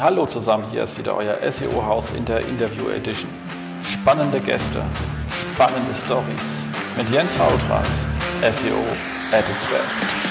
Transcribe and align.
Hallo 0.00 0.24
zusammen, 0.24 0.64
hier 0.70 0.82
ist 0.82 0.96
wieder 0.96 1.14
euer 1.14 1.36
SEO-Haus 1.50 2.08
in 2.16 2.24
der 2.24 2.40
Interview 2.46 2.88
Edition. 2.88 3.30
Spannende 3.82 4.40
Gäste, 4.40 4.82
spannende 5.28 5.92
Stories 5.92 6.64
mit 6.96 7.10
Jens 7.10 7.34
Fautrat, 7.34 7.86
SEO 8.40 8.78
at 9.30 9.46
its 9.50 9.66
best. 9.66 10.29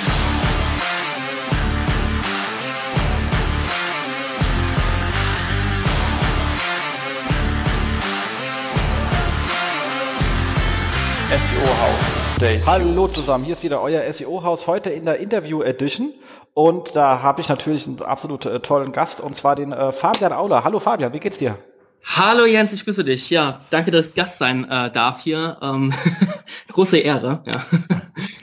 SEO-Haus. 11.39 12.65
Hallo 12.65 13.07
zusammen, 13.07 13.45
hier 13.45 13.53
ist 13.53 13.63
wieder 13.63 13.81
euer 13.81 14.11
SEO-Haus, 14.11 14.67
heute 14.67 14.89
in 14.89 15.05
der 15.05 15.19
Interview 15.19 15.61
Edition. 15.61 16.11
Und 16.53 16.97
da 16.97 17.21
habe 17.21 17.39
ich 17.39 17.47
natürlich 17.47 17.87
einen 17.87 18.01
absolut 18.01 18.45
äh, 18.45 18.59
tollen 18.59 18.91
Gast, 18.91 19.21
und 19.21 19.37
zwar 19.37 19.55
den 19.55 19.71
äh, 19.71 19.93
Fabian 19.93 20.33
Auler. 20.33 20.65
Hallo 20.65 20.81
Fabian, 20.81 21.13
wie 21.13 21.19
geht's 21.21 21.37
dir? 21.37 21.57
Hallo 22.03 22.45
Jens, 22.45 22.73
ich 22.73 22.83
grüße 22.83 23.05
dich. 23.05 23.29
Ja, 23.29 23.61
danke, 23.69 23.89
dass 23.91 24.09
ich 24.09 24.15
Gast 24.15 24.37
sein 24.37 24.69
äh, 24.69 24.91
darf 24.91 25.21
hier. 25.21 25.57
Ähm, 25.61 25.93
große 26.73 26.97
Ehre. 26.97 27.41
Ja. 27.45 27.65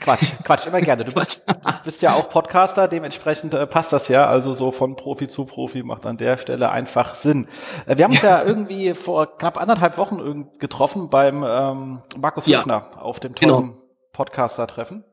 Quatsch, 0.07 0.31
Quatsch, 0.45 0.65
immer 0.65 0.79
gerne. 0.79 1.03
Du 1.03 1.13
bist, 1.13 1.45
bist 1.83 2.01
ja 2.01 2.13
auch 2.13 2.29
Podcaster, 2.29 2.87
dementsprechend 2.87 3.53
äh, 3.53 3.67
passt 3.67 3.91
das 3.91 4.07
ja. 4.07 4.25
Also 4.25 4.53
so 4.53 4.71
von 4.71 4.95
Profi 4.95 5.27
zu 5.27 5.43
Profi 5.43 5.83
macht 5.83 6.05
an 6.05 6.15
der 6.15 6.37
Stelle 6.37 6.69
einfach 6.69 7.13
Sinn. 7.15 7.45
Äh, 7.87 7.97
wir 7.97 8.05
haben 8.05 8.13
uns 8.13 8.21
ja. 8.21 8.39
ja 8.39 8.45
irgendwie 8.45 8.93
vor 8.93 9.37
knapp 9.37 9.59
anderthalb 9.59 9.97
Wochen 9.97 10.49
getroffen 10.59 11.09
beim 11.09 11.43
ähm, 11.45 12.01
Markus 12.17 12.45
ja. 12.45 12.59
Höfner 12.59 13.03
auf 13.03 13.19
dem 13.19 13.35
tollen 13.35 13.51
genau. 13.51 13.81
Podcaster-Treffen. 14.13 15.03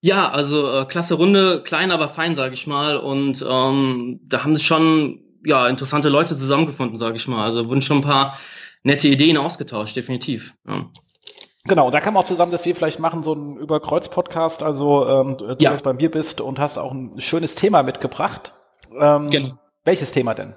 Ja, 0.00 0.28
also 0.30 0.80
äh, 0.80 0.86
klasse 0.86 1.14
Runde, 1.14 1.62
klein, 1.62 1.92
aber 1.92 2.08
fein, 2.08 2.34
sage 2.34 2.54
ich 2.54 2.66
mal. 2.66 2.96
Und 2.96 3.46
ähm, 3.48 4.22
da 4.24 4.42
haben 4.42 4.56
sich 4.56 4.66
schon 4.66 5.20
ja, 5.44 5.68
interessante 5.68 6.08
Leute 6.08 6.36
zusammengefunden, 6.36 6.98
sage 6.98 7.14
ich 7.14 7.28
mal. 7.28 7.44
Also 7.44 7.68
wurden 7.68 7.80
schon 7.80 7.98
ein 7.98 8.02
paar 8.02 8.36
nette 8.82 9.06
Ideen 9.06 9.36
ausgetauscht, 9.36 9.94
definitiv. 9.94 10.52
Ja. 10.68 10.90
Genau, 11.66 11.90
da 11.90 12.00
kam 12.00 12.16
auch 12.16 12.24
zusammen, 12.24 12.52
dass 12.52 12.64
wir 12.64 12.74
vielleicht 12.74 13.00
machen 13.00 13.22
so 13.22 13.32
einen 13.32 13.56
Überkreuz-Podcast. 13.56 14.62
Also 14.62 15.06
ähm, 15.06 15.36
du 15.36 15.56
ja. 15.58 15.72
jetzt 15.72 15.84
bei 15.84 15.92
mir 15.92 16.10
bist 16.10 16.40
und 16.40 16.58
hast 16.58 16.78
auch 16.78 16.92
ein 16.92 17.20
schönes 17.20 17.54
Thema 17.54 17.82
mitgebracht. 17.82 18.54
Ähm, 18.98 19.30
genau. 19.30 19.58
Welches 19.84 20.12
Thema 20.12 20.34
denn? 20.34 20.54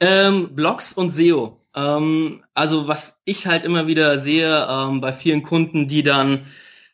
Ähm, 0.00 0.54
Blogs 0.54 0.92
und 0.92 1.10
SEO. 1.10 1.58
Ähm, 1.74 2.42
also 2.54 2.88
was 2.88 3.16
ich 3.24 3.46
halt 3.46 3.64
immer 3.64 3.86
wieder 3.86 4.18
sehe 4.18 4.66
ähm, 4.68 5.00
bei 5.00 5.12
vielen 5.12 5.42
Kunden, 5.42 5.88
die 5.88 6.02
dann 6.02 6.46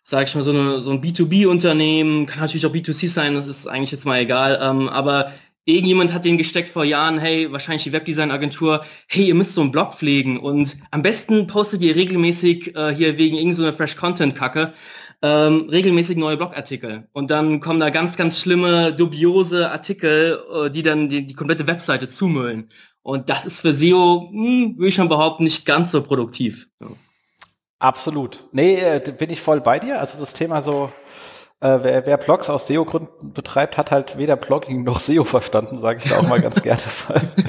sage 0.09 0.25
ich 0.25 0.35
mal, 0.35 0.43
so, 0.43 0.53
eine, 0.53 0.81
so 0.81 0.91
ein 0.91 1.03
B2B-Unternehmen, 1.03 2.25
kann 2.25 2.41
natürlich 2.41 2.65
auch 2.65 2.73
B2C 2.73 3.09
sein, 3.09 3.35
das 3.35 3.47
ist 3.47 3.67
eigentlich 3.67 3.91
jetzt 3.91 4.07
mal 4.07 4.19
egal, 4.19 4.59
ähm, 4.63 4.89
aber 4.89 5.33
irgendjemand 5.69 6.13
hat 6.13 6.25
den 6.25 6.39
gesteckt 6.39 6.71
vor 6.71 6.85
Jahren, 6.85 7.19
hey, 7.19 7.53
wahrscheinlich 7.53 7.85
die 7.85 7.93
Webdesign-Agentur, 7.93 8.85
hey, 9.07 9.27
ihr 9.27 9.35
müsst 9.35 9.55
so 9.55 9.61
einen 9.61 9.71
Blog 9.71 9.95
pflegen 9.95 10.39
und 10.39 10.77
am 10.91 11.03
besten 11.03 11.47
postet 11.47 11.83
ihr 11.83 11.95
regelmäßig 11.95 12.75
äh, 12.75 12.95
hier 12.95 13.19
wegen 13.19 13.37
irgendeiner 13.37 13.73
Fresh-Content-Kacke 13.73 14.73
ähm, 15.21 15.69
regelmäßig 15.69 16.17
neue 16.17 16.37
Blogartikel. 16.37 17.09
Und 17.13 17.31
dann 17.31 17.61
kommen 17.61 17.81
da 17.81 17.91
ganz, 17.91 18.17
ganz 18.17 18.41
schlimme, 18.41 18.93
dubiose 18.93 19.71
Artikel, 19.71 20.43
äh, 20.53 20.71
die 20.71 20.83
dann 20.83 21.09
die, 21.09 21.27
die 21.27 21.35
komplette 21.35 21.67
Webseite 21.67 22.09
zumüllen. 22.09 22.71
Und 23.03 23.29
das 23.29 23.47
ist 23.47 23.61
für 23.61 23.73
SEO, 23.73 24.29
hm, 24.31 24.77
würde 24.77 24.89
ich 24.89 24.95
schon 24.95 25.09
behaupten, 25.09 25.45
nicht 25.45 25.67
ganz 25.67 25.91
so 25.91 26.03
produktiv. 26.03 26.69
Ja. 26.81 26.89
Absolut. 27.81 28.45
Nee, 28.53 28.77
äh, 28.77 29.01
bin 29.17 29.31
ich 29.31 29.41
voll 29.41 29.61
bei 29.61 29.79
dir. 29.79 30.01
Also 30.01 30.19
das 30.19 30.33
Thema 30.33 30.61
so, 30.63 30.91
äh, 31.61 31.79
wer, 31.83 32.07
wer 32.07 32.17
Blogs 32.17 32.49
aus 32.51 32.67
SEO-Gründen 32.67 33.33
betreibt, 33.33 33.77
hat 33.79 33.91
halt 33.91 34.17
weder 34.17 34.37
Blogging 34.37 34.85
noch 34.85 35.01
SEO 35.01 35.25
verstanden, 35.25 35.81
sage 35.81 36.01
ich 36.03 36.11
da 36.11 36.19
auch 36.19 36.29
mal 36.29 36.41
ganz 36.41 36.63
gerne. 36.63 36.81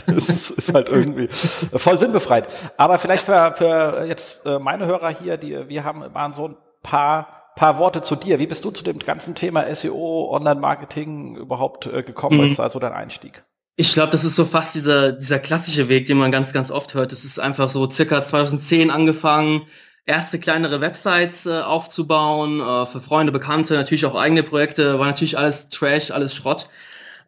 das 0.08 0.30
ist, 0.30 0.50
ist, 0.52 0.74
halt 0.74 0.90
irgendwie 0.90 1.28
voll 1.28 1.98
sinnbefreit. 2.00 2.48
Aber 2.78 2.98
vielleicht 2.98 3.26
für, 3.26 3.54
für 3.56 4.06
jetzt 4.06 4.46
äh, 4.46 4.58
meine 4.60 4.88
Hörer 4.88 5.10
hier, 5.10 5.38
die 5.38 5.70
wir 5.70 5.84
haben 5.84 6.14
waren 6.14 6.34
so 6.34 6.48
ein 6.48 6.58
paar 6.81 7.40
paar 7.59 7.78
Worte 7.78 8.02
zu 8.02 8.16
dir. 8.16 8.40
Wie 8.40 8.48
bist 8.48 8.64
du 8.64 8.72
zu 8.72 8.84
dem 8.84 9.00
ganzen 9.00 9.36
Thema 9.36 9.66
SEO, 9.75 10.30
Online-Marketing 10.31 11.36
überhaupt 11.36 11.88
äh, 11.88 12.03
gekommen? 12.03 12.38
Mhm. 12.38 12.44
Was 12.44 12.52
ist 12.52 12.59
also 12.62 12.80
dein 12.80 12.94
Einstieg? 12.94 13.44
Ich 13.75 13.94
glaube, 13.94 14.12
das 14.12 14.24
ist 14.24 14.38
so 14.38 14.46
fast 14.46 14.75
dieser, 14.75 15.12
dieser 15.12 15.40
klassische 15.40 15.90
Weg, 15.90 16.06
den 16.06 16.18
man 16.18 16.31
ganz, 16.31 16.53
ganz 16.53 16.72
oft 16.72 16.94
hört. 16.94 17.12
Das 17.12 17.25
ist 17.25 17.40
einfach 17.40 17.68
so 17.68 17.90
circa 17.90 18.22
2010 18.22 18.90
angefangen, 18.92 19.64
erste 20.06 20.40
kleinere 20.40 20.82
Websites 20.82 21.46
äh, 21.46 21.62
aufzubauen, 21.62 22.60
äh, 22.60 22.86
für 22.86 23.02
Freunde, 23.02 23.32
Bekannte, 23.32 23.74
natürlich 23.76 24.06
auch 24.06 24.16
eigene 24.16 24.44
Projekte, 24.44 25.00
war 25.00 25.08
natürlich 25.08 25.38
alles 25.38 25.70
Trash, 25.70 26.12
alles 26.12 26.36
Schrott. 26.36 26.70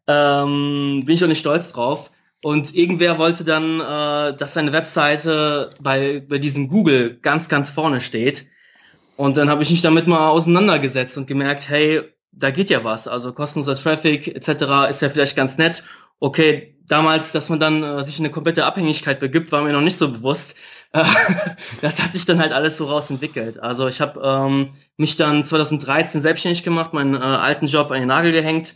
Ähm, 0.08 1.04
bin 1.06 1.16
ich 1.16 1.24
auch 1.24 1.28
nicht 1.28 1.40
stolz 1.40 1.72
drauf. 1.72 2.12
Und 2.44 2.76
irgendwer 2.76 3.20
wollte 3.20 3.44
dann, 3.44 3.80
äh, 3.80 4.36
dass 4.36 4.56
seine 4.56 4.74
Webseite 4.74 5.70
bei, 5.80 6.24
bei 6.28 6.40
diesem 6.40 6.70
Google 6.70 7.20
ganz, 7.22 7.50
ganz 7.50 7.70
vorne 7.70 8.02
steht. 8.02 8.48
Und 9.16 9.38
dann 9.38 9.50
habe 9.50 9.62
ich 9.62 9.70
mich 9.70 9.84
damit 9.84 10.08
mal 10.08 10.30
auseinandergesetzt 10.30 11.18
und 11.18 11.28
gemerkt, 11.28 11.70
hey, 11.70 12.02
da 12.32 12.50
geht 12.50 12.72
ja 12.72 12.84
was. 12.84 13.08
Also 13.08 13.34
kostenloser 13.34 13.76
Traffic 13.76 14.28
etc. 14.28 14.90
ist 14.90 15.02
ja 15.02 15.10
vielleicht 15.10 15.36
ganz 15.36 15.58
nett. 15.60 15.84
Okay, 16.20 16.76
damals, 16.88 17.32
dass 17.32 17.50
man 17.50 17.60
dann 17.60 17.84
äh, 17.84 18.04
sich 18.04 18.18
in 18.18 18.26
eine 18.26 18.34
komplette 18.34 18.66
Abhängigkeit 18.66 19.20
begibt, 19.20 19.52
war 19.52 19.62
mir 19.62 19.74
noch 19.74 19.82
nicht 19.82 19.98
so 19.98 20.12
bewusst. 20.12 20.56
das 21.82 22.02
hat 22.02 22.14
sich 22.14 22.26
dann 22.26 22.40
halt 22.40 22.52
alles 22.52 22.78
so 22.78 22.86
rausentwickelt. 22.86 23.60
Also 23.60 23.88
ich 23.88 24.02
habe 24.02 24.22
ähm, 24.24 24.74
mich 24.98 25.16
dann 25.16 25.46
2013 25.46 26.22
selbstständig 26.22 26.64
gemacht, 26.64 26.94
meinen 26.94 27.16
äh, 27.16 27.20
alten 27.20 27.68
Job 27.68 27.92
an 27.92 28.00
den 28.00 28.08
Nagel 28.08 28.34
gehängt. 28.34 28.76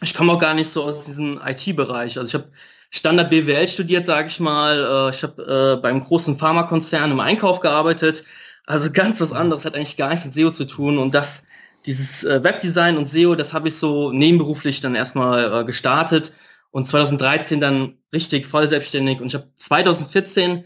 Ich 0.00 0.14
komme 0.14 0.32
auch 0.32 0.40
gar 0.40 0.54
nicht 0.54 0.70
so 0.70 0.82
aus 0.84 1.04
diesem 1.04 1.40
IT-Bereich. 1.44 2.18
Also 2.18 2.26
ich 2.26 2.34
habe 2.34 2.52
Standard 2.90 3.30
BWL 3.30 3.68
studiert, 3.68 4.04
sage 4.04 4.28
ich 4.28 4.40
mal. 4.40 5.10
Äh, 5.10 5.14
ich 5.14 5.22
habe 5.22 5.76
äh, 5.76 5.80
beim 5.80 6.04
großen 6.04 6.38
Pharmakonzern 6.38 7.12
im 7.12 7.20
Einkauf 7.20 7.60
gearbeitet. 7.60 8.24
Also 8.66 8.90
ganz 8.90 9.20
was 9.20 9.32
anderes, 9.32 9.64
hat 9.64 9.76
eigentlich 9.76 9.96
gar 9.96 10.10
nichts 10.10 10.24
mit 10.24 10.34
SEO 10.34 10.50
zu 10.50 10.64
tun. 10.64 10.98
Und 10.98 11.14
das, 11.14 11.46
dieses 11.86 12.24
äh, 12.24 12.42
Webdesign 12.42 12.98
und 12.98 13.06
SEO, 13.06 13.36
das 13.36 13.52
habe 13.52 13.68
ich 13.68 13.76
so 13.76 14.10
nebenberuflich 14.12 14.80
dann 14.80 14.96
erstmal 14.96 15.60
äh, 15.60 15.64
gestartet 15.64 16.32
und 16.72 16.86
2013 16.86 17.60
dann 17.60 17.98
richtig 18.12 18.46
voll 18.46 18.68
selbstständig. 18.68 19.20
Und 19.20 19.28
ich 19.28 19.34
habe 19.34 19.48
2014 19.56 20.64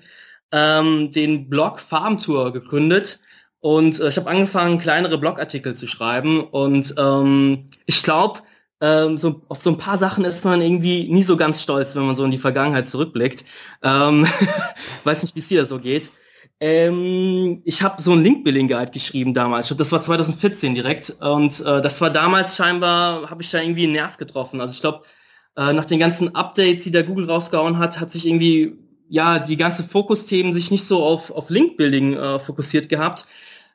ähm, 0.53 1.11
den 1.13 1.49
Blog 1.49 1.81
Farm 1.81 2.19
Tour 2.19 2.53
gegründet 2.53 3.21
und 3.61 4.01
äh, 4.01 4.09
ich 4.09 4.17
habe 4.17 4.31
angefangen, 4.31 4.79
kleinere 4.79 5.19
Blogartikel 5.19 5.75
zu 5.75 5.87
schreiben 5.87 6.41
und 6.43 6.95
ähm, 6.99 7.69
ich 7.87 8.03
glaube, 8.03 8.41
ähm, 8.83 9.17
so, 9.17 9.43
auf 9.49 9.63
so 9.63 9.71
ein 9.71 9.79
paar 9.79 9.97
Sachen 9.97 10.25
ist 10.25 10.45
man 10.45 10.61
irgendwie 10.61 11.09
nie 11.09 11.23
so 11.23 11.37
ganz 11.37 11.63
stolz, 11.63 11.95
wenn 11.95 12.05
man 12.05 12.17
so 12.17 12.25
in 12.25 12.33
die 12.33 12.39
Vergangenheit 12.39 12.89
zurückblickt. 12.89 13.45
Ähm, 13.83 14.27
weiß 15.05 15.23
nicht, 15.23 15.37
wie 15.37 15.39
es 15.39 15.49
dir 15.49 15.65
so 15.65 15.79
geht. 15.79 16.11
Ähm, 16.59 17.63
ich 17.65 17.83
habe 17.83 18.03
so 18.03 18.13
ein 18.13 18.23
Link-Billing-Guide 18.23 18.91
geschrieben 18.91 19.35
damals. 19.35 19.67
Ich 19.67 19.69
glaub, 19.69 19.79
das 19.79 19.93
war 19.93 20.01
2014 20.01 20.75
direkt. 20.75 21.11
Und 21.21 21.61
äh, 21.61 21.81
das 21.81 22.01
war 22.01 22.11
damals 22.11 22.57
scheinbar, 22.57 23.31
habe 23.31 23.43
ich 23.43 23.51
da 23.51 23.61
irgendwie 23.61 23.85
einen 23.85 23.93
Nerv 23.93 24.17
getroffen. 24.17 24.61
Also 24.61 24.75
ich 24.75 24.81
glaube, 24.81 25.03
äh, 25.57 25.73
nach 25.73 25.85
den 25.85 26.01
ganzen 26.01 26.35
Updates, 26.35 26.83
die 26.83 26.91
der 26.91 27.05
Google 27.05 27.31
rausgehauen 27.31 27.79
hat, 27.79 28.01
hat 28.01 28.11
sich 28.11 28.27
irgendwie 28.27 28.77
ja, 29.13 29.39
die 29.39 29.59
ganze 29.59 29.85
Fokusthemen 29.85 30.55
sich 30.55 30.71
nicht 30.71 30.87
so 30.87 31.03
auf, 31.03 31.31
auf 31.31 31.51
Link-Building 31.51 32.17
äh, 32.17 32.41
fokussiert 32.41 32.89
gehabt. 32.89 33.27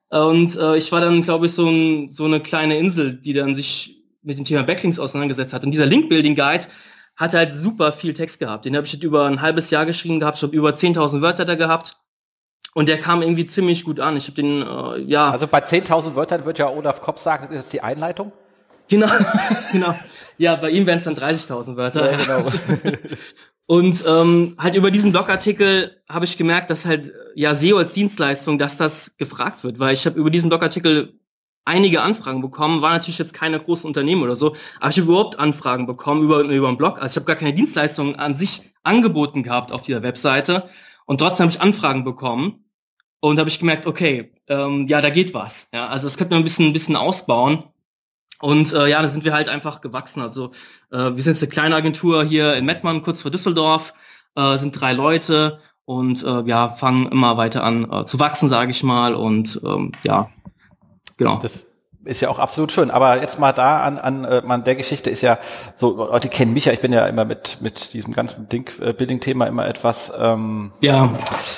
Und 0.09 0.55
äh, 0.55 0.77
ich 0.77 0.91
war 0.91 0.99
dann, 0.99 1.21
glaube 1.21 1.45
ich, 1.45 1.51
so, 1.51 1.67
ein, 1.69 2.09
so 2.09 2.25
eine 2.25 2.39
kleine 2.39 2.75
Insel, 2.79 3.13
die 3.13 3.33
dann 3.33 3.55
sich 3.55 4.01
mit 4.23 4.39
dem 4.39 4.45
Thema 4.45 4.63
Backlinks 4.63 4.97
auseinandergesetzt 4.97 5.53
hat. 5.53 5.63
Und 5.63 5.69
dieser 5.69 5.85
Link-Building-Guide 5.85 6.65
hat 7.15 7.35
halt 7.35 7.53
super 7.53 7.93
viel 7.93 8.15
Text 8.15 8.39
gehabt. 8.39 8.65
Den 8.65 8.75
habe 8.75 8.87
ich 8.87 9.03
über 9.03 9.27
ein 9.27 9.39
halbes 9.39 9.69
Jahr 9.69 9.85
geschrieben 9.85 10.19
gehabt. 10.19 10.37
Ich 10.37 10.43
habe 10.43 10.55
über 10.55 10.71
10.000 10.71 11.21
Wörter 11.21 11.45
da 11.45 11.53
gehabt. 11.53 11.97
Und 12.73 12.89
der 12.89 12.99
kam 12.99 13.21
irgendwie 13.21 13.45
ziemlich 13.45 13.83
gut 13.83 13.99
an. 13.99 14.17
Ich 14.17 14.23
habe 14.23 14.41
den, 14.41 14.63
äh, 14.63 15.01
ja. 15.01 15.29
Also 15.29 15.45
bei 15.45 15.59
10.000 15.59 16.15
Wörtern 16.15 16.45
wird 16.45 16.57
ja 16.57 16.67
Olaf 16.67 16.99
Kopp 17.01 17.19
sagen, 17.19 17.49
das 17.51 17.65
ist 17.65 17.73
die 17.73 17.81
Einleitung? 17.81 18.31
Genau, 18.87 19.11
genau. 19.71 19.93
Ja, 20.39 20.55
bei 20.55 20.71
ihm 20.71 20.87
wären 20.87 20.97
es 20.97 21.03
dann 21.03 21.15
30.000 21.15 21.75
Wörter. 21.75 22.11
Ja, 22.11 22.17
genau. 22.17 22.49
Und 23.67 24.01
ähm, 24.07 24.55
halt 24.57 24.75
über 24.75 24.91
diesen 24.91 25.11
Blogartikel 25.11 26.01
habe 26.07 26.23
ich 26.23 26.37
gemerkt, 26.37 26.69
dass 26.69 26.85
halt 26.85 27.11
ja 27.35 27.53
SEO 27.53 27.77
als 27.77 27.93
Dienstleistung, 27.93 28.57
dass 28.57 28.77
das 28.77 29.17
gefragt 29.17 29.65
wird, 29.65 29.77
weil 29.77 29.93
ich 29.93 30.05
habe 30.05 30.17
über 30.17 30.29
diesen 30.29 30.49
Blogartikel 30.49 31.19
einige 31.65 32.01
Anfragen 32.01 32.41
bekommen, 32.41 32.81
war 32.81 32.93
natürlich 32.93 33.17
jetzt 33.17 33.33
keine 33.33 33.59
großen 33.59 33.85
Unternehmen 33.85 34.23
oder 34.23 34.37
so, 34.37 34.55
aber 34.79 34.89
ich 34.89 34.97
habe 34.97 35.09
überhaupt 35.09 35.37
Anfragen 35.37 35.85
bekommen 35.85 36.23
über, 36.23 36.39
über 36.43 36.69
einen 36.69 36.77
Blog. 36.77 36.97
Also 37.01 37.07
ich 37.07 37.15
habe 37.17 37.25
gar 37.25 37.35
keine 37.35 37.53
Dienstleistung 37.53 38.15
an 38.15 38.35
sich 38.35 38.73
angeboten 38.83 39.43
gehabt 39.43 39.73
auf 39.73 39.81
dieser 39.81 40.01
Webseite 40.01 40.69
und 41.05 41.17
trotzdem 41.19 41.43
habe 41.43 41.51
ich 41.51 41.61
Anfragen 41.61 42.05
bekommen 42.05 42.63
und 43.19 43.37
habe 43.37 43.49
ich 43.49 43.59
gemerkt, 43.59 43.85
okay, 43.85 44.31
ähm, 44.47 44.87
ja, 44.87 45.01
da 45.01 45.09
geht 45.09 45.33
was. 45.33 45.67
Ja, 45.73 45.87
also 45.87 46.05
das 46.05 46.17
könnte 46.17 46.35
man 46.35 46.41
ein 46.41 46.45
bisschen, 46.45 46.67
ein 46.67 46.73
bisschen 46.73 46.95
ausbauen. 46.95 47.65
Und 48.39 48.73
äh, 48.73 48.87
ja, 48.87 49.01
da 49.01 49.07
sind 49.07 49.25
wir 49.25 49.33
halt 49.33 49.49
einfach 49.49 49.81
gewachsen. 49.81 50.21
Also 50.21 50.51
äh, 50.91 50.97
wir 50.97 51.23
sind 51.23 51.33
jetzt 51.33 51.43
eine 51.43 51.49
kleine 51.49 51.75
Agentur 51.75 52.23
hier 52.23 52.53
in 52.55 52.65
Mettmann, 52.65 53.01
kurz 53.01 53.21
vor 53.21 53.31
Düsseldorf, 53.31 53.93
äh, 54.35 54.57
sind 54.57 54.79
drei 54.79 54.93
Leute 54.93 55.59
und 55.85 56.23
äh, 56.23 56.43
ja, 56.43 56.69
fangen 56.69 57.07
immer 57.11 57.37
weiter 57.37 57.63
an 57.63 57.91
äh, 57.91 58.05
zu 58.05 58.19
wachsen, 58.19 58.49
sage 58.49 58.71
ich 58.71 58.83
mal. 58.83 59.15
Und 59.15 59.59
ähm, 59.65 59.91
ja, 60.03 60.29
genau. 61.17 61.39
Das 61.41 61.67
ist 62.07 62.21
ja 62.21 62.29
auch 62.29 62.39
absolut 62.39 62.71
schön. 62.71 62.91
Aber 62.91 63.21
jetzt 63.21 63.39
mal 63.39 63.53
da 63.53 63.81
an, 63.81 63.97
an 63.97 64.25
äh, 64.25 64.41
man 64.41 64.63
der 64.63 64.75
Geschichte 64.75 65.09
ist 65.09 65.21
ja 65.21 65.39
so, 65.75 65.97
Leute 65.97 66.29
kennen 66.29 66.53
mich 66.53 66.65
ja, 66.65 66.73
ich 66.73 66.79
bin 66.79 66.93
ja 66.93 67.05
immer 67.07 67.25
mit, 67.25 67.57
mit 67.61 67.93
diesem 67.93 68.13
ganzen 68.13 68.47
Ding, 68.49 68.69
äh, 68.79 68.93
Building-Thema 68.93 69.45
immer 69.45 69.67
etwas 69.67 70.11
ähm, 70.19 70.71
ja. 70.81 71.09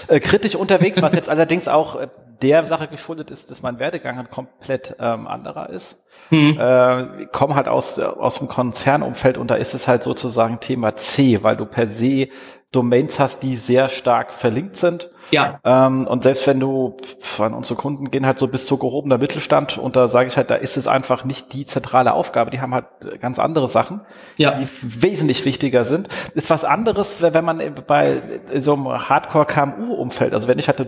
äh, 0.07 0.19
kritisch 0.19 0.55
unterwegs, 0.55 1.01
was 1.01 1.13
jetzt 1.13 1.29
allerdings 1.29 1.67
auch 1.67 1.95
äh, 1.95 2.07
der 2.41 2.65
Sache 2.65 2.87
geschuldet 2.87 3.31
ist, 3.31 3.49
dass 3.49 3.61
mein 3.61 3.79
Werdegang 3.79 4.17
halt 4.17 4.31
komplett 4.31 4.95
ähm, 4.99 5.27
anderer 5.27 5.69
ist. 5.69 6.03
Hm. 6.29 6.57
Äh, 6.59 7.25
komme 7.31 7.55
halt 7.55 7.67
aus, 7.67 7.99
aus 7.99 8.39
dem 8.39 8.47
Konzernumfeld 8.47 9.37
und 9.37 9.49
da 9.49 9.55
ist 9.55 9.73
es 9.73 9.87
halt 9.87 10.03
sozusagen 10.03 10.59
Thema 10.59 10.95
C, 10.95 11.43
weil 11.43 11.57
du 11.57 11.65
per 11.65 11.87
se 11.87 12.29
Domains 12.71 13.19
hast, 13.19 13.41
die 13.41 13.55
sehr 13.55 13.89
stark 13.89 14.31
verlinkt 14.31 14.77
sind. 14.77 15.09
Ja. 15.31 15.59
Ähm, 15.63 16.05
und 16.05 16.23
selbst 16.23 16.45
wenn 16.45 16.59
du, 16.59 16.97
von 17.19 17.53
unsere 17.53 17.75
Kunden 17.79 18.11
gehen 18.11 18.27
halt 18.27 18.37
so 18.37 18.47
bis 18.47 18.67
zu 18.67 18.77
gehobener 18.77 19.17
Mittelstand 19.17 19.79
und 19.79 19.95
da 19.95 20.07
sage 20.07 20.29
ich 20.29 20.37
halt, 20.37 20.51
da 20.51 20.55
ist 20.55 20.77
es 20.77 20.87
einfach 20.87 21.23
nicht 21.25 21.53
die 21.53 21.65
zentrale 21.65 22.13
Aufgabe. 22.13 22.51
Die 22.51 22.61
haben 22.61 22.73
halt 22.73 22.85
ganz 23.21 23.39
andere 23.39 23.67
Sachen, 23.69 24.01
ja. 24.37 24.51
die 24.51 24.67
wesentlich 24.81 25.45
wichtiger 25.45 25.83
sind. 25.83 26.09
Ist 26.35 26.51
was 26.51 26.63
anderes, 26.63 27.21
wenn 27.21 27.43
man 27.43 27.61
bei 27.87 28.21
so 28.55 28.73
einem 28.73 28.87
Hardcore-KMU-Umfeld, 28.87 30.33
also 30.33 30.47
wenn 30.47 30.59
ich 30.59 30.67
halt 30.67 30.85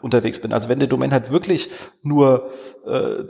unterwegs 0.00 0.40
bin, 0.40 0.54
also 0.54 0.70
wenn 0.70 0.78
der 0.78 0.88
Domain 0.88 1.12
halt 1.12 1.30
wirklich 1.30 1.70
nur 2.02 2.50
äh, 2.86 3.24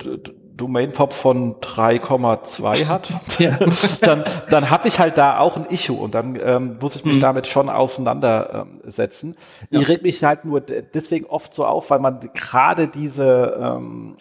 Domain-Pop 0.60 1.12
von 1.12 1.56
3,2 1.56 2.86
hat, 2.86 3.08
ja. 3.38 3.58
dann, 4.00 4.24
dann 4.50 4.70
habe 4.70 4.88
ich 4.88 5.00
halt 5.00 5.16
da 5.16 5.38
auch 5.38 5.56
ein 5.56 5.66
Issue 5.66 5.96
und 5.96 6.14
dann 6.14 6.38
ähm, 6.42 6.76
muss 6.80 6.96
ich 6.96 7.04
mich 7.04 7.16
mhm. 7.16 7.20
damit 7.20 7.46
schon 7.46 7.68
auseinandersetzen. 7.68 9.36
Ja. 9.70 9.80
Ich 9.80 9.88
reg 9.88 10.02
mich 10.02 10.22
halt 10.22 10.44
nur 10.44 10.60
deswegen 10.60 11.26
oft 11.26 11.54
so 11.54 11.64
auf, 11.64 11.90
weil 11.90 11.98
man 11.98 12.30
gerade 12.34 12.88
diese 12.88 13.58
ähm, 13.60 14.16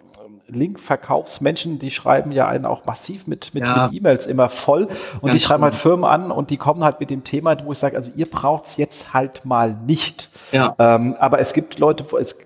Link-Verkaufsmenschen, 0.48 1.78
die 1.78 1.92
schreiben 1.92 2.32
ja 2.32 2.48
einen 2.48 2.66
auch 2.66 2.86
massiv 2.86 3.28
mit 3.28 3.54
mit 3.54 3.64
ja. 3.64 3.90
E-Mails 3.92 4.26
immer 4.26 4.50
voll 4.50 4.84
und 5.22 5.28
Ganz 5.28 5.34
die 5.34 5.40
schreiben 5.40 5.64
halt 5.64 5.76
Firmen 5.76 6.06
an 6.06 6.32
und 6.32 6.50
die 6.50 6.58
kommen 6.58 6.84
halt 6.84 7.00
mit 7.00 7.10
dem 7.10 7.24
Thema, 7.24 7.56
wo 7.66 7.74
ich 7.74 7.78
sage, 7.78 7.96
also 7.96 8.10
ihr 8.16 8.30
braucht's 8.30 8.78
jetzt 8.78 9.14
halt 9.14 9.46
mal 9.46 9.76
nicht. 9.86 10.30
Ja. 10.52 10.76
Ähm, 10.80 11.16
aber 11.20 11.40
es 11.40 11.54
gibt 11.54 11.80
Leute, 11.80 12.06
es 12.18 12.38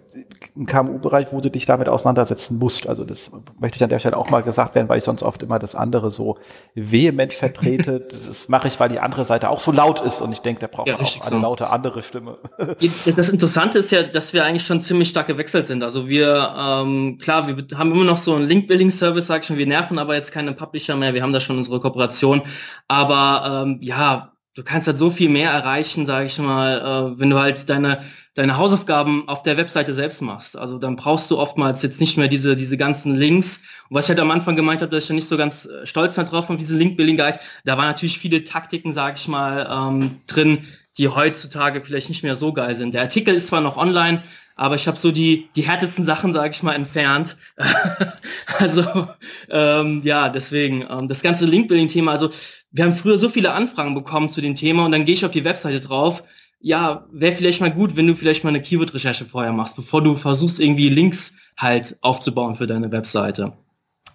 im 0.56 0.68
KMU-Bereich, 0.68 1.28
wo 1.32 1.42
du 1.42 1.50
dich 1.50 1.66
damit 1.66 1.90
auseinandersetzen 1.90 2.60
musst. 2.60 2.88
Also 2.88 3.04
das 3.04 3.32
möchte 3.60 3.78
ich 3.78 3.84
an 3.84 3.90
der 3.90 4.00
Stelle 4.00 4.18
auch 4.18 4.30
mal 4.30 4.42
gesagt 4.42 4.76
werden, 4.76 4.88
weil 4.88 5.00
ich 5.00 5.04
sonst 5.04 5.24
oft 5.24 5.42
immer 5.42 5.58
das 5.58 5.74
andere 5.74 6.12
so 6.12 6.38
vehement 6.76 7.34
vertrete. 7.34 8.00
das 8.28 8.50
mache 8.50 8.68
ich, 8.68 8.80
weil 8.80 8.90
die 8.90 9.00
andere 9.00 9.26
Seite 9.26 9.50
auch 9.50 9.60
so 9.60 9.72
laut 9.72 10.02
ist 10.02 10.22
und 10.22 10.32
ich 10.32 10.40
denke, 10.40 10.60
der 10.60 10.68
braucht 10.68 10.88
ja, 10.88 11.00
auch 11.00 11.32
eine 11.32 11.42
laute 11.42 11.70
andere 11.70 12.04
Stimme. 12.04 12.36
Das 13.16 13.30
Interessante 13.30 13.80
ist 13.80 13.92
ja, 13.92 14.04
dass 14.04 14.34
wir 14.34 14.44
eigentlich 14.44 14.66
schon 14.66 14.82
ziemlich 14.82 15.10
stark 15.10 15.28
gewechselt 15.28 15.66
sind. 15.66 15.84
Also 15.84 16.08
wir, 16.08 16.54
ähm, 16.58 17.18
klar, 17.20 17.48
wir 17.48 17.78
haben 17.78 17.92
immer 17.92 18.04
noch 18.04 18.18
so 18.18 18.36
einen 18.36 18.48
Link-Building-Service, 18.48 19.28
sag 19.28 19.42
ich 19.42 19.48
schon, 19.48 19.58
wir 19.58 19.68
nerven 19.68 20.00
aber 20.00 20.16
jetzt 20.16 20.32
keine 20.32 20.54
Publisher 20.54 20.96
mehr, 20.96 21.14
wir 21.14 21.22
haben 21.22 21.34
da 21.34 21.40
schon 21.40 21.58
unsere 21.58 21.80
Kooperation. 21.80 22.42
Aber 22.88 23.64
ähm, 23.66 23.80
ja, 23.82 24.34
du 24.56 24.64
kannst 24.64 24.88
halt 24.88 24.98
so 24.98 25.10
viel 25.10 25.30
mehr 25.30 25.52
erreichen, 25.52 26.06
sage 26.06 26.26
ich 26.26 26.38
mal, 26.40 27.14
äh, 27.16 27.20
wenn 27.20 27.30
du 27.30 27.40
halt 27.40 27.70
deine 27.70 28.04
deine 28.36 28.58
Hausaufgaben 28.58 29.28
auf 29.28 29.44
der 29.44 29.58
Webseite 29.58 29.94
selbst 29.94 30.22
machst. 30.22 30.58
Also 30.58 30.80
dann 30.80 30.96
brauchst 30.96 31.30
du 31.30 31.38
oftmals 31.38 31.84
jetzt 31.84 32.02
nicht 32.02 32.18
mehr 32.18 32.28
diese, 32.28 32.56
diese 32.56 32.78
ganzen 32.78 33.16
Links. 33.16 33.64
Und 33.90 33.96
was 33.98 34.06
ich 34.06 34.10
halt 34.10 34.20
am 34.20 34.32
Anfang 34.32 34.56
gemeint 34.56 34.82
habe, 34.82 34.92
dass 34.92 35.04
ich 35.04 35.10
ja 35.10 35.16
nicht 35.16 35.28
so 35.28 35.38
ganz 35.38 35.66
äh, 35.66 35.86
stolz 35.86 36.16
drauf 36.16 36.50
auf 36.50 36.58
diese 36.58 36.76
Link-Building-Guide, 36.76 37.40
da 37.64 37.78
waren 37.78 37.88
natürlich 37.88 38.18
viele 38.18 38.44
Taktiken, 38.44 38.92
sage 38.92 39.18
ich 39.20 39.28
mal, 39.28 39.68
ähm, 39.72 40.22
drin, 40.26 40.66
die 40.98 41.08
heutzutage 41.08 41.82
vielleicht 41.84 42.10
nicht 42.10 42.24
mehr 42.24 42.36
so 42.36 42.54
geil 42.54 42.76
sind. 42.76 42.94
Der 42.94 43.02
Artikel 43.02 43.36
ist 43.36 43.48
zwar 43.48 43.62
noch 43.62 43.78
online, 43.78 44.24
aber 44.56 44.76
ich 44.76 44.88
habe 44.88 44.98
so 44.98 45.12
die, 45.12 45.50
die 45.56 45.64
härtesten 45.64 46.06
Sachen, 46.06 46.34
sage 46.34 46.52
ich 46.52 46.64
mal, 46.64 46.74
entfernt. 46.74 47.38
also 48.60 49.08
ähm, 49.50 50.02
ja, 50.04 50.30
deswegen, 50.30 50.86
ähm, 50.90 51.08
das 51.08 51.22
ganze 51.22 51.46
Link-Building-Thema, 51.46 52.12
also 52.12 52.32
wir 52.72 52.86
haben 52.86 52.96
früher 52.96 53.18
so 53.18 53.30
viele 53.30 53.54
Anfragen 53.54 53.94
bekommen 53.94 54.32
zu 54.32 54.42
dem 54.42 54.56
Thema 54.56 54.86
und 54.86 54.92
dann 54.92 55.06
gehe 55.06 55.14
ich 55.14 55.26
auf 55.26 55.32
die 55.32 55.46
Webseite 55.46 55.80
drauf 55.80 56.24
ja, 56.64 57.06
wäre 57.12 57.36
vielleicht 57.36 57.60
mal 57.60 57.72
gut, 57.72 57.98
wenn 57.98 58.08
du 58.08 58.16
vielleicht 58.16 58.46
mal 58.46 58.50
eine 58.50 58.62
Keyword-Recherche 58.62 59.26
vorher 59.26 59.52
machst, 59.52 59.76
bevor 59.76 60.02
du 60.02 60.16
versuchst, 60.16 60.62
irgendwie 60.62 60.88
Links 60.88 61.36
halt 61.58 61.98
aufzubauen 62.02 62.56
für 62.56 62.68
deine 62.68 62.90
Webseite. 62.90 63.52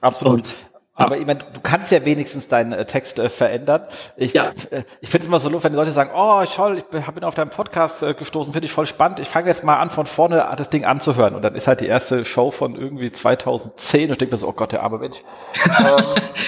Absolut. 0.00 0.34
Und, 0.34 0.54
aber 0.94 1.18
ich 1.18 1.26
meine, 1.26 1.40
du 1.40 1.60
kannst 1.62 1.92
ja 1.92 2.06
wenigstens 2.06 2.48
deinen 2.48 2.72
äh, 2.72 2.86
Text 2.86 3.18
äh, 3.18 3.28
verändern. 3.28 3.82
Ich, 4.16 4.32
ja. 4.32 4.52
äh, 4.70 4.84
ich 5.02 5.10
finde 5.10 5.24
es 5.24 5.28
immer 5.28 5.40
so 5.40 5.50
lustig, 5.50 5.64
wenn 5.64 5.72
die 5.74 5.78
Leute 5.78 5.90
sagen, 5.90 6.10
oh, 6.14 6.44
Scholl, 6.46 6.78
ich 6.78 6.84
bin 6.86 7.22
auf 7.22 7.34
deinem 7.34 7.50
Podcast 7.50 8.02
äh, 8.02 8.14
gestoßen, 8.14 8.54
finde 8.54 8.64
ich 8.64 8.72
voll 8.72 8.86
spannend. 8.86 9.20
Ich 9.20 9.28
fange 9.28 9.48
jetzt 9.48 9.62
mal 9.62 9.76
an, 9.76 9.90
von 9.90 10.06
vorne 10.06 10.48
das 10.56 10.70
Ding 10.70 10.86
anzuhören. 10.86 11.34
Und 11.34 11.42
dann 11.42 11.54
ist 11.54 11.66
halt 11.66 11.80
die 11.80 11.86
erste 11.86 12.24
Show 12.24 12.50
von 12.50 12.76
irgendwie 12.76 13.12
2010 13.12 14.04
und 14.04 14.12
ich 14.12 14.18
denke 14.18 14.34
mir 14.34 14.38
so, 14.38 14.48
oh 14.48 14.54
Gott, 14.54 14.72
der 14.72 14.82
arme 14.82 14.96
Mensch. 14.96 15.18
ähm, 15.80 16.02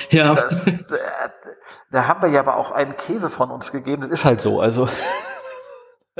ja. 0.08 0.34
Das, 0.34 0.66
äh, 0.66 0.78
da 1.90 2.06
haben 2.06 2.22
wir 2.22 2.30
ja 2.30 2.40
aber 2.40 2.56
auch 2.56 2.70
einen 2.70 2.96
Käse 2.96 3.28
von 3.28 3.50
uns 3.50 3.70
gegeben. 3.70 4.00
Das 4.00 4.10
ist 4.10 4.24
halt 4.24 4.40
so. 4.40 4.62
Also 4.62 4.88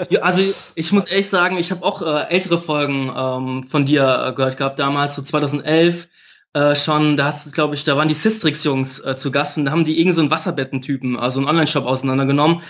ja, 0.08 0.20
also 0.22 0.42
ich 0.74 0.92
muss 0.92 1.06
ehrlich 1.06 1.28
sagen, 1.28 1.58
ich 1.58 1.70
habe 1.70 1.84
auch 1.84 2.02
äh, 2.02 2.30
ältere 2.30 2.60
Folgen 2.60 3.12
ähm, 3.16 3.64
von 3.64 3.84
dir 3.84 4.26
äh, 4.26 4.32
gehört 4.32 4.56
gehabt, 4.56 4.78
damals, 4.78 5.14
so 5.14 5.22
2011 5.22 6.08
äh, 6.54 6.74
schon, 6.74 7.16
da 7.16 7.26
hast 7.26 7.52
glaube 7.52 7.74
ich, 7.74 7.84
da 7.84 7.96
waren 7.96 8.08
die 8.08 8.14
Sistrix-Jungs 8.14 9.00
äh, 9.00 9.16
zu 9.16 9.30
Gast 9.30 9.56
und 9.58 9.66
da 9.66 9.72
haben 9.72 9.84
die 9.84 9.98
irgend 9.98 10.14
so 10.14 10.20
einen 10.20 10.30
Wasserbettentypen, 10.30 11.18
also 11.18 11.40
einen 11.40 11.48
Online-Shop 11.48 11.86
auseinandergenommen. 11.86 12.62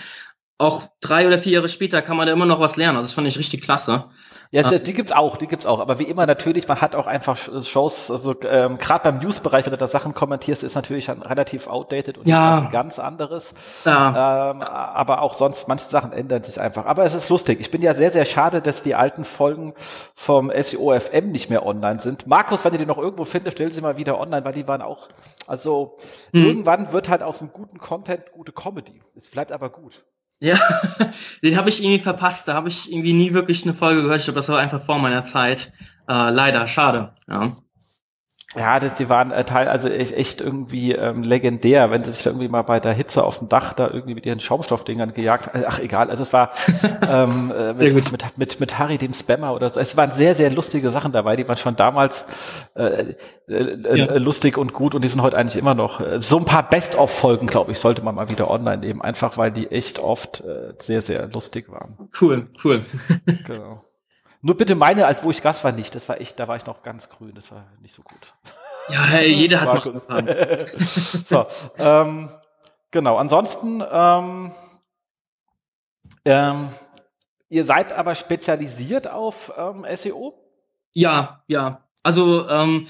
Auch 0.57 0.83
drei 0.99 1.25
oder 1.25 1.39
vier 1.39 1.53
Jahre 1.53 1.69
später 1.69 2.01
kann 2.03 2.17
man 2.17 2.27
da 2.27 2.33
immer 2.33 2.45
noch 2.45 2.59
was 2.59 2.75
lernen. 2.75 2.97
Also 2.97 3.09
das 3.09 3.13
fand 3.13 3.27
ich 3.27 3.39
richtig 3.39 3.61
klasse. 3.61 4.05
Ja, 4.53 4.63
ah. 4.65 4.77
die 4.77 4.93
gibt's 4.93 5.13
auch, 5.13 5.37
die 5.37 5.47
gibt's 5.47 5.65
auch. 5.65 5.79
Aber 5.79 5.97
wie 5.99 6.03
immer 6.03 6.25
natürlich, 6.25 6.67
man 6.67 6.81
hat 6.81 6.93
auch 6.93 7.07
einfach 7.07 7.37
Shows, 7.37 8.11
also 8.11 8.35
ähm, 8.43 8.77
gerade 8.77 9.03
beim 9.05 9.19
News-Bereich, 9.19 9.65
wenn 9.65 9.71
du 9.71 9.77
da 9.77 9.87
Sachen 9.87 10.13
kommentierst, 10.13 10.63
ist 10.63 10.75
natürlich 10.75 11.09
relativ 11.09 11.67
outdated 11.67 12.17
und 12.17 12.27
ja. 12.27 12.67
ganz 12.69 12.99
anderes. 12.99 13.53
Ja. 13.85 14.51
Ähm, 14.51 14.61
aber 14.61 15.21
auch 15.21 15.35
sonst, 15.35 15.69
manche 15.69 15.85
Sachen 15.85 16.11
ändern 16.11 16.43
sich 16.43 16.59
einfach. 16.59 16.85
Aber 16.85 17.05
es 17.05 17.13
ist 17.13 17.29
lustig. 17.29 17.61
Ich 17.61 17.71
bin 17.71 17.81
ja 17.81 17.95
sehr, 17.95 18.11
sehr 18.11 18.25
schade, 18.25 18.61
dass 18.61 18.81
die 18.81 18.93
alten 18.93 19.23
Folgen 19.23 19.73
vom 20.15 20.51
SEO 20.53 20.99
FM 20.99 21.31
nicht 21.31 21.49
mehr 21.49 21.65
online 21.65 22.01
sind. 22.01 22.27
Markus, 22.27 22.65
wenn 22.65 22.73
ihr 22.73 22.79
die 22.79 22.85
noch 22.85 22.97
irgendwo 22.97 23.23
findet, 23.23 23.53
stell 23.53 23.71
sie 23.71 23.79
mal 23.79 23.95
wieder 23.95 24.19
online, 24.19 24.43
weil 24.43 24.53
die 24.53 24.67
waren 24.67 24.81
auch, 24.81 25.07
also 25.47 25.97
hm. 26.33 26.45
irgendwann 26.45 26.91
wird 26.91 27.07
halt 27.07 27.23
aus 27.23 27.39
einem 27.39 27.53
guten 27.53 27.77
Content 27.77 28.33
gute 28.33 28.51
Comedy. 28.51 29.01
Es 29.15 29.29
bleibt 29.29 29.53
aber 29.53 29.69
gut. 29.69 30.03
Ja, 30.41 30.59
den 31.43 31.55
habe 31.55 31.69
ich 31.69 31.83
irgendwie 31.83 31.99
verpasst. 32.03 32.47
Da 32.47 32.55
habe 32.55 32.67
ich 32.67 32.91
irgendwie 32.91 33.13
nie 33.13 33.33
wirklich 33.33 33.63
eine 33.63 33.75
Folge 33.75 34.01
gehört. 34.01 34.19
Ich 34.19 34.25
glaube, 34.25 34.39
das 34.39 34.49
war 34.49 34.59
einfach 34.59 34.83
vor 34.83 34.97
meiner 34.99 35.23
Zeit. 35.23 35.71
Äh, 36.09 36.31
leider, 36.31 36.67
schade. 36.67 37.13
Ja. 37.29 37.55
Ja, 38.55 38.81
das, 38.81 38.95
die 38.95 39.07
waren 39.07 39.31
äh, 39.31 39.45
Teil, 39.45 39.69
also 39.69 39.87
echt 39.87 40.41
irgendwie 40.41 40.91
ähm, 40.91 41.23
legendär, 41.23 41.89
wenn 41.89 42.03
sie 42.03 42.11
sich 42.11 42.23
da 42.23 42.31
irgendwie 42.31 42.49
mal 42.49 42.63
bei 42.63 42.81
der 42.81 42.91
Hitze 42.91 43.23
auf 43.23 43.39
dem 43.39 43.47
Dach 43.47 43.71
da 43.71 43.87
irgendwie 43.87 44.13
mit 44.13 44.25
ihren 44.25 44.41
Schaumstoffdingern 44.41 45.13
gejagt. 45.13 45.51
Ach 45.65 45.79
egal, 45.79 46.09
also 46.09 46.21
es 46.23 46.33
war 46.33 46.51
ähm, 47.07 47.53
äh, 47.55 47.73
mit, 47.73 48.11
mit, 48.11 48.37
mit, 48.37 48.59
mit 48.59 48.77
Harry 48.77 48.97
dem 48.97 49.13
Spammer 49.13 49.53
oder 49.53 49.69
so. 49.69 49.79
Es 49.79 49.95
waren 49.95 50.11
sehr, 50.11 50.35
sehr 50.35 50.49
lustige 50.49 50.91
Sachen 50.91 51.13
dabei, 51.13 51.37
die 51.37 51.47
waren 51.47 51.55
schon 51.55 51.77
damals 51.77 52.25
äh, 52.75 53.13
äh, 53.47 53.97
ja. 53.97 54.17
lustig 54.17 54.57
und 54.57 54.73
gut 54.73 54.95
und 54.95 55.01
die 55.03 55.07
sind 55.07 55.21
heute 55.21 55.37
eigentlich 55.37 55.55
immer 55.55 55.73
noch. 55.73 56.01
Äh, 56.01 56.21
so 56.21 56.37
ein 56.37 56.45
paar 56.45 56.69
Best-of-Folgen, 56.69 57.47
glaube 57.47 57.71
ich, 57.71 57.79
sollte 57.79 58.01
man 58.03 58.15
mal 58.15 58.29
wieder 58.29 58.51
online 58.51 58.79
nehmen, 58.79 59.01
einfach 59.01 59.37
weil 59.37 59.51
die 59.51 59.71
echt 59.71 59.99
oft 59.99 60.41
äh, 60.41 60.73
sehr, 60.79 61.01
sehr 61.01 61.27
lustig 61.29 61.69
waren. 61.71 62.09
Cool, 62.19 62.47
cool. 62.65 62.81
genau. 63.45 63.83
Nur 64.41 64.57
bitte 64.57 64.75
meine, 64.75 65.05
als 65.05 65.23
wo 65.23 65.29
ich 65.29 65.41
Gast 65.41 65.63
war, 65.63 65.71
nicht. 65.71 65.93
Das 65.93 66.09
war 66.09 66.19
echt, 66.19 66.39
da 66.39 66.47
war 66.47 66.55
ich 66.55 66.65
noch 66.65 66.81
ganz 66.81 67.09
grün. 67.09 67.33
Das 67.35 67.51
war 67.51 67.65
nicht 67.81 67.93
so 67.93 68.01
gut. 68.01 68.33
Ja, 68.89 69.03
hey, 69.05 69.31
jeder 69.31 69.61
hat 69.61 69.85
noch 69.85 70.65
So, 71.27 71.45
ähm, 71.77 72.29
genau. 72.89 73.17
Ansonsten, 73.17 73.83
ähm, 73.89 74.51
ähm, 76.25 76.69
ihr 77.49 77.65
seid 77.65 77.93
aber 77.93 78.15
spezialisiert 78.15 79.07
auf 79.07 79.53
ähm, 79.55 79.85
SEO? 79.95 80.33
Ja, 80.93 81.43
ja. 81.47 81.87
Also, 82.03 82.49
ähm, 82.49 82.87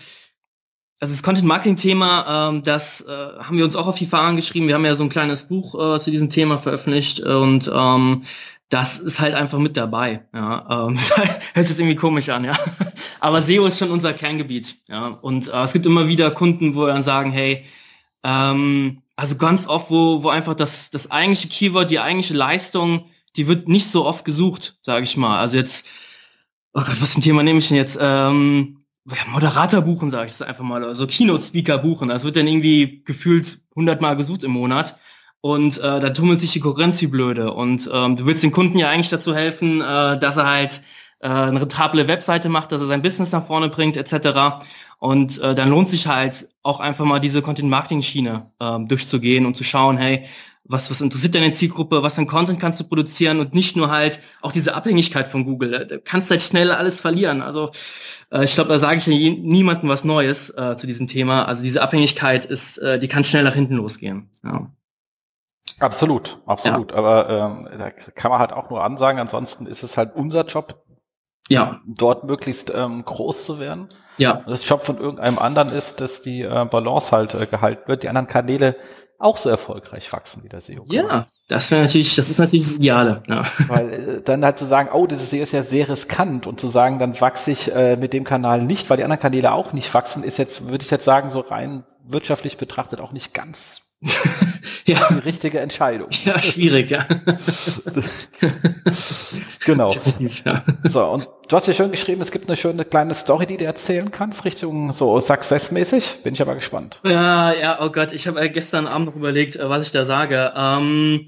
also 1.01 1.13
das 1.15 1.24
Content-Marketing-Thema, 1.24 2.50
ähm, 2.50 2.63
das 2.63 3.01
äh, 3.01 3.12
haben 3.39 3.58
wir 3.58 3.65
uns 3.65 3.75
auch 3.75 3.88
auf 3.88 3.98
die 3.98 4.05
Fahnen 4.05 4.36
geschrieben. 4.36 4.67
Wir 4.67 4.75
haben 4.75 4.86
ja 4.86 4.96
so 4.96 5.03
ein 5.03 5.10
kleines 5.10 5.48
Buch 5.48 5.74
äh, 5.74 6.00
zu 6.00 6.12
diesem 6.12 6.29
Thema 6.29 6.60
veröffentlicht 6.60 7.20
und 7.20 7.70
ähm, 7.74 8.22
das 8.70 9.00
ist 9.00 9.20
halt 9.20 9.34
einfach 9.34 9.58
mit 9.58 9.75
dabei. 9.75 10.24
Ja, 10.31 10.88
ähm, 10.88 11.00
hört 11.53 11.65
sich 11.65 11.79
irgendwie 11.79 11.96
komisch 11.96 12.29
an, 12.29 12.46
ja. 12.46 12.55
Aber 13.20 13.41
SEO 13.41 13.65
ist 13.65 13.79
schon 13.79 13.89
unser 13.89 14.13
Kerngebiet. 14.13 14.77
Ja, 14.88 15.08
und 15.08 15.48
äh, 15.48 15.63
es 15.63 15.74
gibt 15.74 15.88
immer 15.88 16.08
wieder 16.08 16.29
Kunden, 16.29 16.75
wo 16.75 16.86
dann 16.86 17.01
sagen, 17.01 17.31
hey, 17.31 17.65
ähm, 18.24 19.01
also 19.15 19.38
ganz 19.38 19.67
oft, 19.67 19.89
wo, 19.89 20.22
wo 20.22 20.29
einfach 20.29 20.53
das, 20.53 20.91
das 20.91 21.10
eigentliche 21.10 21.48
Keyword, 21.48 21.89
die 21.89 22.00
eigentliche 22.00 22.36
Leistung, 22.36 23.05
die 23.36 23.48
wird 23.48 23.67
nicht 23.67 23.89
so 23.89 24.05
oft 24.05 24.24
gesucht, 24.24 24.77
sage 24.84 25.03
ich 25.03 25.17
mal. 25.17 25.39
Also 25.39 25.58
jetzt, 25.58 25.88
oh 26.74 26.81
Gott, 26.81 27.01
was 27.01 27.13
für 27.13 27.20
ein 27.20 27.24
Thema 27.24 27.41
nehme 27.41 27.58
ich 27.58 27.70
denn 27.70 27.77
jetzt? 27.77 27.98
Ähm, 28.00 28.80
Moderator 29.03 29.81
buchen, 29.81 30.12
sage 30.12 30.27
ich 30.27 30.31
das 30.34 30.48
einfach 30.48 30.63
mal, 30.63 30.84
also 30.84 31.08
Keynote-Speaker 31.08 31.79
buchen. 31.79 32.10
Das 32.10 32.24
wird 32.24 32.36
dann 32.36 32.48
irgendwie 32.48 33.01
gefühlt 33.03 33.60
hundertmal 33.75 34.15
gesucht 34.15 34.43
im 34.43 34.51
Monat. 34.51 34.98
Und 35.41 35.79
äh, 35.79 36.00
da 36.00 36.10
tummelt 36.12 36.39
sich 36.39 36.51
die 36.51 36.60
Konkurrenz 36.60 37.01
wie 37.01 37.08
blöde. 37.08 37.53
Und 37.53 37.89
ähm, 37.91 38.15
du 38.15 38.25
willst 38.27 38.43
dem 38.43 38.51
Kunden 38.51 38.77
ja 38.77 38.89
eigentlich 38.89 39.10
dazu 39.10 39.34
helfen, 39.34 39.81
äh, 39.81 40.20
dass 40.20 40.38
er 40.38 40.48
halt 40.48 40.81
äh, 41.20 41.27
eine 41.27 41.62
rentable 41.62 42.08
Webseite 42.08 42.48
macht, 42.48 42.72
dass 42.72 42.81
er 42.81 42.88
sein 42.88 43.01
Business 43.01 43.31
nach 43.31 43.48
vorne 43.48 43.70
bringt, 43.70 43.98
etc. 43.98 44.65
Und 45.00 45.39
äh, 45.39 45.55
dann 45.55 45.70
lohnt 45.70 45.89
sich 45.89 46.05
halt 46.05 46.48
auch 46.62 46.79
einfach 46.79 47.05
mal 47.05 47.20
diese 47.20 47.41
Content-Marketing-Schiene 47.41 48.51
äh, 48.60 48.79
durchzugehen 48.86 49.48
und 49.48 49.55
zu 49.55 49.63
schauen, 49.63 49.98
hey, 49.98 50.27
was, 50.72 50.90
was 50.90 51.01
interessiert 51.01 51.36
deine 51.36 51.51
Zielgruppe, 51.51 52.01
was 52.04 52.16
für 52.16 52.25
Content 52.25 52.60
kannst 52.60 52.80
du 52.80 52.86
produzieren 52.86 53.40
und 53.40 53.54
nicht 53.54 53.75
nur 53.75 53.92
halt 53.92 54.20
auch 54.42 54.51
diese 54.51 54.74
Abhängigkeit 54.74 55.32
von 55.32 55.46
Google. 55.46 55.86
Da 55.86 55.98
kannst 55.98 56.32
halt 56.32 56.42
schnell 56.42 56.72
alles 56.72 57.01
verlieren. 57.01 57.42
Also 57.42 57.72
äh, 58.32 58.46
ich 58.46 58.54
glaube, 58.54 58.70
da 58.70 58.80
sage 58.80 58.98
ich 58.98 59.06
ja 59.06 59.13
niemandem 59.13 59.90
was 59.90 60.04
Neues 60.04 60.50
äh, 60.51 60.75
zu 60.78 60.88
diesem 60.88 61.08
Thema. 61.08 61.44
Also 61.44 61.63
diese 61.63 61.82
Abhängigkeit 61.82 62.46
ist, 62.46 62.78
äh, 62.78 62.98
die 62.98 63.08
kann 63.08 63.24
schnell 63.24 63.44
nach 63.44 63.56
hinten 63.56 63.75
losgehen. 63.75 64.30
Ja. 64.44 64.72
Absolut, 65.80 66.40
absolut. 66.46 66.92
Ja. 66.92 66.98
Aber 66.98 67.30
ähm, 67.30 67.70
da 67.78 67.90
kann 67.90 68.32
man 68.32 68.40
halt 68.40 68.54
auch 68.54 68.70
nur 68.70 68.84
ansagen, 68.84 69.20
ansonsten 69.20 69.66
ist 69.66 69.84
es 69.84 69.98
halt 69.98 70.16
unser 70.16 70.46
Job, 70.46 70.84
ja. 71.50 71.82
dort 71.86 72.24
möglichst 72.24 72.72
ähm, 72.74 73.04
groß 73.04 73.46
zu 73.46 73.60
werden. 73.60 73.90
Ja. 74.18 74.44
Das 74.46 74.68
Job 74.68 74.84
von 74.86 75.00
irgendeinem 75.00 75.40
anderen 75.40 75.70
ist, 75.70 76.00
dass 76.00 76.22
die 76.22 76.42
äh, 76.42 76.66
Balance 76.66 77.12
halt 77.12 77.34
äh, 77.34 77.48
gehalten 77.48 77.88
wird, 77.88 78.04
die 78.04 78.10
anderen 78.10 78.28
Kanäle 78.28 78.75
auch 79.22 79.38
so 79.38 79.50
erfolgreich 79.50 80.12
wachsen 80.12 80.44
wie 80.44 80.50
der 80.50 80.62
SEO. 80.62 80.86
Ja, 80.90 81.28
das 81.48 81.70
wäre 81.72 81.82
natürlich, 81.82 82.16
das 82.16 82.30
ist 82.30 82.40
natürlich 82.40 82.66
das 82.66 82.75
Ideale. 82.75 83.24
Ja. 83.28 83.46
Weil 83.68 83.94
äh, 83.94 84.22
dann 84.22 84.44
halt 84.44 84.58
zu 84.58 84.66
sagen, 84.66 84.90
oh, 84.94 85.08
das 85.08 85.30
SEO 85.30 85.44
ist 85.44 85.51
ja 85.51 85.63
sehr 85.63 85.88
riskant 85.90 86.48
und 86.48 86.60
zu 86.60 86.68
sagen, 86.68 87.00
dann 87.00 87.20
wachse 87.20 87.51
ich 87.51 87.74
äh, 87.74 87.98
mit 87.98 88.13
dem 88.13 88.24
Kanal 88.24 88.63
nicht, 88.63 88.90
weil 88.90 88.98
die 88.98 89.04
anderen 89.04 89.22
Kanäle 89.22 89.51
auch 89.51 89.74
nicht 89.74 89.94
wachsen, 89.94 90.24
ist 90.24 90.38
jetzt, 90.38 90.68
würde 90.68 90.84
ich 90.84 90.92
jetzt 90.92 91.06
sagen, 91.06 91.30
so 91.30 91.40
rein 91.42 91.84
wirtschaftlich 92.04 92.58
betrachtet 92.58 93.00
auch 93.00 93.12
nicht 93.12 93.34
ganz 93.34 93.90
ja. 94.86 95.08
die 95.10 95.20
richtige 95.20 95.60
Entscheidung. 95.60 96.10
Ja, 96.25 96.41
schwierig, 96.41 96.89
ja. 96.89 97.05
genau. 99.65 99.96
Ja. 100.43 100.63
So, 100.84 101.05
und 101.05 101.29
du 101.48 101.55
hast 101.55 101.67
ja 101.67 101.74
schön 101.74 101.91
geschrieben, 101.91 102.22
es 102.22 102.31
gibt 102.31 102.48
eine 102.48 102.58
schöne 102.58 102.84
kleine 102.84 103.13
Story, 103.13 103.46
die 103.46 103.58
du 103.58 103.65
erzählen 103.65 104.10
kannst, 104.10 104.43
Richtung 104.43 104.91
so 104.91 105.20
Success-mäßig. 105.20 106.24
Bin 106.24 106.34
ich 106.34 106.41
aber 106.41 106.55
gespannt. 106.55 107.00
Ja, 107.03 107.53
ja, 107.53 107.79
oh 107.81 107.91
Gott, 107.91 108.12
ich 108.12 108.27
habe 108.27 108.50
gestern 108.50 108.88
Abend 108.88 109.08
noch 109.08 109.15
überlegt, 109.15 109.55
äh, 109.55 109.70
was 109.70 109.86
ich 109.86 109.91
da 109.91 110.03
sage. 110.03 110.51
Ähm, 110.55 111.27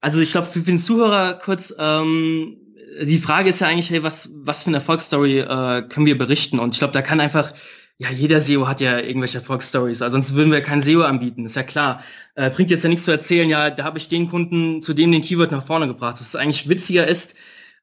also 0.00 0.20
ich 0.20 0.30
glaube, 0.30 0.46
für 0.46 0.60
den 0.60 0.78
Zuhörer 0.78 1.34
kurz, 1.34 1.74
ähm, 1.78 2.56
die 3.02 3.18
Frage 3.18 3.50
ist 3.50 3.60
ja 3.60 3.66
eigentlich, 3.66 3.90
hey, 3.90 4.02
was, 4.02 4.30
was 4.32 4.62
für 4.62 4.68
eine 4.68 4.78
Erfolgsstory 4.78 5.40
äh, 5.40 5.82
können 5.82 6.06
wir 6.06 6.16
berichten? 6.16 6.58
Und 6.58 6.74
ich 6.74 6.78
glaube, 6.78 6.94
da 6.94 7.02
kann 7.02 7.20
einfach 7.20 7.52
ja, 7.98 8.10
jeder 8.10 8.40
SEO 8.40 8.66
hat 8.66 8.80
ja 8.80 8.98
irgendwelche 8.98 9.38
Erfolgsstories, 9.38 10.02
also 10.02 10.14
sonst 10.14 10.34
würden 10.34 10.52
wir 10.52 10.60
kein 10.60 10.80
SEO 10.80 11.02
anbieten, 11.02 11.44
ist 11.44 11.56
ja 11.56 11.62
klar. 11.62 12.02
Äh, 12.34 12.50
bringt 12.50 12.70
jetzt 12.70 12.82
ja 12.82 12.88
nichts 12.88 13.04
zu 13.04 13.12
erzählen, 13.12 13.48
ja, 13.48 13.70
da 13.70 13.84
habe 13.84 13.98
ich 13.98 14.08
den 14.08 14.28
Kunden 14.28 14.82
zu 14.82 14.94
dem 14.94 15.12
den 15.12 15.22
Keyword 15.22 15.52
nach 15.52 15.64
vorne 15.64 15.86
gebracht. 15.86 16.16
Was 16.20 16.34
eigentlich 16.34 16.68
witziger 16.68 17.06
ist, 17.06 17.34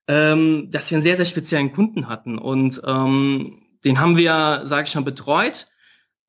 ähm, 0.08 0.70
dass 0.70 0.92
wir 0.92 0.98
einen 0.98 1.04
sehr, 1.04 1.16
sehr 1.16 1.26
speziellen 1.26 1.72
Kunden 1.72 2.10
hatten 2.10 2.38
und 2.38 2.82
ähm, 2.86 3.62
den 3.84 4.00
haben 4.00 4.18
wir, 4.18 4.62
sage 4.66 4.88
ich 4.88 4.96
mal, 4.96 5.02
betreut 5.02 5.68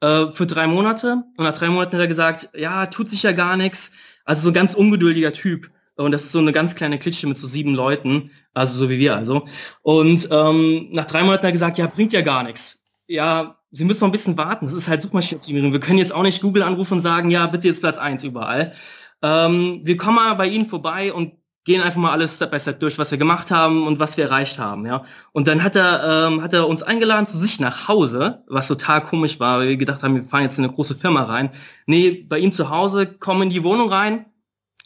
äh, 0.00 0.26
für 0.32 0.46
drei 0.46 0.66
Monate 0.66 1.24
und 1.36 1.44
nach 1.44 1.56
drei 1.56 1.68
Monaten 1.68 1.94
hat 1.94 2.00
er 2.02 2.08
gesagt, 2.08 2.50
ja, 2.54 2.86
tut 2.86 3.08
sich 3.08 3.22
ja 3.22 3.32
gar 3.32 3.56
nichts. 3.56 3.92
Also 4.24 4.42
so 4.42 4.50
ein 4.50 4.54
ganz 4.54 4.74
ungeduldiger 4.74 5.32
Typ. 5.32 5.70
Und 5.96 6.12
das 6.12 6.24
ist 6.24 6.32
so 6.32 6.38
eine 6.38 6.52
ganz 6.52 6.74
kleine 6.74 6.98
Klitsche 6.98 7.26
mit 7.26 7.36
so 7.36 7.46
sieben 7.46 7.74
Leuten, 7.74 8.30
also 8.54 8.76
so 8.76 8.88
wie 8.88 8.98
wir 8.98 9.14
also. 9.16 9.46
Und 9.82 10.28
ähm, 10.30 10.88
nach 10.92 11.06
drei 11.06 11.22
Monaten 11.22 11.42
hat 11.42 11.44
er 11.44 11.52
gesagt, 11.52 11.78
ja, 11.78 11.86
bringt 11.86 12.12
ja 12.12 12.22
gar 12.22 12.42
nichts. 12.42 12.82
Ja, 13.06 13.58
Sie 13.72 13.84
müssen 13.84 14.00
noch 14.00 14.08
ein 14.08 14.12
bisschen 14.12 14.38
warten. 14.38 14.66
Das 14.66 14.74
ist 14.74 14.88
halt 14.88 15.02
Suchmaschinenoptimierung. 15.02 15.72
Wir 15.72 15.80
können 15.80 15.98
jetzt 15.98 16.14
auch 16.14 16.22
nicht 16.22 16.42
Google 16.42 16.62
anrufen 16.62 16.94
und 16.94 17.00
sagen, 17.00 17.30
ja, 17.30 17.46
bitte 17.46 17.68
jetzt 17.68 17.80
Platz 17.80 17.98
eins 17.98 18.22
überall. 18.22 18.74
Ähm, 19.22 19.80
wir 19.84 19.96
kommen 19.96 20.16
mal 20.16 20.34
bei 20.34 20.46
Ihnen 20.46 20.66
vorbei 20.66 21.12
und 21.12 21.32
gehen 21.64 21.82
einfach 21.82 22.00
mal 22.00 22.10
alles 22.10 22.36
Step 22.36 22.50
by 22.50 22.58
Step 22.58 22.80
durch, 22.80 22.98
was 22.98 23.10
wir 23.12 23.18
gemacht 23.18 23.50
haben 23.50 23.86
und 23.86 24.00
was 24.00 24.16
wir 24.16 24.24
erreicht 24.24 24.58
haben, 24.58 24.84
ja. 24.84 25.04
Und 25.30 25.46
dann 25.46 25.62
hat 25.62 25.76
er, 25.76 26.28
ähm, 26.28 26.42
hat 26.42 26.52
er 26.52 26.68
uns 26.68 26.82
eingeladen 26.82 27.26
zu 27.26 27.38
sich 27.38 27.60
nach 27.60 27.86
Hause, 27.86 28.42
was 28.48 28.66
total 28.66 29.00
komisch 29.02 29.38
war, 29.38 29.60
weil 29.60 29.68
wir 29.68 29.76
gedacht 29.76 30.02
haben, 30.02 30.16
wir 30.16 30.24
fahren 30.24 30.42
jetzt 30.42 30.58
in 30.58 30.64
eine 30.64 30.72
große 30.72 30.96
Firma 30.96 31.22
rein. 31.22 31.50
Nee, 31.86 32.26
bei 32.28 32.40
ihm 32.40 32.52
zu 32.52 32.68
Hause, 32.70 33.06
kommen 33.06 33.42
in 33.42 33.50
die 33.50 33.62
Wohnung 33.62 33.92
rein 33.92 34.26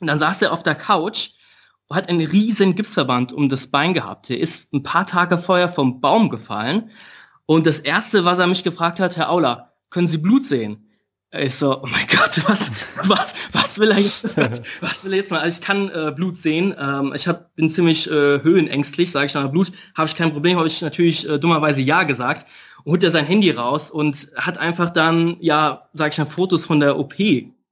und 0.01 0.07
dann 0.09 0.19
saß 0.19 0.43
er 0.43 0.53
auf 0.53 0.63
der 0.63 0.75
Couch 0.75 1.31
hat 1.91 2.09
einen 2.09 2.27
riesen 2.27 2.75
Gipsverband 2.75 3.33
um 3.33 3.49
das 3.49 3.69
Bein 3.69 3.95
gehabt. 3.95 4.29
Er 4.31 4.41
ist 4.41 4.73
ein 4.73 4.83
paar 4.83 5.07
Tage 5.07 5.39
vorher 5.39 5.69
vom 5.69 6.01
Baum 6.01 6.31
gefallen 6.31 6.91
und 7.47 7.67
das 7.67 7.81
Erste, 7.81 8.25
was 8.25 8.39
er 8.39 8.47
mich 8.47 8.65
gefragt 8.65 9.01
hat, 9.01 9.17
Herr 9.17 9.31
Aula, 9.31 9.73
können 9.91 10.09
Sie 10.09 10.19
Blut 10.19 10.45
sehen? 10.45 10.83
Ich 11.33 11.57
so, 11.57 11.83
oh 11.83 11.87
mein 11.87 12.07
Gott, 12.07 12.43
was, 12.49 12.71
was, 13.05 13.35
was 13.53 13.79
will 13.79 13.91
er 13.91 13.99
jetzt, 13.99 14.25
was 14.81 15.05
will 15.05 15.13
er 15.13 15.19
jetzt 15.19 15.31
mal? 15.31 15.41
Also 15.41 15.59
ich 15.61 15.65
kann 15.65 15.89
äh, 15.89 16.13
Blut 16.15 16.37
sehen. 16.37 16.75
Ähm, 16.79 17.13
ich 17.15 17.29
hab, 17.29 17.55
bin 17.57 17.69
ziemlich 17.71 18.09
äh, 18.11 18.43
höhenängstlich, 18.43 19.11
sage 19.11 19.27
ich 19.27 19.35
mal, 19.35 19.49
Blut 19.49 19.73
habe 19.95 20.09
ich 20.09 20.17
kein 20.17 20.33
Problem, 20.33 20.57
habe 20.59 20.69
ich 20.69 20.83
natürlich 20.83 21.29
äh, 21.29 21.39
dummerweise 21.39 21.83
ja 21.83 22.05
gesagt. 22.05 22.47
Und 22.85 22.93
holt 22.93 23.05
er 23.05 23.11
sein 23.11 23.27
Handy 23.27 23.51
raus 23.51 23.91
und 23.91 24.29
hat 24.37 24.59
einfach 24.59 24.91
dann, 24.91 25.37
ja, 25.41 25.89
sage 25.93 26.13
ich 26.13 26.19
mal, 26.19 26.27
Fotos 26.27 26.65
von 26.65 26.81
der 26.81 26.99
OP 26.99 27.15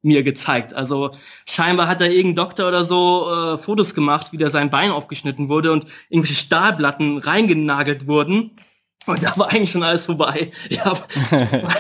mir 0.02 0.22
gezeigt. 0.22 0.74
Also 0.74 1.12
scheinbar 1.46 1.88
hat 1.88 2.00
da 2.00 2.04
irgendein 2.04 2.34
Doktor 2.34 2.68
oder 2.68 2.84
so 2.84 3.30
äh, 3.30 3.58
Fotos 3.58 3.94
gemacht, 3.94 4.32
wie 4.32 4.36
da 4.36 4.50
sein 4.50 4.70
Bein 4.70 4.90
aufgeschnitten 4.90 5.48
wurde 5.48 5.72
und 5.72 5.86
irgendwelche 6.10 6.38
Stahlplatten 6.38 7.18
reingenagelt 7.18 8.06
wurden. 8.06 8.50
Und 9.06 9.22
da 9.22 9.36
war 9.36 9.50
eigentlich 9.50 9.70
schon 9.70 9.82
alles 9.82 10.06
vorbei. 10.06 10.50
Ja, 10.70 10.94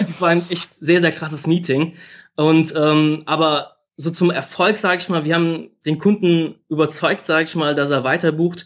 das 0.00 0.20
war 0.20 0.30
ein 0.30 0.42
echt 0.50 0.78
sehr, 0.80 1.00
sehr 1.00 1.12
krasses 1.12 1.46
Meeting. 1.46 1.94
Und 2.36 2.74
ähm, 2.76 3.22
aber 3.26 3.76
so 3.96 4.10
zum 4.10 4.30
Erfolg, 4.30 4.76
sage 4.76 5.00
ich 5.00 5.08
mal, 5.08 5.24
wir 5.24 5.34
haben 5.34 5.70
den 5.86 5.98
Kunden 5.98 6.56
überzeugt, 6.68 7.24
sage 7.24 7.44
ich 7.44 7.54
mal, 7.54 7.74
dass 7.74 7.90
er 7.90 8.04
weiter 8.04 8.32
bucht. 8.32 8.64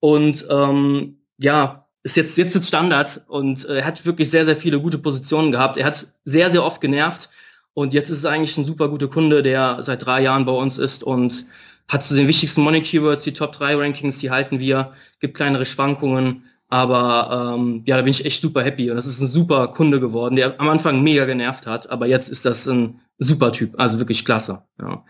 Und 0.00 0.46
ähm, 0.50 1.18
ja, 1.38 1.86
ist 2.02 2.16
jetzt 2.16 2.38
jetzt 2.38 2.56
ist 2.56 2.68
Standard 2.68 3.22
und 3.28 3.66
äh, 3.66 3.78
er 3.78 3.84
hat 3.84 4.06
wirklich 4.06 4.30
sehr, 4.30 4.44
sehr 4.46 4.56
viele 4.56 4.80
gute 4.80 4.98
Positionen 4.98 5.52
gehabt. 5.52 5.76
Er 5.76 5.84
hat 5.84 6.06
sehr, 6.24 6.50
sehr 6.50 6.64
oft 6.64 6.80
genervt 6.80 7.28
und 7.74 7.92
jetzt 7.92 8.10
ist 8.10 8.18
es 8.18 8.24
eigentlich 8.24 8.56
ein 8.56 8.64
super 8.64 8.88
guter 8.88 9.08
Kunde, 9.08 9.42
der 9.42 9.82
seit 9.82 10.04
drei 10.04 10.22
Jahren 10.22 10.46
bei 10.46 10.52
uns 10.52 10.78
ist 10.78 11.04
und 11.04 11.44
hat 11.88 12.02
zu 12.02 12.14
den 12.14 12.28
wichtigsten 12.28 12.62
Money 12.62 12.82
Keywords, 12.82 13.24
die 13.24 13.32
Top 13.32 13.52
3 13.52 13.74
Rankings, 13.76 14.18
die 14.18 14.30
halten 14.30 14.60
wir, 14.60 14.92
gibt 15.18 15.36
kleinere 15.36 15.66
Schwankungen 15.66 16.44
aber 16.70 17.56
ähm, 17.56 17.82
ja, 17.84 17.96
da 17.96 18.02
bin 18.02 18.12
ich 18.12 18.24
echt 18.24 18.40
super 18.40 18.62
happy 18.62 18.90
und 18.90 18.96
das 18.96 19.06
ist 19.06 19.20
ein 19.20 19.26
super 19.26 19.68
Kunde 19.68 20.00
geworden, 20.00 20.36
der 20.36 20.58
am 20.60 20.68
Anfang 20.68 21.02
mega 21.02 21.24
genervt 21.24 21.66
hat, 21.66 21.90
aber 21.90 22.06
jetzt 22.06 22.28
ist 22.28 22.44
das 22.46 22.66
ein 22.66 23.00
super 23.18 23.52
Typ, 23.52 23.78
also 23.78 23.98
wirklich 23.98 24.24
klasse. 24.24 24.62
Ja. 24.80 25.04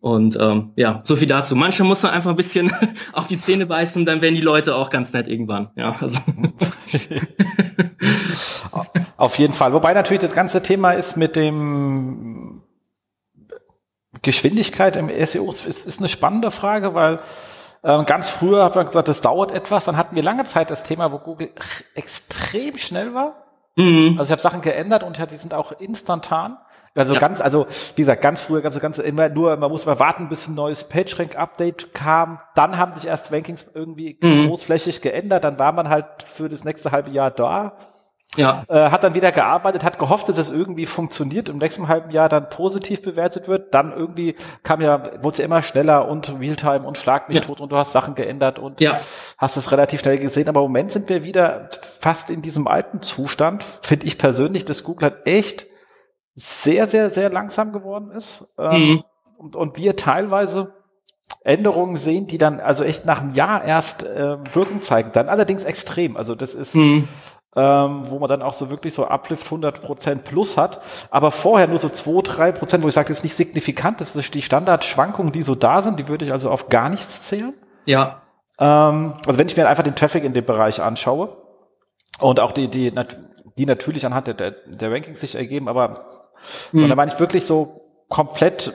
Und 0.00 0.38
ähm, 0.38 0.72
ja, 0.76 1.00
so 1.04 1.16
viel 1.16 1.26
dazu. 1.26 1.56
Manchmal 1.56 1.88
muss 1.88 2.02
man 2.02 2.12
einfach 2.12 2.30
ein 2.30 2.36
bisschen 2.36 2.70
auf 3.12 3.26
die 3.26 3.38
Zähne 3.38 3.66
beißen, 3.66 4.04
dann 4.04 4.20
werden 4.20 4.34
die 4.34 4.40
Leute 4.40 4.76
auch 4.76 4.90
ganz 4.90 5.12
nett 5.12 5.26
irgendwann. 5.26 5.70
Ja, 5.74 5.96
also. 5.98 6.20
auf 9.16 9.38
jeden 9.38 9.54
Fall. 9.54 9.72
Wobei 9.72 9.94
natürlich 9.94 10.20
das 10.20 10.34
ganze 10.34 10.62
Thema 10.62 10.92
ist 10.92 11.16
mit 11.16 11.34
dem 11.34 12.62
Geschwindigkeit 14.22 14.96
im 14.96 15.08
SEO 15.08 15.50
ist, 15.50 15.66
ist 15.66 15.98
eine 15.98 16.08
spannende 16.08 16.50
Frage, 16.50 16.94
weil 16.94 17.20
ganz 18.06 18.28
früher 18.28 18.64
hat 18.64 18.74
man 18.74 18.86
gesagt, 18.86 19.08
das 19.08 19.20
dauert 19.20 19.52
etwas. 19.52 19.84
Dann 19.84 19.96
hatten 19.96 20.16
wir 20.16 20.22
lange 20.22 20.44
Zeit 20.44 20.70
das 20.70 20.82
Thema, 20.82 21.12
wo 21.12 21.18
Google 21.18 21.50
extrem 21.94 22.76
schnell 22.76 23.14
war. 23.14 23.44
Mhm. 23.76 24.16
Also 24.18 24.28
ich 24.28 24.32
habe 24.32 24.42
Sachen 24.42 24.60
geändert 24.60 25.02
und 25.02 25.18
die 25.30 25.36
sind 25.36 25.54
auch 25.54 25.72
instantan. 25.72 26.58
Also 26.96 27.14
ja. 27.14 27.20
ganz, 27.20 27.42
also 27.42 27.66
wie 27.94 28.02
gesagt, 28.02 28.22
ganz 28.22 28.40
früher 28.40 28.62
gab 28.62 28.72
es 28.72 28.80
ganz 28.80 28.98
immer 28.98 29.28
nur, 29.28 29.54
man 29.56 29.70
muss 29.70 29.84
mal 29.84 29.98
warten, 30.00 30.28
bis 30.28 30.48
ein 30.48 30.54
neues 30.54 30.84
PageRank-Update 30.84 31.92
kam. 31.92 32.40
Dann 32.54 32.78
haben 32.78 32.94
sich 32.94 33.06
erst 33.06 33.30
Rankings 33.30 33.66
irgendwie 33.74 34.18
mhm. 34.20 34.48
großflächig 34.48 35.02
geändert. 35.02 35.44
Dann 35.44 35.58
war 35.58 35.72
man 35.72 35.90
halt 35.90 36.06
für 36.24 36.48
das 36.48 36.64
nächste 36.64 36.92
halbe 36.92 37.10
Jahr 37.10 37.30
da. 37.30 37.76
Ja. 38.36 38.64
Äh, 38.68 38.90
hat 38.90 39.02
dann 39.02 39.14
wieder 39.14 39.32
gearbeitet, 39.32 39.82
hat 39.82 39.98
gehofft, 39.98 40.28
dass 40.28 40.38
es 40.38 40.50
irgendwie 40.50 40.86
funktioniert, 40.86 41.48
im 41.48 41.58
nächsten 41.58 41.88
halben 41.88 42.10
Jahr 42.10 42.28
dann 42.28 42.48
positiv 42.48 43.02
bewertet 43.02 43.48
wird. 43.48 43.72
Dann 43.74 43.92
irgendwie 43.92 44.36
kam 44.62 44.80
ja, 44.80 45.02
wurde 45.22 45.34
es 45.34 45.38
ja 45.38 45.44
immer 45.44 45.62
schneller 45.62 46.08
und 46.08 46.38
Realtime 46.38 46.86
und 46.86 46.98
Schlag 46.98 47.28
mich 47.28 47.38
ja. 47.38 47.44
tot 47.44 47.60
und 47.60 47.72
du 47.72 47.76
hast 47.76 47.92
Sachen 47.92 48.14
geändert 48.14 48.58
und 48.58 48.80
ja. 48.80 49.00
hast 49.38 49.56
es 49.56 49.72
relativ 49.72 50.00
schnell 50.00 50.18
gesehen. 50.18 50.48
Aber 50.48 50.60
im 50.60 50.66
Moment 50.66 50.92
sind 50.92 51.08
wir 51.08 51.24
wieder 51.24 51.70
fast 51.80 52.30
in 52.30 52.42
diesem 52.42 52.66
alten 52.66 53.02
Zustand, 53.02 53.64
finde 53.82 54.06
ich 54.06 54.18
persönlich, 54.18 54.64
dass 54.64 54.84
Google 54.84 55.10
halt 55.10 55.26
echt 55.26 55.66
sehr, 56.34 56.86
sehr, 56.86 57.10
sehr 57.10 57.30
langsam 57.30 57.72
geworden 57.72 58.10
ist. 58.10 58.54
Ähm, 58.58 58.88
mhm. 58.88 59.04
und, 59.38 59.56
und 59.56 59.76
wir 59.78 59.96
teilweise 59.96 60.74
Änderungen 61.42 61.96
sehen, 61.96 62.26
die 62.26 62.38
dann 62.38 62.60
also 62.60 62.84
echt 62.84 63.04
nach 63.06 63.20
einem 63.20 63.32
Jahr 63.32 63.64
erst 63.64 64.02
äh, 64.02 64.36
Wirkung 64.54 64.82
zeigen. 64.82 65.10
Dann 65.12 65.28
allerdings 65.28 65.64
extrem. 65.64 66.16
Also 66.16 66.34
das 66.34 66.54
ist 66.54 66.74
mhm 66.74 67.08
ähm, 67.56 68.04
wo 68.10 68.18
man 68.18 68.28
dann 68.28 68.42
auch 68.42 68.52
so 68.52 68.68
wirklich 68.68 68.92
so 68.92 69.06
Uplift 69.06 69.46
100% 69.46 70.18
plus 70.18 70.56
hat, 70.58 70.82
aber 71.10 71.30
vorher 71.30 71.66
nur 71.66 71.78
so 71.78 71.88
2, 71.88 72.20
3%, 72.20 72.82
wo 72.82 72.88
ich 72.88 72.94
sage, 72.94 73.08
das 73.08 73.18
ist 73.18 73.24
nicht 73.24 73.34
signifikant, 73.34 74.00
das 74.00 74.14
ist 74.14 74.34
die 74.34 74.42
Standardschwankungen, 74.42 75.32
die 75.32 75.42
so 75.42 75.54
da 75.54 75.80
sind, 75.80 75.98
die 75.98 76.08
würde 76.08 76.26
ich 76.26 76.32
also 76.32 76.50
auf 76.50 76.68
gar 76.68 76.90
nichts 76.90 77.22
zählen. 77.22 77.54
Ja. 77.86 78.20
Ähm, 78.58 79.14
also 79.26 79.38
wenn 79.38 79.46
ich 79.46 79.56
mir 79.56 79.66
einfach 79.68 79.84
den 79.84 79.96
Traffic 79.96 80.22
in 80.22 80.34
dem 80.34 80.44
Bereich 80.44 80.82
anschaue 80.82 81.34
und 82.20 82.40
auch 82.40 82.52
die, 82.52 82.68
die, 82.68 82.92
die 83.56 83.66
natürlich 83.66 84.04
anhand 84.04 84.26
der, 84.26 84.50
der 84.50 84.92
Rankings 84.92 85.20
sich 85.20 85.34
ergeben, 85.34 85.68
aber 85.68 86.06
mhm. 86.72 86.80
so, 86.80 86.88
da 86.88 86.94
meine 86.94 87.12
ich 87.12 87.18
wirklich 87.18 87.46
so 87.46 87.80
komplett 88.08 88.72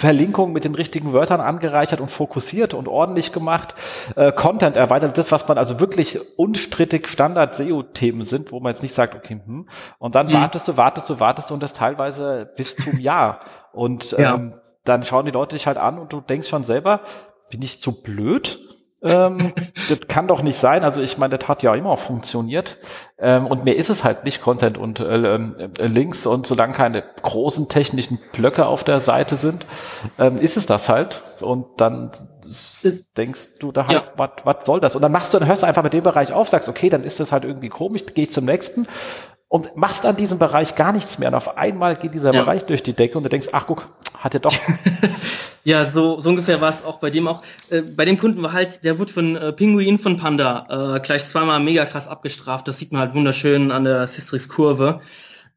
Verlinkung 0.00 0.54
mit 0.54 0.64
den 0.64 0.74
richtigen 0.74 1.12
Wörtern 1.12 1.42
angereichert 1.42 2.00
und 2.00 2.10
fokussiert 2.10 2.72
und 2.72 2.88
ordentlich 2.88 3.32
gemacht, 3.32 3.74
äh, 4.16 4.32
Content 4.32 4.78
erweitert, 4.78 5.18
das, 5.18 5.30
was 5.30 5.46
man 5.46 5.58
also 5.58 5.78
wirklich 5.78 6.18
unstrittig 6.38 7.06
Standard-SEO-Themen 7.06 8.24
sind, 8.24 8.50
wo 8.50 8.60
man 8.60 8.72
jetzt 8.72 8.82
nicht 8.82 8.94
sagt, 8.94 9.14
okay, 9.14 9.42
hm, 9.44 9.68
und 9.98 10.14
dann 10.14 10.28
mhm. 10.28 10.32
wartest 10.32 10.68
du, 10.68 10.78
wartest 10.78 11.10
du, 11.10 11.20
wartest 11.20 11.50
du 11.50 11.54
und 11.54 11.62
das 11.62 11.74
teilweise 11.74 12.50
bis 12.56 12.76
zum 12.76 12.98
Jahr. 12.98 13.40
Und 13.74 14.12
ja. 14.12 14.36
ähm, 14.36 14.54
dann 14.84 15.04
schauen 15.04 15.26
die 15.26 15.32
Leute 15.32 15.54
dich 15.54 15.66
halt 15.66 15.76
an 15.76 15.98
und 15.98 16.14
du 16.14 16.22
denkst 16.22 16.48
schon 16.48 16.64
selber, 16.64 17.00
bin 17.50 17.60
ich 17.60 17.82
zu 17.82 18.00
blöd? 18.00 18.69
Ähm, 19.02 19.52
das 19.88 20.00
kann 20.08 20.28
doch 20.28 20.42
nicht 20.42 20.58
sein. 20.58 20.84
Also 20.84 21.00
ich 21.00 21.18
meine, 21.18 21.38
das 21.38 21.48
hat 21.48 21.62
ja 21.62 21.74
immer 21.74 21.96
funktioniert. 21.96 22.76
Ähm, 23.18 23.46
und 23.46 23.64
mir 23.64 23.76
ist 23.76 23.90
es 23.90 24.04
halt 24.04 24.24
nicht 24.24 24.42
Content 24.42 24.78
und 24.78 25.00
äh, 25.00 25.34
äh, 25.34 25.86
Links 25.86 26.26
und 26.26 26.46
solange 26.46 26.74
keine 26.74 27.02
großen 27.22 27.68
technischen 27.68 28.18
Blöcke 28.32 28.66
auf 28.66 28.84
der 28.84 29.00
Seite 29.00 29.36
sind, 29.36 29.64
ähm, 30.18 30.36
ist 30.36 30.56
es 30.56 30.66
das 30.66 30.88
halt. 30.88 31.22
Und 31.40 31.66
dann 31.80 32.10
denkst 33.16 33.58
du 33.60 33.72
da 33.72 33.86
halt, 33.86 34.12
ja. 34.18 34.30
was 34.44 34.66
soll 34.66 34.80
das? 34.80 34.96
Und 34.96 35.02
dann 35.02 35.12
machst 35.12 35.32
du, 35.32 35.38
dann 35.38 35.46
hörst 35.46 35.62
du 35.62 35.66
einfach 35.66 35.82
mit 35.82 35.92
dem 35.92 36.02
Bereich 36.02 36.32
auf, 36.32 36.48
sagst, 36.48 36.68
okay, 36.68 36.88
dann 36.88 37.04
ist 37.04 37.20
das 37.20 37.32
halt 37.32 37.44
irgendwie 37.44 37.68
komisch, 37.68 38.04
gehe 38.14 38.24
ich 38.24 38.32
zum 38.32 38.44
nächsten 38.44 38.86
und 39.50 39.76
machst 39.76 40.06
an 40.06 40.14
diesem 40.14 40.38
Bereich 40.38 40.76
gar 40.76 40.92
nichts 40.92 41.18
mehr. 41.18 41.28
Und 41.28 41.34
auf 41.34 41.58
einmal 41.58 41.96
geht 41.96 42.14
dieser 42.14 42.32
ja. 42.32 42.42
Bereich 42.42 42.64
durch 42.66 42.84
die 42.84 42.92
Decke 42.92 43.18
und 43.18 43.24
du 43.24 43.28
denkst, 43.28 43.48
ach 43.50 43.66
guck, 43.66 43.88
hat 44.16 44.32
er 44.32 44.38
doch. 44.38 44.54
ja, 45.64 45.84
so, 45.86 46.20
so 46.20 46.28
ungefähr 46.30 46.60
war 46.60 46.70
es 46.70 46.84
auch 46.84 47.00
bei 47.00 47.10
dem 47.10 47.26
auch. 47.26 47.42
Äh, 47.68 47.82
bei 47.82 48.04
dem 48.04 48.16
Kunden 48.16 48.40
war 48.44 48.52
halt, 48.52 48.84
der 48.84 49.00
wurde 49.00 49.12
von 49.12 49.34
äh, 49.34 49.52
Pinguin 49.52 49.98
von 49.98 50.16
Panda 50.16 50.94
äh, 50.94 51.00
gleich 51.00 51.24
zweimal 51.24 51.58
mega 51.58 51.84
krass 51.84 52.06
abgestraft. 52.06 52.68
Das 52.68 52.78
sieht 52.78 52.92
man 52.92 53.00
halt 53.00 53.14
wunderschön 53.14 53.72
an 53.72 53.82
der 53.82 54.06
Sistrix-Kurve. 54.06 55.00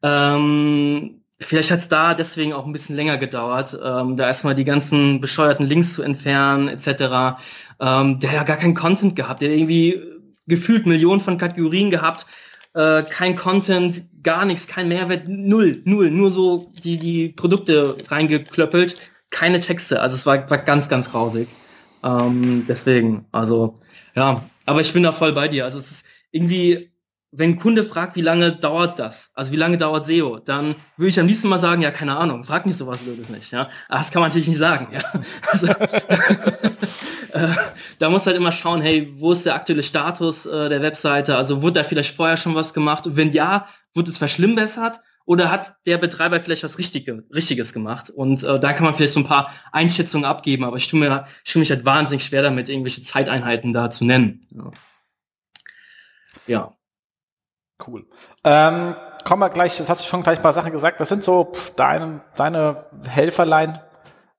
Ähm, 0.02 1.22
vielleicht 1.40 1.70
hat 1.70 1.80
es 1.80 1.88
da 1.88 2.16
deswegen 2.16 2.54
auch 2.54 2.66
ein 2.66 2.74
bisschen 2.74 2.96
länger 2.96 3.20
gedauert, 3.20 3.78
ähm, 3.86 4.18
da 4.18 4.26
erstmal 4.26 4.56
die 4.56 4.66
ganzen 4.66 5.22
bescheuerten 5.22 5.68
Links 5.68 5.94
zu 5.94 6.02
entfernen, 6.02 6.68
etc. 6.68 7.38
Ähm, 7.80 8.20
der 8.20 8.32
hat 8.32 8.38
ja 8.38 8.44
gar 8.44 8.58
keinen 8.58 8.74
Content 8.74 9.16
gehabt, 9.16 9.44
der 9.44 9.50
hat 9.50 9.56
irgendwie 9.56 10.02
gefühlt 10.48 10.88
Millionen 10.88 11.22
von 11.22 11.38
Kategorien 11.38 11.92
gehabt 11.92 12.26
äh, 12.74 13.04
kein 13.04 13.36
Content, 13.36 14.04
gar 14.24 14.46
nichts, 14.46 14.68
kein 14.68 14.88
Mehrwert, 14.88 15.28
null, 15.28 15.82
null, 15.86 16.10
nur 16.10 16.32
so 16.32 16.72
die, 16.84 16.98
die 16.98 17.30
Produkte 17.30 17.98
reingeklöppelt, 18.08 18.98
keine 19.30 19.60
Texte. 19.60 20.02
Also 20.02 20.16
es 20.16 20.26
war, 20.26 20.50
war 20.50 20.58
ganz, 20.60 20.90
ganz 20.90 21.12
grausig. 21.12 21.48
Ähm, 22.04 22.66
deswegen, 22.68 23.26
also 23.32 23.80
ja, 24.16 24.44
aber 24.66 24.82
ich 24.82 24.94
bin 24.94 25.04
da 25.04 25.12
voll 25.12 25.34
bei 25.34 25.48
dir. 25.48 25.66
Also 25.66 25.80
es 25.80 25.92
ist 25.92 26.06
irgendwie 26.32 26.93
wenn 27.36 27.52
ein 27.52 27.60
Kunde 27.60 27.84
fragt, 27.84 28.16
wie 28.16 28.22
lange 28.22 28.52
dauert 28.56 29.00
das, 29.00 29.32
also 29.34 29.52
wie 29.52 29.58
lange 29.58 29.78
dauert 29.78 30.06
SEO, 30.06 30.38
dann 30.38 30.76
würde 30.98 31.10
ich 31.10 31.20
am 31.20 31.26
liebsten 31.26 31.50
mal 31.50 31.58
sagen, 31.58 31.82
ja, 31.82 31.90
keine 31.90 32.16
Ahnung, 32.16 32.44
frag 32.44 32.68
mich 32.68 32.78
sowas 32.78 33.00
Blödes 33.00 33.30
nicht, 33.30 33.52
ja. 33.52 33.70
Das 33.90 34.12
kann 34.12 34.22
man 34.22 34.30
natürlich 34.30 34.48
nicht 34.48 34.60
sagen, 34.60 34.88
ja. 34.92 35.02
Also, 35.52 35.68
äh, 37.34 37.48
da 37.98 38.10
muss 38.10 38.28
halt 38.28 38.38
immer 38.38 38.52
schauen, 38.52 38.82
hey, 38.82 39.12
wo 39.18 39.32
ist 39.32 39.48
der 39.48 39.56
aktuelle 39.56 39.82
Status 39.82 40.46
äh, 40.46 40.70
der 40.70 40.84
Webseite, 40.84 41.36
also 41.36 41.64
wurde 41.64 41.82
da 41.82 41.84
vielleicht 41.84 42.16
vorher 42.16 42.38
schon 42.38 42.54
was 42.54 42.74
gemacht 42.74 43.08
und 43.08 43.16
wenn 43.16 43.32
ja, 43.32 43.68
wurde 43.96 44.12
es 44.12 44.20
verschlimmbessert 44.20 45.02
oder 45.26 45.50
hat 45.50 45.78
der 45.88 45.98
Betreiber 45.98 46.40
vielleicht 46.40 46.64
was 46.64 46.78
Richtige, 46.78 47.24
Richtiges 47.34 47.74
gemacht 47.74 48.12
und 48.12 48.44
äh, 48.44 48.60
da 48.60 48.74
kann 48.74 48.86
man 48.86 48.94
vielleicht 48.94 49.14
so 49.14 49.22
ein 49.22 49.28
paar 49.28 49.52
Einschätzungen 49.72 50.26
abgeben, 50.26 50.66
aber 50.66 50.78
ich 50.78 50.88
tue, 50.88 51.00
mir, 51.00 51.26
ich 51.44 51.52
tue 51.52 51.62
mich 51.62 51.72
halt 51.72 51.84
wahnsinnig 51.84 52.24
schwer 52.24 52.44
damit, 52.44 52.70
irgendwelche 52.70 53.02
Zeiteinheiten 53.02 53.74
da 53.74 53.90
zu 53.90 54.06
nennen. 54.06 54.40
ja. 54.52 54.72
ja. 56.46 56.74
Cool. 57.86 58.06
Ähm, 58.44 58.96
kommen 59.24 59.42
wir 59.42 59.50
gleich, 59.50 59.78
das 59.78 59.90
hast 59.90 60.02
du 60.02 60.08
schon 60.08 60.24
gleich 60.24 60.40
ein 60.40 60.44
paar 60.44 60.54
Sachen 60.54 60.72
gesagt. 60.72 61.00
Was 61.00 61.10
sind 61.10 61.24
so 61.24 61.54
deine, 61.76 62.22
deine 62.36 62.86
Helferlein 63.08 63.80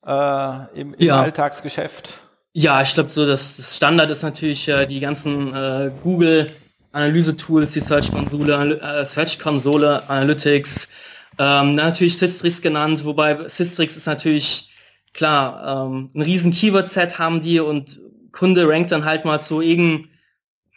äh, 0.07 0.81
im, 0.81 0.95
im 0.95 1.07
ja. 1.07 1.21
Alltagsgeschäft? 1.21 2.15
Ja, 2.53 2.83
ich 2.83 2.95
glaube 2.95 3.11
so, 3.11 3.27
das, 3.27 3.57
das, 3.57 3.77
Standard 3.77 4.11
ist 4.11 4.23
natürlich 4.23 4.69
äh, 4.69 4.87
die 4.87 5.01
ganzen 5.01 5.55
äh, 5.55 5.91
Google 6.03 6.51
Analyse-Tools, 6.93 7.73
die 7.73 7.81
Search-Konsole, 7.81 8.81
äh, 8.81 9.05
Search-Konsole, 9.05 10.09
Analytics, 10.09 10.93
ähm, 11.39 11.75
natürlich 11.75 12.17
Systrix 12.17 12.63
genannt, 12.63 13.05
wobei 13.05 13.49
Systrix 13.49 13.97
ist 13.97 14.07
natürlich 14.07 14.73
klar, 15.13 15.87
ähm, 15.87 16.11
ein 16.15 16.23
riesen 16.23 16.53
Keyword-Set 16.53 17.19
haben 17.19 17.41
die 17.41 17.59
und 17.59 18.01
Kunde 18.31 18.69
rankt 18.69 18.93
dann 18.93 19.05
halt 19.05 19.25
mal 19.25 19.41
zu 19.41 19.61
irgendeinem, 19.61 20.09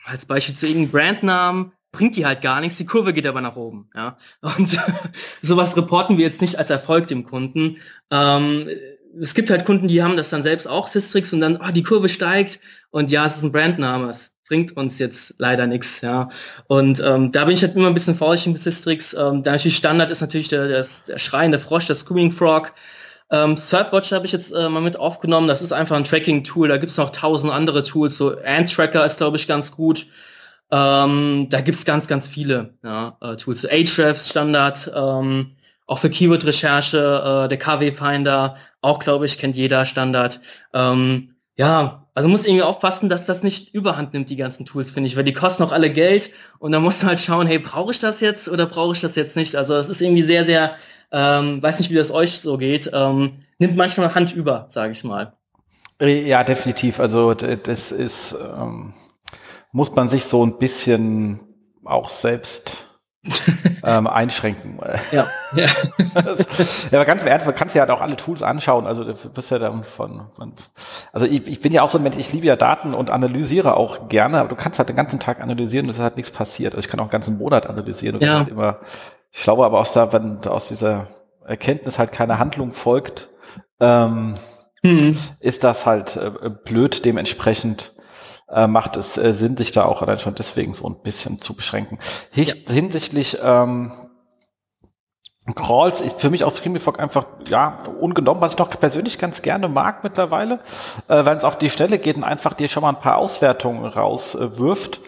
als 0.05 0.25
Beispiel 0.25 0.55
zu 0.55 0.67
irgendeinem 0.67 0.91
Brandnamen 0.91 1.71
bringt 1.97 2.15
die 2.15 2.27
halt 2.27 2.41
gar 2.41 2.61
nichts, 2.61 2.77
die 2.77 2.85
Kurve 2.85 3.11
geht 3.11 3.25
aber 3.25 3.41
nach 3.41 3.55
oben. 3.55 3.89
Ja? 3.95 4.17
Und 4.41 4.79
sowas 5.41 5.75
reporten 5.75 6.17
wir 6.17 6.25
jetzt 6.25 6.41
nicht 6.41 6.59
als 6.59 6.69
Erfolg 6.69 7.07
dem 7.07 7.23
Kunden. 7.23 7.77
Ähm, 8.11 8.69
es 9.19 9.33
gibt 9.33 9.49
halt 9.49 9.65
Kunden, 9.65 9.87
die 9.87 10.03
haben 10.03 10.15
das 10.15 10.29
dann 10.29 10.43
selbst 10.43 10.67
auch, 10.67 10.87
Systrix, 10.87 11.33
und 11.33 11.41
dann, 11.41 11.57
oh, 11.57 11.71
die 11.71 11.81
Kurve 11.81 12.07
steigt 12.07 12.59
und 12.91 13.09
ja, 13.09 13.25
es 13.25 13.37
ist 13.37 13.43
ein 13.43 13.51
Brandname, 13.51 14.11
es 14.11 14.31
bringt 14.47 14.77
uns 14.77 14.99
jetzt 14.99 15.33
leider 15.39 15.65
nichts. 15.65 16.01
Ja? 16.01 16.29
Und 16.67 17.01
ähm, 17.03 17.31
da 17.31 17.45
bin 17.45 17.55
ich 17.55 17.63
halt 17.63 17.75
immer 17.75 17.87
ein 17.87 17.95
bisschen 17.95 18.15
vorsichtig 18.15 18.53
mit 18.53 18.61
Systrix. 18.61 19.13
Ähm, 19.13 19.41
da 19.41 19.53
natürlich 19.53 19.77
Standard 19.77 20.11
ist 20.11 20.21
natürlich 20.21 20.49
der, 20.49 20.67
der, 20.67 20.85
der 21.07 21.17
schreiende 21.17 21.57
Frosch, 21.57 21.87
der 21.87 21.95
Screaming 21.95 22.31
Frog. 22.31 22.73
Ähm, 23.31 23.57
Surfwatch 23.57 24.11
habe 24.11 24.25
ich 24.25 24.31
jetzt 24.31 24.51
äh, 24.51 24.69
mal 24.69 24.81
mit 24.81 24.97
aufgenommen. 24.97 25.47
Das 25.47 25.63
ist 25.63 25.73
einfach 25.73 25.97
ein 25.97 26.05
Tracking-Tool. 26.05 26.67
Da 26.69 26.77
gibt 26.77 26.91
es 26.91 26.97
noch 26.97 27.09
tausend 27.09 27.51
andere 27.51 27.81
Tools. 27.81 28.17
So 28.17 28.37
Ant-Tracker 28.37 29.03
ist, 29.05 29.17
glaube 29.17 29.37
ich, 29.37 29.47
ganz 29.47 29.71
gut. 29.71 30.05
Ähm, 30.69 31.47
da 31.49 31.61
gibt's 31.61 31.85
ganz, 31.85 32.07
ganz 32.07 32.27
viele 32.27 32.73
ja, 32.83 33.17
äh, 33.21 33.35
Tools. 33.37 33.65
Ahrefs 33.65 34.29
Standard, 34.29 34.91
ähm, 34.95 35.55
auch 35.85 35.99
für 35.99 36.09
Keyword-Recherche, 36.09 37.45
äh, 37.45 37.47
der 37.47 37.57
KW-Finder, 37.57 38.55
auch 38.81 38.99
glaube 38.99 39.25
ich, 39.25 39.37
kennt 39.37 39.55
jeder 39.55 39.85
Standard. 39.85 40.41
Ähm, 40.73 41.35
ja, 41.55 42.07
also 42.13 42.27
muss 42.29 42.45
irgendwie 42.45 42.63
aufpassen, 42.63 43.09
dass 43.09 43.25
das 43.25 43.43
nicht 43.43 43.73
überhand 43.73 44.13
nimmt, 44.13 44.29
die 44.29 44.35
ganzen 44.35 44.65
Tools, 44.65 44.91
finde 44.91 45.07
ich, 45.07 45.15
weil 45.15 45.23
die 45.23 45.33
kosten 45.33 45.63
auch 45.63 45.71
alle 45.71 45.91
Geld 45.91 46.31
und 46.59 46.71
dann 46.71 46.83
musst 46.83 47.03
du 47.03 47.07
halt 47.07 47.19
schauen, 47.19 47.47
hey, 47.47 47.59
brauche 47.59 47.91
ich 47.91 47.99
das 47.99 48.19
jetzt 48.19 48.49
oder 48.49 48.65
brauche 48.65 48.93
ich 48.93 49.01
das 49.01 49.15
jetzt 49.15 49.35
nicht? 49.35 49.55
Also 49.55 49.75
es 49.75 49.87
ist 49.87 50.01
irgendwie 50.01 50.21
sehr, 50.21 50.45
sehr, 50.45 50.75
ähm, 51.11 51.61
weiß 51.63 51.79
nicht, 51.79 51.91
wie 51.91 51.95
das 51.95 52.11
euch 52.11 52.39
so 52.39 52.57
geht, 52.57 52.89
ähm, 52.93 53.43
nimmt 53.59 53.77
manchmal 53.77 54.13
Hand 54.13 54.33
über, 54.33 54.65
sage 54.69 54.91
ich 54.91 55.03
mal. 55.03 55.33
Ja, 55.99 56.43
definitiv. 56.43 56.99
Also 56.99 57.33
das 57.33 57.91
ist 57.91 58.33
ähm, 58.33 58.93
muss 59.77 59.95
man 59.95 60.09
sich 60.09 60.25
so 60.25 60.43
ein 60.43 60.57
bisschen 60.57 61.39
auch 61.85 62.09
selbst 62.09 62.87
ähm, 63.83 64.07
einschränken. 64.07 64.79
Ja, 65.11 65.27
ja. 65.53 65.67
das, 66.15 66.87
ja, 66.91 67.03
ganz 67.03 67.23
ehrlich, 67.23 67.45
man 67.45 67.53
kann 67.53 67.69
ja 67.71 67.81
halt 67.81 67.91
auch 67.91 68.01
alle 68.01 68.15
Tools 68.15 68.41
anschauen. 68.41 68.87
Also 68.87 69.03
du 69.03 69.13
bist 69.29 69.51
ja 69.51 69.59
dann 69.59 69.83
von, 69.83 70.31
von 70.35 70.53
also 71.13 71.27
ich, 71.27 71.45
ich, 71.45 71.61
bin 71.61 71.71
ja 71.71 71.83
auch 71.83 71.89
so 71.89 71.99
ein 71.99 72.03
Mensch, 72.03 72.17
ich 72.17 72.33
liebe 72.33 72.47
ja 72.47 72.55
Daten 72.55 72.95
und 72.95 73.11
analysiere 73.11 73.77
auch 73.77 74.09
gerne, 74.09 74.39
aber 74.39 74.49
du 74.49 74.55
kannst 74.55 74.79
halt 74.79 74.89
den 74.89 74.95
ganzen 74.95 75.19
Tag 75.19 75.41
analysieren 75.41 75.85
und 75.85 75.91
es 75.91 75.99
hat 75.99 76.17
nichts 76.17 76.31
passiert. 76.31 76.73
Also 76.73 76.83
ich 76.83 76.89
kann 76.89 76.99
auch 76.99 77.03
einen 77.05 77.11
ganzen 77.11 77.37
Monat 77.37 77.67
analysieren 77.67 78.15
und 78.15 78.23
ja. 78.23 78.39
halt 78.39 78.49
immer, 78.49 78.79
ich 79.31 79.43
glaube 79.43 79.63
aber 79.63 79.79
aus, 79.79 79.93
der, 79.93 80.11
wenn 80.11 80.43
aus 80.47 80.69
dieser 80.69 81.05
Erkenntnis 81.45 81.99
halt 81.99 82.11
keine 82.11 82.39
Handlung 82.39 82.73
folgt, 82.73 83.29
ähm, 83.79 84.33
mhm. 84.81 85.19
ist 85.39 85.63
das 85.63 85.85
halt 85.85 86.15
äh, 86.17 86.49
blöd 86.49 87.05
dementsprechend 87.05 87.93
äh, 88.49 88.67
macht 88.67 88.97
es 88.97 89.17
äh, 89.17 89.33
Sinn, 89.33 89.57
sich 89.57 89.71
da 89.71 89.85
auch 89.85 90.01
allein 90.01 90.19
schon 90.19 90.35
deswegen 90.35 90.73
so 90.73 90.87
ein 90.87 91.01
bisschen 91.01 91.41
zu 91.41 91.53
beschränken. 91.53 91.99
Hicht, 92.31 92.69
ja. 92.69 92.73
Hinsichtlich 92.73 93.37
ähm, 93.43 93.91
Crawls 95.55 96.01
ist 96.01 96.19
für 96.19 96.29
mich 96.29 96.43
aus 96.43 96.57
Screamy 96.57 96.79
Fog 96.79 96.99
einfach, 96.99 97.25
ja, 97.49 97.79
ungenommen, 97.99 98.41
was 98.41 98.53
ich 98.53 98.57
noch 98.57 98.69
persönlich 98.69 99.17
ganz 99.17 99.41
gerne 99.41 99.69
mag 99.69 100.03
mittlerweile, 100.03 100.59
äh, 101.07 101.23
wenn 101.23 101.37
es 101.37 101.45
auf 101.45 101.57
die 101.57 101.69
Stelle 101.69 101.99
geht 101.99 102.17
und 102.17 102.23
einfach 102.23 102.53
dir 102.53 102.67
schon 102.67 102.81
mal 102.81 102.89
ein 102.89 102.99
paar 102.99 103.17
Auswertungen 103.17 103.85
rauswirft, 103.85 104.99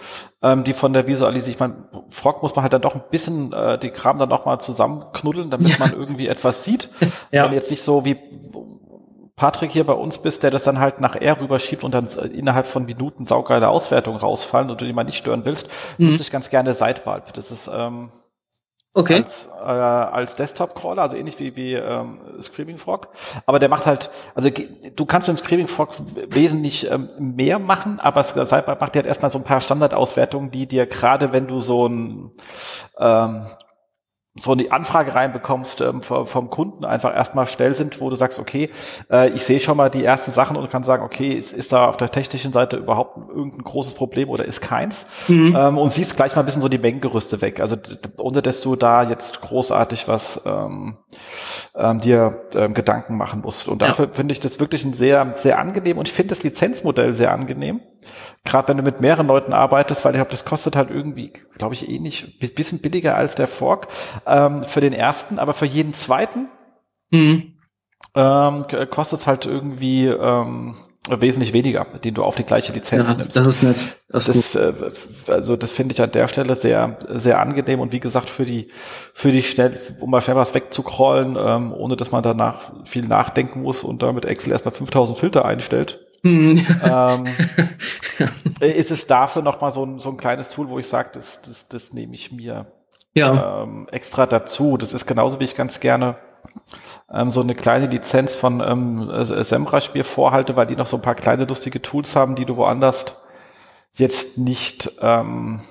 äh, 0.42 0.52
ähm, 0.52 0.64
die 0.64 0.74
von 0.74 0.94
der 0.94 1.08
Visualisierung, 1.08 1.54
ich 1.54 1.60
meine, 1.60 1.76
Frog 2.10 2.42
muss 2.42 2.56
man 2.56 2.64
halt 2.64 2.72
dann 2.72 2.82
doch 2.82 2.96
ein 2.96 3.04
bisschen 3.12 3.52
äh, 3.52 3.78
die 3.78 3.90
Kram 3.90 4.18
dann 4.18 4.30
noch 4.30 4.46
mal 4.46 4.60
zusammenknuddeln, 4.60 5.50
damit 5.50 5.68
ja. 5.68 5.76
man 5.78 5.92
irgendwie 5.92 6.28
etwas 6.28 6.64
sieht. 6.64 6.90
ja. 7.32 7.46
Und 7.46 7.54
jetzt 7.54 7.70
nicht 7.70 7.84
so 7.84 8.06
wie 8.06 8.18
Patrick 9.40 9.72
hier 9.72 9.86
bei 9.86 9.94
uns 9.94 10.18
bist, 10.18 10.44
der 10.44 10.52
das 10.52 10.66
dann 10.66 10.80
halt 10.80 11.00
nach 11.00 11.16
R 11.16 11.40
rüberschiebt 11.40 11.86
und 11.86 11.94
dann 11.94 12.08
innerhalb 12.34 12.68
von 12.68 12.86
Minuten 12.86 13.26
saugeile 13.26 13.70
Auswertungen 13.70 14.18
rausfallen 14.18 14.70
und 14.70 14.82
du 14.82 14.86
die 14.86 14.92
mal 14.92 15.06
nicht 15.06 15.16
stören 15.16 15.46
willst, 15.46 15.70
mhm. 15.98 16.12
nutze 16.12 16.24
ich 16.24 16.32
ganz 16.32 16.50
gerne 16.50 16.74
Sidebalb. 16.74 17.32
Das 17.32 17.50
ist 17.50 17.70
ähm, 17.74 18.12
okay. 18.94 19.16
als, 19.16 19.48
äh, 19.62 19.70
als 19.70 20.36
Desktop-Crawler, 20.36 21.04
also 21.04 21.16
ähnlich 21.16 21.40
wie, 21.40 21.56
wie 21.56 21.74
ähm, 21.74 22.20
Screaming 22.42 22.78
Frog. 22.78 23.08
Aber 23.46 23.60
der 23.60 23.70
macht 23.70 23.86
halt, 23.86 24.10
also 24.36 24.50
du 24.50 25.06
kannst 25.06 25.30
mit 25.30 25.38
dem 25.38 25.42
Screaming 25.42 25.68
Frog 25.68 25.94
wesentlich 26.28 26.92
ähm, 26.92 27.08
mehr 27.18 27.60
machen, 27.60 28.02
aber 28.02 28.24
Sidebalb 28.24 28.82
macht 28.82 28.94
dir 28.94 29.00
halt 29.00 29.08
erstmal 29.08 29.32
so 29.32 29.38
ein 29.38 29.46
paar 29.46 29.62
Standardauswertungen, 29.62 30.52
die 30.52 30.68
dir 30.68 30.86
gerade, 30.86 31.32
wenn 31.32 31.48
du 31.48 31.62
so 31.62 31.88
ein 31.88 32.32
ähm, 33.00 33.46
so 34.40 34.52
eine 34.52 34.72
Anfrage 34.72 35.14
reinbekommst 35.16 35.82
ähm, 35.82 36.02
vom 36.02 36.50
Kunden 36.50 36.86
einfach 36.86 37.14
erstmal 37.16 37.48
schnell 37.48 37.74
sind, 37.74 38.00
wo 38.02 38.10
du 38.10 38.16
sagst, 38.16 38.40
okay, 38.40 38.70
äh, 39.12 39.30
ich 39.30 39.44
sehe 39.44 39.60
schon 39.60 39.78
mal 39.78 39.90
die 39.90 40.04
ersten 40.04 40.32
Sachen 40.32 40.58
und 40.58 40.70
kann 40.70 40.84
sagen, 40.84 41.04
okay, 41.04 41.34
ist, 41.34 41.54
ist 41.54 41.72
da 41.72 41.88
auf 41.88 41.98
der 41.98 42.12
technischen 42.12 42.52
Seite 42.52 42.78
überhaupt 42.78 43.18
irgendein 43.30 43.64
großes 43.64 43.94
Problem 43.94 44.30
oder 44.30 44.46
ist 44.46 44.62
keins? 44.62 45.06
Mhm. 45.28 45.56
Ähm, 45.58 45.78
und 45.78 45.92
siehst 45.92 46.16
gleich 46.16 46.36
mal 46.36 46.44
ein 46.44 46.46
bisschen 46.46 46.62
so 46.62 46.70
die 46.70 46.78
Mengengerüste 46.78 47.42
weg. 47.42 47.60
Also 47.60 47.76
ohne 48.18 48.42
dass 48.42 48.62
du 48.62 48.76
da 48.76 49.04
jetzt 49.04 49.42
großartig 49.42 50.08
was 50.08 50.42
ähm, 50.46 50.98
ähm, 51.76 52.00
dir 52.00 52.42
ähm, 52.56 52.74
Gedanken 52.74 53.18
machen 53.18 53.42
musst. 53.42 53.68
Und 53.68 53.82
dafür 53.82 54.06
ja. 54.06 54.12
finde 54.14 54.32
ich 54.32 54.40
das 54.40 54.60
wirklich 54.60 54.84
ein 54.84 54.94
sehr, 54.94 55.34
sehr 55.36 55.60
angenehm 55.60 55.98
und 55.98 56.08
ich 56.08 56.14
finde 56.14 56.36
das 56.36 56.44
Lizenzmodell 56.44 57.14
sehr 57.14 57.32
angenehm. 57.32 57.82
Gerade 58.46 58.70
wenn 58.70 58.78
du 58.78 58.84
mit 58.84 59.02
mehreren 59.02 59.28
Leuten 59.28 59.54
arbeitest, 59.54 60.06
weil 60.06 60.14
ich 60.14 60.18
glaube, 60.18 60.32
das 60.32 60.46
kostet 60.46 60.76
halt 60.76 60.90
irgendwie, 60.90 61.32
glaube 61.58 61.74
ich, 61.74 61.90
eh 61.90 62.00
nicht, 62.00 62.40
bisschen 62.40 62.80
billiger 62.80 63.16
als 63.16 63.36
der 63.36 63.48
Fork 63.48 63.88
ähm, 64.26 64.64
für 64.64 64.82
den 64.82 64.94
ersten, 64.94 65.40
aber 65.40 65.54
für 65.54 65.66
jeden 65.66 65.94
zweiten 65.94 66.48
mhm. 67.12 67.54
ähm, 68.16 68.66
kostet 68.90 69.20
es 69.20 69.28
halt 69.28 69.46
irgendwie 69.46 70.08
ähm, 70.08 70.76
wesentlich 71.10 71.54
weniger, 71.54 71.86
den 72.04 72.14
du 72.14 72.24
auf 72.24 72.36
die 72.36 72.44
gleiche 72.44 72.74
Lizenz 72.74 73.08
ja, 73.08 73.14
nimmst. 73.16 73.36
Das 73.36 73.48
ist 73.48 73.64
nett. 73.64 73.98
Das, 74.10 74.26
das 74.26 74.56
äh, 74.56 74.74
also 75.28 75.56
das 75.56 75.72
finde 75.72 75.94
ich 75.94 76.02
an 76.02 76.12
der 76.12 76.28
Stelle 76.28 76.56
sehr, 76.56 76.98
sehr 77.10 77.40
angenehm 77.40 77.80
und 77.80 77.92
wie 77.92 78.00
gesagt, 78.00 78.30
für 78.30 78.46
die, 78.46 78.68
für 79.14 79.32
die 79.32 79.44
schnell, 79.44 79.80
um 80.00 80.12
mal 80.12 80.22
schnell 80.22 80.36
was 80.36 80.54
wegzucrollen, 80.54 81.38
ähm, 81.40 81.74
ohne 81.74 81.96
dass 81.96 82.12
man 82.12 82.24
danach 82.24 82.72
viel 82.86 83.06
nachdenken 83.08 83.62
muss 83.62 83.84
und 83.84 84.04
damit 84.04 84.26
Excel 84.26 84.52
erstmal 84.52 84.74
5000 84.74 85.18
Filter 85.18 85.46
einstellt. 85.46 86.06
Hm. 86.24 86.66
ähm, 86.84 87.26
ist 88.60 88.92
es 88.92 89.08
dafür 89.08 89.42
nochmal 89.42 89.72
so 89.72 89.86
ein, 89.86 90.00
so 90.00 90.10
ein 90.10 90.18
kleines 90.18 90.50
Tool, 90.50 90.70
wo 90.70 90.80
ich 90.80 90.88
sage, 90.88 91.12
das, 91.14 91.42
das, 91.42 91.68
das 91.70 91.94
nehme 91.94 92.14
ich 92.14 92.32
mir 92.32 92.72
ja. 93.14 93.64
ähm, 93.64 93.88
extra 93.92 94.26
dazu. 94.26 94.78
Das 94.78 94.94
ist 94.94 95.06
genauso 95.06 95.40
wie 95.40 95.46
ich 95.46 95.56
ganz 95.56 95.80
gerne 95.80 96.18
ähm, 97.12 97.30
so 97.30 97.42
eine 97.42 97.56
kleine 97.56 97.88
Lizenz 97.88 98.36
von 98.36 98.62
ähm, 98.62 99.10
SEMrush 99.24 99.94
mir 99.94 100.06
vorhalte, 100.06 100.56
weil 100.56 100.68
die 100.68 100.76
noch 100.76 100.88
so 100.88 100.98
ein 100.98 101.02
paar 101.02 101.16
kleine 101.16 101.46
lustige 101.46 101.82
Tools 101.82 102.16
haben, 102.16 102.36
die 102.36 102.46
du 102.46 102.58
woanders 102.58 103.16
jetzt 103.94 104.38
nicht 104.38 104.92
ähm, 105.02 105.62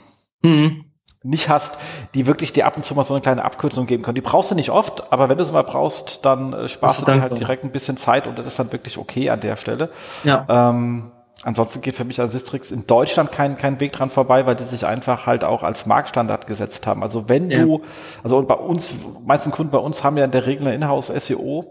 mhm. 0.43 0.85
Nicht 1.23 1.49
hast, 1.49 1.75
die 2.15 2.27
wirklich 2.27 2.53
dir 2.53 2.67
ab 2.67 2.77
und 2.77 2.85
zu 2.85 2.95
mal 2.95 3.03
so 3.03 3.15
eine 3.15 3.21
kleine 3.21 3.45
Abkürzung 3.45 3.87
geben 3.87 4.03
können. 4.03 4.15
Die 4.15 4.21
brauchst 4.21 4.51
du 4.51 4.55
nicht 4.55 4.71
oft, 4.71 5.13
aber 5.13 5.29
wenn 5.29 5.39
du 5.39 5.45
sie 5.45 5.53
mal 5.53 5.65
brauchst, 5.65 6.25
dann 6.25 6.53
äh, 6.53 6.69
sparst 6.69 7.03
du 7.03 7.07
dir 7.07 7.21
halt 7.21 7.39
direkt 7.39 7.65
ein 7.65 7.73
bisschen 7.73 7.97
Zeit 7.97 8.27
und 8.27 8.39
das 8.39 8.47
ist 8.47 8.59
dann 8.59 8.71
wirklich 8.73 8.99
okay 8.99 9.31
an 9.31 9.41
der 9.41 9.57
Stelle. 9.57 9.91
Ja. 10.25 10.47
Ähm, 10.49 11.11
Ansonsten 11.45 11.83
geht 11.83 11.95
für 11.95 12.05
mich 12.05 12.21
als 12.21 12.33
Sistrix 12.33 12.73
in 12.73 12.89
Deutschland 12.89 13.31
kein, 13.31 13.57
kein 13.57 13.79
Weg 13.79 13.93
dran 13.93 14.11
vorbei, 14.11 14.45
weil 14.45 14.57
die 14.57 14.65
sich 14.65 14.85
einfach 14.85 15.27
halt 15.27 15.45
auch 15.45 15.63
als 15.63 15.87
Marktstandard 15.87 16.49
gesetzt 16.49 16.85
haben. 16.89 17.03
Also 17.05 17.29
wenn 17.29 17.49
ja. 17.49 17.63
du, 17.63 17.83
also 18.25 18.39
und 18.39 18.49
bei 18.49 18.57
uns, 18.57 18.91
meisten 19.25 19.53
Kunden 19.53 19.71
bei 19.71 19.79
uns 19.79 20.03
haben 20.03 20.17
ja 20.17 20.25
in 20.25 20.33
der 20.33 20.47
Regel 20.47 20.67
eine 20.67 20.75
Inhouse 20.75 21.07
SEO 21.07 21.65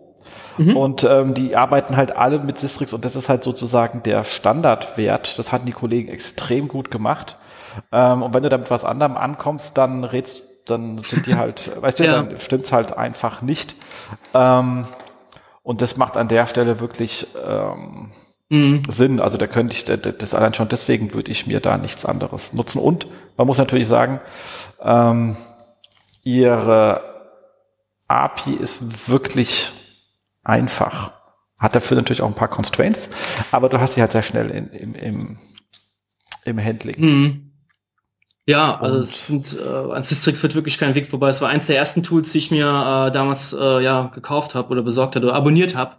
mhm. 0.58 0.78
und 0.78 1.04
ähm, 1.04 1.34
die 1.34 1.58
arbeiten 1.58 1.98
halt 1.98 2.16
alle 2.16 2.40
mit 2.40 2.58
Sistrix 2.60 2.94
und 2.94 3.04
das 3.04 3.18
ist 3.18 3.28
halt 3.28 3.44
sozusagen 3.44 4.04
der 4.04 4.24
Standardwert. 4.24 5.38
Das 5.38 5.52
hatten 5.52 5.66
die 5.66 5.74
Kollegen 5.74 6.08
extrem 6.08 6.70
gut 6.70 6.90
gemacht. 6.90 7.38
Ähm, 7.92 8.24
und 8.24 8.34
wenn 8.34 8.44
du 8.44 8.50
damit 8.50 8.70
was 8.70 8.86
anderem 8.86 9.18
ankommst, 9.18 9.78
dann 9.78 10.04
redst, 10.04 10.44
dann 10.66 11.00
sind 11.00 11.26
die 11.26 11.36
halt, 11.36 11.72
weißt 11.82 12.00
du, 12.00 12.06
ja. 12.06 12.24
dann 12.24 12.40
stimmt's 12.40 12.72
halt 12.72 12.98
einfach 12.98 13.42
nicht. 13.42 13.76
Ähm, 14.34 14.86
und 15.64 15.82
das 15.82 15.98
macht 15.98 16.18
an 16.18 16.28
der 16.28 16.48
Stelle 16.48 16.80
wirklich, 16.80 17.28
ähm, 17.46 18.12
mhm. 18.50 18.84
Sinn. 18.90 19.20
Also 19.20 19.38
da 19.38 19.48
könnte 19.48 19.74
ich, 19.74 19.86
das 19.86 20.34
allein 20.34 20.54
schon 20.54 20.70
deswegen 20.70 21.14
würde 21.14 21.32
ich 21.32 21.48
mir 21.48 21.60
da 21.60 21.78
nichts 21.78 22.06
anderes 22.06 22.54
nutzen. 22.54 22.80
Und 22.80 23.08
man 23.36 23.48
muss 23.48 23.58
natürlich 23.58 23.88
sagen, 23.88 24.20
ähm, 24.82 25.38
ihre 26.24 27.02
API 28.08 28.54
ist 28.54 29.10
wirklich 29.10 29.72
einfach. 30.44 31.12
Hat 31.60 31.76
dafür 31.76 31.98
natürlich 31.98 32.22
auch 32.22 32.28
ein 32.28 32.36
paar 32.36 32.50
Constraints, 32.50 33.10
aber 33.52 33.68
du 33.68 33.80
hast 33.80 33.94
sie 33.94 34.02
halt 34.02 34.12
sehr 34.12 34.24
schnell 34.24 34.52
in, 34.52 34.70
im, 34.70 34.96
im, 34.96 35.38
im 36.46 36.64
Handling. 36.64 37.00
Mhm. 37.00 37.47
Ja, 38.48 38.80
also 38.80 39.00
es 39.00 39.28
sind, 39.28 39.58
äh, 39.60 39.92
an 39.92 40.04
Systrix 40.04 40.42
wird 40.42 40.56
wirklich 40.56 40.78
kein 40.78 40.96
Weg 40.96 41.08
vorbei. 41.08 41.28
Es 41.28 41.42
war 41.42 41.50
eins 41.50 41.68
der 41.68 41.76
ersten 41.76 42.02
Tools, 42.02 42.32
die 42.32 42.38
ich 42.38 42.50
mir 42.50 42.66
äh, 42.66 43.12
damals 43.12 43.52
äh, 43.52 43.84
ja 43.84 44.10
gekauft 44.16 44.56
habe 44.56 44.70
oder 44.70 44.82
besorgt 44.82 45.18
habe 45.18 45.26
oder 45.26 45.36
abonniert 45.36 45.76
habe. 45.76 45.98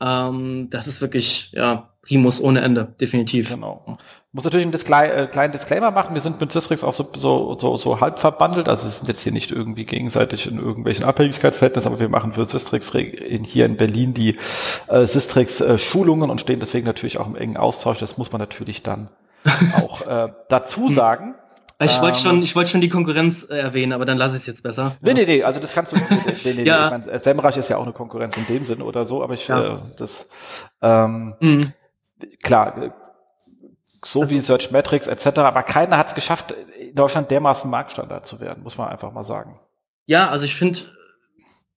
Ähm, 0.00 0.68
das 0.70 0.86
ist 0.86 1.02
wirklich, 1.02 1.52
ja, 1.52 1.90
Primus 2.00 2.40
ohne 2.40 2.62
Ende, 2.62 2.94
definitiv. 2.98 3.50
Genau. 3.50 3.98
Muss 4.32 4.44
natürlich 4.44 4.64
einen 4.64 4.72
Discla 4.72 5.04
äh, 5.04 5.26
kleinen 5.26 5.52
Disclaimer 5.52 5.90
machen. 5.90 6.14
Wir 6.14 6.22
sind 6.22 6.40
mit 6.40 6.50
Systrix 6.50 6.82
auch 6.84 6.94
so, 6.94 7.06
so, 7.14 7.58
so, 7.58 7.76
so 7.76 8.00
halb 8.00 8.18
verbandelt. 8.18 8.70
Also 8.70 8.84
wir 8.84 8.92
sind 8.92 9.08
jetzt 9.08 9.20
hier 9.20 9.32
nicht 9.32 9.50
irgendwie 9.50 9.84
gegenseitig 9.84 10.50
in 10.50 10.58
irgendwelchen 10.58 11.04
Abhängigkeitsverhältnissen, 11.04 11.92
aber 11.92 12.00
wir 12.00 12.08
machen 12.08 12.32
für 12.32 12.46
Systrix 12.46 12.94
in, 12.94 13.44
hier 13.44 13.66
in 13.66 13.76
Berlin 13.76 14.14
die 14.14 14.38
äh, 14.86 15.04
Systrix 15.04 15.60
äh, 15.60 15.76
Schulungen 15.76 16.30
und 16.30 16.40
stehen 16.40 16.60
deswegen 16.60 16.86
natürlich 16.86 17.18
auch 17.18 17.26
im 17.26 17.36
engen 17.36 17.58
Austausch. 17.58 17.98
Das 17.98 18.16
muss 18.16 18.32
man 18.32 18.38
natürlich 18.38 18.82
dann 18.82 19.08
auch 19.76 20.00
äh, 20.06 20.28
dazu 20.48 20.88
sagen. 20.88 21.34
Ich 21.82 22.00
wollte 22.02 22.18
ähm, 22.18 22.24
schon, 22.24 22.42
ich 22.42 22.54
wollte 22.54 22.70
schon 22.70 22.82
die 22.82 22.90
Konkurrenz 22.90 23.44
äh, 23.48 23.56
erwähnen, 23.56 23.92
aber 23.92 24.04
dann 24.04 24.18
lasse 24.18 24.36
ich 24.36 24.42
es 24.42 24.46
jetzt 24.46 24.62
besser. 24.62 24.96
Nee, 25.00 25.10
ja. 25.10 25.14
nee, 25.14 25.24
nee, 25.24 25.42
also 25.42 25.60
das 25.60 25.72
kannst 25.72 25.92
du. 25.92 25.96
nee, 25.96 26.04
nee, 26.44 26.64
ja. 26.64 26.90
nee, 26.90 26.96
ich 26.98 27.06
mein, 27.06 27.22
Semrush 27.22 27.56
ist 27.56 27.68
ja 27.70 27.78
auch 27.78 27.84
eine 27.84 27.92
Konkurrenz 27.92 28.36
in 28.36 28.46
dem 28.46 28.64
Sinn 28.64 28.82
oder 28.82 29.06
so, 29.06 29.22
aber 29.22 29.34
ich 29.34 29.48
ja. 29.48 29.76
äh, 29.76 29.78
das 29.96 30.28
ähm, 30.82 31.34
mhm. 31.40 31.72
klar, 32.42 32.82
äh, 32.82 32.90
so 34.04 34.20
also, 34.20 34.34
wie 34.34 34.40
Search 34.40 34.70
Metrics 34.70 35.06
etc., 35.06 35.38
aber 35.38 35.62
keiner 35.62 35.96
hat 35.96 36.08
es 36.08 36.14
geschafft, 36.14 36.54
in 36.78 36.94
Deutschland 36.94 37.30
dermaßen 37.30 37.70
Marktstandard 37.70 38.26
zu 38.26 38.40
werden, 38.40 38.62
muss 38.62 38.76
man 38.76 38.88
einfach 38.88 39.12
mal 39.12 39.22
sagen. 39.22 39.58
Ja, 40.06 40.28
also 40.28 40.44
ich 40.44 40.54
finde, 40.54 40.80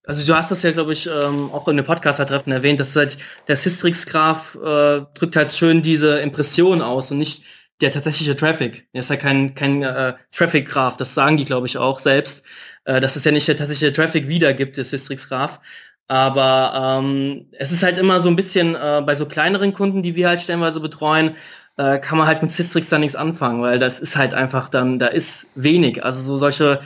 also 0.06 0.26
du 0.26 0.36
hast 0.36 0.52
das 0.52 0.64
ja, 0.64 0.72
glaube 0.72 0.94
ich, 0.94 1.08
ähm, 1.08 1.52
auch 1.52 1.68
in 1.68 1.78
dem 1.78 1.86
Podcaster-Treffen 1.86 2.52
erwähnt, 2.52 2.80
dass 2.80 2.96
halt 2.96 3.18
der 3.48 3.56
Systrix-Graph 3.56 4.56
äh, 4.56 5.02
drückt 5.14 5.36
halt 5.36 5.52
schön 5.52 5.82
diese 5.82 6.20
Impression 6.20 6.82
aus 6.82 7.12
und 7.12 7.20
nicht 7.20 7.44
der 7.82 7.92
tatsächliche 7.92 8.36
Traffic. 8.36 8.88
Er 8.94 9.02
ist 9.02 9.10
ja 9.10 9.18
kein, 9.18 9.56
kein 9.56 9.84
äh, 9.84 10.14
Traffic-Graph, 10.32 10.98
das 10.98 11.14
sagen 11.14 11.38
die, 11.38 11.46
glaube 11.46 11.68
ich, 11.68 11.78
auch 11.78 12.00
selbst, 12.00 12.46
äh, 12.86 13.02
dass 13.02 13.16
es 13.16 13.24
ja 13.26 13.32
nicht 13.32 13.48
der 13.48 13.58
tatsächliche 13.58 13.94
Traffic 13.94 14.28
wiedergibt, 14.28 14.78
der 14.78 14.86
Systrix-Graph. 14.86 15.60
Aber 16.08 17.00
ähm, 17.02 17.48
es 17.54 17.72
ist 17.72 17.84
halt 17.84 17.98
immer 17.98 18.20
so 18.20 18.30
ein 18.30 18.36
bisschen 18.36 18.76
äh, 18.76 19.02
bei 19.06 19.16
so 19.16 19.26
kleineren 19.26 19.74
Kunden, 19.74 20.04
die 20.04 20.16
wir 20.16 20.28
halt 20.28 20.42
stellenweise 20.42 20.80
betreuen, 20.80 21.36
äh, 21.78 22.00
kann 22.00 22.18
man 22.18 22.28
halt 22.28 22.42
mit 22.42 22.52
Systrix 22.52 22.90
da 22.90 23.00
nichts 23.00 23.16
anfangen, 23.16 23.62
weil 23.62 23.80
das 23.80 24.00
ist 24.00 24.16
halt 24.16 24.34
einfach 24.34 24.70
dann, 24.70 25.00
da 25.00 25.08
ist 25.08 25.48
wenig. 25.56 26.04
Also 26.04 26.22
so 26.22 26.38
solche, 26.38 26.82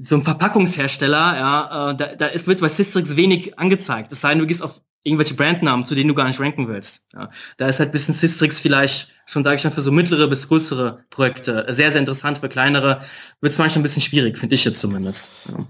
so 0.00 0.16
ein 0.16 0.22
Verpackungshersteller, 0.22 1.36
ja, 1.36 1.90
äh, 1.90 1.96
da, 1.96 2.06
da 2.16 2.26
ist, 2.26 2.46
wird 2.46 2.60
bei 2.60 2.68
Systrix 2.68 3.16
wenig 3.16 3.58
angezeigt. 3.58 4.12
Es 4.12 4.20
sei 4.20 4.30
denn, 4.30 4.38
du 4.40 4.46
gehst 4.46 4.62
auf 4.62 4.80
irgendwelche 5.06 5.34
Brandnamen, 5.34 5.84
zu 5.84 5.94
denen 5.94 6.08
du 6.08 6.14
gar 6.14 6.26
nicht 6.26 6.40
ranken 6.40 6.68
willst. 6.68 7.04
Ja, 7.14 7.28
da 7.56 7.68
ist 7.68 7.80
halt 7.80 7.92
bisschen 7.92 8.14
Systrix 8.14 8.60
vielleicht 8.60 9.14
schon, 9.24 9.44
sage 9.44 9.56
ich 9.56 9.64
mal, 9.64 9.70
für 9.70 9.80
so 9.80 9.92
mittlere 9.92 10.26
bis 10.26 10.48
größere 10.48 11.04
Projekte 11.10 11.66
sehr, 11.68 11.92
sehr 11.92 12.00
interessant. 12.00 12.38
Für 12.38 12.48
kleinere 12.48 13.02
wird 13.40 13.52
es 13.52 13.58
manchmal 13.58 13.80
ein 13.80 13.82
bisschen 13.84 14.02
schwierig, 14.02 14.38
finde 14.38 14.54
ich 14.54 14.64
jetzt 14.64 14.80
zumindest. 14.80 15.30
Ja. 15.48 15.64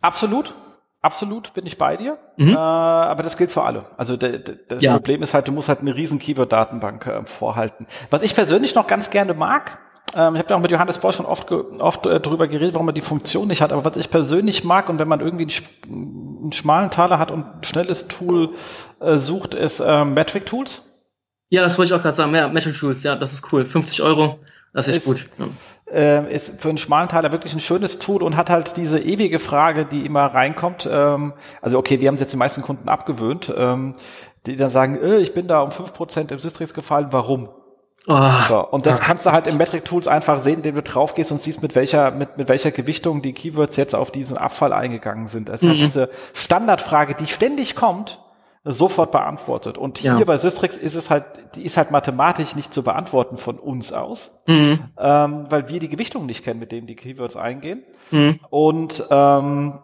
Absolut. 0.00 0.54
Absolut 1.02 1.54
bin 1.54 1.64
ich 1.64 1.78
bei 1.78 1.96
dir, 1.96 2.18
mhm. 2.36 2.50
äh, 2.50 2.56
aber 2.56 3.22
das 3.22 3.38
gilt 3.38 3.50
für 3.50 3.62
alle. 3.62 3.86
Also 3.96 4.18
das 4.18 4.82
ja. 4.82 4.92
Problem 4.92 5.22
ist 5.22 5.32
halt, 5.32 5.48
du 5.48 5.52
musst 5.52 5.70
halt 5.70 5.80
eine 5.80 5.96
riesen 5.96 6.18
Keyword-Datenbank 6.18 7.06
äh, 7.06 7.24
vorhalten. 7.24 7.86
Was 8.10 8.20
ich 8.20 8.34
persönlich 8.34 8.74
noch 8.74 8.86
ganz 8.86 9.08
gerne 9.08 9.32
mag, 9.32 9.78
ähm, 10.14 10.34
ich 10.34 10.38
habe 10.38 10.48
da 10.48 10.56
auch 10.56 10.60
mit 10.60 10.70
Johannes 10.70 10.98
Bosch 10.98 11.16
schon 11.16 11.26
oft, 11.26 11.50
oft 11.52 12.06
äh, 12.06 12.20
drüber 12.20 12.48
geredet, 12.48 12.74
warum 12.74 12.86
man 12.86 12.94
die 12.94 13.00
Funktion 13.00 13.48
nicht 13.48 13.62
hat. 13.62 13.72
Aber 13.72 13.84
was 13.84 13.96
ich 13.96 14.10
persönlich 14.10 14.64
mag 14.64 14.88
und 14.88 14.98
wenn 14.98 15.08
man 15.08 15.20
irgendwie 15.20 15.46
einen, 15.88 16.38
einen 16.42 16.52
schmalen 16.52 16.90
Taler 16.90 17.18
hat 17.18 17.30
und 17.30 17.44
ein 17.44 17.64
schnelles 17.64 18.08
Tool 18.08 18.50
äh, 19.00 19.18
sucht, 19.18 19.54
ist 19.54 19.80
äh, 19.80 20.04
Metric 20.04 20.46
Tools. 20.46 20.82
Ja, 21.50 21.62
das 21.62 21.78
wollte 21.78 21.92
ich 21.92 21.98
auch 21.98 22.02
gerade 22.02 22.16
sagen. 22.16 22.34
Ja, 22.34 22.48
Metric 22.48 22.78
Tools, 22.78 23.02
ja, 23.02 23.16
das 23.16 23.32
ist 23.32 23.52
cool. 23.52 23.66
50 23.66 24.02
Euro, 24.02 24.38
das 24.72 24.88
ist, 24.88 24.96
ist 24.98 25.04
gut. 25.04 25.24
Ja. 25.38 25.46
Äh, 25.92 26.34
ist 26.34 26.60
für 26.60 26.68
einen 26.68 26.78
schmalen 26.78 27.08
Taler 27.08 27.32
wirklich 27.32 27.52
ein 27.52 27.60
schönes 27.60 27.98
Tool 27.98 28.22
und 28.22 28.36
hat 28.36 28.50
halt 28.50 28.76
diese 28.76 29.00
ewige 29.00 29.40
Frage, 29.40 29.84
die 29.84 30.06
immer 30.06 30.26
reinkommt. 30.26 30.88
Ähm, 30.90 31.32
also 31.60 31.78
okay, 31.78 32.00
wir 32.00 32.08
haben 32.08 32.14
es 32.14 32.20
jetzt 32.20 32.32
die 32.32 32.36
meisten 32.36 32.62
Kunden 32.62 32.88
abgewöhnt, 32.88 33.52
ähm, 33.56 33.94
die 34.46 34.56
dann 34.56 34.70
sagen, 34.70 35.00
äh, 35.02 35.18
ich 35.18 35.34
bin 35.34 35.48
da 35.48 35.60
um 35.60 35.72
fünf 35.72 35.92
Prozent 35.92 36.30
im 36.30 36.38
Sistrix 36.38 36.74
gefallen, 36.74 37.08
warum? 37.10 37.48
Oh, 38.06 38.30
so, 38.48 38.66
und 38.68 38.86
das 38.86 39.00
kannst 39.00 39.26
du 39.26 39.32
halt 39.32 39.46
im 39.46 39.58
Metric 39.58 39.84
Tools 39.84 40.08
einfach 40.08 40.42
sehen, 40.42 40.56
indem 40.56 40.76
du 40.76 40.82
drauf 40.82 41.14
gehst 41.14 41.30
und 41.32 41.40
siehst, 41.40 41.62
mit 41.62 41.74
welcher, 41.74 42.10
mit, 42.10 42.38
mit 42.38 42.48
welcher 42.48 42.70
Gewichtung 42.70 43.20
die 43.20 43.34
Keywords 43.34 43.76
jetzt 43.76 43.94
auf 43.94 44.10
diesen 44.10 44.38
Abfall 44.38 44.72
eingegangen 44.72 45.28
sind. 45.28 45.48
Es 45.48 45.62
mhm. 45.62 45.74
diese 45.74 46.08
Standardfrage, 46.32 47.14
die 47.14 47.26
ständig 47.26 47.76
kommt, 47.76 48.18
sofort 48.64 49.10
beantwortet. 49.10 49.78
Und 49.78 49.98
hier 49.98 50.18
ja. 50.18 50.24
bei 50.24 50.36
Systrix 50.36 50.76
ist 50.76 50.94
es 50.94 51.10
halt, 51.10 51.24
die 51.54 51.64
ist 51.64 51.76
halt 51.76 51.90
mathematisch 51.90 52.56
nicht 52.56 52.72
zu 52.74 52.82
beantworten 52.82 53.36
von 53.36 53.58
uns 53.58 53.92
aus, 53.92 54.42
mhm. 54.46 54.80
ähm, 54.98 55.46
weil 55.48 55.68
wir 55.68 55.80
die 55.80 55.88
Gewichtung 55.88 56.26
nicht 56.26 56.44
kennen, 56.44 56.60
mit 56.60 56.72
denen 56.72 56.86
die 56.86 56.96
Keywords 56.96 57.36
eingehen. 57.36 57.84
Mhm. 58.10 58.40
Und 58.50 59.04
ähm, 59.10 59.78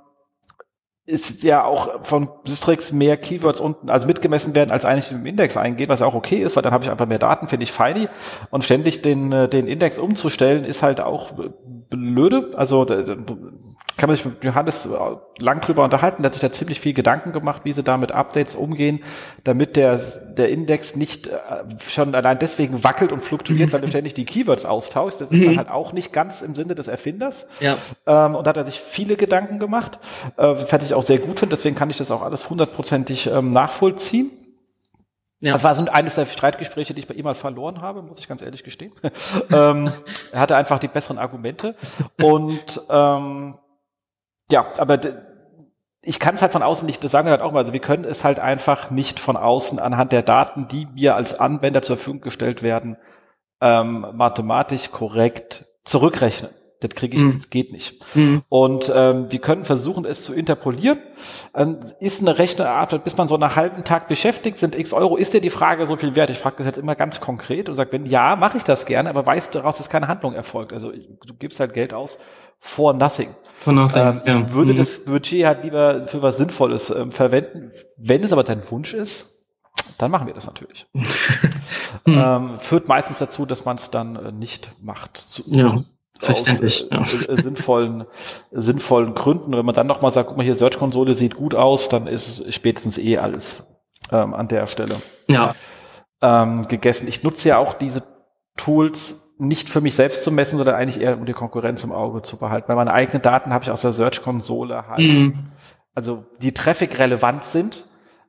ist 1.07 1.45
ja 1.45 1.65
auch 1.65 2.05
von 2.05 2.29
Systrix 2.45 2.91
mehr 2.91 3.17
Keywords 3.17 3.61
unten, 3.61 3.91
also 3.91 4.09
mitgemessen 4.09 4.57
werden, 4.57 4.73
als 4.73 4.85
eigentlich 4.85 5.13
im 5.13 5.25
Index 5.25 5.57
eingeht, 5.57 5.89
was 5.89 6.03
auch 6.03 6.15
okay 6.15 6.43
ist, 6.43 6.57
weil 6.57 6.65
dann 6.65 6.73
habe 6.73 6.83
ich 6.83 6.91
einfach 6.91 7.07
mehr 7.07 7.21
Daten, 7.21 7.47
finde 7.47 7.63
ich 7.63 7.71
feini. 7.71 8.09
Und 8.51 8.65
ständig 8.65 9.03
den, 9.03 9.31
äh, 9.31 9.49
den 9.49 9.69
Index 9.69 10.01
umzustellen, 10.01 10.65
ist 10.65 10.83
halt 10.83 11.01
auch 11.01 11.31
blöde. 11.91 12.51
Also 12.57 12.85
kann 13.97 14.09
man 14.09 14.17
sich 14.17 14.25
mit 14.25 14.45
Johannes 14.45 14.89
lang 15.39 15.61
drüber 15.61 15.85
unterhalten, 15.85 16.23
der 16.23 16.29
hat 16.29 16.35
sich 16.35 16.43
da 16.43 16.53
ziemlich 16.53 16.81
viel 16.81 16.93
Gedanken 16.93 17.33
gemacht, 17.33 17.63
wie 17.65 17.73
sie 17.73 17.83
da 17.83 17.97
mit 17.97 18.13
Updates 18.13 18.55
umgehen, 18.55 19.03
damit 19.45 19.77
der, 19.77 19.97
der 19.97 20.51
Index 20.51 20.97
nicht 20.97 21.29
äh, 21.29 21.33
schon 21.89 22.15
allein 22.15 22.39
deswegen 22.39 22.85
wackelt 22.85 23.13
und 23.13 23.21
fluktuiert, 23.23 23.73
weil 23.73 23.83
er 23.83 23.89
ständig 23.97 24.15
die 24.15 24.25
Keywords 24.25 24.67
austauscht. 24.67 25.21
Das 25.21 25.31
ist 25.31 25.43
dann 25.43 25.53
mhm. 25.53 25.59
halt 25.59 25.71
auch 25.71 25.93
nicht 25.93 26.13
ganz 26.13 26.43
im 26.43 26.55
Sinne 26.55 26.75
des 26.75 26.89
Erfinders. 26.89 27.47
Ja. 27.61 27.77
Ähm, 28.07 28.35
und 28.35 28.47
da 28.47 28.51
hat 28.51 28.57
er 28.57 28.67
sich 28.67 28.81
viele 28.81 29.17
Gedanken 29.17 29.59
gemacht, 29.59 29.99
äh, 30.37 30.43
was 30.43 30.85
ich 30.85 30.95
auch 30.95 31.03
sehr 31.03 31.19
gut 31.19 31.39
finde, 31.39 31.57
deswegen 31.57 31.77
kann 31.77 31.89
ich 31.91 31.97
das 31.97 32.11
auch 32.11 32.23
alles 32.23 32.51
hundertprozentig 32.51 33.29
ähm, 33.29 33.53
nachvollziehen. 33.53 34.31
Ja. 35.41 35.53
Das 35.53 35.65
war 35.65 35.75
so 35.75 35.85
eines 35.91 36.15
der 36.15 36.27
Streitgespräche, 36.27 36.95
die 36.95 37.01
ich 37.01 37.07
bei 37.07 37.15
ihm 37.15 37.25
mal 37.25 37.35
verloren 37.35 37.83
habe, 37.83 38.03
muss 38.03 38.19
ich 38.19 38.29
ganz 38.29 38.41
ehrlich 38.41 38.65
gestehen. 38.65 38.93
ähm, 39.53 39.93
er 40.33 40.41
hatte 40.41 40.57
einfach 40.57 40.79
die 40.79 40.89
besseren 40.89 41.19
Argumente. 41.19 41.77
Und 42.21 42.81
ähm, 42.89 43.55
ja, 44.51 44.67
aber 44.79 44.99
ich 46.03 46.21
kann 46.21 46.37
es 46.37 46.43
halt 46.43 46.53
von 46.53 46.63
außen 46.63 46.87
nicht, 46.87 47.03
das 47.03 47.11
sagen 47.11 47.27
wir 47.27 47.33
halt 47.33 47.43
auch 47.43 47.53
mal, 47.53 47.61
also 47.61 47.73
wir 47.73 47.81
können 47.81 48.05
es 48.05 48.25
halt 48.25 48.39
einfach 48.39 48.91
nicht 48.91 49.19
von 49.19 49.37
außen 49.37 49.79
anhand 49.79 50.13
der 50.13 50.23
Daten, 50.23 50.69
die 50.69 50.87
mir 50.87 51.17
als 51.17 51.39
Anwender 51.39 51.83
zur 51.83 51.97
Verfügung 51.97 52.21
gestellt 52.21 52.63
werden, 52.63 52.97
ähm, 53.61 54.07
mathematisch 54.15 54.93
korrekt 54.93 55.67
zurückrechnen. 55.85 56.51
Das 56.89 56.95
kriege 56.97 57.17
ich, 57.17 57.23
mhm. 57.23 57.39
das 57.39 57.51
geht 57.51 57.73
nicht. 57.73 58.05
Mhm. 58.15 58.43
Und 58.49 58.93
ähm, 58.95 59.27
wir 59.31 59.39
können 59.39 59.65
versuchen, 59.65 60.05
es 60.05 60.23
zu 60.23 60.33
interpolieren. 60.33 60.99
Ähm, 61.55 61.79
ist 62.01 62.21
eine 62.21 62.39
Rechenart, 62.39 63.03
bis 63.05 63.17
man 63.17 63.29
so 63.29 63.35
einen 63.35 63.57
halben 63.57 63.85
Tag 63.85 64.09
beschäftigt, 64.09 64.59
sind 64.59 64.75
x 64.79 64.93
Euro, 64.93 65.17
ist 65.17 65.35
dir 65.35 65.41
die 65.41 65.51
Frage 65.51 65.87
so 65.87 65.97
viel 65.97 66.15
wert? 66.15 66.31
Ich 66.31 66.39
frage 66.39 66.57
das 66.59 66.67
jetzt 66.67 66.79
immer 66.79 66.95
ganz 66.95 67.21
konkret 67.21 67.69
und 67.69 67.77
sage, 67.77 67.93
wenn 67.93 68.07
ja, 68.07 68.37
mache 68.37 68.57
ich 68.59 68.65
das 68.65 68.87
gerne, 68.87 69.09
aber 69.09 69.25
weißt 69.25 69.55
du 69.55 69.59
daraus, 69.59 69.79
dass 69.79 69.91
keine 69.91 70.09
Handlung 70.09 70.35
erfolgt. 70.35 70.73
Also 70.73 70.93
du 70.93 71.35
gibst 71.39 71.61
halt 71.61 71.75
Geld 71.75 71.95
aus 71.95 72.19
for 72.59 72.93
nothing. 72.93 73.29
For 73.59 73.73
nothing 73.73 74.03
ähm, 74.03 74.23
ja. 74.27 74.41
Ich 74.41 74.53
würde 74.53 74.73
mhm. 74.73 74.77
das 74.77 75.05
Budget 75.05 75.47
halt 75.47 75.65
lieber 75.65 76.07
für 76.09 76.23
was 76.23 76.37
Sinnvolles 76.37 76.91
ähm, 76.91 77.13
verwenden. 77.13 77.73
Wenn 77.97 78.23
es 78.25 78.33
aber 78.33 78.45
dein 78.45 78.63
Wunsch 78.71 78.95
ist, 78.95 79.33
dann 79.99 80.11
machen 80.11 80.27
wir 80.27 80.35
das 80.35 80.47
natürlich. 80.47 80.87
ähm, 82.07 82.59
führt 82.59 82.89
meistens 82.89 83.19
dazu, 83.19 83.47
dass 83.47 83.65
man 83.65 83.77
es 83.77 83.91
dann 83.91 84.17
äh, 84.17 84.33
nicht 84.33 84.71
macht. 84.83 85.17
Zu, 85.17 85.43
ja. 85.47 85.85
Verständlich. 86.19 86.91
Aus, 86.93 87.15
äh, 87.15 87.33
äh, 87.33 87.43
sinnvollen, 87.43 88.05
sinnvollen 88.51 89.15
Gründen. 89.15 89.53
Wenn 89.57 89.67
man 89.67 89.75
dann 89.75 89.87
nochmal 89.87 90.13
sagt, 90.13 90.29
guck 90.29 90.37
mal 90.37 90.45
hier, 90.45 90.55
Search-Konsole 90.55 91.15
sieht 91.15 91.37
gut 91.37 91.55
aus, 91.55 91.89
dann 91.89 92.07
ist 92.07 92.29
es 92.29 92.55
spätestens 92.55 92.99
eh 92.99 93.19
alles 93.19 93.63
ähm, 94.11 94.35
an 94.35 94.49
der 94.49 94.67
Stelle 94.67 94.97
ja. 95.29 95.55
ähm, 96.23 96.63
gegessen. 96.63 97.09
Ich 97.09 97.23
nutze 97.23 97.49
ja 97.49 97.59
auch 97.59 97.75
diese 97.75 98.03
Tools 98.57 99.35
nicht 99.39 99.69
für 99.69 99.81
mich 99.81 99.95
selbst 99.95 100.25
zu 100.25 100.33
messen, 100.33 100.57
sondern 100.57 100.77
eigentlich 100.77 101.01
eher 101.01 101.19
um 101.19 101.27
die 101.27 101.35
Konkurrenz 101.35 101.85
im 101.85 101.93
Auge 101.93 102.23
zu 102.23 102.39
behalten. 102.39 102.69
Weil 102.69 102.77
meine 102.77 102.95
eigenen 102.95 103.21
Daten 103.21 103.53
habe 103.53 103.65
ich 103.65 103.71
aus 103.71 103.83
der 103.83 103.93
Search-Konsole 103.93 104.89
halt, 104.89 105.01
mhm. 105.01 105.51
also 105.95 106.25
die 106.41 106.53
Traffic 106.53 106.99
relevant 106.99 107.45
sind, 107.45 107.87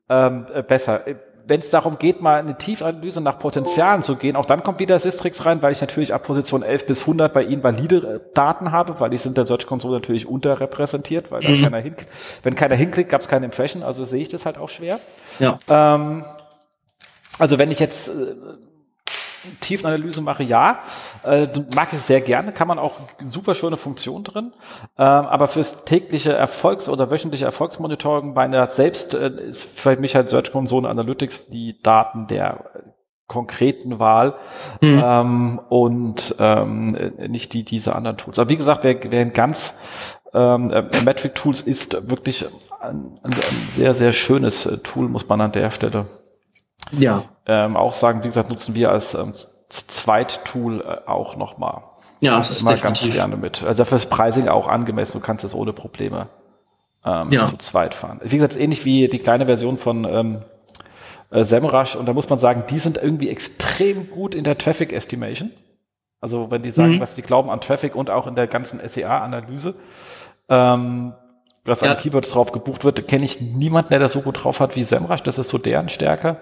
ähm, 0.10 0.46
äh, 0.54 0.64
besser 0.64 1.06
wenn 1.48 1.62
es 1.62 1.70
darum 1.70 1.98
geht, 1.98 2.22
mal 2.22 2.40
eine 2.40 2.58
Tiefanalyse 2.58 3.22
nach 3.22 3.40
Potenzialen 3.40 4.04
zu 4.04 4.16
gehen, 4.16 4.36
auch 4.36 4.46
dann 4.46 4.64
kommt 4.64 4.80
wieder 4.80 5.00
Sistrix 5.00 5.46
rein, 5.46 5.62
weil 5.62 5.72
ich 5.72 5.82
natürlich 5.82 6.14
ab 6.14 6.24
Position 6.24 6.62
11 6.62 6.86
bis 6.86 7.02
100 7.02 7.34
bei 7.34 7.44
Ihnen 7.44 7.64
valide 7.64 7.98
äh, 7.98 8.34
Daten 8.34 8.72
habe, 8.72 9.00
weil 9.00 9.10
die 9.10 9.18
sind 9.18 9.38
der 9.38 9.46
Search 9.46 9.66
Console 9.66 9.96
natürlich 9.96 10.28
unterrepräsentiert, 10.28 11.32
weil 11.32 11.42
mhm. 11.42 11.64
keiner 11.64 11.80
hinklickt. 11.80 12.12
Wenn 12.44 12.56
keiner 12.56 12.76
hinklickt, 12.76 13.10
gab 13.10 13.22
es 13.22 13.28
keine 13.28 13.46
Impression, 13.46 13.82
also 13.82 14.04
sehe 14.04 14.22
ich 14.22 14.30
das 14.30 14.46
halt 14.46 14.58
auch 14.58 14.70
schwer. 14.70 15.00
Ja. 15.40 15.58
Ähm, 15.70 16.26
also 17.40 17.58
wenn 17.58 17.72
ich 17.72 17.80
jetzt 17.80 18.10
äh, 18.10 18.36
Tiefenanalyse 19.62 20.22
mache, 20.22 20.44
ja. 20.44 20.80
Äh, 21.24 21.48
mag 21.76 21.90
ich 21.92 22.00
sehr 22.00 22.22
gerne, 22.22 22.52
kann 22.52 22.68
man 22.68 22.80
auch 22.80 22.94
super 23.24 23.56
schöne 23.56 23.78
Funktion 23.78 24.24
drin. 24.24 24.54
Ähm, 24.98 25.06
aber 25.06 25.48
fürs 25.48 25.86
tägliche 25.86 26.34
Erfolgs- 26.34 26.90
oder 26.90 27.12
wöchentliche 27.12 27.46
Erfolgsmonitoring 27.46 28.34
bei 28.34 28.44
einer 28.44 28.68
selbst 28.68 29.14
äh, 29.14 29.30
ist 29.30 29.80
für 29.80 29.96
mich 29.98 30.16
halt 30.16 30.30
Search 30.30 30.52
Console 30.52 30.90
Analytics 30.90 31.48
die 31.48 31.78
Daten 31.80 32.28
der 32.28 32.66
konkreten 33.28 34.00
Wahl 34.00 34.36
mhm. 34.82 35.04
ähm, 35.04 35.62
und 35.70 36.36
ähm, 36.40 36.88
nicht 37.28 37.54
die 37.54 37.64
diese 37.64 37.94
anderen 37.94 38.18
Tools. 38.18 38.40
Aber 38.40 38.50
wie 38.50 38.58
gesagt, 38.58 38.84
wer, 38.84 38.98
wer 39.12 39.22
ein 39.22 39.34
ganz 39.34 39.78
ähm, 40.34 40.72
äh, 40.72 40.84
Metric 41.04 41.36
Tools 41.36 41.62
ist 41.62 42.10
wirklich 42.10 42.46
ein, 42.80 43.20
ein, 43.24 43.32
sehr, 43.76 43.94
sehr 43.96 44.14
schönes 44.14 44.66
äh, 44.66 44.78
Tool, 44.78 45.10
muss 45.10 45.28
man 45.28 45.42
an 45.42 45.52
der 45.52 45.72
Stelle 45.72 46.06
ja. 46.92 47.24
ähm, 47.46 47.76
auch 47.76 47.94
sagen, 47.94 48.24
wie 48.24 48.28
gesagt, 48.28 48.50
nutzen 48.50 48.76
wir 48.76 48.92
als 48.92 49.14
ähm, 49.14 49.34
Zweittool 49.70 50.82
äh, 50.82 51.10
auch 51.10 51.36
nochmal. 51.36 51.84
Ja, 52.20 52.38
das 52.38 52.50
ist 52.50 52.62
immer 52.62 52.76
ganz 52.76 53.02
gerne 53.02 53.38
mit. 53.38 53.64
Also 53.64 53.84
dafür 53.84 53.98
ist 53.98 54.10
Pricing 54.10 54.48
auch 54.48 54.68
angemessen, 54.68 55.20
du 55.20 55.26
kannst 55.26 55.44
es 55.44 55.54
ohne 55.54 55.74
Probleme 55.74 56.28
ähm, 57.06 57.30
ja. 57.30 57.46
zu 57.46 57.58
zweit 57.58 57.94
fahren. 57.94 58.20
Wie 58.24 58.36
gesagt, 58.36 58.58
ähnlich 58.58 58.86
wie 58.86 59.08
die 59.08 59.20
kleine 59.20 59.46
Version 59.46 59.78
von 59.78 60.06
ähm, 60.06 60.42
äh, 61.30 61.44
SEMrush 61.44 61.96
und 61.96 62.08
da 62.08 62.14
muss 62.14 62.30
man 62.30 62.40
sagen, 62.40 62.64
die 62.70 62.80
sind 62.80 62.98
irgendwie 62.98 63.30
extrem 63.30 64.10
gut 64.10 64.34
in 64.34 64.44
der 64.44 64.58
Traffic 64.58 64.94
Estimation. 64.94 65.52
Also 66.20 66.50
wenn 66.50 66.64
die 66.64 66.72
sagen, 66.72 66.96
mhm. 66.96 67.00
was 67.00 67.14
die 67.14 67.22
glauben 67.22 67.50
an 67.50 67.62
Traffic 67.62 67.96
und 67.96 68.10
auch 68.10 68.26
in 68.26 68.36
der 68.36 68.48
ganzen 68.48 68.80
SEA-Analyse. 68.86 69.76
Ähm, 70.50 71.14
dass 71.64 71.82
ja. 71.82 71.92
an 71.92 71.98
Keywords 71.98 72.30
drauf 72.30 72.54
gebucht 72.54 72.86
wird, 72.86 73.08
kenne 73.10 73.26
ich 73.26 73.42
niemanden, 73.42 73.90
der 73.90 74.00
das 74.00 74.14
so 74.14 74.22
gut 74.22 74.44
drauf 74.44 74.62
hat 74.62 74.76
wie 74.78 74.84
SEMrush. 74.84 75.22
Das 75.24 75.38
ist 75.38 75.50
so 75.50 75.58
deren 75.58 75.90
Stärke. 75.90 76.38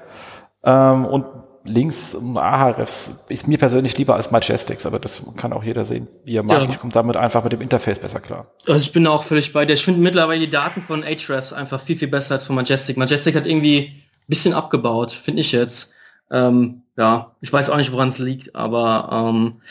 Ähm, 0.65 1.05
und 1.05 1.25
links 1.63 2.15
Ahrefs 2.35 3.25
ist 3.29 3.47
mir 3.47 3.57
persönlich 3.57 3.97
lieber 3.97 4.15
als 4.15 4.31
Majestics, 4.31 4.85
aber 4.85 4.99
das 4.99 5.21
kann 5.35 5.51
auch 5.51 5.63
jeder 5.63 5.83
sehen, 5.83 6.07
wie 6.23 6.35
er 6.35 6.43
mag. 6.43 6.61
Ja. 6.61 6.69
Ich 6.69 6.79
komme 6.79 6.93
damit 6.93 7.17
einfach 7.17 7.43
mit 7.43 7.53
dem 7.53 7.61
Interface 7.61 7.99
besser 7.99 8.19
klar. 8.19 8.47
Also 8.67 8.79
ich 8.79 8.91
bin 8.91 9.07
auch 9.07 9.23
völlig 9.23 9.51
bei 9.51 9.65
dir. 9.65 9.73
Ich 9.73 9.83
finde 9.83 10.01
mittlerweile 10.01 10.39
die 10.39 10.49
Daten 10.49 10.81
von 10.81 11.03
Ahrefs 11.03 11.53
einfach 11.53 11.81
viel, 11.81 11.97
viel 11.97 12.07
besser 12.07 12.35
als 12.35 12.45
von 12.45 12.55
Majestic. 12.55 12.97
Majestic 12.97 13.35
hat 13.35 13.47
irgendwie 13.47 13.79
ein 13.79 14.27
bisschen 14.27 14.53
abgebaut, 14.53 15.11
finde 15.11 15.41
ich 15.41 15.51
jetzt. 15.51 15.93
Ähm, 16.31 16.83
ja, 16.97 17.35
ich 17.41 17.51
weiß 17.51 17.69
auch 17.69 17.77
nicht, 17.77 17.91
woran 17.91 18.09
es 18.09 18.19
liegt, 18.19 18.55
aber 18.55 19.09
ähm, 19.11 19.61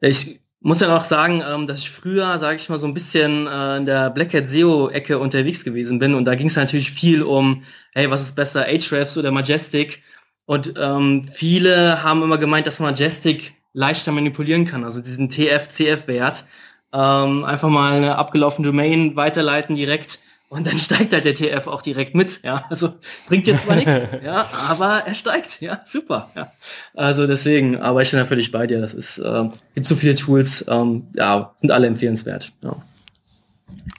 ich 0.00 0.40
muss 0.60 0.80
ja 0.80 0.96
auch 0.96 1.04
sagen, 1.04 1.42
ähm, 1.46 1.66
dass 1.66 1.78
ich 1.78 1.90
früher, 1.90 2.38
sage 2.38 2.56
ich 2.56 2.68
mal, 2.68 2.78
so 2.78 2.86
ein 2.86 2.94
bisschen 2.94 3.46
äh, 3.46 3.76
in 3.76 3.86
der 3.86 4.10
Black 4.10 4.32
Hat 4.32 4.48
SEO-Ecke 4.48 5.18
unterwegs 5.18 5.62
gewesen 5.62 5.98
bin 5.98 6.14
und 6.14 6.24
da 6.24 6.34
ging 6.34 6.46
es 6.46 6.56
natürlich 6.56 6.90
viel 6.90 7.22
um, 7.22 7.62
hey, 7.92 8.10
was 8.10 8.22
ist 8.22 8.34
besser, 8.34 8.62
Ahrefs 8.62 9.16
oder 9.16 9.30
Majestic? 9.30 10.02
Und 10.46 10.74
ähm, 10.76 11.24
viele 11.24 12.02
haben 12.02 12.22
immer 12.22 12.38
gemeint, 12.38 12.66
dass 12.66 12.80
Majestic 12.80 13.54
leichter 13.72 14.12
manipulieren 14.12 14.66
kann, 14.66 14.84
also 14.84 15.00
diesen 15.00 15.28
TF-CF-Wert. 15.28 16.44
Ähm, 16.92 17.44
einfach 17.44 17.68
mal 17.68 17.94
eine 17.94 18.16
abgelaufene 18.16 18.68
Domain 18.68 19.16
weiterleiten 19.16 19.74
direkt 19.74 20.20
und 20.48 20.66
dann 20.66 20.78
steigt 20.78 21.12
halt 21.12 21.24
der 21.24 21.34
TF 21.34 21.66
auch 21.66 21.82
direkt 21.82 22.14
mit. 22.14 22.42
Ja, 22.44 22.64
also 22.70 22.94
bringt 23.26 23.46
jetzt 23.46 23.64
zwar 23.64 23.76
nichts, 23.76 24.08
ja, 24.24 24.48
aber 24.68 25.02
er 25.04 25.14
steigt. 25.14 25.60
Ja, 25.60 25.80
super. 25.84 26.30
Ja, 26.36 26.52
also 26.94 27.26
deswegen, 27.26 27.80
aber 27.80 28.02
ich 28.02 28.10
bin 28.12 28.20
da 28.20 28.26
völlig 28.26 28.52
bei 28.52 28.66
dir. 28.66 28.80
Das 28.80 28.94
ist, 28.94 29.18
äh, 29.18 29.48
gibt 29.74 29.86
so 29.86 29.96
viele 29.96 30.14
Tools, 30.14 30.64
ähm, 30.68 31.08
ja, 31.14 31.54
sind 31.58 31.72
alle 31.72 31.88
empfehlenswert. 31.88 32.52
Ja. 32.62 32.76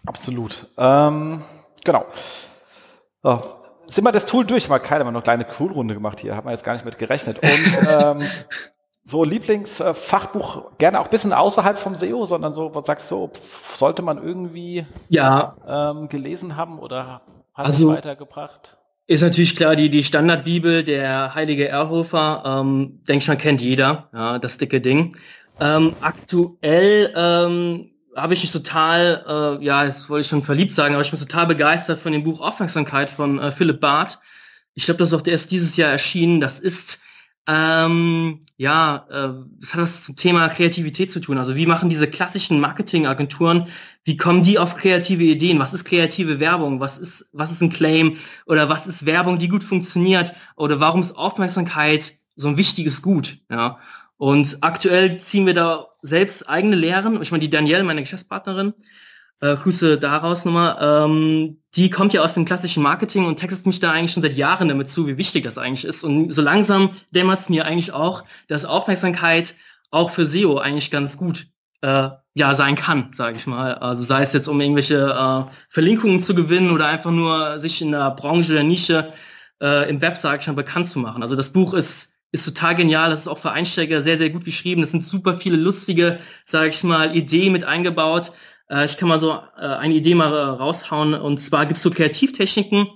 Absolut. 0.05 0.67
Ähm, 0.77 1.43
genau. 1.83 2.05
So, 3.21 3.41
sind 3.87 4.03
wir 4.03 4.11
das 4.11 4.25
Tool 4.25 4.45
durch? 4.45 4.69
Mal 4.69 4.79
keine, 4.79 5.03
mal 5.03 5.11
noch 5.11 5.23
eine 5.23 5.43
kleine 5.43 5.47
Cool-Runde 5.59 5.93
gemacht 5.93 6.19
hier. 6.19 6.35
Haben 6.35 6.47
wir 6.47 6.51
jetzt 6.51 6.63
gar 6.63 6.73
nicht 6.73 6.85
mit 6.85 6.97
gerechnet. 6.97 7.39
Und 7.41 7.87
ähm, 7.87 8.27
so 9.03 9.23
Lieblingsfachbuch 9.23 10.77
gerne 10.77 10.99
auch 10.99 11.05
ein 11.05 11.09
bisschen 11.11 11.31
außerhalb 11.31 11.77
vom 11.77 11.95
SEO, 11.95 12.25
sondern 12.25 12.53
so, 12.53 12.73
was 12.73 12.87
sagst 12.87 13.09
du, 13.11 13.29
sollte 13.73 14.01
man 14.01 14.21
irgendwie 14.21 14.85
ja. 15.09 15.55
ähm, 15.67 16.09
gelesen 16.09 16.57
haben 16.57 16.79
oder 16.79 17.21
hat 17.53 17.65
also, 17.65 17.91
es 17.91 17.97
weitergebracht? 17.97 18.77
Ist 19.07 19.21
natürlich 19.21 19.55
klar, 19.55 19.75
die, 19.75 19.91
die 19.91 20.03
Standardbibel, 20.03 20.83
der 20.83 21.35
heilige 21.35 21.67
Erhofer, 21.67 22.41
ähm, 22.43 23.03
denke 23.07 23.21
ich 23.21 23.27
mal, 23.27 23.35
kennt 23.35 23.61
jeder, 23.61 24.09
ja, 24.11 24.39
das 24.39 24.57
dicke 24.57 24.81
Ding. 24.81 25.15
Ähm, 25.59 25.93
aktuell 26.01 27.13
ähm, 27.15 27.91
habe 28.15 28.33
ich 28.33 28.41
mich 28.41 28.51
total, 28.51 29.59
äh, 29.61 29.63
ja, 29.63 29.83
jetzt 29.83 30.09
wollte 30.09 30.21
ich 30.21 30.27
schon 30.27 30.43
verliebt 30.43 30.71
sagen, 30.71 30.95
aber 30.95 31.03
ich 31.03 31.11
bin 31.11 31.19
total 31.19 31.47
begeistert 31.47 32.01
von 32.01 32.11
dem 32.11 32.23
Buch 32.23 32.39
Aufmerksamkeit 32.39 33.09
von 33.09 33.39
äh, 33.39 33.51
Philipp 33.51 33.79
Barth. 33.79 34.19
Ich 34.73 34.85
glaube, 34.85 34.97
das 34.99 35.09
ist 35.09 35.13
auch 35.13 35.27
erst 35.27 35.51
dieses 35.51 35.77
Jahr 35.77 35.91
erschienen. 35.91 36.41
Das 36.41 36.59
ist 36.59 36.99
ähm, 37.47 38.39
ja, 38.57 39.05
äh, 39.09 39.45
was 39.59 39.73
hat 39.73 39.81
das 39.81 40.03
zum 40.03 40.15
Thema 40.15 40.49
Kreativität 40.49 41.11
zu 41.11 41.19
tun? 41.19 41.37
Also 41.37 41.55
wie 41.55 41.67
machen 41.67 41.89
diese 41.89 42.07
klassischen 42.07 42.59
Marketingagenturen, 42.59 43.67
wie 44.03 44.17
kommen 44.17 44.41
die 44.41 44.57
auf 44.57 44.75
kreative 44.75 45.23
Ideen? 45.23 45.59
Was 45.59 45.73
ist 45.73 45.85
kreative 45.85 46.39
Werbung? 46.39 46.79
Was 46.79 46.97
ist, 46.97 47.29
was 47.33 47.51
ist 47.51 47.61
ein 47.61 47.69
Claim? 47.69 48.17
Oder 48.47 48.69
was 48.69 48.87
ist 48.87 49.05
Werbung, 49.05 49.37
die 49.37 49.47
gut 49.47 49.63
funktioniert? 49.63 50.33
Oder 50.55 50.79
warum 50.79 51.01
ist 51.01 51.15
Aufmerksamkeit 51.15 52.13
so 52.35 52.47
ein 52.47 52.57
wichtiges 52.57 53.01
Gut? 53.03 53.37
Ja. 53.51 53.79
Und 54.17 54.57
aktuell 54.61 55.17
ziehen 55.17 55.45
wir 55.45 55.53
da 55.53 55.87
selbst 56.01 56.49
eigene 56.49 56.75
Lehren. 56.75 57.21
Ich 57.21 57.31
meine, 57.31 57.41
die 57.41 57.49
Danielle, 57.49 57.83
meine 57.83 58.01
Geschäftspartnerin, 58.01 58.73
äh, 59.41 59.55
Grüße 59.55 59.97
daraus 59.97 60.45
nochmal, 60.45 60.77
ähm, 60.79 61.57
die 61.75 61.89
kommt 61.89 62.13
ja 62.13 62.21
aus 62.21 62.33
dem 62.33 62.45
klassischen 62.45 62.81
Marketing 62.81 63.25
und 63.25 63.35
textet 63.37 63.65
mich 63.65 63.79
da 63.79 63.91
eigentlich 63.91 64.11
schon 64.11 64.23
seit 64.23 64.35
Jahren 64.35 64.69
damit 64.69 64.89
zu, 64.89 65.07
wie 65.07 65.17
wichtig 65.17 65.43
das 65.43 65.57
eigentlich 65.57 65.85
ist. 65.85 66.03
Und 66.03 66.33
so 66.33 66.41
langsam 66.41 66.91
dämmert 67.11 67.39
es 67.39 67.49
mir 67.49 67.65
eigentlich 67.65 67.91
auch, 67.91 68.23
dass 68.47 68.65
Aufmerksamkeit 68.65 69.55
auch 69.91 70.11
für 70.11 70.25
SEO 70.25 70.57
eigentlich 70.57 70.91
ganz 70.91 71.17
gut 71.17 71.47
äh, 71.81 72.09
ja 72.33 72.55
sein 72.55 72.75
kann, 72.75 73.11
sage 73.13 73.37
ich 73.37 73.47
mal. 73.47 73.75
Also 73.75 74.03
sei 74.03 74.21
es 74.21 74.33
jetzt 74.33 74.47
um 74.47 74.61
irgendwelche 74.61 74.97
äh, 74.97 75.51
Verlinkungen 75.69 76.21
zu 76.21 76.33
gewinnen 76.33 76.71
oder 76.71 76.87
einfach 76.87 77.11
nur 77.11 77.59
sich 77.59 77.81
in 77.81 77.91
der 77.91 78.11
Branche 78.11 78.53
oder 78.53 78.63
Nische 78.63 79.13
äh, 79.61 79.89
im 79.89 80.01
Web, 80.01 80.17
sage 80.17 80.39
ich 80.41 80.47
mal, 80.47 80.53
bekannt 80.53 80.87
zu 80.87 80.99
machen. 80.99 81.21
Also 81.21 81.35
das 81.35 81.51
Buch 81.51 81.73
ist 81.73 82.14
ist 82.35 82.45
total 82.45 82.75
genial. 82.75 83.09
Das 83.09 83.21
ist 83.21 83.27
auch 83.27 83.37
für 83.37 83.51
Einsteiger 83.51 84.01
sehr, 84.01 84.17
sehr 84.17 84.29
gut 84.29 84.45
geschrieben. 84.45 84.83
Es 84.83 84.91
sind 84.91 85.03
super 85.03 85.35
viele 85.37 85.57
lustige, 85.57 86.19
sage 86.45 86.69
ich 86.69 86.83
mal, 86.83 87.15
Ideen 87.15 87.53
mit 87.53 87.63
eingebaut. 87.63 88.31
Äh, 88.69 88.85
ich 88.85 88.97
kann 88.97 89.09
mal 89.09 89.19
so 89.19 89.31
äh, 89.57 89.65
eine 89.65 89.95
Idee 89.95 90.15
mal 90.15 90.31
raushauen. 90.31 91.13
Und 91.13 91.39
zwar 91.39 91.65
gibt 91.65 91.77
es 91.77 91.83
so 91.83 91.91
Kreativtechniken. 91.91 92.87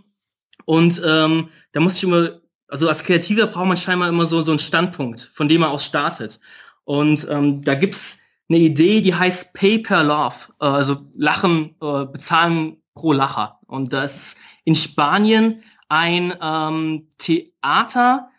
Und 0.65 1.01
ähm, 1.05 1.49
da 1.71 1.79
muss 1.79 1.95
ich 1.95 2.03
immer, 2.03 2.39
also 2.67 2.87
als 2.87 3.03
Kreativer 3.03 3.47
braucht 3.47 3.67
man 3.67 3.77
scheinbar 3.77 4.09
immer 4.09 4.25
so, 4.25 4.41
so 4.43 4.51
einen 4.51 4.59
Standpunkt, 4.59 5.31
von 5.33 5.49
dem 5.49 5.61
man 5.61 5.71
aus 5.71 5.85
startet. 5.85 6.39
Und 6.83 7.27
ähm, 7.29 7.63
da 7.63 7.75
gibt's 7.75 8.19
eine 8.49 8.59
Idee, 8.59 9.01
die 9.01 9.13
heißt 9.13 9.53
Pay 9.53 9.79
per 9.79 10.03
Love, 10.03 10.35
äh, 10.59 10.65
also 10.65 10.97
Lachen, 11.15 11.75
äh, 11.81 12.05
bezahlen 12.05 12.77
pro 12.93 13.13
Lacher. 13.13 13.59
Und 13.67 13.93
das 13.93 14.35
in 14.65 14.75
Spanien 14.75 15.63
ein 15.87 16.33
ähm, 16.41 17.07
Theater, 17.17 18.29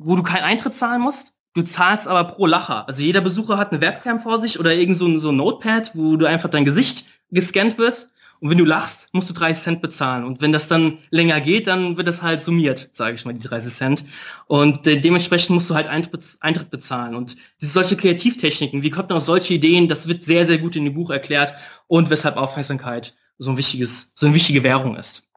wo 0.00 0.16
du 0.16 0.22
keinen 0.22 0.44
Eintritt 0.44 0.74
zahlen 0.74 1.02
musst. 1.02 1.34
Du 1.54 1.62
zahlst 1.62 2.08
aber 2.08 2.24
pro 2.32 2.46
Lacher. 2.46 2.86
Also 2.88 3.02
jeder 3.02 3.20
Besucher 3.20 3.58
hat 3.58 3.72
eine 3.72 3.80
Webcam 3.80 4.20
vor 4.20 4.38
sich 4.38 4.58
oder 4.58 4.74
irgend 4.74 4.96
so 4.96 5.06
ein, 5.06 5.20
so 5.20 5.30
ein 5.30 5.36
Notepad, 5.36 5.92
wo 5.94 6.16
du 6.16 6.26
einfach 6.26 6.48
dein 6.48 6.64
Gesicht 6.64 7.06
gescannt 7.30 7.76
wird. 7.76 8.08
Und 8.40 8.48
wenn 8.48 8.56
du 8.56 8.64
lachst, 8.64 9.10
musst 9.12 9.28
du 9.28 9.34
30 9.34 9.62
Cent 9.62 9.82
bezahlen. 9.82 10.24
Und 10.24 10.40
wenn 10.40 10.52
das 10.52 10.66
dann 10.68 10.98
länger 11.10 11.40
geht, 11.42 11.66
dann 11.66 11.98
wird 11.98 12.08
das 12.08 12.22
halt 12.22 12.40
summiert, 12.40 12.88
sage 12.92 13.14
ich 13.14 13.24
mal, 13.26 13.34
die 13.34 13.46
30 13.46 13.72
Cent. 13.72 14.04
Und 14.46 14.86
äh, 14.86 14.98
dementsprechend 14.98 15.50
musst 15.50 15.68
du 15.68 15.74
halt 15.74 15.88
Eintritt, 15.88 16.24
Eintritt 16.40 16.70
bezahlen. 16.70 17.14
Und 17.14 17.36
diese 17.60 17.72
solche 17.72 17.96
Kreativtechniken, 17.96 18.82
wie 18.82 18.90
kommt 18.90 19.10
man 19.10 19.18
auf 19.18 19.24
solche 19.24 19.52
Ideen, 19.52 19.88
das 19.88 20.08
wird 20.08 20.24
sehr, 20.24 20.46
sehr 20.46 20.58
gut 20.58 20.76
in 20.76 20.84
dem 20.84 20.94
Buch 20.94 21.10
erklärt 21.10 21.52
und 21.86 22.08
weshalb 22.08 22.38
Aufmerksamkeit 22.38 23.14
so 23.38 23.50
ein 23.50 23.58
wichtiges, 23.58 24.12
so 24.14 24.26
eine 24.26 24.34
wichtige 24.34 24.62
Währung 24.62 24.96
ist. 24.96 25.29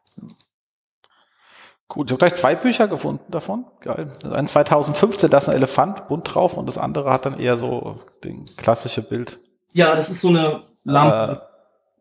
Gut, 1.93 2.09
ich 2.09 2.11
habe 2.13 2.25
gleich 2.25 2.33
zwei 2.33 2.55
Bücher 2.55 2.87
gefunden 2.87 3.23
davon. 3.29 3.65
Geil. 3.79 4.11
Ein 4.31 4.47
2015, 4.47 5.29
da 5.29 5.37
ist 5.37 5.47
ein 5.47 5.55
Elefant 5.55 6.07
bunt 6.07 6.33
drauf 6.33 6.57
und 6.57 6.65
das 6.65 6.79
andere 6.79 7.11
hat 7.11 7.27
dann 7.27 7.37
eher 7.37 7.55
so 7.55 7.99
den 8.23 8.45
klassische 8.57 9.03
Bild. 9.03 9.39
Ja, 9.73 9.95
das 9.95 10.09
ist 10.09 10.21
so 10.21 10.29
eine 10.29 10.63
Lampe. 10.83 11.43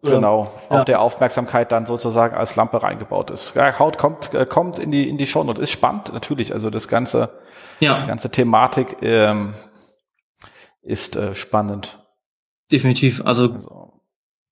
Äh, 0.03 0.09
genau, 0.09 0.45
ja. 0.45 0.79
auf 0.79 0.87
der 0.87 1.03
Aufmerksamkeit 1.03 1.73
dann 1.73 1.85
sozusagen 1.85 2.35
als 2.35 2.57
Lampe 2.57 2.83
reingebaut 2.83 3.31
ist. 3.31 3.55
Ja, 3.55 3.79
Haut 3.79 3.99
kommt, 3.99 4.33
äh, 4.33 4.47
kommt 4.47 4.79
in 4.79 4.93
die, 4.93 5.11
in 5.11 5.19
die 5.19 5.27
Show 5.27 5.43
und 5.43 5.59
ist 5.59 5.71
spannend, 5.71 6.11
natürlich. 6.11 6.55
Also 6.55 6.71
das 6.71 6.89
ganze, 6.89 7.29
ja. 7.81 8.01
die 8.01 8.07
ganze 8.07 8.31
Thematik 8.31 8.97
ähm, 9.03 9.53
ist 10.81 11.17
äh, 11.17 11.35
spannend. 11.35 11.99
Definitiv. 12.73 13.21
Also, 13.27 13.53
also, 13.53 14.01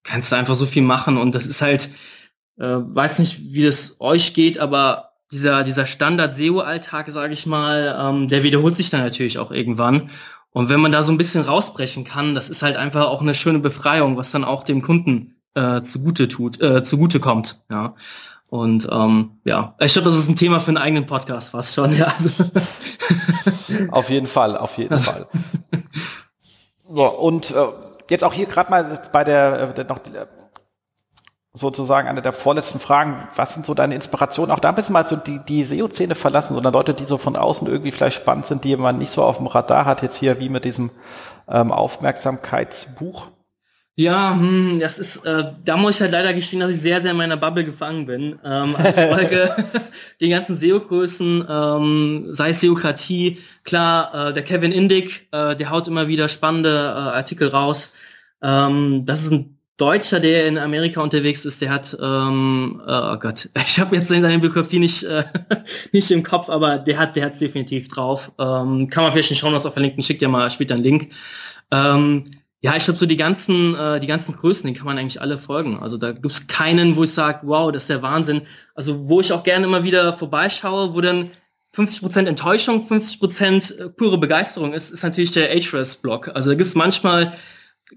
kannst 0.03 0.31
du 0.31 0.35
einfach 0.35 0.53
so 0.53 0.67
viel 0.67 0.83
machen 0.83 1.17
und 1.17 1.33
das 1.33 1.47
ist 1.47 1.63
halt, 1.63 1.89
äh, 2.59 2.77
weiß 2.77 3.17
nicht, 3.17 3.39
wie 3.39 3.65
es 3.65 3.95
euch 3.99 4.35
geht, 4.35 4.59
aber 4.59 5.10
dieser, 5.31 5.63
dieser 5.63 5.85
Standard-SEO-Alltag, 5.85 7.09
sage 7.09 7.33
ich 7.33 7.45
mal, 7.45 7.97
ähm, 7.99 8.27
der 8.27 8.43
wiederholt 8.43 8.75
sich 8.75 8.89
dann 8.89 9.01
natürlich 9.01 9.39
auch 9.39 9.51
irgendwann. 9.51 10.09
Und 10.51 10.69
wenn 10.69 10.81
man 10.81 10.91
da 10.91 11.03
so 11.03 11.11
ein 11.11 11.17
bisschen 11.17 11.43
rausbrechen 11.43 12.03
kann, 12.03 12.35
das 12.35 12.49
ist 12.49 12.61
halt 12.61 12.75
einfach 12.75 13.07
auch 13.07 13.21
eine 13.21 13.35
schöne 13.35 13.59
Befreiung, 13.59 14.17
was 14.17 14.31
dann 14.31 14.43
auch 14.43 14.63
dem 14.63 14.81
Kunden 14.81 15.35
äh, 15.55 15.81
zugute 15.81 16.27
tut, 16.27 16.61
äh, 16.61 16.83
zugute 16.83 17.19
kommt. 17.19 17.61
Ja. 17.71 17.95
Und 18.49 18.85
ähm, 18.91 19.39
ja, 19.45 19.75
ich 19.79 19.93
glaube, 19.93 20.09
das 20.09 20.17
ist 20.17 20.27
ein 20.27 20.35
Thema 20.35 20.59
für 20.59 20.67
einen 20.67 20.77
eigenen 20.77 21.05
Podcast 21.05 21.51
fast 21.51 21.73
schon. 21.73 21.95
Ja. 21.97 22.13
Also 22.17 22.29
auf 23.91 24.09
jeden 24.09 24.27
Fall, 24.27 24.57
auf 24.57 24.77
jeden 24.77 24.99
Fall. 24.99 25.27
So, 26.89 27.05
und 27.05 27.51
äh, 27.51 27.67
jetzt 28.09 28.25
auch 28.25 28.33
hier 28.33 28.47
gerade 28.47 28.69
mal 28.69 29.01
bei 29.13 29.23
der, 29.23 29.73
äh, 29.77 29.83
noch 29.85 29.99
sozusagen 31.53 32.07
eine 32.07 32.21
der 32.21 32.33
vorletzten 32.33 32.79
Fragen. 32.79 33.27
Was 33.35 33.53
sind 33.53 33.65
so 33.65 33.73
deine 33.73 33.95
Inspirationen? 33.95 34.51
Auch 34.51 34.59
da 34.59 34.69
ein 34.69 34.75
bisschen 34.75 34.93
mal 34.93 35.05
so 35.05 35.15
die, 35.15 35.39
die 35.39 35.63
SEO-Szene 35.63 36.15
verlassen, 36.15 36.53
sondern 36.55 36.73
Leute, 36.73 36.93
die 36.93 37.05
so 37.05 37.17
von 37.17 37.35
außen 37.35 37.67
irgendwie 37.67 37.91
vielleicht 37.91 38.15
spannend 38.15 38.45
sind, 38.45 38.63
die 38.63 38.75
man 38.77 38.97
nicht 38.97 39.11
so 39.11 39.23
auf 39.23 39.37
dem 39.37 39.47
Radar 39.47 39.85
hat, 39.85 40.01
jetzt 40.01 40.17
hier 40.17 40.39
wie 40.39 40.49
mit 40.49 40.63
diesem 40.63 40.91
ähm, 41.49 41.71
Aufmerksamkeitsbuch. 41.71 43.27
Ja, 43.95 44.33
hm, 44.33 44.79
das 44.79 44.97
ist, 44.97 45.25
äh, 45.25 45.51
da 45.65 45.75
muss 45.75 45.95
ich 45.95 46.01
halt 46.01 46.13
leider 46.13 46.33
gestehen, 46.33 46.61
dass 46.61 46.71
ich 46.71 46.79
sehr, 46.79 47.01
sehr 47.01 47.11
in 47.11 47.17
meiner 47.17 47.35
Bubble 47.35 47.65
gefangen 47.65 48.05
bin. 48.05 48.39
Ähm, 48.43 48.75
also 48.77 49.01
ich 49.01 49.07
folge 49.07 49.55
die 50.21 50.29
ganzen 50.29 50.55
SEO-Größen, 50.55 51.45
ähm, 51.49 52.27
sei 52.31 52.51
es 52.51 52.61
Seokratie, 52.61 53.39
klar, 53.65 54.29
äh, 54.29 54.33
der 54.33 54.43
Kevin 54.43 54.71
Indig, 54.71 55.27
äh, 55.33 55.57
der 55.57 55.69
haut 55.69 55.89
immer 55.89 56.07
wieder 56.07 56.29
spannende 56.29 56.69
äh, 56.69 57.17
Artikel 57.17 57.49
raus. 57.49 57.93
Ähm, 58.41 59.05
das 59.05 59.23
ist 59.23 59.31
ein 59.33 59.60
Deutscher, 59.77 60.19
der 60.19 60.47
in 60.47 60.57
Amerika 60.57 61.01
unterwegs 61.01 61.43
ist, 61.45 61.61
der 61.61 61.71
hat, 61.71 61.97
ähm, 61.99 62.81
oh 62.85 63.17
Gott, 63.17 63.49
ich 63.65 63.79
habe 63.79 63.95
jetzt 63.95 64.09
seine 64.09 64.39
Biografie 64.39 64.79
nicht, 64.79 65.03
äh, 65.03 65.23
nicht 65.91 66.11
im 66.11 66.23
Kopf, 66.23 66.49
aber 66.49 66.77
der 66.77 66.97
hat, 66.97 67.15
der 67.15 67.29
definitiv 67.29 67.87
drauf. 67.87 68.31
Ähm, 68.39 68.89
kann 68.89 69.03
man 69.03 69.11
vielleicht 69.11 69.35
schauen, 69.35 69.53
was 69.53 69.65
auf 69.65 69.73
verlinken, 69.73 70.03
schickt 70.03 70.21
ja 70.21 70.27
mal 70.27 70.51
später 70.51 70.75
einen 70.75 70.83
Link. 70.83 71.11
Ähm, 71.71 72.31
ja, 72.63 72.75
ich 72.75 72.83
glaube 72.83 72.99
so 72.99 73.07
die 73.07 73.17
ganzen, 73.17 73.75
äh, 73.75 73.99
die 73.99 74.07
ganzen 74.07 74.35
Größen, 74.35 74.67
den 74.67 74.75
kann 74.75 74.85
man 74.85 74.97
eigentlich 74.99 75.19
alle 75.19 75.39
folgen. 75.39 75.79
Also 75.79 75.97
da 75.97 76.11
gibt's 76.11 76.45
keinen, 76.45 76.95
wo 76.95 77.03
ich 77.03 77.11
sage, 77.11 77.39
wow, 77.47 77.71
das 77.71 77.83
ist 77.83 77.89
der 77.89 78.03
Wahnsinn. 78.03 78.41
Also 78.75 79.09
wo 79.09 79.19
ich 79.19 79.33
auch 79.33 79.43
gerne 79.43 79.65
immer 79.65 79.83
wieder 79.83 80.15
vorbeischaue, 80.15 80.93
wo 80.93 81.01
dann 81.01 81.31
50% 81.75 82.27
Enttäuschung, 82.27 82.87
50% 82.87 83.77
äh, 83.77 83.89
pure 83.89 84.19
Begeisterung 84.19 84.73
ist, 84.73 84.91
ist 84.91 85.03
natürlich 85.03 85.31
der 85.31 85.49
Ahrefs-Blog. 85.49 86.29
Also 86.35 86.51
da 86.51 86.55
gibt's 86.55 86.75
manchmal 86.75 87.33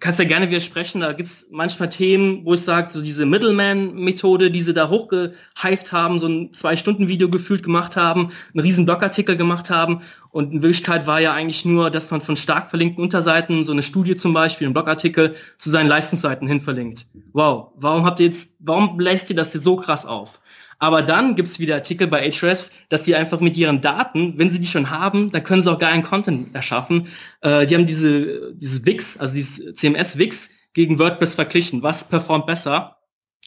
kannst 0.00 0.18
ja 0.18 0.24
gerne 0.24 0.48
widersprechen, 0.48 1.00
da 1.00 1.12
gibt's 1.12 1.46
manchmal 1.50 1.88
Themen, 1.88 2.44
wo 2.44 2.54
ich 2.54 2.62
sage, 2.62 2.90
so 2.90 3.00
diese 3.00 3.26
Middleman-Methode, 3.26 4.50
die 4.50 4.62
sie 4.62 4.74
da 4.74 4.88
hochgehypt 4.88 5.92
haben, 5.92 6.18
so 6.18 6.26
ein 6.26 6.52
Zwei-Stunden-Video 6.52 7.28
gefühlt 7.28 7.62
gemacht 7.62 7.96
haben, 7.96 8.30
einen 8.52 8.60
riesen 8.60 8.86
Blogartikel 8.86 9.36
gemacht 9.36 9.70
haben 9.70 10.02
und 10.32 10.52
in 10.52 10.62
Wirklichkeit 10.62 11.06
war 11.06 11.20
ja 11.20 11.32
eigentlich 11.32 11.64
nur, 11.64 11.90
dass 11.90 12.10
man 12.10 12.20
von 12.20 12.36
stark 12.36 12.68
verlinkten 12.68 13.02
Unterseiten, 13.02 13.64
so 13.64 13.72
eine 13.72 13.82
Studie 13.82 14.16
zum 14.16 14.34
Beispiel, 14.34 14.66
einen 14.66 14.74
Blogartikel, 14.74 15.36
zu 15.58 15.70
seinen 15.70 15.88
Leistungsseiten 15.88 16.48
hin 16.48 16.60
verlinkt. 16.60 17.06
Wow, 17.32 17.68
warum 17.76 18.04
habt 18.04 18.20
ihr 18.20 18.26
jetzt, 18.26 18.56
warum 18.58 18.96
bläst 18.96 19.30
ihr 19.30 19.36
das 19.36 19.54
jetzt 19.54 19.64
so 19.64 19.76
krass 19.76 20.04
auf? 20.04 20.40
Aber 20.78 21.02
dann 21.02 21.36
gibt 21.36 21.48
es 21.48 21.58
wieder 21.58 21.76
Artikel 21.76 22.06
bei 22.06 22.20
Ahrefs, 22.26 22.70
dass 22.88 23.04
sie 23.04 23.14
einfach 23.14 23.40
mit 23.40 23.56
ihren 23.56 23.80
Daten, 23.80 24.34
wenn 24.36 24.50
sie 24.50 24.60
die 24.60 24.66
schon 24.66 24.90
haben, 24.90 25.30
dann 25.30 25.42
können 25.42 25.62
sie 25.62 25.70
auch 25.70 25.78
geilen 25.78 26.02
Content 26.02 26.54
erschaffen. 26.54 27.08
Äh, 27.40 27.66
die 27.66 27.74
haben 27.74 27.86
diese, 27.86 28.54
dieses 28.54 28.84
Wix, 28.84 29.18
also 29.18 29.34
dieses 29.34 29.74
CMS-Wix 29.74 30.50
gegen 30.72 30.98
WordPress 30.98 31.34
verglichen. 31.34 31.82
Was 31.82 32.04
performt 32.04 32.46
besser? 32.46 32.96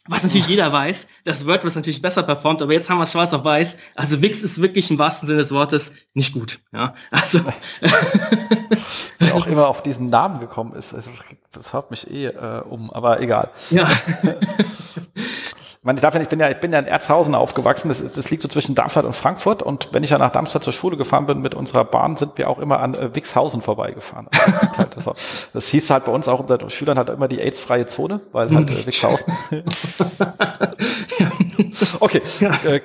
Was 0.10 0.24
natürlich 0.24 0.48
jeder 0.48 0.72
weiß, 0.72 1.08
dass 1.26 1.46
WordPress 1.46 1.76
natürlich 1.76 2.02
besser 2.02 2.24
performt, 2.24 2.62
aber 2.62 2.72
jetzt 2.72 2.90
haben 2.90 2.98
wir 2.98 3.04
es 3.04 3.12
schwarz 3.12 3.34
auf 3.34 3.44
weiß. 3.44 3.78
Also 3.96 4.22
Wix 4.22 4.42
ist 4.42 4.62
wirklich 4.62 4.90
im 4.90 4.98
wahrsten 4.98 5.28
Sinne 5.28 5.40
des 5.40 5.52
Wortes 5.52 5.96
nicht 6.14 6.34
gut. 6.34 6.60
Ja, 6.72 6.96
also. 7.12 7.42
Wer 9.20 9.36
auch 9.36 9.46
immer 9.48 9.68
auf 9.68 9.84
diesen 9.84 10.10
Namen 10.10 10.40
gekommen 10.40 10.74
ist, 10.76 10.96
das 11.52 11.74
haut 11.74 11.92
mich 11.92 12.10
eh 12.10 12.28
äh, 12.28 12.62
um, 12.62 12.90
aber 12.92 13.20
egal. 13.20 13.50
Ja. 13.70 13.90
meine, 15.84 16.02
ich 16.22 16.30
bin 16.30 16.40
ja, 16.40 16.50
ich 16.50 16.58
bin 16.58 16.74
ja 16.74 16.80
in 16.80 16.86
Erzhausen 16.86 17.36
aufgewachsen. 17.36 17.90
Das, 17.90 18.00
das 18.14 18.30
liegt 18.30 18.42
so 18.42 18.48
zwischen 18.50 18.76
Darmstadt 18.76 19.06
und 19.06 19.16
Frankfurt. 19.16 19.62
Und 19.64 19.90
wenn 19.94 20.04
ich 20.04 20.10
ja 20.10 20.18
nach 20.18 20.32
Darmstadt 20.32 20.64
zur 20.64 20.74
Schule 20.74 20.98
gefahren 20.98 21.26
bin 21.28 21.40
mit 21.40 21.56
unserer 21.56 21.86
Bahn, 21.86 22.18
sind 22.18 22.38
wir 22.38 22.50
auch 22.50 22.60
immer 22.60 22.80
an 22.80 22.96
äh, 22.96 23.16
Wixhausen 23.16 23.62
vorbeigefahren. 23.62 24.28
das, 24.96 25.50
das, 25.54 25.68
hieß 25.68 25.90
halt 25.90 26.06
bei 26.06 26.12
uns 26.12 26.28
auch 26.28 26.40
unter 26.40 26.70
Schülern 26.70 26.98
halt 26.98 27.10
immer 27.10 27.28
die 27.28 27.40
AIDS-freie 27.40 27.86
Zone, 27.86 28.22
weil 28.32 28.50
halt 28.54 28.70
äh, 28.70 28.86
Wixhausen. 28.88 29.34
okay. 32.00 32.22
Ja. 32.40 32.52
Äh, 32.64 32.82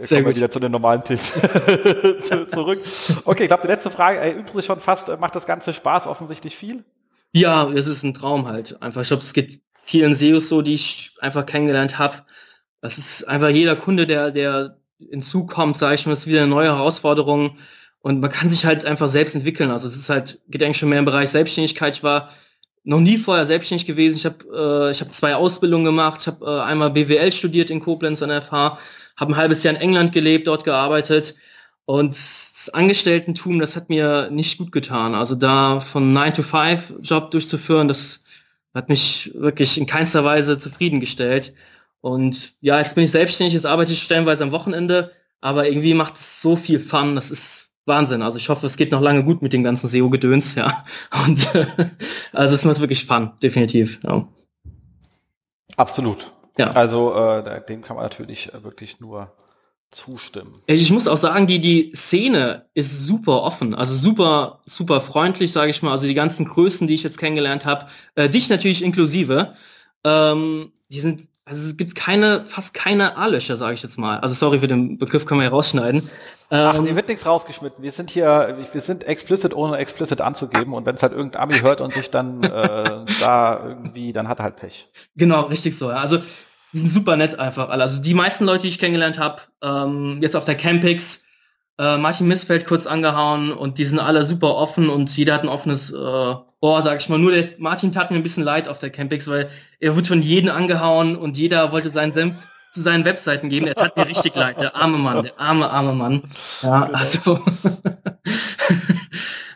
Sehr 0.00 0.18
kommen 0.18 0.26
wir 0.26 0.36
wieder 0.36 0.50
zu 0.50 0.60
den 0.60 0.72
normalen 0.72 1.04
Themen 1.04 1.20
zurück. 2.50 2.78
Okay, 3.24 3.42
ich 3.42 3.48
glaube, 3.48 3.62
die 3.62 3.68
letzte 3.68 3.90
Frage 3.90 4.18
erübt 4.18 4.52
sich 4.52 4.64
schon 4.64 4.80
fast. 4.80 5.08
Macht 5.18 5.34
das 5.34 5.46
Ganze 5.46 5.72
Spaß? 5.72 6.06
Offensichtlich 6.06 6.56
viel? 6.56 6.84
Ja, 7.32 7.68
es 7.70 7.86
ist 7.86 8.02
ein 8.02 8.14
Traum 8.14 8.48
halt. 8.48 8.82
Einfach, 8.82 9.02
ich 9.02 9.08
glaube, 9.08 9.22
es 9.22 9.32
geht 9.32 9.60
vielen 9.90 10.14
SEOs 10.14 10.48
so, 10.48 10.62
die 10.62 10.74
ich 10.74 11.10
einfach 11.20 11.44
kennengelernt 11.46 11.98
habe. 11.98 12.18
Das 12.80 12.96
ist 12.96 13.24
einfach 13.24 13.48
jeder 13.48 13.74
Kunde, 13.74 14.06
der, 14.06 14.30
der 14.30 14.78
hinzukommt, 14.98 15.76
sage 15.76 15.96
ich 15.96 16.06
mal, 16.06 16.12
ist 16.12 16.28
wieder 16.28 16.42
eine 16.42 16.48
neue 16.48 16.68
Herausforderung. 16.68 17.58
Und 18.00 18.20
man 18.20 18.30
kann 18.30 18.48
sich 18.48 18.64
halt 18.64 18.84
einfach 18.84 19.08
selbst 19.08 19.34
entwickeln. 19.34 19.70
Also 19.70 19.88
es 19.88 19.96
ist 19.96 20.08
halt, 20.08 20.38
geht 20.48 20.62
eigentlich 20.62 20.78
schon 20.78 20.90
mehr 20.90 21.00
im 21.00 21.04
Bereich 21.04 21.30
Selbstständigkeit. 21.30 21.96
Ich 21.96 22.04
war 22.04 22.30
noch 22.84 23.00
nie 23.00 23.18
vorher 23.18 23.44
selbstständig 23.46 23.86
gewesen. 23.86 24.16
Ich 24.16 24.26
habe 24.26 24.88
äh, 24.88 24.90
ich 24.92 25.00
hab 25.00 25.12
zwei 25.12 25.34
Ausbildungen 25.34 25.84
gemacht. 25.84 26.20
Ich 26.20 26.26
habe 26.28 26.46
äh, 26.46 26.60
einmal 26.62 26.90
BWL 26.90 27.32
studiert 27.32 27.68
in 27.68 27.80
Koblenz 27.80 28.22
an 28.22 28.28
der 28.28 28.42
FH, 28.42 28.78
habe 29.16 29.32
ein 29.32 29.36
halbes 29.36 29.64
Jahr 29.64 29.74
in 29.74 29.80
England 29.80 30.12
gelebt, 30.12 30.46
dort 30.46 30.64
gearbeitet. 30.64 31.34
Und 31.84 32.14
das 32.14 32.70
Angestelltentum, 32.72 33.58
das 33.58 33.74
hat 33.74 33.88
mir 33.88 34.30
nicht 34.30 34.58
gut 34.58 34.70
getan. 34.70 35.16
Also 35.16 35.34
da 35.34 35.80
von 35.80 36.16
9-to-5-Job 36.16 37.32
durchzuführen, 37.32 37.88
das 37.88 38.20
hat 38.74 38.88
mich 38.88 39.32
wirklich 39.34 39.78
in 39.78 39.86
keinster 39.86 40.24
Weise 40.24 40.58
zufriedengestellt. 40.58 41.54
Und 42.00 42.54
ja, 42.60 42.78
jetzt 42.78 42.94
bin 42.94 43.04
ich 43.04 43.10
selbstständig, 43.10 43.54
jetzt 43.54 43.66
arbeite 43.66 43.92
ich 43.92 44.02
stellenweise 44.02 44.44
am 44.44 44.52
Wochenende, 44.52 45.12
aber 45.40 45.68
irgendwie 45.68 45.94
macht 45.94 46.16
es 46.16 46.40
so 46.40 46.56
viel 46.56 46.80
Fun. 46.80 47.16
Das 47.16 47.30
ist 47.30 47.70
Wahnsinn. 47.86 48.22
Also 48.22 48.38
ich 48.38 48.48
hoffe, 48.48 48.66
es 48.66 48.76
geht 48.76 48.92
noch 48.92 49.00
lange 49.00 49.24
gut 49.24 49.42
mit 49.42 49.52
dem 49.52 49.64
ganzen 49.64 49.88
SEO-Gedöns, 49.88 50.54
ja. 50.54 50.84
Und 51.26 51.54
äh, 51.54 51.66
also 52.32 52.54
es 52.54 52.64
macht 52.64 52.80
wirklich 52.80 53.00
spannend, 53.00 53.42
definitiv. 53.42 54.00
Ja. 54.04 54.26
Absolut. 55.76 56.32
Ja. 56.58 56.68
Also 56.68 57.14
äh, 57.14 57.64
dem 57.66 57.82
kann 57.82 57.96
man 57.96 58.04
natürlich 58.04 58.52
äh, 58.52 58.62
wirklich 58.62 59.00
nur 59.00 59.32
zustimmen. 59.90 60.62
Ich 60.66 60.90
muss 60.90 61.08
auch 61.08 61.16
sagen, 61.16 61.46
die, 61.46 61.60
die 61.60 61.92
Szene 61.94 62.66
ist 62.74 63.06
super 63.06 63.42
offen, 63.42 63.74
also 63.74 63.94
super, 63.94 64.60
super 64.64 65.00
freundlich, 65.00 65.52
sage 65.52 65.70
ich 65.70 65.82
mal. 65.82 65.92
Also 65.92 66.06
die 66.06 66.14
ganzen 66.14 66.46
Größen, 66.46 66.86
die 66.86 66.94
ich 66.94 67.02
jetzt 67.02 67.18
kennengelernt 67.18 67.66
habe, 67.66 67.86
äh, 68.14 68.28
dich 68.28 68.48
natürlich 68.48 68.82
inklusive, 68.84 69.54
ähm, 70.04 70.72
die 70.90 71.00
sind, 71.00 71.28
also 71.44 71.66
es 71.66 71.76
gibt 71.76 71.94
keine, 71.94 72.44
fast 72.44 72.74
keine 72.74 73.16
A-Löcher, 73.16 73.56
sage 73.56 73.74
ich 73.74 73.82
jetzt 73.82 73.98
mal. 73.98 74.20
Also 74.20 74.34
sorry 74.34 74.60
für 74.60 74.68
den 74.68 74.98
Begriff, 74.98 75.26
können 75.26 75.40
wir 75.40 75.46
ja 75.46 75.50
rausschneiden. 75.50 76.08
Ach, 76.50 76.72
hier 76.72 76.88
ähm, 76.88 76.96
wird 76.96 77.08
nichts 77.08 77.24
rausgeschnitten. 77.24 77.82
Wir 77.82 77.92
sind 77.92 78.10
hier, 78.10 78.56
wir 78.72 78.80
sind 78.80 79.04
explicit, 79.04 79.54
ohne 79.54 79.76
explicit 79.78 80.20
anzugeben. 80.20 80.74
Und 80.74 80.84
wenn 80.84 80.96
es 80.96 81.02
halt 81.02 81.12
irgendein 81.12 81.42
Ami 81.42 81.60
hört 81.60 81.80
und 81.80 81.94
sich 81.94 82.10
dann 82.10 82.42
äh, 82.42 83.04
da 83.20 83.60
irgendwie, 83.64 84.12
dann 84.12 84.26
hat 84.26 84.40
er 84.40 84.44
halt 84.44 84.56
Pech. 84.56 84.86
Genau, 85.14 85.42
richtig 85.42 85.78
so. 85.78 85.90
Ja. 85.90 85.98
Also 85.98 86.18
die 86.72 86.78
sind 86.78 86.88
super 86.88 87.16
nett 87.16 87.38
einfach 87.38 87.68
alle. 87.68 87.82
Also 87.82 88.00
die 88.00 88.14
meisten 88.14 88.44
Leute, 88.44 88.62
die 88.62 88.68
ich 88.68 88.78
kennengelernt 88.78 89.18
habe, 89.18 89.42
ähm, 89.62 90.18
jetzt 90.20 90.36
auf 90.36 90.44
der 90.44 90.56
Campix, 90.56 91.24
äh, 91.78 91.96
Martin 91.96 92.28
Missfeld 92.28 92.66
kurz 92.66 92.86
angehauen 92.86 93.52
und 93.52 93.78
die 93.78 93.84
sind 93.84 93.98
alle 93.98 94.24
super 94.24 94.54
offen 94.56 94.88
und 94.88 95.16
jeder 95.16 95.34
hat 95.34 95.42
ein 95.42 95.48
offenes 95.48 95.90
äh, 95.90 96.34
Ohr, 96.62 96.82
sag 96.82 97.00
ich 97.00 97.08
mal. 97.08 97.18
Nur 97.18 97.32
der 97.32 97.50
Martin 97.58 97.90
tat 97.90 98.10
mir 98.10 98.18
ein 98.18 98.22
bisschen 98.22 98.44
leid 98.44 98.68
auf 98.68 98.78
der 98.78 98.90
Campix, 98.90 99.26
weil 99.28 99.48
er 99.78 99.96
wurde 99.96 100.08
von 100.08 100.22
jedem 100.22 100.50
angehauen 100.50 101.16
und 101.16 101.36
jeder 101.36 101.72
wollte 101.72 101.90
seinen 101.90 102.12
Senf 102.12 102.34
zu 102.72 102.82
seinen 102.82 103.04
Webseiten 103.04 103.48
geben. 103.48 103.66
Der 103.66 103.74
tat 103.74 103.96
mir 103.96 104.06
richtig 104.06 104.34
leid, 104.34 104.60
der 104.60 104.76
arme 104.76 104.98
Mann, 104.98 105.22
der 105.22 105.40
arme, 105.40 105.70
arme 105.70 105.94
Mann. 105.94 106.22
Ja, 106.62 106.84
genau. 106.84 106.98
also. 106.98 107.40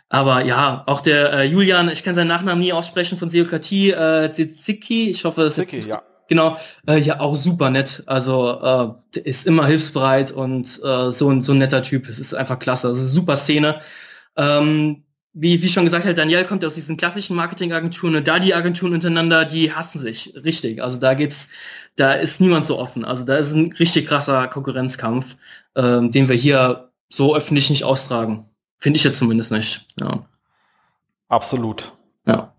Aber 0.09 0.45
ja, 0.45 0.83
auch 0.87 1.01
der 1.01 1.33
äh, 1.33 1.43
Julian, 1.43 1.89
ich 1.89 2.03
kann 2.03 2.15
seinen 2.15 2.27
Nachnamen 2.27 2.59
nie 2.59 2.73
aussprechen, 2.73 3.17
von 3.17 3.29
Seokratie, 3.29 3.91
äh, 3.91 4.31
Ziziki, 4.31 5.09
ich 5.09 5.25
hoffe, 5.25 5.41
das 5.43 5.55
Ziki, 5.55 5.79
ja. 5.79 6.01
Genau, 6.27 6.57
äh, 6.87 6.99
ja, 6.99 7.19
auch 7.19 7.35
super 7.35 7.69
nett. 7.69 8.03
Also 8.07 8.95
äh, 9.15 9.19
ist 9.19 9.45
immer 9.45 9.67
hilfsbereit 9.67 10.31
und 10.31 10.65
äh, 10.83 11.11
so, 11.11 11.29
ein 11.29 11.41
so 11.41 11.51
ein 11.53 11.59
netter 11.59 11.83
Typ. 11.83 12.09
Es 12.09 12.19
ist 12.19 12.33
einfach 12.33 12.59
klasse. 12.59 12.87
Also 12.87 13.05
super 13.07 13.37
Szene. 13.37 13.81
Ähm, 14.35 15.03
wie, 15.33 15.61
wie 15.61 15.69
schon 15.69 15.83
gesagt 15.83 16.05
hat, 16.05 16.17
Daniel 16.17 16.45
kommt 16.45 16.63
aus 16.65 16.75
diesen 16.75 16.97
klassischen 16.97 17.35
Marketingagenturen 17.35 18.15
und 18.15 18.27
da 18.27 18.39
die 18.39 18.55
Agenturen 18.55 18.93
untereinander, 18.93 19.45
die 19.45 19.71
hassen 19.71 19.99
sich 19.99 20.33
richtig. 20.43 20.81
Also 20.81 20.97
da 20.97 21.13
geht's, 21.13 21.49
da 21.97 22.13
ist 22.13 22.41
niemand 22.41 22.65
so 22.65 22.79
offen. 22.79 23.05
Also 23.05 23.23
da 23.25 23.35
ist 23.35 23.51
ein 23.51 23.73
richtig 23.73 24.07
krasser 24.07 24.47
Konkurrenzkampf, 24.47 25.35
ähm, 25.75 26.11
den 26.11 26.29
wir 26.29 26.35
hier 26.35 26.91
so 27.09 27.35
öffentlich 27.35 27.69
nicht 27.69 27.83
austragen. 27.83 28.49
Finde 28.79 28.97
ich 28.97 29.03
jetzt 29.03 29.19
zumindest 29.19 29.51
nicht. 29.51 29.85
Ja. 29.99 30.25
Absolut. 31.27 31.93
Ja 32.25 32.54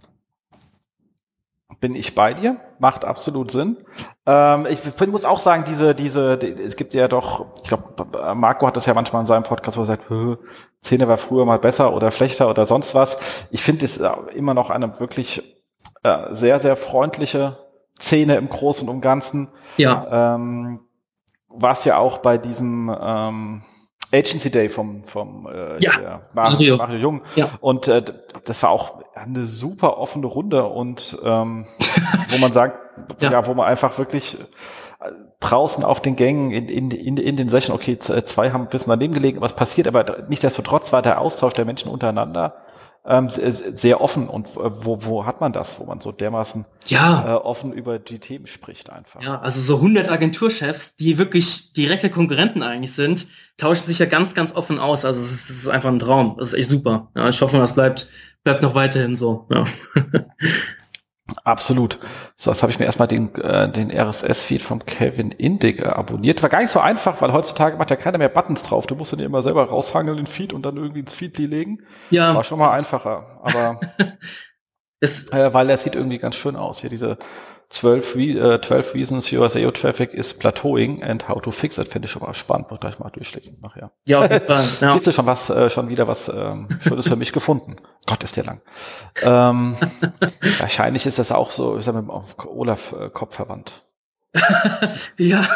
bin 1.86 1.94
ich 1.94 2.16
bei 2.16 2.34
dir, 2.34 2.56
macht 2.80 3.04
absolut 3.04 3.52
Sinn. 3.52 3.76
Ähm, 4.26 4.66
ich 4.66 4.80
muss 5.06 5.24
auch 5.24 5.38
sagen, 5.38 5.62
diese, 5.68 5.94
diese, 5.94 6.36
die, 6.36 6.50
es 6.50 6.74
gibt 6.74 6.94
ja 6.94 7.06
doch, 7.06 7.46
ich 7.62 7.68
glaube, 7.68 8.34
Marco 8.34 8.66
hat 8.66 8.76
das 8.76 8.86
ja 8.86 8.94
manchmal 8.94 9.20
in 9.20 9.28
seinem 9.28 9.44
Podcast, 9.44 9.78
wo 9.78 9.82
er 9.82 9.86
sagt, 9.86 10.10
Szene 10.84 11.06
war 11.06 11.16
früher 11.16 11.44
mal 11.44 11.60
besser 11.60 11.94
oder 11.94 12.10
schlechter 12.10 12.50
oder 12.50 12.66
sonst 12.66 12.96
was. 12.96 13.18
Ich 13.52 13.62
finde 13.62 13.84
es 13.84 14.00
immer 14.34 14.52
noch 14.52 14.70
eine 14.70 14.98
wirklich 14.98 15.62
äh, 16.02 16.34
sehr, 16.34 16.58
sehr 16.58 16.74
freundliche 16.74 17.56
Szene 18.00 18.34
im 18.34 18.48
Großen 18.48 18.88
und 18.88 19.00
Ganzen. 19.00 19.52
Ja. 19.76 20.34
Ähm, 20.34 20.80
war 21.46 21.70
es 21.70 21.84
ja 21.84 21.98
auch 21.98 22.18
bei 22.18 22.36
diesem 22.36 22.92
ähm, 23.00 23.62
Agency 24.16 24.50
Day 24.50 24.68
vom, 24.68 25.04
vom 25.04 25.46
äh, 25.46 25.78
ja, 25.80 26.22
Mario. 26.32 26.76
Mario 26.76 26.98
Jung. 26.98 27.22
Ja. 27.34 27.50
Und 27.60 27.88
äh, 27.88 28.02
das 28.44 28.62
war 28.62 28.70
auch 28.70 29.02
eine 29.14 29.44
super 29.44 29.98
offene 29.98 30.26
Runde 30.26 30.64
und 30.64 31.18
ähm, 31.24 31.66
wo 32.30 32.38
man 32.38 32.52
sagt, 32.52 32.78
ja. 33.20 33.30
ja. 33.30 33.46
wo 33.46 33.54
man 33.54 33.66
einfach 33.66 33.98
wirklich 33.98 34.38
äh, 35.00 35.10
draußen 35.40 35.84
auf 35.84 36.00
den 36.00 36.16
Gängen 36.16 36.50
in, 36.50 36.68
in, 36.68 36.90
in, 36.90 37.16
in 37.16 37.36
den 37.36 37.48
Session, 37.48 37.74
okay, 37.74 37.98
zwei 37.98 38.50
haben 38.50 38.62
ein 38.62 38.68
bisschen 38.68 38.90
daneben 38.90 39.14
gelegen, 39.14 39.40
was 39.40 39.54
passiert, 39.54 39.86
aber 39.86 40.24
nicht 40.28 40.42
desto 40.42 40.62
trotz 40.62 40.92
war 40.92 41.02
der 41.02 41.20
Austausch 41.20 41.52
der 41.52 41.64
Menschen 41.64 41.90
untereinander 41.90 42.66
ähm, 43.06 43.28
sehr 43.30 44.00
offen. 44.00 44.28
Und 44.28 44.48
äh, 44.48 44.84
wo, 44.84 45.04
wo 45.04 45.26
hat 45.26 45.40
man 45.40 45.52
das, 45.52 45.78
wo 45.78 45.84
man 45.84 46.00
so 46.00 46.12
dermaßen 46.12 46.64
ja. 46.86 47.34
äh, 47.34 47.38
offen 47.38 47.72
über 47.72 47.98
die 47.98 48.18
Themen 48.18 48.46
spricht 48.46 48.90
einfach? 48.90 49.22
Ja, 49.22 49.40
also 49.40 49.60
so 49.60 49.76
100 49.76 50.10
Agenturchefs, 50.10 50.96
die 50.96 51.18
wirklich 51.18 51.72
direkte 51.72 52.10
Konkurrenten 52.10 52.62
eigentlich 52.62 52.92
sind, 52.92 53.26
tauschen 53.56 53.86
sich 53.86 53.98
ja 53.98 54.06
ganz, 54.06 54.34
ganz 54.34 54.54
offen 54.54 54.78
aus. 54.78 55.04
Also 55.04 55.20
es 55.20 55.30
ist, 55.30 55.50
es 55.50 55.56
ist 55.60 55.68
einfach 55.68 55.90
ein 55.90 55.98
Traum. 55.98 56.36
Das 56.38 56.48
ist 56.48 56.54
echt 56.54 56.70
super. 56.70 57.10
Ja, 57.16 57.28
ich 57.28 57.40
hoffe, 57.40 57.56
das 57.58 57.74
bleibt, 57.74 58.08
bleibt 58.44 58.62
noch 58.62 58.74
weiterhin 58.74 59.14
so. 59.14 59.46
Ja. 59.50 59.64
Absolut. 61.44 61.98
So, 62.36 62.50
das 62.50 62.62
habe 62.62 62.72
ich 62.72 62.78
mir 62.78 62.86
erstmal 62.86 63.08
den, 63.08 63.34
äh, 63.36 63.70
den 63.70 63.90
RSS-Feed 63.90 64.62
vom 64.62 64.84
Kevin 64.84 65.30
Indig 65.30 65.80
äh, 65.80 65.86
abonniert. 65.86 66.42
War 66.42 66.50
gar 66.50 66.60
nicht 66.60 66.70
so 66.70 66.80
einfach, 66.80 67.20
weil 67.20 67.32
heutzutage 67.32 67.76
macht 67.76 67.90
ja 67.90 67.96
keiner 67.96 68.18
mehr 68.18 68.28
Buttons 68.28 68.62
drauf. 68.62 68.86
Du 68.86 68.94
musst 68.94 69.12
den 69.12 69.20
immer 69.20 69.42
selber 69.42 69.64
raushangeln, 69.68 70.16
den 70.16 70.26
Feed 70.26 70.52
und 70.52 70.64
dann 70.64 70.76
irgendwie 70.76 71.00
ins 71.00 71.14
Feedly 71.14 71.46
legen. 71.46 71.82
Ja. 72.10 72.34
War 72.34 72.44
schon 72.44 72.58
mal 72.58 72.72
einfacher. 72.72 73.40
Aber 73.42 73.80
äh, 75.00 75.52
weil 75.52 75.70
er 75.70 75.78
sieht 75.78 75.94
irgendwie 75.94 76.18
ganz 76.18 76.36
schön 76.36 76.56
aus. 76.56 76.80
Hier 76.80 76.90
diese 76.90 77.18
12, 77.68 78.16
äh, 78.16 78.60
12 78.60 78.94
Reasons 78.94 79.32
Your 79.32 79.48
SEO 79.50 79.70
Traffic 79.72 80.14
is 80.14 80.32
Plateauing 80.32 81.02
and 81.02 81.28
How 81.28 81.40
to 81.42 81.50
Fix 81.50 81.78
It, 81.78 81.88
finde 81.88 82.06
ich 82.06 82.12
schon 82.12 82.22
mal 82.22 82.34
spannend. 82.34 82.70
Wird 82.70 82.80
gleich 82.80 82.98
mal 82.98 83.10
durchlesen 83.10 83.58
nachher. 83.60 83.90
Ja, 84.06 84.20
Fall. 84.28 84.40
Ja. 84.80 84.92
Siehst 84.92 85.06
du 85.06 85.12
schon 85.12 85.26
was, 85.26 85.50
äh, 85.50 85.68
schon 85.70 85.88
wieder 85.88 86.06
was 86.06 86.28
ähm, 86.28 86.68
Schönes 86.80 87.08
für 87.08 87.16
mich 87.16 87.32
gefunden. 87.32 87.76
Gott, 88.06 88.22
ist 88.22 88.36
der 88.36 88.44
lang. 88.44 88.60
Ähm, 89.22 89.76
wahrscheinlich 90.58 91.06
ist 91.06 91.18
das 91.18 91.32
auch 91.32 91.50
so, 91.50 91.76
ist 91.76 91.86
er 91.86 91.94
mit 91.94 92.04
dem 92.04 92.10
Olaf 92.46 92.92
äh, 92.92 93.10
Kopf 93.10 93.34
verwandt. 93.36 93.82
ja, 95.16 95.48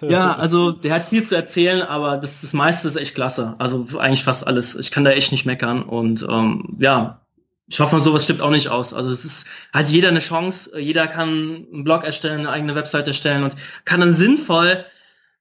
ja, 0.00 0.34
also 0.36 0.72
der 0.72 0.94
hat 0.94 1.02
viel 1.02 1.22
zu 1.22 1.36
erzählen, 1.36 1.82
aber 1.82 2.16
das, 2.16 2.40
das 2.40 2.54
meiste 2.54 2.88
ist 2.88 2.96
echt 2.96 3.14
klasse. 3.14 3.54
Also 3.58 3.86
eigentlich 3.98 4.24
fast 4.24 4.46
alles. 4.46 4.74
Ich 4.76 4.90
kann 4.90 5.04
da 5.04 5.10
echt 5.10 5.30
nicht 5.30 5.44
meckern 5.44 5.82
und 5.82 6.26
ähm, 6.28 6.74
ja, 6.78 7.20
ich 7.68 7.80
hoffe, 7.80 8.00
sowas 8.00 8.24
stimmt 8.24 8.40
auch 8.40 8.50
nicht 8.50 8.68
aus. 8.68 8.94
Also 8.94 9.10
es 9.10 9.24
ist, 9.24 9.46
hat 9.72 9.88
jeder 9.88 10.08
eine 10.08 10.20
Chance, 10.20 10.78
jeder 10.78 11.06
kann 11.06 11.66
einen 11.72 11.84
Blog 11.84 12.02
erstellen, 12.04 12.40
eine 12.40 12.50
eigene 12.50 12.74
Website 12.74 13.06
erstellen 13.06 13.44
und 13.44 13.54
kann 13.84 14.00
dann 14.00 14.12
sinnvoll 14.12 14.84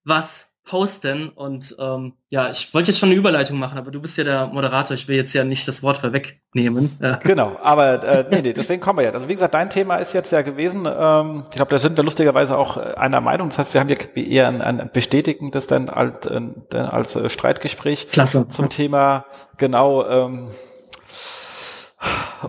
was 0.04 0.48
posten. 0.66 1.30
Und 1.30 1.76
ähm, 1.80 2.14
ja, 2.28 2.50
ich 2.52 2.74
wollte 2.74 2.92
jetzt 2.92 3.00
schon 3.00 3.10
eine 3.10 3.18
Überleitung 3.18 3.58
machen, 3.58 3.78
aber 3.78 3.92
du 3.92 4.02
bist 4.02 4.18
ja 4.18 4.26
der 4.26 4.48
Moderator, 4.48 4.94
ich 4.94 5.08
will 5.08 5.16
jetzt 5.16 5.34
ja 5.34 5.46
nicht 5.46 5.66
das 5.70 5.82
Wort 5.82 6.00
vorwegnehmen. 6.00 6.98
Genau, 7.24 7.58
aber 7.62 8.04
äh, 8.04 8.26
nee, 8.30 8.42
nee, 8.42 8.54
deswegen 8.54 8.82
kommen 8.82 9.00
wir 9.00 9.06
ja. 9.06 9.12
Also 9.12 9.30
wie 9.30 9.34
gesagt, 9.34 9.54
dein 9.54 9.70
Thema 9.70 9.96
ist 9.96 10.14
jetzt 10.14 10.32
ja 10.32 10.42
gewesen, 10.42 10.86
ähm, 10.86 11.46
ich 11.50 11.56
glaube, 11.56 11.72
da 11.72 11.80
sind 11.80 11.96
wir 11.96 12.04
lustigerweise 12.04 12.58
auch 12.58 12.76
äh, 12.76 12.94
einer 12.96 13.22
Meinung. 13.22 13.50
Das 13.50 13.60
heißt, 13.60 13.74
wir 13.74 13.80
haben 13.82 13.90
ja 13.90 13.96
eher 14.16 14.50
ein, 14.50 14.62
ein 14.62 14.90
bestätigendes 14.92 15.68
dann 15.68 15.90
als, 15.90 16.26
äh, 16.26 16.78
als 16.78 17.16
äh, 17.16 17.30
Streitgespräch 17.30 18.10
Klasse. 18.12 18.48
zum 18.50 18.70
Thema 18.70 19.26
genau 19.58 20.06
ähm, 20.06 20.50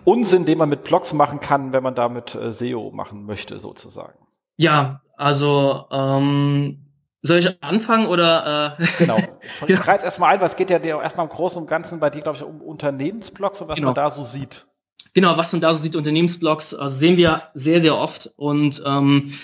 Unsinn, 0.05 0.45
den 0.45 0.59
man 0.59 0.69
mit 0.69 0.85
Blogs 0.85 1.13
machen 1.13 1.41
kann, 1.41 1.73
wenn 1.73 1.83
man 1.83 1.95
damit 1.95 2.35
äh, 2.35 2.53
SEO 2.53 2.91
machen 2.91 3.25
möchte, 3.25 3.59
sozusagen. 3.59 4.19
Ja, 4.57 5.01
also 5.17 5.87
ähm, 5.91 6.89
soll 7.23 7.39
ich 7.39 7.63
anfangen 7.63 8.07
oder? 8.07 8.77
Äh? 8.79 8.87
Genau. 8.99 9.19
Ich 9.63 9.71
ja. 9.71 9.81
reiz 9.81 10.05
erstmal 10.05 10.35
ein, 10.35 10.41
was 10.41 10.57
geht 10.57 10.71
ja 10.71 10.79
erstmal 10.79 11.27
im 11.27 11.33
Großen 11.33 11.61
und 11.61 11.69
Ganzen 11.69 11.99
bei 11.99 12.11
dir, 12.11 12.21
glaube 12.21 12.39
ich, 12.39 12.45
um 12.45 12.61
Unternehmensblogs 12.61 13.61
und 13.61 13.69
was 13.69 13.77
genau. 13.77 13.89
man 13.89 13.95
da 13.95 14.11
so 14.11 14.23
sieht. 14.23 14.67
Genau, 15.15 15.37
was 15.37 15.53
man 15.53 15.61
da 15.61 15.75
so 15.75 15.81
sieht, 15.81 15.97
Unternehmensblogs, 15.97 16.75
also 16.75 16.97
sehen 16.97 17.17
wir 17.17 17.45
sehr, 17.55 17.81
sehr 17.81 17.97
oft 17.97 18.31
und 18.37 18.83
ähm, 18.87 19.35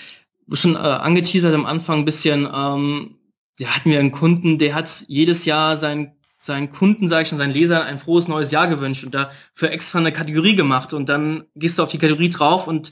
schon 0.53 0.75
äh, 0.75 0.77
angeteasert 0.77 1.53
am 1.53 1.65
Anfang 1.65 1.99
ein 1.99 2.05
bisschen, 2.05 2.45
ähm, 2.45 3.17
da 3.59 3.67
hatten 3.67 3.89
wir 3.89 3.99
einen 3.99 4.11
Kunden, 4.11 4.57
der 4.57 4.75
hat 4.75 5.05
jedes 5.07 5.45
Jahr 5.45 5.75
sein 5.77 6.14
seinen 6.45 6.69
Kunden, 6.69 7.09
sage 7.09 7.23
ich 7.23 7.29
schon, 7.29 7.39
seinen 7.39 7.53
Lesern 7.53 7.81
ein 7.81 7.97
frohes 7.97 8.27
neues 8.27 8.51
Jahr 8.51 8.67
gewünscht 8.67 9.03
und 9.03 9.15
dafür 9.15 9.71
extra 9.71 9.97
eine 9.97 10.11
Kategorie 10.11 10.55
gemacht 10.55 10.93
und 10.93 11.09
dann 11.09 11.45
gehst 11.55 11.79
du 11.79 11.83
auf 11.83 11.89
die 11.89 11.97
Kategorie 11.97 12.29
drauf 12.29 12.67
und 12.67 12.91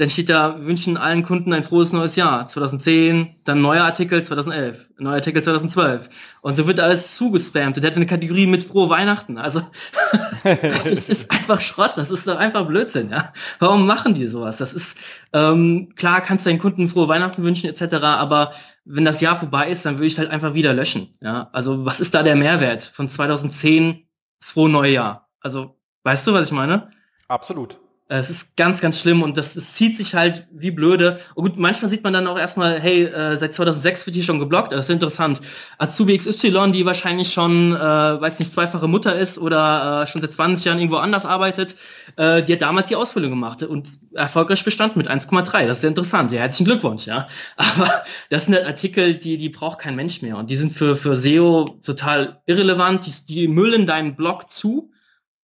dann 0.00 0.08
steht 0.08 0.30
da, 0.30 0.58
wünschen 0.60 0.96
allen 0.96 1.22
Kunden 1.22 1.52
ein 1.52 1.62
frohes 1.62 1.92
neues 1.92 2.16
Jahr. 2.16 2.46
2010, 2.46 3.36
dann 3.44 3.60
neuer 3.60 3.84
Artikel 3.84 4.22
2011, 4.24 4.92
neuer 4.98 5.16
Artikel 5.16 5.42
2012. 5.42 6.08
Und 6.40 6.56
so 6.56 6.66
wird 6.66 6.80
alles 6.80 7.16
zugespammt. 7.16 7.76
Und 7.76 7.82
der 7.82 7.90
hat 7.90 7.96
eine 7.96 8.06
Kategorie 8.06 8.46
mit 8.46 8.64
frohe 8.64 8.88
Weihnachten. 8.88 9.36
Also, 9.36 9.60
das 10.42 11.10
ist 11.10 11.30
einfach 11.30 11.60
Schrott. 11.60 11.92
Das 11.96 12.10
ist 12.10 12.26
doch 12.26 12.38
einfach 12.38 12.66
Blödsinn, 12.66 13.10
ja. 13.10 13.34
Warum 13.58 13.86
machen 13.86 14.14
die 14.14 14.26
sowas? 14.28 14.56
Das 14.56 14.72
ist, 14.72 14.96
ähm, 15.34 15.90
klar 15.96 16.22
kannst 16.22 16.46
du 16.46 16.50
deinen 16.50 16.60
Kunden 16.60 16.88
frohe 16.88 17.08
Weihnachten 17.08 17.42
wünschen, 17.42 17.68
etc. 17.68 17.96
Aber 18.02 18.52
wenn 18.84 19.04
das 19.04 19.20
Jahr 19.20 19.38
vorbei 19.38 19.68
ist, 19.70 19.84
dann 19.84 19.96
würde 19.96 20.06
ich 20.06 20.18
halt 20.18 20.30
einfach 20.30 20.54
wieder 20.54 20.74
löschen, 20.74 21.12
ja. 21.20 21.48
Also, 21.52 21.84
was 21.84 22.00
ist 22.00 22.14
da 22.14 22.22
der 22.22 22.36
Mehrwert 22.36 22.82
von 22.82 23.08
2010 23.08 24.06
das 24.40 24.50
frohe 24.50 24.70
neue 24.70 24.92
Jahr? 24.92 25.28
Also, 25.40 25.76
weißt 26.04 26.26
du, 26.26 26.32
was 26.32 26.46
ich 26.46 26.52
meine? 26.52 26.90
Absolut. 27.28 27.78
Es 28.12 28.28
ist 28.28 28.56
ganz, 28.56 28.80
ganz 28.80 28.98
schlimm 28.98 29.22
und 29.22 29.36
das, 29.36 29.54
das 29.54 29.74
zieht 29.74 29.96
sich 29.96 30.16
halt 30.16 30.48
wie 30.50 30.72
blöde. 30.72 31.20
Und 31.36 31.44
gut, 31.44 31.58
manchmal 31.58 31.88
sieht 31.88 32.02
man 32.02 32.12
dann 32.12 32.26
auch 32.26 32.36
erstmal, 32.36 32.80
hey, 32.80 33.04
äh, 33.04 33.36
seit 33.36 33.54
2006 33.54 34.04
wird 34.04 34.14
hier 34.14 34.24
schon 34.24 34.40
geblockt, 34.40 34.72
das 34.72 34.86
ist 34.86 34.90
interessant. 34.90 35.40
Azubi 35.78 36.18
XY, 36.18 36.72
die 36.72 36.84
wahrscheinlich 36.84 37.32
schon, 37.32 37.72
äh, 37.76 37.78
weiß 37.78 38.40
nicht, 38.40 38.52
zweifache 38.52 38.88
Mutter 38.88 39.16
ist 39.16 39.38
oder 39.38 40.02
äh, 40.02 40.06
schon 40.08 40.20
seit 40.20 40.32
20 40.32 40.64
Jahren 40.64 40.80
irgendwo 40.80 40.96
anders 40.96 41.24
arbeitet, 41.24 41.76
äh, 42.16 42.42
die 42.42 42.52
hat 42.52 42.62
damals 42.62 42.88
die 42.88 42.96
Ausbildung 42.96 43.30
gemacht 43.30 43.62
und 43.62 43.88
erfolgreich 44.14 44.64
bestanden 44.64 44.98
mit 44.98 45.10
1,3. 45.10 45.66
Das 45.66 45.78
ist 45.78 45.80
sehr 45.82 45.88
interessant. 45.88 46.32
Ja, 46.32 46.40
herzlichen 46.40 46.66
Glückwunsch, 46.66 47.06
ja. 47.06 47.28
Aber 47.56 48.02
das 48.28 48.46
sind 48.46 48.54
halt 48.54 48.66
Artikel, 48.66 49.14
die, 49.14 49.36
die 49.36 49.48
braucht 49.48 49.80
kein 49.80 49.96
Mensch 49.96 50.22
mehr 50.22 50.36
und 50.36 50.50
die 50.50 50.56
sind 50.56 50.72
für, 50.72 50.96
für 50.96 51.16
SEO 51.16 51.78
total 51.82 52.40
irrelevant. 52.46 53.06
Die, 53.06 53.26
die 53.26 53.48
müllen 53.48 53.86
deinen 53.86 54.16
Blog 54.16 54.50
zu, 54.50 54.92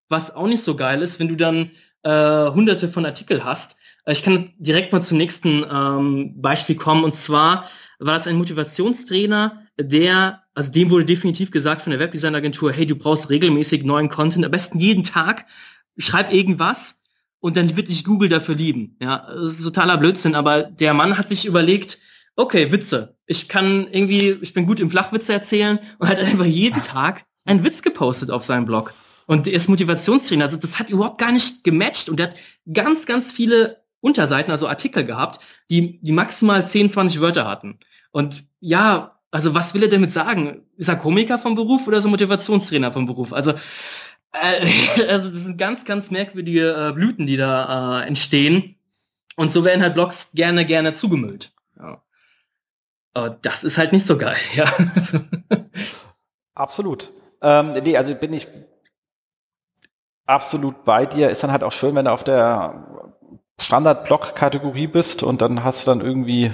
was 0.10 0.36
auch 0.36 0.48
nicht 0.48 0.64
so 0.64 0.76
geil 0.76 1.02
ist, 1.02 1.20
wenn 1.20 1.28
du 1.28 1.36
dann 1.36 1.72
äh, 2.04 2.52
hunderte 2.52 2.88
von 2.88 3.06
Artikel 3.06 3.44
hast. 3.44 3.78
Äh, 4.06 4.14
ich 4.14 4.24
kann 4.24 4.54
direkt 4.58 4.94
mal 4.94 5.02
zum 5.02 5.18
nächsten 5.18 5.66
ähm, 5.72 6.42
Beispiel 6.42 6.76
kommen. 6.76 7.04
Und 7.04 7.16
zwar 7.16 7.70
war 8.00 8.18
es 8.18 8.28
ein 8.28 8.38
Motivationstrainer, 8.38 9.62
der, 9.80 10.44
also 10.54 10.72
dem 10.72 10.90
wurde 10.90 11.06
definitiv 11.06 11.52
gesagt 11.52 11.82
von 11.82 11.92
der 11.92 12.00
Webdesign-Agentur, 12.00 12.72
hey, 12.72 12.86
du 12.86 12.96
brauchst 12.96 13.30
regelmäßig 13.30 13.84
neuen 13.84 14.10
Content, 14.10 14.46
am 14.46 14.52
besten 14.52 14.80
jeden 14.80 15.04
Tag, 15.04 15.46
schreib 15.98 16.34
irgendwas 16.34 17.02
und 17.40 17.58
dann 17.58 17.76
wird 17.76 17.90
dich 17.90 18.04
Google 18.04 18.30
dafür 18.30 18.56
lieben. 18.56 18.98
Ja, 19.02 19.28
das 19.34 19.60
ist 19.60 19.64
totaler 19.64 19.98
Blödsinn, 19.98 20.36
aber 20.36 20.64
der 20.64 20.94
Mann 20.94 21.18
hat 21.18 21.30
sich 21.30 21.46
überlegt, 21.46 22.00
okay, 22.36 22.72
Witze. 22.72 23.18
Ich 23.26 23.48
kann 23.48 23.88
irgendwie, 23.92 24.38
ich 24.42 24.54
bin 24.54 24.66
gut 24.66 24.80
im 24.80 24.90
Flachwitze 24.90 25.34
erzählen 25.34 25.80
und 26.00 26.08
hat 26.08 26.18
einfach 26.18 26.46
jeden 26.46 26.82
Tag 26.82 27.26
einen 27.46 27.64
Witz 27.64 27.82
gepostet 27.82 28.32
auf 28.32 28.44
seinem 28.44 28.66
Blog. 28.66 28.94
Und 29.28 29.48
der 29.48 29.54
ist 29.54 29.70
Motivationstrainer. 29.70 30.46
Also 30.46 30.58
das 30.58 30.78
hat 30.78 30.90
überhaupt 30.90 31.18
gar 31.18 31.32
nicht 31.32 31.64
gematcht. 31.64 32.10
Und 32.10 32.18
der 32.18 32.30
hat 32.30 32.36
ganz, 32.72 33.06
ganz 33.06 33.32
viele 33.32 33.84
Unterseiten, 34.00 34.52
also 34.52 34.68
Artikel 34.68 35.04
gehabt, 35.04 35.40
die, 35.72 36.00
die 36.02 36.12
maximal 36.12 36.66
10, 36.66 36.90
20 36.90 37.22
Wörter 37.22 37.48
hatten. 37.48 37.80
Und 38.12 38.44
ja, 38.60 39.20
also 39.32 39.54
was 39.54 39.74
will 39.74 39.84
er 39.84 39.90
damit 39.90 40.12
sagen? 40.12 40.62
Ist 40.78 40.90
er 40.90 40.96
Komiker 40.96 41.40
vom 41.40 41.56
Beruf 41.56 41.88
oder 41.88 42.02
so 42.02 42.10
Motivationstrainer 42.10 42.92
vom 42.92 43.06
Beruf? 43.06 43.34
Also, 43.34 43.54
also 45.10 45.30
das 45.30 45.40
sind 45.40 45.58
ganz, 45.58 45.86
ganz 45.86 46.12
merkwürdige 46.12 46.90
äh, 46.90 46.94
Blüten, 46.94 47.28
die 47.28 47.38
da 47.38 48.02
äh, 48.02 48.08
entstehen. 48.08 48.76
Und 49.36 49.52
so 49.52 49.64
werden 49.64 49.82
halt 49.82 49.96
Blogs 49.96 50.32
gerne, 50.34 50.66
gerne 50.66 50.94
zugemüllt. 50.94 51.54
Ja. 51.78 52.02
Aber 53.14 53.30
das 53.30 53.64
ist 53.64 53.78
halt 53.78 53.94
nicht 53.94 54.06
so 54.06 54.18
geil, 54.18 54.38
ja. 54.56 54.72
Absolut. 56.54 57.12
Ähm, 57.42 57.74
nee, 57.74 57.98
also 57.98 58.16
bin 58.16 58.34
ich 58.34 58.48
absolut 60.26 60.86
bei 60.86 61.06
dir. 61.06 61.30
Ist 61.30 61.44
dann 61.44 61.52
halt 61.52 61.64
auch 61.64 61.72
schön, 61.72 61.96
wenn 61.96 62.06
du 62.06 62.12
auf 62.12 62.24
der 62.24 63.12
Standard-Block-Kategorie 63.60 64.88
bist 64.88 65.24
und 65.24 65.42
dann 65.42 65.64
hast 65.64 65.86
du 65.86 65.92
dann 65.92 66.02
irgendwie 66.02 66.52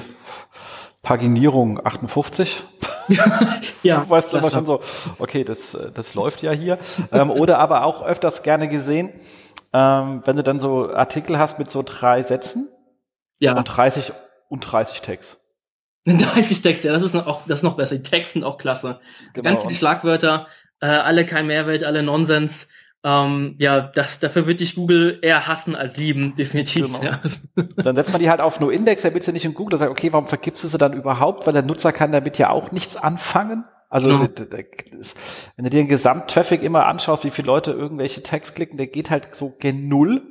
Paginierung 1.01 1.83
58. 1.83 2.63
ja, 3.83 4.05
weißt 4.07 4.33
du 4.33 4.37
immer 4.37 4.51
schon 4.51 4.65
so, 4.65 4.81
okay, 5.19 5.43
das, 5.43 5.77
das 5.93 6.13
läuft 6.13 6.41
ja 6.41 6.51
hier. 6.51 6.77
ähm, 7.11 7.29
oder 7.29 7.59
aber 7.59 7.85
auch 7.85 8.03
öfters 8.03 8.43
gerne 8.43 8.67
gesehen, 8.67 9.09
ähm, 9.73 10.21
wenn 10.25 10.35
du 10.35 10.43
dann 10.43 10.59
so 10.59 10.93
Artikel 10.93 11.37
hast 11.37 11.59
mit 11.59 11.69
so 11.69 11.83
drei 11.85 12.23
Sätzen 12.23 12.69
ja. 13.39 13.57
und 13.57 13.65
30 13.65 14.13
und 14.49 14.59
30 14.61 15.01
Tags. 15.01 15.37
30 16.05 16.61
Tags, 16.61 16.83
ja, 16.83 16.93
das 16.93 17.03
ist 17.03 17.15
auch, 17.15 17.41
das 17.47 17.59
ist 17.59 17.63
noch 17.63 17.77
besser. 17.77 17.95
Die 17.95 18.03
Tags 18.03 18.33
sind 18.33 18.43
auch 18.43 18.57
klasse. 18.57 18.99
Genau. 19.33 19.49
Ganz 19.49 19.61
viele 19.61 19.75
Schlagwörter, 19.75 20.47
äh, 20.79 20.87
alle 20.87 21.25
kein 21.25 21.47
Mehrwert, 21.47 21.83
alle 21.83 22.03
Nonsens. 22.03 22.69
Ähm, 23.03 23.55
ja, 23.57 23.81
das, 23.81 24.19
dafür 24.19 24.45
wird 24.45 24.59
dich 24.59 24.75
Google 24.75 25.17
eher 25.21 25.47
hassen 25.47 25.75
als 25.75 25.97
lieben, 25.97 26.35
definitiv. 26.37 26.85
Genau. 26.85 27.03
Ja. 27.03 27.19
Dann 27.77 27.95
setzt 27.95 28.11
man 28.11 28.21
die 28.21 28.29
halt 28.29 28.41
auf 28.41 28.59
nur 28.59 28.71
Index, 28.71 29.03
will 29.03 29.21
sie 29.21 29.31
nicht 29.31 29.45
in 29.45 29.53
Google, 29.53 29.79
sagt, 29.79 29.91
okay, 29.91 30.13
warum 30.13 30.27
vergibst 30.27 30.63
du 30.63 30.67
sie 30.67 30.77
dann 30.77 30.93
überhaupt? 30.93 31.47
Weil 31.47 31.53
der 31.53 31.63
Nutzer 31.63 31.91
kann 31.91 32.11
damit 32.11 32.37
ja 32.37 32.49
auch 32.49 32.71
nichts 32.71 32.97
anfangen. 32.97 33.65
Also 33.89 34.07
genau. 34.07 34.21
wenn 34.21 35.65
du 35.65 35.69
dir 35.69 35.81
den 35.81 35.89
Gesamttraffic 35.89 36.63
immer 36.63 36.85
anschaust, 36.85 37.25
wie 37.25 37.29
viele 37.29 37.47
Leute 37.47 37.71
irgendwelche 37.71 38.23
Tags 38.23 38.53
klicken, 38.53 38.77
der 38.77 38.87
geht 38.87 39.09
halt 39.09 39.35
so 39.35 39.53
gen 39.59 39.89
Null. 39.89 40.21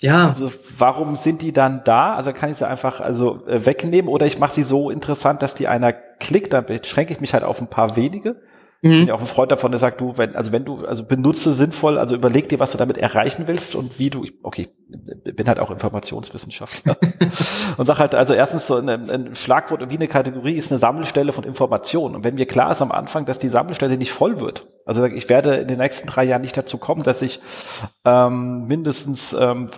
Ja. 0.00 0.28
Also 0.28 0.52
warum 0.76 1.16
sind 1.16 1.40
die 1.40 1.52
dann 1.52 1.82
da? 1.84 2.14
Also 2.14 2.34
kann 2.34 2.50
ich 2.50 2.58
sie 2.58 2.68
einfach 2.68 3.00
also 3.00 3.46
äh, 3.46 3.64
wegnehmen 3.64 4.10
oder 4.10 4.26
ich 4.26 4.38
mache 4.38 4.54
sie 4.54 4.62
so 4.62 4.90
interessant, 4.90 5.40
dass 5.40 5.54
die 5.54 5.66
einer 5.66 5.92
klickt, 5.92 6.52
dann 6.52 6.66
beschränke 6.66 7.14
ich 7.14 7.20
mich 7.20 7.32
halt 7.32 7.44
auf 7.44 7.60
ein 7.60 7.68
paar 7.68 7.96
wenige. 7.96 8.36
Mhm. 8.82 8.90
Ich 8.90 8.98
bin 8.98 9.08
ja 9.08 9.14
auch 9.14 9.20
ein 9.20 9.26
Freund 9.26 9.52
davon, 9.52 9.72
der 9.72 9.78
sagt, 9.78 10.00
du, 10.00 10.16
wenn, 10.16 10.34
also 10.34 10.52
wenn 10.52 10.64
du, 10.64 10.84
also 10.86 11.04
benutze 11.04 11.52
sinnvoll, 11.52 11.98
also 11.98 12.14
überleg 12.14 12.48
dir, 12.48 12.58
was 12.58 12.72
du 12.72 12.78
damit 12.78 12.96
erreichen 12.96 13.44
willst 13.46 13.74
und 13.74 13.98
wie 13.98 14.08
du, 14.08 14.24
okay, 14.42 14.68
bin 14.88 15.48
halt 15.48 15.58
auch 15.58 15.70
Informationswissenschaftler 15.70 16.96
und 17.76 17.84
sag 17.84 17.98
halt, 17.98 18.14
also 18.14 18.32
erstens 18.32 18.66
so 18.66 18.76
ein, 18.76 18.88
ein 18.88 19.34
Schlagwort 19.34 19.88
wie 19.90 19.96
eine 19.96 20.08
Kategorie 20.08 20.54
ist 20.54 20.72
eine 20.72 20.78
Sammelstelle 20.78 21.32
von 21.32 21.44
Informationen. 21.44 22.14
Und 22.16 22.24
wenn 22.24 22.36
mir 22.36 22.46
klar 22.46 22.72
ist 22.72 22.80
am 22.80 22.90
Anfang, 22.90 23.26
dass 23.26 23.38
die 23.38 23.48
Sammelstelle 23.48 23.98
nicht 23.98 24.12
voll 24.12 24.40
wird, 24.40 24.66
also 24.86 25.04
ich 25.04 25.28
werde 25.28 25.56
in 25.56 25.68
den 25.68 25.78
nächsten 25.78 26.08
drei 26.08 26.24
Jahren 26.24 26.42
nicht 26.42 26.56
dazu 26.56 26.78
kommen, 26.78 27.02
dass 27.02 27.20
ich 27.20 27.40
ähm, 28.06 28.66
mindestens 28.66 29.34
ähm, 29.34 29.70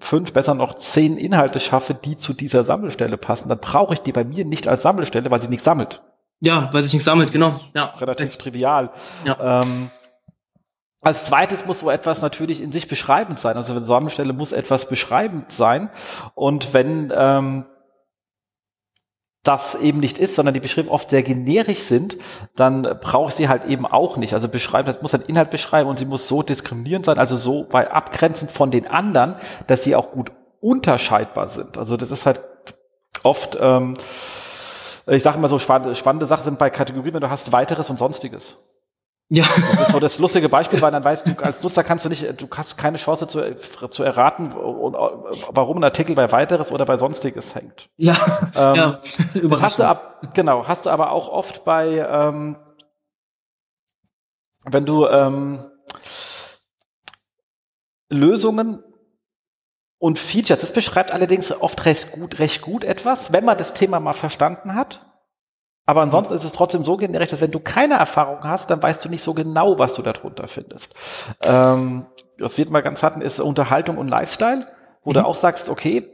fünf, 0.00 0.32
besser 0.32 0.54
noch 0.54 0.74
zehn 0.74 1.16
Inhalte 1.16 1.60
schaffe, 1.60 1.94
die 1.94 2.16
zu 2.16 2.32
dieser 2.32 2.64
Sammelstelle 2.64 3.16
passen, 3.16 3.48
dann 3.48 3.60
brauche 3.60 3.94
ich 3.94 4.00
die 4.00 4.12
bei 4.12 4.24
mir 4.24 4.44
nicht 4.44 4.66
als 4.68 4.82
Sammelstelle, 4.82 5.30
weil 5.30 5.42
sie 5.42 5.48
nicht 5.48 5.62
sammelt. 5.62 6.02
Ja, 6.40 6.70
weil 6.72 6.82
sich 6.84 6.92
nichts 6.92 7.04
sammelt, 7.04 7.32
genau. 7.32 7.58
Ja. 7.74 7.94
Relativ 7.98 8.26
Echt. 8.26 8.40
trivial. 8.40 8.90
Ja. 9.24 9.62
Ähm, 9.62 9.90
als 11.00 11.26
zweites 11.26 11.64
muss 11.64 11.80
so 11.80 11.90
etwas 11.90 12.22
natürlich 12.22 12.60
in 12.60 12.72
sich 12.72 12.88
beschreibend 12.88 13.38
sein. 13.38 13.56
Also 13.56 13.74
wenn 13.74 13.84
Sammelstelle 13.84 14.32
muss 14.32 14.52
etwas 14.52 14.88
beschreibend 14.88 15.52
sein. 15.52 15.90
Und 16.34 16.74
wenn 16.74 17.12
ähm, 17.14 17.64
das 19.44 19.76
eben 19.76 20.00
nicht 20.00 20.18
ist, 20.18 20.34
sondern 20.34 20.54
die 20.54 20.60
Beschriften 20.60 20.92
oft 20.92 21.10
sehr 21.10 21.22
generisch 21.22 21.80
sind, 21.80 22.16
dann 22.56 22.82
brauche 23.00 23.28
ich 23.28 23.34
sie 23.34 23.48
halt 23.48 23.64
eben 23.64 23.86
auch 23.86 24.16
nicht. 24.16 24.34
Also 24.34 24.48
beschreiben, 24.48 24.86
das 24.86 25.00
muss 25.00 25.14
ein 25.14 25.22
Inhalt 25.22 25.50
beschreiben 25.50 25.88
und 25.88 25.98
sie 25.98 26.04
muss 26.04 26.28
so 26.28 26.42
diskriminierend 26.42 27.06
sein, 27.06 27.18
also 27.18 27.36
so 27.36 27.66
weit 27.70 27.90
abgrenzend 27.90 28.50
von 28.50 28.70
den 28.70 28.86
anderen, 28.86 29.36
dass 29.66 29.84
sie 29.84 29.94
auch 29.94 30.10
gut 30.10 30.32
unterscheidbar 30.60 31.48
sind. 31.48 31.78
Also 31.78 31.96
das 31.96 32.10
ist 32.10 32.26
halt 32.26 32.40
oft 33.22 33.56
ähm, 33.60 33.94
ich 35.08 35.22
sage 35.22 35.38
immer 35.38 35.48
so, 35.48 35.58
spannende, 35.58 36.26
Sachen 36.26 36.44
sind 36.44 36.58
bei 36.58 36.70
Kategorien, 36.70 37.14
wenn 37.14 37.20
du 37.20 37.30
hast 37.30 37.52
weiteres 37.52 37.90
und 37.90 37.98
sonstiges. 37.98 38.58
Ja. 39.30 39.44
Das 39.72 39.88
ist 39.88 39.92
so 39.92 40.00
das 40.00 40.18
lustige 40.18 40.48
Beispiel, 40.48 40.80
weil 40.80 40.90
dann 40.90 41.04
weißt 41.04 41.28
du, 41.28 41.44
als 41.44 41.62
Nutzer 41.62 41.84
kannst 41.84 42.04
du 42.04 42.08
nicht, 42.08 42.40
du 42.40 42.48
hast 42.56 42.78
keine 42.78 42.96
Chance 42.96 43.26
zu, 43.26 43.88
zu 43.90 44.02
erraten, 44.02 44.54
warum 44.54 45.78
ein 45.78 45.84
Artikel 45.84 46.14
bei 46.14 46.32
weiteres 46.32 46.72
oder 46.72 46.86
bei 46.86 46.96
sonstiges 46.96 47.54
hängt. 47.54 47.90
Ja. 47.96 48.16
Ähm, 48.54 48.74
ja. 48.74 49.00
Das 49.34 49.62
hast 49.62 49.78
du 49.78 49.86
ab, 49.86 50.22
genau, 50.32 50.66
hast 50.66 50.86
du 50.86 50.90
aber 50.90 51.12
auch 51.12 51.28
oft 51.28 51.64
bei, 51.64 52.06
ähm, 52.08 52.56
wenn 54.64 54.86
du 54.86 55.06
ähm, 55.06 55.70
Lösungen 58.08 58.82
und 59.98 60.18
Features. 60.18 60.60
Das 60.60 60.72
beschreibt 60.72 61.12
allerdings 61.12 61.52
oft 61.52 61.84
recht 61.84 62.12
gut, 62.12 62.38
recht 62.38 62.62
gut 62.62 62.84
etwas, 62.84 63.32
wenn 63.32 63.44
man 63.44 63.58
das 63.58 63.74
Thema 63.74 64.00
mal 64.00 64.12
verstanden 64.12 64.74
hat. 64.74 65.04
Aber 65.86 66.02
ansonsten 66.02 66.34
ist 66.34 66.44
es 66.44 66.52
trotzdem 66.52 66.84
so 66.84 66.98
generiert, 66.98 67.32
dass 67.32 67.40
wenn 67.40 67.50
du 67.50 67.60
keine 67.60 67.94
Erfahrung 67.94 68.44
hast, 68.44 68.70
dann 68.70 68.82
weißt 68.82 69.04
du 69.04 69.08
nicht 69.08 69.22
so 69.22 69.32
genau, 69.32 69.78
was 69.78 69.94
du 69.94 70.02
darunter 70.02 70.46
findest. 70.46 70.94
Ähm, 71.42 72.04
was 72.38 72.58
wird 72.58 72.70
mal 72.70 72.82
ganz 72.82 73.02
hatten, 73.02 73.22
ist 73.22 73.40
Unterhaltung 73.40 73.96
und 73.96 74.08
Lifestyle, 74.08 74.66
wo 75.02 75.10
mhm. 75.10 75.14
du 75.14 75.26
auch 75.26 75.34
sagst, 75.34 75.70
okay, 75.70 76.06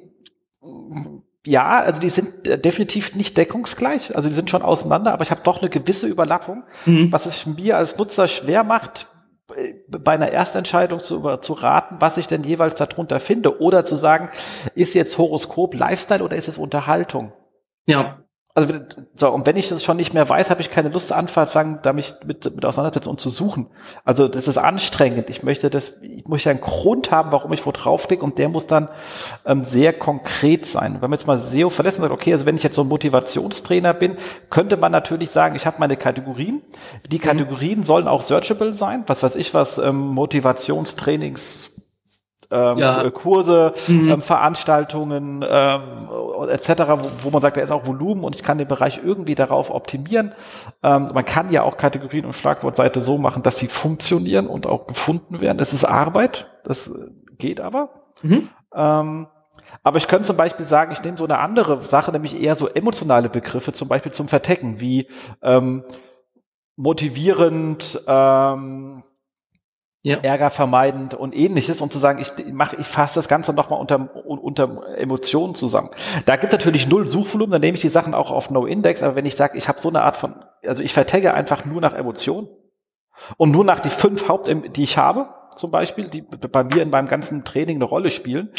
ja, 1.45 1.81
also 1.81 2.01
die 2.01 2.09
sind 2.09 2.47
definitiv 2.65 3.15
nicht 3.15 3.37
deckungsgleich, 3.37 4.17
also 4.17 4.29
die 4.29 4.35
sind 4.35 4.49
schon 4.49 4.63
auseinander, 4.63 5.13
aber 5.13 5.25
ich 5.25 5.31
habe 5.31 5.43
doch 5.43 5.61
eine 5.61 5.69
gewisse 5.69 6.07
Überlappung, 6.07 6.63
mhm. 6.87 7.13
was 7.13 7.27
es 7.27 7.45
mir 7.45 7.77
als 7.77 7.99
Nutzer 7.99 8.29
schwer 8.29 8.65
macht, 8.65 9.09
bei 9.89 10.13
einer 10.13 10.31
Erstentscheidung 10.31 11.01
zu, 11.01 11.37
zu 11.39 11.53
raten, 11.53 11.97
was 12.01 12.17
ich 12.17 12.27
denn 12.27 12.45
jeweils 12.45 12.75
darunter 12.75 13.21
finde 13.21 13.61
oder 13.61 13.85
zu 13.85 13.97
sagen, 13.97 14.31
ist 14.75 14.95
jetzt 14.95 15.19
Horoskop 15.19 15.75
Lifestyle 15.75 16.23
oder 16.23 16.37
ist 16.37 16.49
es 16.49 16.59
Unterhaltung? 16.59 17.33
Ja. 17.87 18.24
Also 18.57 18.73
so, 19.17 19.31
und 19.31 19.47
wenn 19.47 19.57
ich 19.57 19.69
das 19.69 19.83
schon 19.83 19.97
nicht 19.97 20.15
mehr 20.15 20.29
weiß, 20.29 20.49
habe 20.49 20.61
ich 20.61 20.71
keine 20.71 20.89
Lust 20.89 21.13
anfangen, 21.13 21.81
da 21.83 21.93
mich 21.93 22.15
mit, 22.25 22.55
mit 22.55 22.65
auseinandersetzen 22.65 23.09
und 23.09 23.19
zu 23.19 23.29
suchen. 23.29 23.67
Also 24.05 24.29
das 24.29 24.47
ist 24.47 24.59
anstrengend. 24.59 25.29
Ich 25.29 25.43
möchte 25.43 25.71
das, 25.71 25.95
ich 26.03 26.25
muss 26.27 26.45
ja 26.45 26.53
einen 26.53 26.61
Grund 26.61 27.11
haben, 27.11 27.33
warum 27.33 27.53
ich 27.53 27.67
wo 27.67 27.73
draufklicke 27.73 28.23
und 28.23 28.39
der 28.39 28.49
muss 28.49 28.69
dann 28.69 28.89
ähm, 29.45 29.65
sehr 29.65 29.93
konkret 29.93 30.67
sein. 30.67 30.95
Wenn 31.01 31.11
man 31.11 31.19
jetzt 31.19 31.27
mal 31.27 31.37
SEO 31.37 31.69
verlässt 31.69 31.99
und 31.99 32.03
sagt, 32.03 32.15
okay, 32.15 32.33
also 32.33 32.47
wenn 32.47 32.55
ich 32.55 32.63
jetzt 32.63 32.77
so 32.77 32.83
ein 32.83 32.89
Motivationstrainer 32.89 33.93
bin, 33.93 34.17
könnte 34.51 34.77
man 34.77 34.93
natürlich 34.93 35.31
sagen, 35.31 35.57
ich 35.57 35.67
habe 35.67 35.79
meine 35.81 35.97
Kategorien. 35.97 36.63
Die 37.11 37.19
mhm. 37.19 37.23
Kategorien 37.23 37.81
mhm. 37.81 37.85
sollen 37.85 38.07
auch 38.07 38.23
searchable 38.23 38.73
sein. 38.73 39.03
Was 39.09 39.21
weiß 39.25 39.35
ich 39.35 39.53
was, 39.53 39.79
ähm, 39.79 39.97
Motivationstrainings 39.97 41.74
ähm, 42.51 42.79
ja. 42.79 43.11
Kurse, 43.11 43.73
mhm. 43.87 44.11
ähm, 44.11 44.23
Veranstaltungen 44.23 45.45
ähm, 45.49 46.09
etc., 46.49 46.69
wo, 46.89 47.11
wo, 47.23 47.31
man 47.31 47.41
sagt, 47.41 47.57
da 47.57 47.61
ist 47.61 47.71
auch 47.71 47.87
Volumen 47.87 48.25
und 48.25 48.37
ich 48.37 48.43
kann 48.43 48.59
den 48.59 48.69
Bereich 48.69 49.01
irgendwie 49.05 49.35
darauf 49.35 49.71
optimieren. 49.71 50.33
Ähm, 50.83 51.11
man 51.13 51.25
kann 51.25 51.51
ja 51.51 51.63
auch 51.63 51.77
Kategorien 51.77 52.25
und 52.25 52.35
Schlagwortseite 52.35 53.01
so 53.01 53.19
machen, 53.19 53.43
dass 53.43 53.59
sie 53.59 53.69
funktionieren 53.69 54.47
und 54.47 54.67
auch 54.67 54.87
gefunden 54.87 55.41
werden. 55.41 55.59
Das 55.59 55.73
ist 55.73 55.85
Arbeit, 55.85 56.51
das 56.65 56.93
geht 57.39 57.61
aber. 57.61 57.91
Mhm. 58.23 58.49
Ähm, 58.75 59.27
aber 59.83 59.99
ich 59.99 60.09
könnte 60.09 60.27
zum 60.27 60.37
Beispiel 60.37 60.67
sagen, 60.67 60.93
ich 60.93 61.03
nehme 61.03 61.17
so 61.17 61.25
eine 61.25 61.39
andere 61.39 61.83
Sache, 61.83 62.13
nämlich 62.13 62.41
eher 62.41 62.57
so 62.57 62.69
emotionale 62.69 63.29
Begriffe, 63.29 63.73
zum 63.73 63.89
Beispiel 63.89 64.13
zum 64.13 64.29
Vertecken, 64.29 64.81
wie 64.81 65.09
ähm, 65.43 65.85
motivierend, 66.77 68.03
ähm, 68.07 69.03
ja. 70.05 70.19
Ärger 70.19 70.51
vermeidend 70.51 71.15
und 71.15 71.35
ähnliches, 71.35 71.81
um 71.81 71.91
zu 71.91 71.99
sagen, 71.99 72.21
ich 72.21 72.53
mache, 72.53 72.77
ich 72.77 72.87
fasse 72.87 73.15
das 73.15 73.27
Ganze 73.27 73.55
nochmal 73.55 73.81
unter, 73.81 74.15
unter 74.27 74.99
Emotionen 74.99 75.55
zusammen. 75.55 75.89
Da 76.27 76.37
gibt 76.37 76.53
es 76.53 76.59
natürlich 76.59 76.87
null 76.87 77.09
Suchvolumen, 77.09 77.53
dann 77.53 77.63
nehme 77.63 77.77
ich 77.77 77.81
die 77.81 77.89
Sachen 77.89 78.15
auch 78.15 78.31
auf 78.31 78.51
No-Index, 78.51 79.03
aber 79.03 79.17
wenn 79.17 79.25
ich 79.25 79.37
sage, 79.37 79.57
ich 79.57 79.67
habe 79.67 79.81
so 79.81 79.89
eine 79.89 80.03
Art 80.03 80.19
von, 80.19 80.35
also 80.67 80.83
ich 80.83 80.93
vertagge 80.93 81.33
einfach 81.33 81.65
nur 81.65 81.81
nach 81.81 81.95
Emotionen 81.95 82.49
und 83.39 83.51
nur 83.51 83.65
nach 83.65 83.81
die 83.81 83.89
fünf 83.89 84.29
Haupt, 84.29 84.55
die 84.77 84.83
ich 84.83 84.99
habe, 84.99 85.31
zum 85.57 85.71
Beispiel, 85.71 86.09
die 86.09 86.23
bei 86.23 86.65
mir 86.65 86.83
in 86.83 86.91
meinem 86.91 87.09
ganzen 87.09 87.45
Training 87.45 87.77
eine 87.77 87.85
Rolle 87.85 88.11
spielen, 88.11 88.51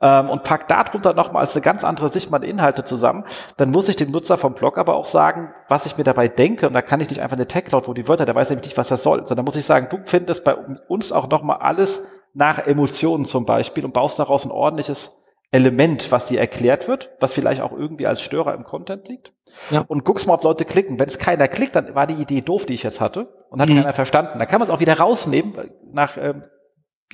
ähm, 0.00 0.30
und 0.30 0.44
pack 0.44 0.68
darunter 0.68 1.14
nochmal 1.14 1.42
als 1.42 1.54
eine 1.54 1.62
ganz 1.62 1.84
andere 1.84 2.12
Sicht 2.12 2.30
meine 2.30 2.46
Inhalte 2.46 2.84
zusammen, 2.84 3.24
dann 3.56 3.70
muss 3.70 3.88
ich 3.88 3.96
dem 3.96 4.10
Nutzer 4.10 4.36
vom 4.36 4.54
Blog 4.54 4.78
aber 4.78 4.96
auch 4.96 5.06
sagen, 5.06 5.52
was 5.68 5.86
ich 5.86 5.96
mir 5.96 6.04
dabei 6.04 6.28
denke. 6.28 6.66
Und 6.66 6.72
da 6.72 6.82
kann 6.82 7.00
ich 7.00 7.08
nicht 7.08 7.20
einfach 7.20 7.36
eine 7.36 7.48
Tech-Cloud, 7.48 7.88
wo 7.88 7.94
die 7.94 8.08
Wörter, 8.08 8.26
der 8.26 8.34
weiß 8.34 8.50
nämlich 8.50 8.66
nicht, 8.66 8.78
was 8.78 8.88
das 8.88 9.02
soll, 9.02 9.26
sondern 9.26 9.44
muss 9.44 9.56
ich 9.56 9.64
sagen, 9.64 9.88
du 9.90 9.98
findest 10.04 10.44
bei 10.44 10.54
uns 10.54 11.12
auch 11.12 11.28
nochmal 11.28 11.58
alles 11.58 12.02
nach 12.34 12.58
Emotionen 12.58 13.24
zum 13.24 13.46
Beispiel 13.46 13.84
und 13.84 13.94
baust 13.94 14.18
daraus 14.18 14.44
ein 14.44 14.50
ordentliches 14.50 15.12
Element, 15.50 16.12
was 16.12 16.26
dir 16.26 16.40
erklärt 16.40 16.88
wird, 16.88 17.10
was 17.20 17.32
vielleicht 17.32 17.62
auch 17.62 17.72
irgendwie 17.72 18.06
als 18.06 18.20
Störer 18.20 18.54
im 18.54 18.64
Content 18.64 19.08
liegt. 19.08 19.32
Ja. 19.70 19.84
Und 19.86 20.04
guckst 20.04 20.26
mal, 20.26 20.34
ob 20.34 20.44
Leute 20.44 20.64
klicken. 20.64 20.98
Wenn 20.98 21.08
es 21.08 21.18
keiner 21.18 21.48
klickt, 21.48 21.76
dann 21.76 21.94
war 21.94 22.06
die 22.06 22.14
Idee 22.14 22.40
doof, 22.40 22.66
die 22.66 22.74
ich 22.74 22.82
jetzt 22.82 23.00
hatte 23.00 23.28
und 23.50 23.60
hat 23.60 23.68
mhm. 23.68 23.76
keiner 23.76 23.92
verstanden. 23.92 24.38
Dann 24.38 24.48
kann 24.48 24.60
man 24.60 24.68
es 24.68 24.74
auch 24.74 24.80
wieder 24.80 24.98
rausnehmen 24.98 25.54
nach 25.92 26.16
ähm, 26.16 26.42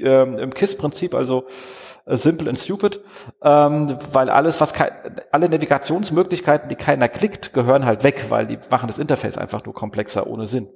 ähm, 0.01 0.39
im 0.39 0.55
KISS-Prinzip, 0.55 1.15
also 1.15 1.47
äh, 2.07 2.17
simple 2.17 2.49
and 2.49 2.59
stupid, 2.59 3.01
ähm, 3.43 3.99
weil 4.13 4.31
alles, 4.31 4.61
was 4.61 4.73
alle 5.31 5.49
Navigationsmöglichkeiten, 5.49 6.69
die 6.69 6.77
keiner 6.77 7.09
klickt, 7.09 7.53
gehören 7.53 7.85
halt 7.85 8.05
weg, 8.05 8.27
weil 8.29 8.47
die 8.47 8.59
machen 8.71 8.89
das 8.89 8.99
Interface 8.99 9.39
einfach 9.39 9.65
nur 9.65 9.75
komplexer 9.75 10.27
ohne 10.27 10.47
Sinn. 10.47 10.69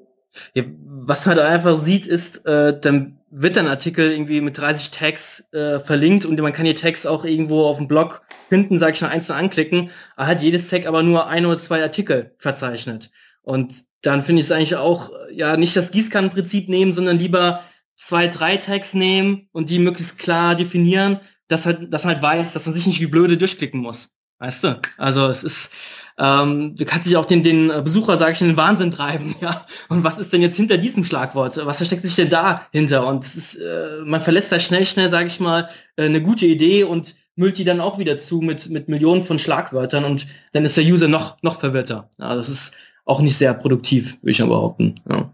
Ja, 0.55 0.65
was 0.85 1.25
man 1.27 1.37
da 1.37 1.49
einfach 1.49 1.79
sieht, 1.79 2.07
ist, 2.07 2.47
äh, 2.47 2.79
dann 2.79 3.19
wird 3.39 3.59
ein 3.59 3.69
Artikel 3.69 4.11
irgendwie 4.11 4.41
mit 4.41 4.57
30 4.57 4.91
Tags 4.91 5.53
äh, 5.53 5.79
verlinkt 5.79 6.25
und 6.25 6.41
man 6.41 6.55
kann 6.55 6.65
die 6.65 6.73
Tags 6.73 7.05
auch 7.05 7.27
irgendwo 7.27 7.67
auf 7.67 7.77
dem 7.77 7.87
Blog 7.87 8.23
finden, 8.49 8.79
sag 8.79 8.95
ich 8.95 8.99
schon, 8.99 9.09
einzeln 9.09 9.37
anklicken. 9.37 9.91
Hat 10.17 10.41
jedes 10.41 10.71
Tag 10.71 10.87
aber 10.87 11.03
nur 11.03 11.27
ein 11.27 11.45
oder 11.45 11.59
zwei 11.59 11.83
Artikel 11.83 12.35
verzeichnet. 12.39 13.11
Und 13.43 13.75
dann 14.01 14.23
finde 14.23 14.41
ich 14.41 14.47
es 14.47 14.53
eigentlich 14.53 14.77
auch, 14.77 15.11
ja, 15.31 15.59
nicht 15.59 15.77
das 15.77 15.91
Gießkannenprinzip 15.91 16.71
nehmen, 16.71 16.95
sondern 16.95 17.19
lieber 17.19 17.63
zwei, 17.95 18.27
drei 18.27 18.57
Tags 18.57 18.95
nehmen 18.95 19.49
und 19.53 19.69
die 19.69 19.81
möglichst 19.81 20.19
klar 20.19 20.55
definieren, 20.55 21.21
dass 21.49 21.67
halt, 21.67 21.93
dass 21.93 22.05
man 22.05 22.15
halt 22.15 22.23
weiß, 22.23 22.55
dass 22.55 22.65
man 22.65 22.75
sich 22.75 22.87
nicht 22.87 23.01
wie 23.01 23.07
blöde 23.07 23.37
durchklicken 23.37 23.81
muss. 23.81 24.09
Weißt 24.39 24.65
du? 24.65 24.81
Also 24.97 25.29
es 25.29 25.45
ist, 25.45 25.73
ähm, 26.19 26.75
du 26.77 26.85
kannst 26.85 27.07
dich 27.07 27.17
auch 27.17 27.27
den, 27.27 27.43
den 27.43 27.69
Besucher, 27.85 28.17
sage 28.17 28.33
ich, 28.33 28.41
in 28.41 28.49
den 28.49 28.57
Wahnsinn 28.57 28.91
treiben, 28.91 29.35
ja. 29.41 29.67
Und 29.89 30.05
was 30.05 30.19
ist 30.19 30.33
denn 30.33 30.43
jetzt 30.43 30.57
hinter 30.57 30.79
diesem 30.79 31.05
Schlagwort? 31.05 31.61
Was 31.65 31.79
versteckt 31.79 32.03
sich 32.03 32.17
denn 32.17 32.31
dahinter? 32.31 33.07
Und 33.07 33.25
es 33.25 33.37
ist, 33.37 33.57
äh, 33.57 33.99
man 34.05 34.21
verlässt 34.21 34.53
da 34.53 34.59
schnell, 34.59 34.87
schnell, 34.87 35.11
sage 35.11 35.27
ich 35.27 35.41
mal, 35.41 35.69
äh, 35.97 36.05
eine 36.05 36.23
gute 36.23 36.47
Idee 36.47 36.85
und 36.85 37.17
müllt 37.37 37.59
die 37.59 37.65
dann 37.65 37.81
auch 37.81 37.99
wieder 37.99 38.17
zu 38.17 38.41
mit, 38.41 38.71
mit 38.71 38.89
Millionen 38.89 39.23
von 39.23 39.39
Schlagwörtern 39.39 40.05
und 40.05 40.27
dann 40.53 40.65
ist 40.65 40.77
der 40.77 40.85
User 40.85 41.07
noch, 41.07 41.37
noch 41.43 41.61
verwirrter. 41.61 42.09
Ja, 42.19 42.35
das 42.35 42.49
ist 42.49 42.73
auch 43.05 43.21
nicht 43.21 43.37
sehr 43.37 43.53
produktiv, 43.55 44.19
würde 44.23 44.31
ich 44.31 44.41
mal 44.41 44.49
behaupten. 44.49 44.95
Ja. 45.09 45.31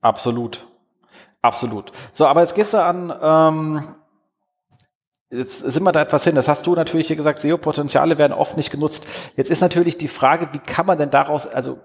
Absolut. 0.00 0.66
Absolut. 1.40 1.92
So, 2.12 2.26
aber 2.26 2.40
jetzt 2.40 2.56
gehst 2.56 2.74
du 2.74 2.82
an, 2.82 3.12
ähm, 3.22 3.94
Jetzt 5.30 5.60
sind 5.60 5.82
wir 5.82 5.92
da 5.92 6.02
etwas 6.02 6.24
hin. 6.24 6.36
Das 6.36 6.48
hast 6.48 6.66
du 6.66 6.74
natürlich 6.74 7.08
hier 7.08 7.16
gesagt, 7.16 7.40
SEO-Potenziale 7.40 8.16
werden 8.18 8.32
oft 8.32 8.56
nicht 8.56 8.70
genutzt. 8.70 9.06
Jetzt 9.36 9.50
ist 9.50 9.60
natürlich 9.60 9.98
die 9.98 10.08
Frage, 10.08 10.48
wie 10.52 10.58
kann 10.58 10.86
man 10.86 10.98
denn 10.98 11.10
daraus, 11.10 11.46
also 11.46 11.80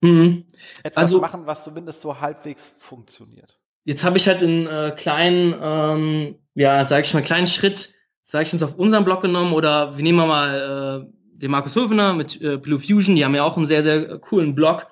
mhm. 0.00 0.44
etwas 0.82 1.02
also, 1.02 1.20
machen, 1.20 1.46
was 1.46 1.62
zumindest 1.62 2.00
so 2.00 2.20
halbwegs 2.20 2.68
funktioniert? 2.78 3.60
Jetzt 3.84 4.04
habe 4.04 4.18
ich 4.18 4.26
halt 4.26 4.42
einen 4.42 4.66
äh, 4.66 4.92
kleinen, 4.96 5.54
ähm, 5.62 6.34
ja, 6.54 6.84
sage 6.84 7.02
ich 7.02 7.14
mal, 7.14 7.22
kleinen 7.22 7.46
Schritt, 7.46 7.94
sage 8.22 8.42
ich 8.42 8.52
jetzt 8.52 8.62
auf 8.62 8.74
unserem 8.74 9.04
Blog 9.04 9.22
genommen 9.22 9.52
oder 9.52 9.96
wir 9.96 10.02
nehmen 10.02 10.26
mal 10.26 11.06
äh, 11.06 11.12
den 11.38 11.50
Markus 11.52 11.76
Höfner 11.76 12.12
mit 12.12 12.42
äh, 12.42 12.56
Blue 12.56 12.80
Fusion, 12.80 13.14
die 13.14 13.24
haben 13.24 13.34
ja 13.34 13.44
auch 13.44 13.56
einen 13.56 13.68
sehr, 13.68 13.84
sehr 13.84 14.18
coolen 14.18 14.54
Blog 14.54 14.88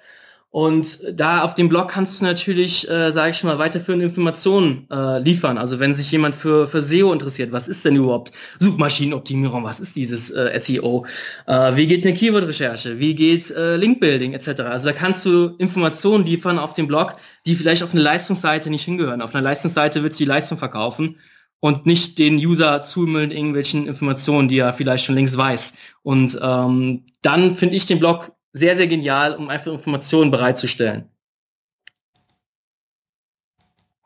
und 0.51 1.01
da 1.13 1.43
auf 1.43 1.55
dem 1.55 1.69
Blog 1.69 1.89
kannst 1.89 2.21
du 2.21 2.25
natürlich, 2.25 2.89
äh, 2.89 3.11
sage 3.13 3.31
ich 3.33 3.45
mal, 3.45 3.59
weiterführende 3.59 4.07
Informationen 4.07 4.87
äh, 4.91 5.19
liefern. 5.19 5.59
Also 5.59 5.81
wenn 5.81 5.95
sich 5.95 6.11
jemand 6.11 6.35
für, 6.35 6.67
für 6.67 6.83
SEO 6.83 7.13
interessiert, 7.13 7.53
was 7.53 7.69
ist 7.69 7.85
denn 7.85 7.97
überhaupt 7.97 8.33
Suchmaschinenoptimierung, 8.59 9.65
was 9.65 9.81
ist 9.81 9.97
dieses 9.97 10.31
äh, 10.31 10.59
SEO, 10.59 11.05
äh, 11.47 11.77
wie 11.77 11.87
geht 11.87 12.07
eine 12.07 12.15
Keyword-Recherche, 12.15 12.99
wie 12.99 13.15
geht 13.15 13.51
äh, 13.51 13.77
Linkbuilding 13.77 14.33
etc. 14.33 14.61
Also 14.61 14.87
da 14.87 14.93
kannst 14.95 15.27
du 15.27 15.57
Informationen 15.59 16.25
liefern 16.25 16.59
auf 16.59 16.73
dem 16.73 16.87
Blog, 16.87 17.17
die 17.45 17.55
vielleicht 17.55 17.83
auf 17.83 17.93
eine 17.93 18.03
Leistungsseite 18.03 18.71
nicht 18.71 18.85
hingehören. 18.85 19.21
Auf 19.21 19.35
einer 19.35 19.43
Leistungsseite 19.43 20.03
wird 20.03 20.19
die 20.19 20.25
Leistung 20.25 20.57
verkaufen 20.57 21.17
und 21.61 21.85
nicht 21.85 22.19
den 22.19 22.37
User 22.37 22.81
zumüllen 22.83 23.31
irgendwelchen 23.31 23.87
Informationen, 23.87 24.49
die 24.49 24.59
er 24.59 24.73
vielleicht 24.73 25.05
schon 25.05 25.17
längst 25.17 25.37
weiß. 25.37 25.75
Und 26.03 26.39
ähm, 26.43 27.05
dann 27.23 27.55
finde 27.55 27.77
ich 27.77 27.87
den 27.87 27.99
Blog 27.99 28.36
sehr, 28.57 28.77
sehr 28.77 28.87
genial, 28.87 29.37
um 29.37 29.49
einfach 29.49 29.73
Informationen 29.73 30.31
bereitzustellen. 30.31 31.11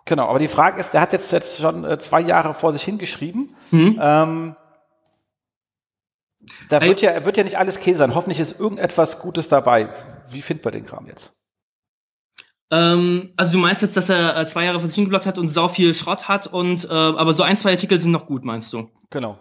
Genau, 0.05 0.27
aber 0.27 0.41
die 0.41 0.49
Frage 0.49 0.81
ist, 0.81 0.93
der 0.93 1.03
hat 1.03 1.13
jetzt, 1.13 1.31
jetzt 1.31 1.61
schon 1.61 1.85
äh, 1.85 1.99
zwei 1.99 2.21
Jahre 2.21 2.55
vor 2.55 2.73
sich 2.73 2.83
hingeschrieben. 2.83 3.55
Mhm. 3.71 3.99
Ähm, 4.03 4.57
da 6.69 6.83
wird 6.83 7.01
ja, 7.01 7.25
wird 7.25 7.37
ja 7.37 7.45
nicht 7.45 7.59
alles 7.59 7.79
Käse 7.79 7.99
sein. 7.99 8.15
Hoffentlich 8.15 8.41
ist 8.41 8.59
irgendetwas 8.59 9.21
Gutes 9.21 9.47
dabei. 9.47 9.91
Wie 10.31 10.43
findet 10.43 10.65
man 10.65 10.73
den 10.73 10.87
Kram 10.87 11.07
jetzt? 11.07 11.33
Ähm, 12.73 13.33
also 13.37 13.53
du 13.53 13.59
meinst 13.59 13.83
jetzt, 13.83 13.97
dass 13.97 14.09
er 14.09 14.37
äh, 14.37 14.47
zwei 14.47 14.65
Jahre 14.65 14.81
vor 14.81 14.89
sich 14.89 14.97
hingeblockt 14.97 15.27
hat 15.27 15.39
und 15.39 15.49
sau 15.49 15.69
viel 15.69 15.95
Schrott 15.95 16.27
hat 16.27 16.49
und 16.49 16.85
äh, 16.85 16.93
aber 16.93 17.35
so 17.35 17.45
ein, 17.45 17.57
zwei 17.57 17.71
Artikel 17.71 18.01
sind 18.01 18.11
noch 18.11 18.27
gut, 18.27 18.45
meinst 18.45 18.73
du? 18.73 18.91
Genau. 19.11 19.39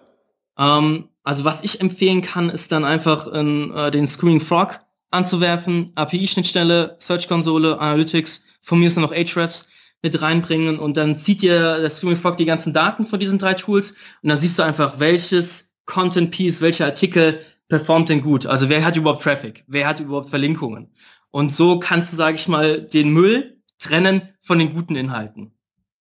Ähm, 0.58 1.10
also 1.24 1.46
was 1.46 1.64
ich 1.64 1.82
empfehlen 1.82 2.22
kann, 2.22 2.50
ist 2.50 2.72
dann 2.72 2.86
einfach 2.86 3.26
in, 3.28 3.74
äh, 3.74 3.90
den 3.90 4.08
Screaming 4.08 4.42
Frog 4.42 4.80
anzuwerfen, 5.12 5.92
API-Schnittstelle, 5.96 6.98
Search-Konsole, 7.00 7.80
Analytics, 7.80 8.44
von 8.62 8.80
mir 8.80 8.88
ist 8.88 8.98
noch 8.98 9.12
Ahrefs 9.12 9.68
mit 10.02 10.22
reinbringen 10.22 10.80
und 10.80 10.96
dann 10.96 11.16
zieht 11.16 11.42
dir 11.42 11.80
der 11.80 11.90
Streaming 11.90 12.18
Frog 12.18 12.38
die 12.38 12.46
ganzen 12.46 12.74
Daten 12.74 13.06
von 13.06 13.20
diesen 13.20 13.40
drei 13.40 13.54
Tools 13.54 13.92
und 14.22 14.30
dann 14.30 14.38
siehst 14.38 14.58
du 14.58 14.64
einfach, 14.64 15.00
welches 15.00 15.74
Content 15.86 16.32
Piece, 16.32 16.62
welcher 16.62 16.86
Artikel 16.86 17.42
performt 17.68 18.10
denn 18.10 18.22
gut. 18.22 18.46
Also 18.46 18.70
wer 18.70 18.86
hat 18.86 18.96
überhaupt 18.96 19.24
Traffic? 19.24 19.64
Wer 19.68 19.88
hat 19.88 20.00
überhaupt 20.00 20.30
Verlinkungen? 20.30 20.94
Und 21.32 21.52
so 21.52 21.80
kannst 21.80 22.12
du, 22.12 22.18
sage 22.18 22.36
ich 22.36 22.48
mal, 22.48 22.82
den 22.82 23.10
Müll 23.10 23.62
trennen 23.78 24.22
von 24.42 24.60
den 24.60 24.74
guten 24.74 24.96
Inhalten. 24.96 25.52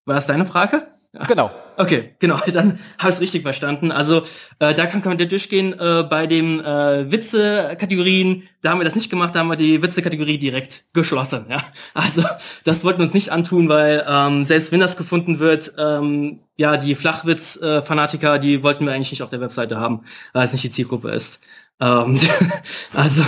War 0.04 0.14
das 0.14 0.26
deine 0.26 0.46
Frage? 0.46 0.88
Genau. 1.26 1.50
Okay, 1.80 2.16
genau, 2.18 2.38
dann 2.52 2.80
habe 2.98 3.10
ich 3.10 3.14
es 3.14 3.20
richtig 3.20 3.42
verstanden. 3.42 3.92
Also 3.92 4.22
äh, 4.58 4.74
da 4.74 4.86
kann, 4.86 5.00
kann 5.00 5.16
man 5.16 5.28
durchgehen. 5.28 5.78
Äh, 5.78 6.02
bei 6.10 6.26
den 6.26 6.58
äh, 6.64 7.10
Witze-Kategorien, 7.10 8.48
da 8.62 8.70
haben 8.70 8.80
wir 8.80 8.84
das 8.84 8.96
nicht 8.96 9.10
gemacht, 9.10 9.34
da 9.34 9.40
haben 9.40 9.48
wir 9.48 9.56
die 9.56 9.80
Witze-Kategorie 9.80 10.38
direkt 10.38 10.86
geschlossen. 10.92 11.46
Ja? 11.48 11.62
Also 11.94 12.24
das 12.64 12.84
wollten 12.84 12.98
wir 12.98 13.04
uns 13.04 13.14
nicht 13.14 13.30
antun, 13.30 13.68
weil 13.68 14.04
ähm, 14.08 14.44
selbst 14.44 14.72
wenn 14.72 14.80
das 14.80 14.96
gefunden 14.96 15.38
wird, 15.38 15.72
ähm, 15.78 16.40
ja, 16.56 16.76
die 16.76 16.96
Flachwitz-Fanatiker, 16.96 18.40
die 18.40 18.64
wollten 18.64 18.84
wir 18.84 18.92
eigentlich 18.92 19.12
nicht 19.12 19.22
auf 19.22 19.30
der 19.30 19.40
Webseite 19.40 19.78
haben, 19.78 20.04
weil 20.32 20.44
es 20.44 20.52
nicht 20.52 20.64
die 20.64 20.70
Zielgruppe 20.70 21.10
ist. 21.10 21.40
Ähm, 21.80 22.18
also 22.92 23.22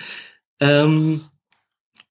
ähm, 0.60 1.20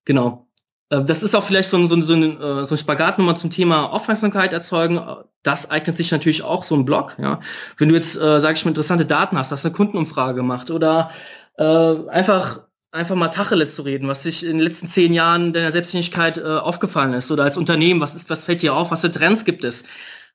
genau. 0.06 0.48
Äh, 0.92 1.04
das 1.04 1.24
ist 1.24 1.36
auch 1.36 1.44
vielleicht 1.44 1.70
so 1.70 1.78
ein, 1.78 1.88
so 1.88 1.96
ein, 1.96 2.04
so 2.04 2.14
ein, 2.14 2.40
äh, 2.40 2.66
so 2.66 2.76
ein 2.76 2.78
Spagat 2.78 3.18
nochmal 3.18 3.38
zum 3.38 3.50
Thema 3.50 3.92
Aufmerksamkeit 3.92 4.54
erzeugen. 4.54 5.02
Das 5.44 5.72
eignet 5.72 5.96
sich 5.96 6.12
natürlich 6.12 6.44
auch 6.44 6.64
so 6.64 6.76
ein 6.76 6.86
Blog. 6.86 7.16
Ja. 7.20 7.40
Wenn 7.78 7.90
du 7.90 7.96
jetzt, 7.96 8.16
äh, 8.16 8.40
sage 8.40 8.54
ich 8.54 8.66
mal, 8.66 8.70
interessante 8.70 9.06
Daten 9.06 9.38
hast, 9.38 9.52
hast 9.52 9.66
eine 9.66 9.74
Kundenumfrage 9.74 10.36
gemacht 10.36 10.70
oder 10.70 11.12
äh, 11.58 11.96
einfach 12.10 12.62
einfach 12.92 13.16
mal 13.16 13.30
Tacheles 13.30 13.76
zu 13.76 13.84
reden, 13.84 14.10
was 14.10 14.24
sich 14.24 14.44
in 14.44 14.58
den 14.58 14.60
letzten 14.60 14.88
zehn 14.88 15.14
Jahren 15.14 15.54
deiner 15.54 15.72
Selbstständigkeit 15.72 16.38
äh, 16.38 16.44
aufgefallen 16.44 17.14
ist 17.14 17.32
oder 17.32 17.46
als 17.46 17.56
Unternehmen, 17.58 18.02
was 18.02 18.16
ist, 18.16 18.30
was 18.30 18.44
fällt 18.46 18.62
dir 18.62 18.76
auf, 18.76 18.92
was 18.92 19.02
für 19.02 19.12
Trends 19.12 19.46
gibt 19.46 19.64
es? 19.64 19.86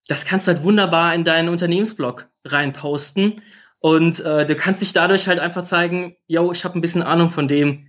Das 0.08 0.24
kannst 0.24 0.46
du 0.46 0.52
halt 0.52 0.64
wunderbar 0.64 1.14
in 1.14 1.24
deinen 1.24 1.50
Unternehmensblog 1.50 2.28
reinposten 2.46 3.42
und 3.80 4.20
äh, 4.20 4.46
du 4.46 4.54
kannst 4.54 4.80
dich 4.80 4.94
dadurch 4.94 5.28
halt 5.28 5.38
einfach 5.38 5.64
zeigen, 5.64 6.16
yo, 6.28 6.50
ich 6.50 6.64
habe 6.64 6.78
ein 6.78 6.80
bisschen 6.80 7.02
Ahnung 7.02 7.30
von 7.30 7.46
dem, 7.46 7.88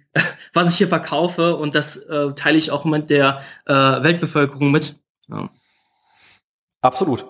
was 0.53 0.71
ich 0.71 0.77
hier 0.77 0.87
verkaufe 0.87 1.55
und 1.55 1.75
das 1.75 1.97
äh, 1.97 2.33
teile 2.33 2.57
ich 2.57 2.71
auch 2.71 2.85
mit 2.85 3.09
der 3.09 3.41
äh, 3.65 3.73
Weltbevölkerung 3.73 4.71
mit. 4.71 4.95
Ja. 5.27 5.49
Absolut. 6.81 7.25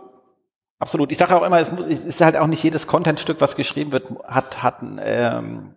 Absolut. 0.79 1.11
Ich 1.11 1.17
sage 1.17 1.35
auch 1.35 1.43
immer, 1.43 1.59
es, 1.59 1.71
muss, 1.71 1.85
es 1.85 2.03
ist 2.03 2.21
halt 2.21 2.35
auch 2.35 2.47
nicht 2.47 2.63
jedes 2.63 2.85
Contentstück, 2.85 3.41
was 3.41 3.55
geschrieben 3.55 3.91
wird, 3.91 4.05
hat, 4.27 4.61
hat 4.61 4.81
ein, 4.81 4.99
ähm, 5.03 5.73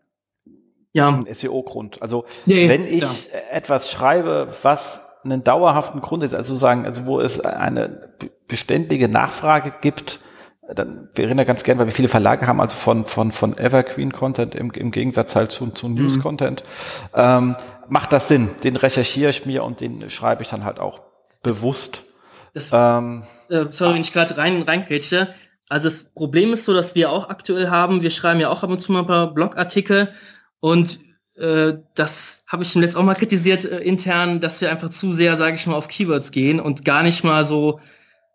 ja. 0.93 1.09
einen 1.09 1.33
SEO-Grund. 1.33 2.03
Also 2.03 2.27
nee, 2.45 2.69
wenn 2.69 2.85
ich 2.85 3.33
ja. 3.33 3.39
etwas 3.51 3.91
schreibe, 3.91 4.49
was 4.63 5.01
einen 5.25 5.45
dauerhaften 5.45 6.01
Grund 6.01 6.23
ist, 6.23 6.35
also 6.35 6.55
sagen, 6.55 6.85
also 6.85 7.07
wo 7.07 7.21
es 7.21 7.41
eine 7.41 8.15
beständige 8.47 9.09
Nachfrage 9.09 9.73
gibt, 9.81 10.21
dann, 10.75 11.09
wir 11.15 11.27
reden 11.27 11.39
ja 11.39 11.45
ganz 11.45 11.63
gern, 11.65 11.79
weil 11.79 11.87
wir 11.87 11.93
viele 11.93 12.09
Verlage 12.09 12.47
haben, 12.47 12.61
also 12.61 12.77
von, 12.77 13.05
von, 13.05 13.33
von 13.33 13.57
Evergreen-Content 13.57 14.55
im, 14.55 14.71
im 14.73 14.91
Gegensatz 14.91 15.37
halt 15.37 15.51
zu, 15.51 15.69
zu 15.69 15.89
News-Content. 15.89 16.63
Mhm. 16.63 17.09
Ähm, 17.15 17.57
macht 17.89 18.13
das 18.13 18.29
Sinn? 18.29 18.51
Den 18.63 18.77
recherchiere 18.77 19.31
ich 19.31 19.47
mir 19.47 19.65
und 19.65 19.81
den 19.81 20.11
schreibe 20.11 20.43
ich 20.43 20.49
dann 20.49 20.65
halt 20.65 20.79
auch 20.79 21.01
bewusst. 21.43 22.05
Das, 22.55 22.71
ähm, 22.73 23.25
äh, 23.49 23.67
sorry, 23.71 23.95
wenn 23.95 24.01
ich 24.01 24.13
gerade 24.13 24.37
rein, 24.37 24.63
reingrätsche. 24.63 25.29
Also 25.69 25.89
das 25.89 26.05
Problem 26.05 26.53
ist 26.53 26.65
so, 26.65 26.75
dass 26.75 26.95
wir 26.95 27.11
auch 27.11 27.29
aktuell 27.29 27.71
haben, 27.71 28.03
wir 28.03 28.11
schreiben 28.11 28.41
ja 28.41 28.49
auch 28.49 28.63
ab 28.63 28.71
und 28.71 28.81
zu 28.81 28.93
mal 28.93 29.01
ein 29.01 29.07
paar 29.07 29.33
Blogartikel 29.33 30.13
und 30.59 30.99
äh, 31.37 31.75
das 31.95 32.43
habe 32.47 32.63
ich 32.65 32.75
jetzt 32.75 32.97
auch 32.97 33.05
mal 33.05 33.15
kritisiert 33.15 33.65
äh, 33.65 33.79
intern, 33.79 34.41
dass 34.41 34.61
wir 34.61 34.71
einfach 34.71 34.91
zu 34.91 35.13
sehr, 35.13 35.37
sage 35.37 35.55
ich 35.55 35.67
mal, 35.67 35.77
auf 35.77 35.89
Keywords 35.89 36.33
gehen 36.33 36.61
und 36.61 36.85
gar 36.85 37.03
nicht 37.03 37.25
mal 37.25 37.45
so 37.45 37.81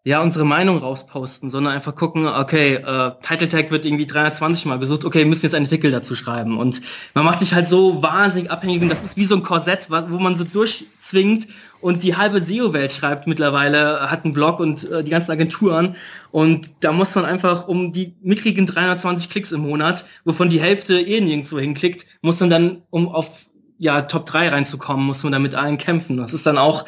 ja 0.05 0.21
unsere 0.21 0.45
Meinung 0.45 0.77
rausposten, 0.77 1.49
sondern 1.49 1.73
einfach 1.73 1.95
gucken, 1.95 2.27
okay, 2.27 2.75
äh, 2.75 3.11
Title 3.23 3.49
Tag 3.49 3.71
wird 3.71 3.85
irgendwie 3.85 4.05
320 4.05 4.67
mal 4.67 4.77
besucht, 4.77 5.03
okay, 5.03 5.19
wir 5.19 5.25
müssen 5.25 5.43
jetzt 5.43 5.55
einen 5.55 5.65
Artikel 5.65 5.91
dazu 5.91 6.15
schreiben 6.15 6.59
und 6.59 6.79
man 7.15 7.25
macht 7.25 7.39
sich 7.39 7.55
halt 7.55 7.65
so 7.65 8.03
wahnsinnig 8.03 8.51
abhängig 8.51 8.83
und 8.83 8.89
das 8.89 9.03
ist 9.03 9.17
wie 9.17 9.25
so 9.25 9.35
ein 9.35 9.41
Korsett, 9.41 9.89
wo 9.89 10.19
man 10.19 10.35
so 10.35 10.43
durchzwingt 10.43 11.47
und 11.81 12.03
die 12.03 12.15
halbe 12.15 12.39
SEO-Welt 12.39 12.91
schreibt 12.91 13.25
mittlerweile, 13.25 14.11
hat 14.11 14.25
einen 14.25 14.33
Blog 14.35 14.59
und 14.59 14.87
äh, 14.87 15.03
die 15.03 15.09
ganzen 15.09 15.31
Agenturen 15.31 15.95
und 16.29 16.71
da 16.81 16.91
muss 16.91 17.15
man 17.15 17.25
einfach 17.25 17.67
um 17.67 17.91
die 17.91 18.13
mickrigen 18.21 18.67
320 18.67 19.31
Klicks 19.31 19.51
im 19.51 19.61
Monat, 19.61 20.05
wovon 20.23 20.51
die 20.51 20.61
Hälfte 20.61 21.01
eh 21.01 21.19
nirgendwo 21.19 21.57
hinklickt, 21.57 22.05
muss 22.21 22.39
man 22.39 22.51
dann, 22.51 22.83
um 22.91 23.09
auf 23.09 23.47
ja, 23.77 24.03
Top 24.03 24.25
3 24.25 24.49
reinzukommen, 24.49 25.05
muss 25.05 25.23
man 25.23 25.33
da 25.33 25.39
mit 25.39 25.55
allen 25.55 25.77
kämpfen. 25.77 26.17
Das 26.17 26.33
ist 26.33 26.45
dann 26.45 26.57
auch 26.57 26.85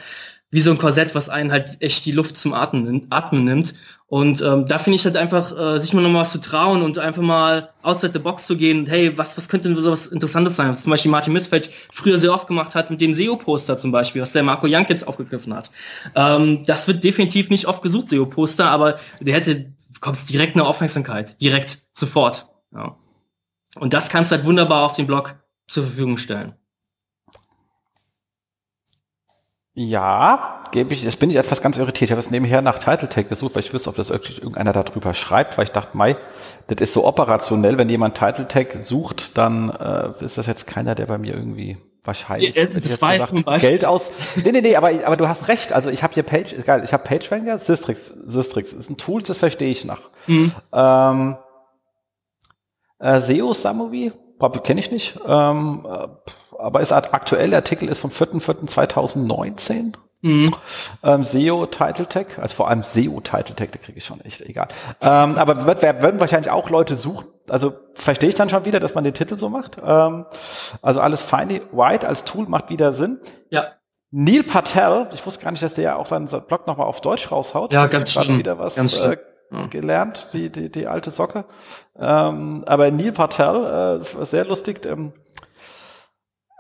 wie 0.49 0.61
so 0.61 0.71
ein 0.71 0.77
Korsett, 0.77 1.13
was 1.15 1.29
einen 1.29 1.51
halt 1.51 1.77
echt 1.81 2.05
die 2.05 2.11
Luft 2.11 2.37
zum 2.37 2.53
Atmen, 2.53 3.07
Atmen 3.09 3.43
nimmt. 3.43 3.73
Und 4.09 4.41
ähm, 4.41 4.65
da 4.65 4.79
finde 4.79 4.95
ich 4.95 5.03
halt 5.03 5.17
einfach, 5.17 5.51
äh, 5.57 5.81
sich 5.81 5.93
mal 5.93 6.01
nochmal 6.01 6.21
was 6.21 6.31
zu 6.31 6.39
trauen 6.39 6.81
und 6.81 6.97
einfach 6.97 7.21
mal 7.21 7.73
outside 7.81 8.13
the 8.13 8.19
box 8.19 8.45
zu 8.45 8.55
gehen. 8.55 8.79
Und, 8.79 8.89
hey, 8.89 9.17
was, 9.17 9.35
was 9.35 9.49
könnte 9.49 9.67
denn 9.67 9.81
so 9.81 9.91
was 9.91 10.07
Interessantes 10.07 10.55
sein? 10.55 10.69
Was 10.69 10.83
zum 10.83 10.91
Beispiel 10.91 11.11
Martin 11.11 11.33
Missfeld 11.33 11.69
früher 11.91 12.17
sehr 12.17 12.33
oft 12.33 12.47
gemacht 12.47 12.73
hat 12.73 12.89
mit 12.89 13.01
dem 13.01 13.13
SEO-Poster 13.13 13.75
zum 13.75 13.91
Beispiel, 13.91 14.21
was 14.21 14.31
der 14.31 14.43
Marco 14.43 14.65
Jank 14.65 14.89
jetzt 14.89 15.05
aufgegriffen 15.05 15.53
hat. 15.53 15.71
Ähm, 16.15 16.63
das 16.65 16.87
wird 16.87 17.03
definitiv 17.03 17.49
nicht 17.49 17.65
oft 17.65 17.81
gesucht, 17.81 18.07
SEO-Poster, 18.07 18.69
aber 18.69 18.97
der 19.19 19.35
hätte, 19.35 19.73
bekommst 19.93 20.29
direkt 20.29 20.55
eine 20.55 20.65
Aufmerksamkeit. 20.65 21.41
Direkt, 21.41 21.79
sofort. 21.93 22.47
Ja. 22.73 22.95
Und 23.77 23.93
das 23.93 24.07
kannst 24.07 24.31
du 24.31 24.37
halt 24.37 24.45
wunderbar 24.45 24.85
auf 24.85 24.93
dem 24.93 25.07
Blog 25.07 25.35
zur 25.67 25.83
Verfügung 25.83 26.17
stellen. 26.17 26.55
Ja, 29.79 30.63
gebe 30.71 30.95
ich, 30.95 31.03
jetzt 31.03 31.19
bin 31.19 31.29
ich 31.29 31.35
etwas 31.35 31.61
ganz 31.61 31.77
irritiert. 31.77 32.09
Ich 32.09 32.11
habe 32.11 32.19
jetzt 32.19 32.31
nebenher 32.31 32.63
nach 32.63 32.79
Title 32.79 33.09
Tag 33.09 33.29
gesucht, 33.29 33.53
weil 33.53 33.61
ich 33.61 33.71
wüsste, 33.71 33.91
ob 33.91 33.95
das 33.95 34.09
wirklich 34.09 34.41
irgendeiner 34.41 34.73
darüber 34.73 35.13
schreibt, 35.13 35.55
weil 35.55 35.65
ich 35.65 35.71
dachte, 35.71 35.95
Mai, 35.95 36.17
das 36.65 36.81
ist 36.81 36.93
so 36.93 37.05
operationell, 37.05 37.77
wenn 37.77 37.87
jemand 37.87 38.17
Title 38.17 38.47
Tag 38.47 38.75
sucht, 38.81 39.37
dann 39.37 39.69
äh, 39.69 40.25
ist 40.25 40.39
das 40.39 40.47
jetzt 40.47 40.65
keiner, 40.65 40.95
der 40.95 41.05
bei 41.05 41.19
mir 41.19 41.35
irgendwie 41.35 41.77
wahrscheinlich 42.03 42.55
ja, 42.55 42.65
das 42.65 42.89
jetzt 42.89 43.03
war 43.03 43.13
jetzt 43.13 43.27
zum 43.27 43.43
Beispiel. 43.43 43.69
Geld 43.69 43.85
aus. 43.85 44.09
Nee, 44.35 44.51
nee, 44.51 44.61
nee, 44.61 44.75
aber, 44.75 44.89
aber 45.05 45.15
du 45.15 45.27
hast 45.27 45.47
recht. 45.47 45.71
Also 45.73 45.91
ich 45.91 46.01
habe 46.01 46.15
hier 46.15 46.23
Page, 46.23 46.55
geil, 46.65 46.81
ich 46.83 46.91
habe 46.91 47.03
PageRanker, 47.03 47.59
Sistrix, 47.59 48.11
Sistrix 48.25 48.73
ist 48.73 48.89
ein 48.89 48.97
Tool, 48.97 49.21
das 49.21 49.37
verstehe 49.37 49.69
ich 49.69 49.85
nach. 49.85 50.01
Mhm. 50.25 50.53
Ähm, 50.73 51.37
äh, 52.97 53.21
SEO 53.21 53.53
Summary, 53.53 54.11
kenne 54.63 54.79
ich 54.79 54.89
nicht. 54.89 55.19
Ähm, 55.27 55.85
äh, 55.87 56.07
aber 56.59 56.81
ist 56.81 56.91
aktuell, 56.91 57.49
der 57.49 57.59
Artikel 57.59 57.89
ist 57.89 57.99
vom 57.99 58.09
4.4.2019. 58.09 59.93
Mhm. 60.21 60.51
Ähm, 61.03 61.23
SEO 61.23 61.67
Title 61.67 62.07
Tag, 62.07 62.39
also 62.39 62.55
vor 62.55 62.69
allem 62.69 62.81
SEO 62.81 63.21
Title 63.21 63.55
Tag, 63.55 63.71
da 63.71 63.77
kriege 63.77 63.99
ich 63.99 64.05
schon 64.05 64.19
echt 64.21 64.41
egal. 64.41 64.67
Ähm, 64.99 65.35
aber 65.35 65.65
wird, 65.65 65.83
werden 65.83 66.19
wahrscheinlich 66.19 66.51
auch 66.51 66.69
Leute 66.69 66.95
suchen. 66.95 67.27
Also 67.49 67.73
verstehe 67.93 68.29
ich 68.29 68.35
dann 68.35 68.49
schon 68.49 68.65
wieder, 68.65 68.79
dass 68.79 68.95
man 68.95 69.03
den 69.03 69.13
Titel 69.13 69.37
so 69.37 69.49
macht. 69.49 69.77
Ähm, 69.81 70.25
also 70.81 71.01
alles 71.01 71.21
Fine 71.21 71.61
White 71.71 72.07
als 72.07 72.23
Tool 72.23 72.47
macht 72.47 72.69
wieder 72.69 72.93
Sinn. 72.93 73.19
Ja. 73.51 73.67
Neil 74.09 74.43
Patel, 74.43 75.07
ich 75.13 75.25
wusste 75.25 75.43
gar 75.43 75.51
nicht, 75.51 75.63
dass 75.63 75.75
der 75.75 75.83
ja 75.83 75.95
auch 75.97 76.07
seinen 76.07 76.27
Blog 76.47 76.65
nochmal 76.65 76.87
auf 76.87 77.01
Deutsch 77.01 77.31
raushaut. 77.31 77.73
Ja, 77.73 77.87
ganz 77.87 78.11
schön. 78.11 78.37
wieder 78.37 78.57
was 78.57 78.75
ganz 78.75 78.93
äh, 78.93 79.17
gelernt, 79.69 80.29
die, 80.33 80.49
die, 80.49 80.71
die 80.71 80.87
alte 80.87 81.11
Socke. 81.11 81.45
Ähm, 81.97 82.63
aber 82.65 82.89
Neil 82.89 83.11
Patel, 83.11 84.01
äh, 84.01 84.25
sehr 84.25 84.45
lustig, 84.45 84.85
ähm, 84.85 85.13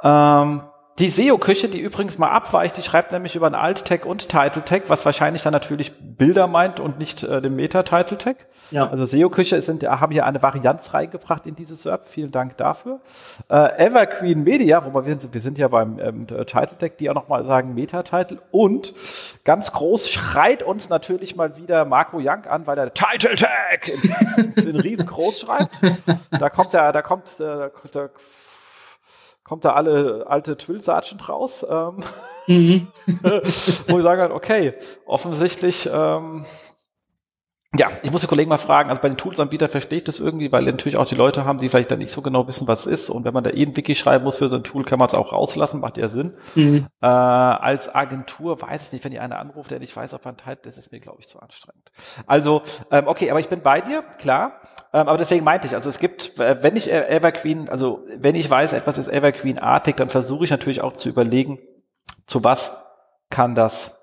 ähm, 0.03 0.61
die 0.99 1.09
SEO-Küche, 1.09 1.67
die 1.67 1.79
übrigens 1.79 2.17
mal 2.17 2.29
abweicht, 2.29 2.75
die 2.75 2.81
schreibt 2.81 3.11
nämlich 3.11 3.35
über 3.35 3.45
einen 3.45 3.53
Alt-Tag 3.53 4.07
und 4.07 4.29
Title-Tag, 4.29 4.83
was 4.87 5.05
wahrscheinlich 5.05 5.43
dann 5.43 5.53
natürlich 5.53 5.93
Bilder 5.99 6.47
meint 6.47 6.79
und 6.79 6.97
nicht 6.97 7.21
äh, 7.21 7.39
den 7.39 7.55
Meta-Title-Tag. 7.55 8.47
Ja. 8.71 8.89
Also 8.89 9.05
SEO-Küche 9.05 9.61
sind, 9.61 9.83
haben 9.83 10.11
hier 10.11 10.25
eine 10.25 10.41
Varianz 10.41 10.95
reingebracht 10.95 11.45
in 11.45 11.55
dieses 11.55 11.83
SERP. 11.83 12.07
Vielen 12.07 12.31
Dank 12.31 12.57
dafür. 12.57 12.99
Äh, 13.47 13.85
Evergreen 13.85 14.43
Media, 14.43 14.83
wo 14.91 14.93
wir 14.93 15.03
sind, 15.03 15.31
wir 15.31 15.39
sind 15.39 15.59
ja 15.59 15.67
beim 15.67 15.99
ähm, 15.99 16.25
Title-Tag, 16.25 16.97
die 16.97 17.11
auch 17.11 17.15
nochmal 17.15 17.45
sagen 17.45 17.75
Meta-Title. 17.75 18.39
Und 18.49 18.95
ganz 19.43 19.71
groß 19.73 20.09
schreit 20.09 20.63
uns 20.63 20.89
natürlich 20.89 21.35
mal 21.35 21.57
wieder 21.57 21.85
Marco 21.85 22.17
Young 22.17 22.45
an, 22.47 22.65
weil 22.65 22.79
er 22.79 22.91
Title-Tag 22.91 23.87
in, 23.87 24.53
in 24.63 24.75
riesengroß 24.75 25.41
schreibt. 25.41 25.75
Da 26.31 26.49
kommt 26.49 26.73
der, 26.73 26.91
da 26.91 27.01
kommt, 27.01 27.39
äh, 27.39 27.69
da 27.91 28.09
kommt 29.47 29.63
da 29.63 29.73
alle 29.73 30.25
alte 30.27 30.57
Twill 30.57 30.81
Sergeant 30.81 31.29
raus, 31.29 31.65
ähm, 31.69 32.03
mhm. 32.47 32.87
wo 33.87 33.97
ich 33.97 34.03
sagen 34.03 34.21
halt, 34.21 34.31
okay, 34.31 34.73
offensichtlich, 35.05 35.89
ähm, 35.91 36.45
ja, 37.73 37.89
ich 38.01 38.11
muss 38.11 38.21
die 38.21 38.27
Kollegen 38.27 38.49
mal 38.49 38.57
fragen, 38.57 38.89
also 38.89 39.01
bei 39.01 39.07
den 39.07 39.17
Tools-Anbietern 39.17 39.69
verstehe 39.69 39.99
ich 39.99 40.03
das 40.03 40.19
irgendwie, 40.19 40.51
weil 40.51 40.63
natürlich 40.63 40.97
auch 40.97 41.05
die 41.05 41.15
Leute 41.15 41.45
haben, 41.45 41.59
die 41.59 41.69
vielleicht 41.69 41.91
dann 41.91 41.99
nicht 41.99 42.11
so 42.11 42.21
genau 42.21 42.47
wissen, 42.47 42.67
was 42.67 42.85
es 42.85 42.87
ist. 42.87 43.09
Und 43.09 43.23
wenn 43.23 43.33
man 43.33 43.43
da 43.43 43.51
eh 43.51 43.65
ein 43.65 43.75
Wiki 43.75 43.95
schreiben 43.95 44.23
muss 44.23 44.37
für 44.37 44.49
so 44.49 44.55
ein 44.55 44.63
Tool, 44.63 44.83
kann 44.83 44.99
man 44.99 45.07
es 45.07 45.13
auch 45.13 45.31
rauslassen, 45.31 45.79
macht 45.79 45.97
ja 45.97 46.09
Sinn. 46.09 46.31
Mhm. 46.55 46.87
Äh, 47.01 47.07
als 47.07 47.93
Agentur 47.93 48.61
weiß 48.61 48.87
ich 48.87 48.91
nicht, 48.93 49.05
wenn 49.05 49.11
ihr 49.11 49.21
einer 49.21 49.39
anruft, 49.39 49.71
der 49.71 49.79
nicht 49.79 49.95
weiß, 49.95 50.13
ob 50.13 50.25
man 50.25 50.37
teilt, 50.37 50.65
das 50.65 50.77
ist 50.77 50.91
mir, 50.91 50.99
glaube 50.99 51.19
ich, 51.21 51.27
zu 51.27 51.39
anstrengend. 51.39 51.91
Also, 52.25 52.63
ähm, 52.91 53.07
okay, 53.07 53.29
aber 53.29 53.39
ich 53.39 53.49
bin 53.49 53.61
bei 53.61 53.81
dir, 53.81 54.01
klar. 54.17 54.59
Ähm, 54.93 55.07
aber 55.07 55.17
deswegen 55.17 55.43
meinte 55.43 55.67
ich, 55.67 55.75
also 55.75 55.89
es 55.89 55.99
gibt, 55.99 56.39
äh, 56.39 56.61
wenn 56.61 56.75
ich 56.75 56.91
Evergreen, 56.91 57.69
also 57.69 58.05
wenn 58.17 58.35
ich 58.35 58.49
weiß, 58.49 58.73
etwas 58.73 58.97
ist 58.97 59.09
Evergreen-artig, 59.09 59.95
dann 59.95 60.09
versuche 60.09 60.45
ich 60.45 60.51
natürlich 60.51 60.81
auch 60.81 60.93
zu 60.93 61.09
überlegen, 61.09 61.59
zu 62.25 62.43
was 62.43 62.71
kann 63.29 63.55
das 63.55 63.99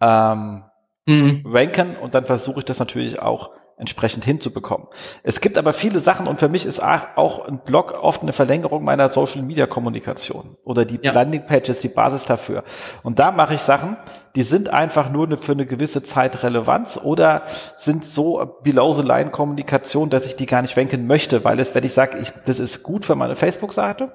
ähm, 0.00 0.64
mhm. 1.06 1.42
ranken 1.46 1.96
und 1.96 2.14
dann 2.14 2.24
versuche 2.24 2.60
ich 2.60 2.64
das 2.64 2.78
natürlich 2.78 3.20
auch 3.20 3.50
entsprechend 3.78 4.24
hinzubekommen. 4.24 4.86
Es 5.22 5.40
gibt 5.40 5.58
aber 5.58 5.72
viele 5.74 5.98
Sachen 5.98 6.26
und 6.26 6.40
für 6.40 6.48
mich 6.48 6.64
ist 6.64 6.82
auch 6.82 7.46
ein 7.46 7.58
Blog 7.58 8.02
oft 8.02 8.22
eine 8.22 8.32
Verlängerung 8.32 8.84
meiner 8.84 9.10
Social 9.10 9.42
Media 9.42 9.66
Kommunikation 9.66 10.56
oder 10.64 10.86
die 10.86 10.98
ja. 11.02 11.12
Landing 11.12 11.44
Pages 11.46 11.80
die 11.80 11.88
Basis 11.88 12.24
dafür. 12.24 12.64
Und 13.02 13.18
da 13.18 13.30
mache 13.32 13.54
ich 13.54 13.60
Sachen, 13.60 13.98
die 14.34 14.44
sind 14.44 14.70
einfach 14.70 15.10
nur 15.10 15.36
für 15.36 15.52
eine 15.52 15.66
gewisse 15.66 16.02
Zeit 16.02 16.42
Relevanz 16.42 16.98
oder 17.02 17.42
sind 17.76 18.06
so 18.06 18.58
below 18.62 18.94
the 18.94 19.02
line 19.02 19.30
Kommunikation, 19.30 20.08
dass 20.08 20.26
ich 20.26 20.36
die 20.36 20.46
gar 20.46 20.62
nicht 20.62 20.76
wenken 20.76 21.06
möchte, 21.06 21.44
weil 21.44 21.60
es, 21.60 21.74
wenn 21.74 21.84
ich 21.84 21.92
sage, 21.92 22.18
ich, 22.18 22.32
das 22.46 22.60
ist 22.60 22.82
gut 22.82 23.04
für 23.04 23.14
meine 23.14 23.36
Facebook-Seite, 23.36 24.12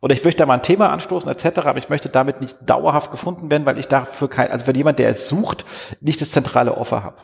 oder 0.00 0.14
ich 0.14 0.24
möchte 0.24 0.38
da 0.38 0.46
mal 0.46 0.54
ein 0.54 0.62
Thema 0.62 0.90
anstoßen 0.90 1.30
etc., 1.30 1.66
aber 1.66 1.78
ich 1.78 1.88
möchte 1.88 2.08
damit 2.08 2.40
nicht 2.40 2.56
dauerhaft 2.62 3.10
gefunden 3.10 3.50
werden, 3.50 3.66
weil 3.66 3.78
ich 3.78 3.88
dafür 3.88 4.28
kein, 4.28 4.50
also 4.50 4.66
wenn 4.66 4.74
jemand, 4.74 4.98
der 4.98 5.10
es 5.10 5.28
sucht, 5.28 5.64
nicht 6.00 6.20
das 6.20 6.30
zentrale 6.30 6.76
Offer 6.76 7.04
habe. 7.04 7.16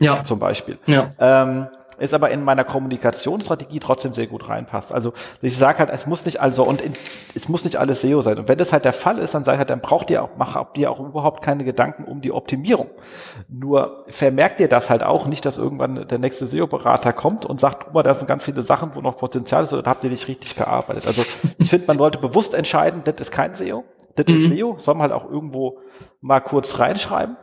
Ja. 0.00 0.24
Zum 0.24 0.38
Beispiel. 0.38 0.78
Ja. 0.86 1.10
Ähm, 1.18 1.66
ist 1.98 2.14
aber 2.14 2.30
in 2.30 2.44
meiner 2.44 2.64
Kommunikationsstrategie 2.64 3.80
trotzdem 3.80 4.12
sehr 4.12 4.26
gut 4.26 4.48
reinpasst. 4.48 4.92
Also 4.92 5.12
ich 5.42 5.56
sage 5.56 5.78
halt, 5.78 5.90
es 5.90 6.06
muss 6.06 6.24
nicht 6.24 6.40
also 6.40 6.64
und 6.64 6.80
in, 6.80 6.92
es 7.34 7.48
muss 7.48 7.64
nicht 7.64 7.76
alles 7.76 8.02
SEO 8.02 8.20
sein. 8.20 8.38
Und 8.38 8.48
wenn 8.48 8.58
das 8.58 8.72
halt 8.72 8.84
der 8.84 8.92
Fall 8.92 9.18
ist, 9.18 9.34
dann 9.34 9.44
sage 9.44 9.56
ich 9.56 9.58
halt, 9.58 9.70
dann 9.70 9.80
braucht 9.80 10.10
ihr 10.10 10.22
auch, 10.22 10.30
macht 10.36 10.78
ihr 10.78 10.90
auch 10.90 11.00
überhaupt 11.00 11.42
keine 11.42 11.64
Gedanken 11.64 12.04
um 12.04 12.20
die 12.20 12.32
Optimierung. 12.32 12.88
Nur 13.48 14.04
vermerkt 14.06 14.60
ihr 14.60 14.68
das 14.68 14.90
halt 14.90 15.02
auch 15.02 15.26
nicht, 15.26 15.44
dass 15.44 15.58
irgendwann 15.58 16.06
der 16.06 16.18
nächste 16.18 16.46
SEO-Berater 16.46 17.12
kommt 17.12 17.44
und 17.44 17.58
sagt, 17.58 17.86
guck 17.86 17.94
mal, 17.94 18.02
da 18.02 18.14
sind 18.14 18.28
ganz 18.28 18.44
viele 18.44 18.62
Sachen, 18.62 18.94
wo 18.94 19.00
noch 19.00 19.16
Potenzial 19.16 19.64
ist, 19.64 19.72
oder 19.72 19.90
habt 19.90 20.04
ihr 20.04 20.10
nicht 20.10 20.28
richtig 20.28 20.54
gearbeitet. 20.54 21.06
Also 21.06 21.24
ich 21.58 21.68
finde, 21.68 21.86
man 21.88 21.98
sollte 21.98 22.18
bewusst 22.18 22.54
entscheiden, 22.54 23.02
das 23.04 23.16
ist 23.18 23.32
kein 23.32 23.54
SEO, 23.54 23.84
das 24.14 24.26
mhm. 24.28 24.44
ist 24.44 24.56
SEO, 24.56 24.74
soll 24.78 24.94
man 24.94 25.10
halt 25.10 25.12
auch 25.12 25.28
irgendwo 25.28 25.78
mal 26.20 26.40
kurz 26.40 26.78
reinschreiben 26.78 27.36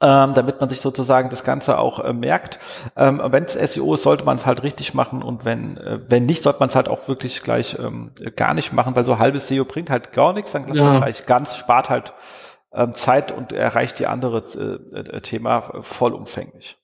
ähm, 0.00 0.34
damit 0.34 0.60
man 0.60 0.68
sich 0.68 0.80
sozusagen 0.80 1.30
das 1.30 1.42
Ganze 1.42 1.78
auch 1.78 2.00
äh, 2.00 2.12
merkt. 2.12 2.58
Ähm, 2.96 3.20
wenn 3.24 3.44
es 3.44 3.54
SEO 3.54 3.94
ist, 3.94 4.02
sollte 4.02 4.24
man 4.24 4.36
es 4.36 4.44
halt 4.44 4.62
richtig 4.62 4.92
machen 4.92 5.22
und 5.22 5.44
wenn, 5.44 5.78
äh, 5.78 6.00
wenn 6.08 6.26
nicht, 6.26 6.42
sollte 6.42 6.60
man 6.60 6.68
es 6.68 6.76
halt 6.76 6.88
auch 6.88 7.08
wirklich 7.08 7.42
gleich 7.42 7.78
ähm, 7.78 8.10
gar 8.36 8.52
nicht 8.52 8.72
machen, 8.72 8.94
weil 8.94 9.04
so 9.04 9.18
halbes 9.18 9.48
SEO 9.48 9.64
bringt 9.64 9.88
halt 9.88 10.12
gar 10.12 10.32
nichts, 10.34 10.52
dann 10.52 10.72
ja. 10.74 10.98
gleich 10.98 11.24
ganz, 11.24 11.56
spart 11.56 11.88
halt 11.88 12.12
ähm, 12.72 12.94
Zeit 12.94 13.32
und 13.32 13.52
erreicht 13.52 13.98
die 13.98 14.06
andere 14.06 14.38
äh, 14.38 14.98
äh, 14.98 15.20
Thema 15.22 15.80
vollumfänglich. 15.80 16.76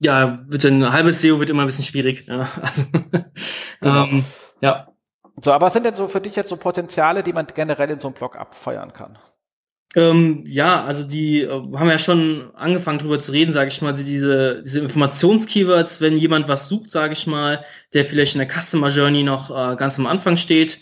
Ja, 0.00 0.38
wird 0.46 0.64
ein 0.64 0.92
halbes 0.92 1.22
SEO 1.22 1.40
wird 1.40 1.50
immer 1.50 1.62
ein 1.62 1.66
bisschen 1.66 1.84
schwierig. 1.84 2.26
Ja, 2.26 2.48
also, 2.60 2.82
genau. 3.80 4.04
ähm, 4.04 4.24
ja. 4.60 4.88
So, 5.40 5.52
aber 5.52 5.66
was 5.66 5.72
sind 5.72 5.86
denn 5.86 5.94
so 5.94 6.08
für 6.08 6.20
dich 6.20 6.36
jetzt 6.36 6.48
so 6.48 6.56
Potenziale, 6.56 7.22
die 7.22 7.32
man 7.32 7.46
generell 7.46 7.90
in 7.90 8.00
so 8.00 8.08
einem 8.08 8.14
Blog 8.14 8.36
abfeuern 8.36 8.92
kann? 8.92 9.18
Ähm, 9.98 10.44
ja, 10.46 10.84
also 10.84 11.02
die 11.02 11.42
äh, 11.42 11.48
haben 11.50 11.90
ja 11.90 11.98
schon 11.98 12.54
angefangen 12.54 13.00
drüber 13.00 13.18
zu 13.18 13.32
reden, 13.32 13.52
sage 13.52 13.68
ich 13.68 13.82
mal, 13.82 13.92
diese, 13.92 14.62
diese 14.62 14.78
Informationskeywords, 14.78 16.00
wenn 16.00 16.16
jemand 16.18 16.46
was 16.46 16.68
sucht, 16.68 16.90
sage 16.90 17.14
ich 17.14 17.26
mal, 17.26 17.64
der 17.94 18.04
vielleicht 18.04 18.36
in 18.36 18.38
der 18.38 18.48
Customer 18.48 18.90
Journey 18.90 19.24
noch 19.24 19.50
äh, 19.50 19.76
ganz 19.76 19.98
am 19.98 20.06
Anfang 20.06 20.36
steht. 20.36 20.78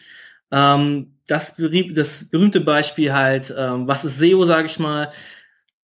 Ähm, 0.52 1.14
das, 1.26 1.56
das 1.94 2.28
berühmte 2.28 2.60
Beispiel 2.60 3.12
halt, 3.14 3.54
ähm, 3.56 3.88
was 3.88 4.04
ist 4.04 4.18
SEO, 4.18 4.44
sage 4.44 4.66
ich 4.66 4.78
mal, 4.78 5.10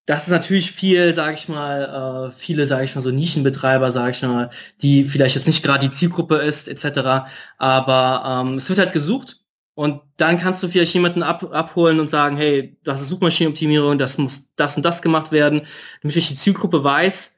das 0.07 0.25
ist 0.25 0.31
natürlich 0.31 0.73
viel, 0.73 1.15
sage 1.15 1.35
ich 1.35 1.49
mal, 1.49 2.29
äh, 2.31 2.39
viele, 2.39 2.67
sage 2.67 2.85
ich 2.85 2.95
mal, 2.95 3.01
so 3.03 3.11
Nischenbetreiber, 3.11 3.93
sage 3.93 4.11
ich 4.13 4.23
mal, 4.23 4.51
die 4.83 5.05
vielleicht 5.05 5.37
jetzt 5.37 5.47
nicht 5.47 5.63
gerade 5.63 5.89
die 5.89 5.95
Zielgruppe 5.95 6.37
ist, 6.37 6.69
etc. 6.69 7.31
Aber 7.59 8.45
ähm, 8.45 8.59
es 8.59 8.69
wird 8.69 8.79
halt 8.81 8.93
gesucht 8.93 9.42
und 9.75 10.03
dann 10.17 10.39
kannst 10.39 10.63
du 10.63 10.69
vielleicht 10.69 10.95
jemanden 10.95 11.23
ab, 11.23 11.49
abholen 11.53 11.99
und 11.99 12.11
sagen, 12.11 12.37
hey, 12.37 12.77
das 12.85 13.01
ist 13.01 13.09
Suchmaschinenoptimierung, 13.09 13.99
das 13.99 14.19
muss 14.19 14.51
das 14.57 14.77
und 14.77 14.85
das 14.85 15.03
gemacht 15.03 15.33
werden, 15.33 15.63
damit 16.03 16.17
ich 16.17 16.29
die 16.29 16.37
Zielgruppe 16.37 16.85
weiß, 16.85 17.37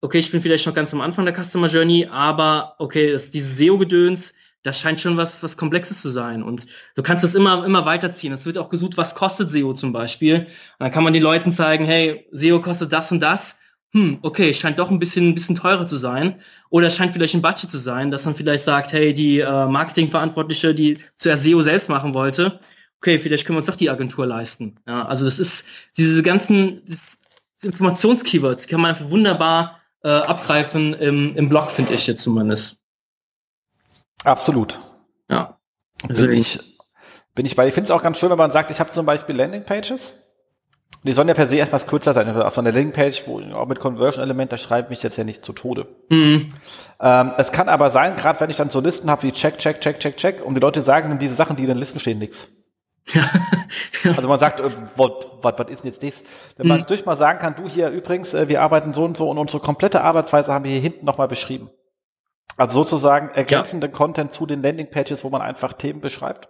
okay, 0.00 0.18
ich 0.18 0.30
bin 0.30 0.42
vielleicht 0.42 0.66
noch 0.66 0.74
ganz 0.74 0.92
am 0.94 1.00
Anfang 1.00 1.24
der 1.24 1.34
Customer 1.34 1.68
Journey, 1.68 2.06
aber 2.10 2.74
okay, 2.78 3.12
das, 3.12 3.30
dieses 3.30 3.56
SEO-Gedöns, 3.58 4.34
das 4.62 4.80
scheint 4.80 5.00
schon 5.00 5.16
was, 5.16 5.42
was 5.42 5.56
Komplexes 5.56 6.02
zu 6.02 6.10
sein. 6.10 6.42
Und 6.42 6.66
du 6.94 7.02
kannst 7.02 7.24
das 7.24 7.34
immer, 7.34 7.64
immer 7.64 7.84
weiterziehen. 7.84 8.32
Es 8.32 8.44
wird 8.44 8.58
auch 8.58 8.70
gesucht, 8.70 8.96
was 8.96 9.14
kostet 9.14 9.50
SEO 9.50 9.72
zum 9.72 9.92
Beispiel. 9.92 10.40
Und 10.40 10.46
dann 10.78 10.90
kann 10.90 11.04
man 11.04 11.12
den 11.12 11.22
Leuten 11.22 11.52
zeigen, 11.52 11.84
hey, 11.84 12.26
SEO 12.32 12.60
kostet 12.60 12.92
das 12.92 13.12
und 13.12 13.20
das. 13.20 13.60
Hm, 13.92 14.18
okay, 14.22 14.52
scheint 14.52 14.78
doch 14.78 14.90
ein 14.90 14.98
bisschen, 14.98 15.28
ein 15.28 15.34
bisschen 15.34 15.56
teurer 15.56 15.86
zu 15.86 15.96
sein. 15.96 16.40
Oder 16.70 16.88
es 16.88 16.96
scheint 16.96 17.12
vielleicht 17.14 17.34
ein 17.34 17.42
Budget 17.42 17.70
zu 17.70 17.78
sein, 17.78 18.10
dass 18.10 18.26
man 18.26 18.34
vielleicht 18.34 18.64
sagt, 18.64 18.92
hey, 18.92 19.14
die 19.14 19.40
äh, 19.40 19.66
Marketingverantwortliche, 19.66 20.74
die 20.74 20.98
zuerst 21.16 21.44
SEO 21.44 21.62
selbst 21.62 21.88
machen 21.88 22.12
wollte, 22.12 22.60
okay, 22.98 23.18
vielleicht 23.18 23.46
können 23.46 23.56
wir 23.56 23.60
uns 23.60 23.66
doch 23.66 23.76
die 23.76 23.88
Agentur 23.88 24.26
leisten. 24.26 24.76
Ja, 24.86 25.06
also 25.06 25.24
das 25.24 25.38
ist, 25.38 25.66
diese 25.96 26.22
ganzen 26.22 26.82
Informationskeywords 27.62 28.66
kann 28.66 28.80
man 28.80 28.90
einfach 28.90 29.10
wunderbar 29.10 29.80
äh, 30.02 30.08
abgreifen 30.08 30.94
im, 30.94 31.34
im 31.34 31.48
Blog, 31.48 31.70
finde 31.70 31.94
ich 31.94 32.06
jetzt 32.06 32.22
zumindest. 32.22 32.76
Absolut. 34.24 34.78
Ja. 35.30 35.58
Bin 36.06 36.32
ich, 36.32 36.58
bin 37.34 37.46
ich 37.46 37.56
bei. 37.56 37.66
Ich 37.66 37.74
finde 37.74 37.86
es 37.86 37.90
auch 37.90 38.02
ganz 38.02 38.18
schön, 38.18 38.30
wenn 38.30 38.38
man 38.38 38.52
sagt, 38.52 38.70
ich 38.70 38.80
habe 38.80 38.90
zum 38.90 39.06
Beispiel 39.06 39.36
Landingpages. 39.36 40.12
Die 41.04 41.12
sollen 41.12 41.28
ja 41.28 41.34
per 41.34 41.46
se 41.46 41.60
etwas 41.60 41.86
kürzer 41.86 42.12
sein. 42.12 42.28
Auf 42.40 42.54
so 42.54 42.60
einer 42.60 42.72
Landingpage, 42.72 43.24
wo 43.26 43.40
auch 43.54 43.66
mit 43.66 43.78
Conversion-Element, 43.78 44.52
da 44.52 44.56
schreibt 44.56 44.90
mich 44.90 45.02
jetzt 45.02 45.16
ja 45.16 45.24
nicht 45.24 45.44
zu 45.44 45.52
Tode. 45.52 45.86
Mhm. 46.08 46.48
Ähm, 47.00 47.32
es 47.38 47.52
kann 47.52 47.68
aber 47.68 47.90
sein, 47.90 48.16
gerade 48.16 48.40
wenn 48.40 48.50
ich 48.50 48.56
dann 48.56 48.70
so 48.70 48.80
Listen 48.80 49.10
habe 49.10 49.22
wie 49.22 49.32
check, 49.32 49.58
check, 49.58 49.80
check, 49.80 50.00
check, 50.00 50.16
check, 50.16 50.44
und 50.44 50.54
die 50.54 50.60
Leute 50.60 50.80
sagen 50.80 51.08
dann 51.08 51.18
diese 51.18 51.34
Sachen, 51.34 51.56
die 51.56 51.62
in 51.62 51.68
den 51.68 51.78
Listen 51.78 52.00
stehen, 52.00 52.18
nix. 52.18 52.48
Ja. 53.12 53.28
Also 54.16 54.28
man 54.28 54.38
sagt, 54.38 54.60
äh, 54.60 54.70
was, 54.96 55.10
was 55.42 55.70
ist 55.70 55.82
denn 55.82 55.90
jetzt 55.90 56.02
das? 56.02 56.22
Wenn 56.56 56.68
man 56.68 56.80
mhm. 56.80 56.86
durch 56.86 57.04
mal 57.04 57.16
sagen 57.16 57.40
kann, 57.40 57.56
du 57.56 57.68
hier 57.68 57.88
übrigens, 57.90 58.32
äh, 58.32 58.48
wir 58.48 58.62
arbeiten 58.62 58.94
so 58.94 59.04
und 59.04 59.16
so 59.16 59.28
und 59.28 59.38
unsere 59.38 59.60
komplette 59.60 60.02
Arbeitsweise 60.02 60.52
haben 60.52 60.64
wir 60.64 60.70
hier 60.70 60.80
hinten 60.80 61.04
nochmal 61.04 61.26
beschrieben. 61.26 61.68
Also 62.56 62.84
sozusagen 62.84 63.30
ergänzenden 63.30 63.90
ja. 63.90 63.96
Content 63.96 64.32
zu 64.32 64.46
den 64.46 64.62
Landingpages, 64.62 65.24
wo 65.24 65.30
man 65.30 65.42
einfach 65.42 65.72
Themen 65.74 66.00
beschreibt. 66.00 66.48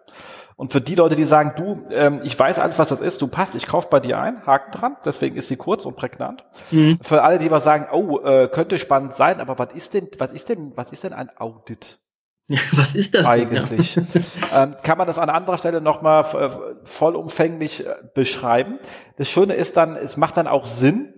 Und 0.59 0.73
für 0.73 0.81
die 0.81 0.97
Leute, 0.97 1.15
die 1.15 1.23
sagen, 1.23 1.53
du, 1.57 1.85
ähm, 1.95 2.21
ich 2.25 2.37
weiß 2.37 2.59
alles, 2.59 2.81
was 2.81 2.89
das 2.89 3.01
ist, 3.01 3.23
du 3.23 3.29
passt, 3.29 3.55
ich 3.55 3.69
kauf 3.69 3.89
bei 3.91 4.01
dir 4.01 4.19
ein, 4.19 4.45
Haken 4.45 4.73
dran, 4.73 4.97
deswegen 5.05 5.37
ist 5.37 5.47
sie 5.47 5.57
kurz 5.57 5.85
und 5.85 5.95
prägnant. 5.95 6.45
Mhm. 6.73 6.99
Für 7.01 7.23
alle, 7.23 7.39
die 7.39 7.47
aber 7.47 7.61
sagen, 7.61 7.87
oh, 7.93 8.19
äh, 8.25 8.49
könnte 8.49 8.77
spannend 8.81 9.15
sein, 9.15 9.41
aber 9.41 9.57
was 9.61 9.73
ist 9.73 9.95
denn, 9.95 10.09
was 10.19 10.33
ist 10.33 10.49
denn, 10.49 10.73
was 10.75 10.91
ist 10.91 11.05
denn 11.05 11.13
ein 11.13 11.31
Audit? 11.39 12.01
Was 12.73 12.95
ist 12.95 13.15
das 13.15 13.27
eigentlich? 13.27 13.95
Denn, 13.95 14.07
ja? 14.51 14.63
ähm, 14.63 14.77
kann 14.83 14.97
man 14.97 15.07
das 15.07 15.19
an 15.19 15.29
anderer 15.29 15.59
Stelle 15.59 15.83
nochmal 15.83 16.25
äh, 16.35 16.49
vollumfänglich 16.83 17.87
äh, 17.87 17.95
beschreiben? 18.15 18.79
Das 19.19 19.29
Schöne 19.29 19.53
ist 19.53 19.77
dann, 19.77 19.97
es 19.97 20.17
macht 20.17 20.39
dann 20.39 20.47
auch 20.47 20.65
Sinn, 20.65 21.13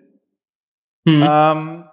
mhm. 1.04 1.24
ähm, 1.24 1.84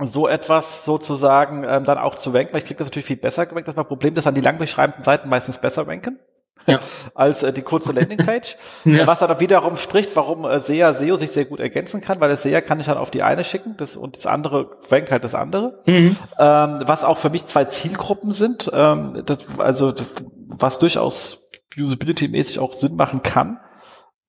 so 0.00 0.26
etwas 0.26 0.84
sozusagen 0.84 1.64
ähm, 1.64 1.84
dann 1.84 1.98
auch 1.98 2.16
zu 2.16 2.30
ranken, 2.30 2.52
weil 2.52 2.60
ich 2.60 2.66
kriege 2.66 2.78
das 2.78 2.88
natürlich 2.88 3.06
viel 3.06 3.16
besser 3.16 3.46
gerankt. 3.46 3.68
Das 3.68 3.76
war 3.76 3.84
Problem, 3.84 4.14
dass 4.14 4.24
dann 4.24 4.34
die 4.34 4.40
lang 4.40 4.58
beschreibenden 4.58 5.04
Seiten 5.04 5.28
meistens 5.28 5.58
besser 5.58 5.86
ranken. 5.86 6.18
Ja. 6.66 6.80
als 7.14 7.42
äh, 7.42 7.52
die 7.52 7.62
kurze 7.62 7.92
Landingpage. 7.92 8.56
ja. 8.84 9.06
Was 9.06 9.18
dann 9.20 9.38
wiederum 9.38 9.76
spricht, 9.76 10.16
warum 10.16 10.44
äh, 10.44 10.60
SEA 10.60 10.94
SEO 10.94 11.16
sich 11.16 11.30
sehr 11.30 11.44
gut 11.44 11.60
ergänzen 11.60 12.00
kann, 12.00 12.20
weil 12.20 12.30
das 12.30 12.42
SEA 12.42 12.60
kann 12.60 12.80
ich 12.80 12.86
dann 12.86 12.96
auf 12.96 13.10
die 13.10 13.22
eine 13.22 13.44
schicken 13.44 13.76
das, 13.76 13.96
und 13.96 14.16
das 14.16 14.26
andere 14.26 14.78
rankt 14.90 15.10
halt 15.10 15.24
das 15.24 15.34
andere. 15.34 15.82
Mhm. 15.86 16.16
Ähm, 16.38 16.82
was 16.86 17.04
auch 17.04 17.18
für 17.18 17.30
mich 17.30 17.44
zwei 17.46 17.64
Zielgruppen 17.66 18.32
sind, 18.32 18.70
ähm, 18.72 19.22
das, 19.26 19.38
also 19.58 19.92
das, 19.92 20.06
was 20.48 20.78
durchaus 20.78 21.50
usability-mäßig 21.76 22.58
auch 22.58 22.72
Sinn 22.72 22.96
machen 22.96 23.22
kann. 23.22 23.60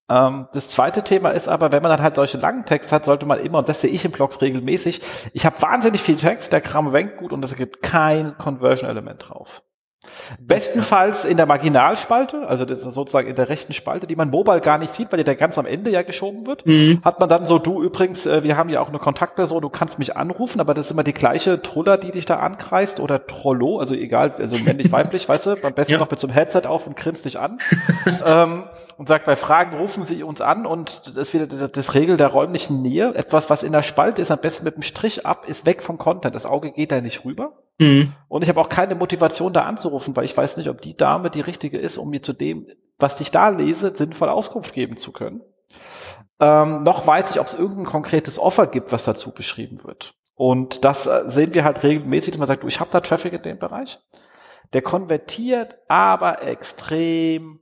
Ähm, 0.09 0.47
das 0.53 0.69
zweite 0.69 1.03
Thema 1.03 1.29
ist 1.29 1.47
aber, 1.47 1.71
wenn 1.71 1.81
man 1.81 1.91
dann 1.91 2.01
halt 2.01 2.15
solche 2.15 2.37
langen 2.37 2.65
Texte 2.65 2.93
hat, 2.93 3.05
sollte 3.05 3.25
man 3.25 3.39
immer, 3.39 3.59
und 3.59 3.69
das 3.69 3.81
sehe 3.81 3.89
ich 3.89 4.05
in 4.05 4.11
Blogs 4.11 4.41
regelmäßig, 4.41 5.01
ich 5.33 5.45
habe 5.45 5.61
wahnsinnig 5.61 6.01
viel 6.01 6.15
Text, 6.15 6.51
der 6.53 6.61
Kram 6.61 6.87
rankt 6.87 7.17
gut 7.17 7.33
und 7.33 7.43
es 7.43 7.55
gibt 7.55 7.81
kein 7.81 8.37
Conversion-Element 8.37 9.29
drauf. 9.29 9.63
Bestenfalls 10.39 11.25
in 11.25 11.37
der 11.37 11.47
Marginalspalte, 11.47 12.47
also 12.47 12.65
das 12.65 12.85
ist 12.85 12.93
sozusagen 12.93 13.27
in 13.27 13.35
der 13.35 13.49
rechten 13.49 13.73
Spalte, 13.73 14.07
die 14.07 14.15
man 14.15 14.29
mobile 14.29 14.61
gar 14.61 14.77
nicht 14.77 14.93
sieht, 14.93 15.11
weil 15.11 15.23
der 15.23 15.35
ganz 15.35 15.57
am 15.57 15.65
Ende 15.65 15.89
ja 15.89 16.03
geschoben 16.03 16.45
wird, 16.45 16.65
mhm. 16.65 17.01
hat 17.03 17.19
man 17.19 17.29
dann 17.29 17.45
so, 17.45 17.57
du 17.57 17.81
übrigens, 17.81 18.25
äh, 18.25 18.43
wir 18.43 18.57
haben 18.57 18.69
ja 18.69 18.81
auch 18.81 18.89
eine 18.89 18.99
Kontaktperson, 18.99 19.61
du 19.61 19.69
kannst 19.69 19.99
mich 19.99 20.15
anrufen, 20.15 20.59
aber 20.59 20.73
das 20.73 20.85
ist 20.85 20.91
immer 20.91 21.03
die 21.03 21.13
gleiche 21.13 21.61
Truller, 21.61 21.97
die 21.97 22.11
dich 22.11 22.25
da 22.25 22.37
ankreist 22.37 22.99
oder 22.99 23.25
Trollo, 23.25 23.79
also 23.79 23.95
egal, 23.95 24.33
also 24.37 24.57
männlich, 24.59 24.91
weiblich, 24.91 25.27
weißt 25.27 25.45
du, 25.47 25.51
am 25.63 25.73
besten 25.73 25.93
ja. 25.93 25.99
noch 25.99 26.09
mit 26.11 26.19
so 26.19 26.27
einem 26.27 26.35
Headset 26.35 26.61
auf 26.65 26.87
und 26.87 26.95
grinst 26.95 27.25
dich 27.25 27.39
an. 27.39 27.59
ähm, 28.25 28.63
und 28.97 29.07
sagt, 29.07 29.25
bei 29.25 29.35
Fragen 29.35 29.77
rufen 29.77 30.03
Sie 30.03 30.23
uns 30.23 30.41
an 30.41 30.65
und 30.65 31.07
das 31.07 31.15
ist 31.15 31.33
wieder 31.33 31.47
das, 31.47 31.71
das 31.71 31.93
Regel 31.93 32.17
der 32.17 32.27
räumlichen 32.27 32.81
Nähe. 32.81 33.13
Etwas, 33.15 33.49
was 33.49 33.63
in 33.63 33.71
der 33.71 33.83
Spalte 33.83 34.21
ist, 34.21 34.31
am 34.31 34.39
besten 34.39 34.65
mit 34.65 34.75
dem 34.75 34.83
Strich 34.83 35.25
ab, 35.25 35.45
ist 35.47 35.65
weg 35.65 35.83
vom 35.83 35.97
Content. 35.97 36.35
Das 36.35 36.45
Auge 36.45 36.71
geht 36.71 36.91
da 36.91 37.01
nicht 37.01 37.25
rüber. 37.25 37.53
Mhm. 37.77 38.13
Und 38.27 38.43
ich 38.43 38.49
habe 38.49 38.61
auch 38.61 38.69
keine 38.69 38.95
Motivation, 38.95 39.53
da 39.53 39.63
anzurufen, 39.63 40.15
weil 40.15 40.25
ich 40.25 40.35
weiß 40.35 40.57
nicht, 40.57 40.69
ob 40.69 40.81
die 40.81 40.95
Dame 40.95 41.29
die 41.29 41.41
richtige 41.41 41.77
ist, 41.77 41.97
um 41.97 42.09
mir 42.09 42.21
zu 42.21 42.33
dem, 42.33 42.67
was 42.97 43.19
ich 43.19 43.31
da 43.31 43.49
lese, 43.49 43.95
sinnvoll 43.95 44.29
Auskunft 44.29 44.73
geben 44.73 44.97
zu 44.97 45.11
können. 45.11 45.41
Ähm, 46.39 46.83
noch 46.83 47.05
weiß 47.05 47.31
ich, 47.31 47.39
ob 47.39 47.47
es 47.47 47.53
irgendein 47.53 47.85
konkretes 47.85 48.39
Offer 48.39 48.67
gibt, 48.67 48.91
was 48.91 49.03
dazu 49.03 49.31
beschrieben 49.31 49.83
wird. 49.83 50.15
Und 50.35 50.83
das 50.83 51.07
äh, 51.07 51.23
sehen 51.27 51.53
wir 51.53 51.63
halt 51.63 51.83
regelmäßig, 51.83 52.31
dass 52.31 52.39
man 52.39 52.47
sagt, 52.47 52.63
du, 52.63 52.67
ich 52.67 52.79
habe 52.79 52.89
da 52.91 52.99
Traffic 52.99 53.33
in 53.33 53.41
dem 53.41 53.59
Bereich. 53.59 53.99
Der 54.73 54.81
konvertiert 54.81 55.77
aber 55.87 56.43
extrem 56.43 57.61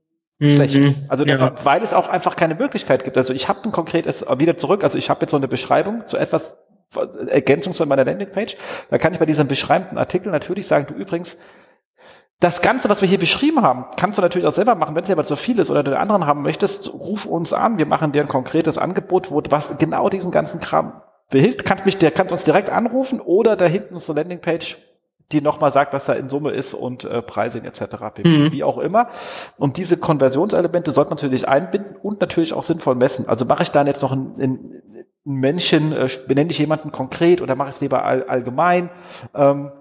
schlecht. 0.50 0.76
Mhm. 0.76 0.96
Also 1.08 1.26
ja. 1.26 1.54
weil 1.64 1.82
es 1.84 1.94
auch 1.94 2.10
einfach 2.10 2.36
keine 2.36 2.56
Möglichkeit 2.56 3.04
gibt. 3.04 3.18
Also 3.18 3.34
ich 3.34 3.48
habe 3.48 3.60
ein 3.64 3.72
konkretes 3.72 4.22
äh, 4.22 4.40
wieder 4.40 4.58
zurück. 4.58 4.84
Also 4.84 4.98
ich 4.98 5.10
habe 5.10 5.22
jetzt 5.22 5.32
so 5.32 5.38
eine 5.38 5.48
Beschreibung 5.48 6.08
zu 6.08 6.18
etwas 6.18 6.56
Ergänzung 7.28 7.74
zu 7.74 7.86
meiner 7.86 8.06
Landingpage. 8.06 8.56
Da 8.90 8.98
kann 8.98 9.14
ich 9.14 9.20
bei 9.20 9.26
diesem 9.26 9.48
beschreibten 9.48 9.98
Artikel 9.98 10.32
natürlich 10.32 10.68
sagen, 10.68 10.86
du 10.88 10.94
übrigens, 10.94 11.38
das 12.40 12.62
Ganze, 12.62 12.90
was 12.90 13.02
wir 13.02 13.08
hier 13.08 13.20
beschrieben 13.20 13.62
haben, 13.62 13.86
kannst 13.96 14.18
du 14.18 14.22
natürlich 14.22 14.48
auch 14.48 14.54
selber 14.54 14.76
machen. 14.76 14.96
Wenn 14.96 15.06
es 15.06 15.10
aber 15.10 15.24
zu 15.24 15.38
viel 15.38 15.60
ist 15.60 15.70
oder 15.70 15.82
den 15.82 15.94
anderen 15.94 16.26
haben 16.26 16.42
möchtest, 16.42 16.94
ruf 16.94 17.26
uns 17.26 17.54
an. 17.54 17.78
Wir 17.78 17.86
machen 17.86 18.12
dir 18.12 18.22
ein 18.22 18.28
konkretes 18.28 18.78
Angebot, 18.78 19.32
wo 19.32 19.42
was 19.50 19.78
genau 19.78 20.10
diesen 20.10 20.32
ganzen 20.32 20.60
Kram 20.60 21.02
behilft. 21.30 21.64
Kannst 21.64 21.86
mich, 21.86 21.98
der 21.98 22.12
kann 22.12 22.28
uns 22.30 22.44
direkt 22.44 22.70
anrufen 22.70 23.22
oder 23.22 23.56
da 23.56 23.66
hinten 23.66 23.96
ist 23.96 24.10
eine 24.10 24.20
Landingpage, 24.20 24.78
die 25.34 25.42
nochmal 25.42 25.72
sagt, 25.72 25.94
was 25.94 26.06
da 26.06 26.14
in 26.14 26.30
Summe 26.30 26.52
ist 26.52 26.74
und 26.74 27.04
äh, 27.04 27.22
Pricing 27.22 27.66
etc. 27.66 27.82
Mhm. 28.24 28.52
Wie 28.52 28.64
auch 28.64 28.78
immer. 28.78 29.10
Und 29.58 29.78
diese 29.78 29.98
Konversionselemente 29.98 30.92
sollte 30.92 31.10
man 31.10 31.18
natürlich 31.18 31.48
einbinden 31.48 31.96
und 32.02 32.22
natürlich 32.22 32.54
auch 32.54 32.64
sinnvoll 32.64 32.96
messen. 32.96 33.28
Also 33.28 33.46
mache 33.46 33.64
ich 33.64 33.72
dann 33.72 33.88
jetzt 33.88 34.02
noch 34.02 34.12
ein, 34.12 34.34
ein, 34.40 34.82
ein 35.26 35.34
Männchen, 35.34 35.92
äh, 35.92 36.08
benenne 36.28 36.52
ich 36.52 36.60
jemanden 36.60 36.92
konkret 36.92 37.42
oder 37.42 37.56
mache 37.56 37.70
ich 37.70 37.76
es 37.76 37.82
lieber 37.82 38.06
all, 38.06 38.24
allgemein? 38.24 38.90
Ähm, 39.34 39.72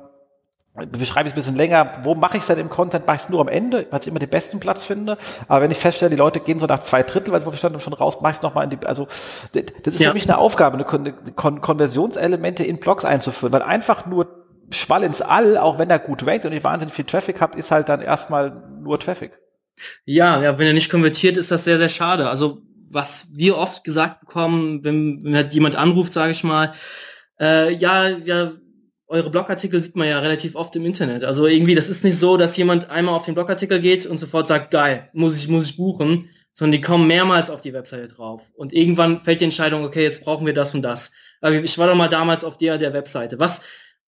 beschreibe 0.75 1.29
ich 1.29 1.33
es 1.33 1.37
ein 1.37 1.41
bisschen 1.41 1.57
länger, 1.57 1.99
wo 2.03 2.15
mache 2.15 2.39
ich 2.39 2.43
es 2.43 2.47
denn 2.47 2.59
im 2.59 2.71
Content? 2.71 3.07
Mache 3.07 3.17
ich 3.17 3.23
es 3.25 3.29
nur 3.29 3.41
am 3.43 3.49
Ende, 3.49 3.87
weil 3.91 4.01
ich 4.01 4.07
immer 4.07 4.19
den 4.19 4.31
besten 4.31 4.59
Platz 4.59 4.85
finde. 4.85 5.19
Aber 5.47 5.63
wenn 5.63 5.71
ich 5.71 5.79
feststelle, 5.79 6.11
die 6.11 6.17
Leute 6.17 6.41
gehen 6.41 6.59
so 6.59 6.67
nach 6.67 6.81
zwei 6.81 7.03
Drittel, 7.03 7.33
weil 7.33 7.41
sie 7.41 7.47
verstanden 7.47 7.79
schon 7.81 7.93
raus, 7.93 8.23
mache 8.23 8.33
ich 8.33 8.39
es 8.39 8.43
nochmal 8.43 8.65
in 8.65 8.71
die, 8.71 8.87
also 8.87 9.07
das 9.53 9.95
ist 9.95 10.01
ja. 10.01 10.09
für 10.09 10.15
mich 10.15 10.29
eine 10.29 10.39
Aufgabe, 10.39 10.77
eine 10.77 10.85
Kon 10.85 11.13
Kon 11.37 11.61
Konversionselemente 11.61 12.65
in 12.65 12.79
Blogs 12.79 13.05
einzuführen, 13.05 13.53
weil 13.53 13.63
einfach 13.63 14.07
nur 14.07 14.42
Schwall 14.73 15.05
ins 15.05 15.21
All, 15.21 15.57
auch 15.57 15.79
wenn 15.79 15.91
er 15.91 15.99
gut 15.99 16.27
rankt 16.27 16.45
und 16.45 16.53
ich 16.53 16.65
wahnsinnig 16.65 16.95
viel 16.95 17.05
Traffic 17.05 17.41
habe, 17.41 17.59
ist 17.59 17.71
halt 17.71 17.89
dann 17.89 18.01
erstmal 18.01 18.65
nur 18.83 18.99
Traffic. 18.99 19.39
Ja, 20.05 20.43
ja, 20.43 20.59
wenn 20.59 20.67
er 20.67 20.73
nicht 20.73 20.91
konvertiert, 20.91 21.37
ist 21.37 21.51
das 21.51 21.65
sehr, 21.65 21.79
sehr 21.79 21.89
schade. 21.89 22.29
Also 22.29 22.63
was 22.91 23.29
wir 23.35 23.57
oft 23.57 23.85
gesagt 23.85 24.21
bekommen, 24.21 24.85
wenn, 24.85 25.23
wenn 25.25 25.35
halt 25.35 25.55
jemand 25.55 25.77
anruft, 25.77 26.13
sage 26.13 26.33
ich 26.33 26.45
mal, 26.45 26.75
äh, 27.41 27.73
ja, 27.75 28.09
ja, 28.09 28.53
eure 29.07 29.31
Blogartikel 29.31 29.81
sieht 29.81 29.97
man 29.97 30.09
ja 30.09 30.21
relativ 30.21 30.55
oft 30.55 30.75
im 30.77 30.87
Internet. 30.87 31.25
Also 31.25 31.47
irgendwie, 31.47 31.75
das 31.75 31.89
ist 31.89 32.05
nicht 32.05 32.19
so, 32.19 32.37
dass 32.37 32.57
jemand 32.57 32.91
einmal 32.91 33.15
auf 33.15 33.27
den 33.27 33.35
Blogartikel 33.35 33.81
geht 33.81 34.07
und 34.07 34.17
sofort 34.17 34.47
sagt, 34.47 34.71
geil, 34.71 35.11
muss 35.13 35.37
ich, 35.37 35.49
muss 35.49 35.67
ich 35.67 35.77
buchen, 35.77 36.31
sondern 36.55 36.73
die 36.73 36.81
kommen 36.81 37.07
mehrmals 37.07 37.51
auf 37.51 37.61
die 37.61 37.73
Webseite 37.75 38.09
drauf. 38.09 38.43
Und 38.55 38.73
irgendwann 38.73 39.23
fällt 39.25 39.41
die 39.41 39.45
Entscheidung, 39.45 39.85
okay, 39.85 40.03
jetzt 40.03 40.25
brauchen 40.25 40.47
wir 40.47 40.55
das 40.55 40.75
und 40.75 40.83
das. 40.83 41.13
Ich 41.43 41.77
war 41.77 41.89
doch 41.89 41.95
mal 41.95 42.09
damals 42.09 42.45
auf 42.45 42.57
der, 42.57 42.79
der 42.79 42.93
Webseite. 42.93 43.39
Was 43.39 43.63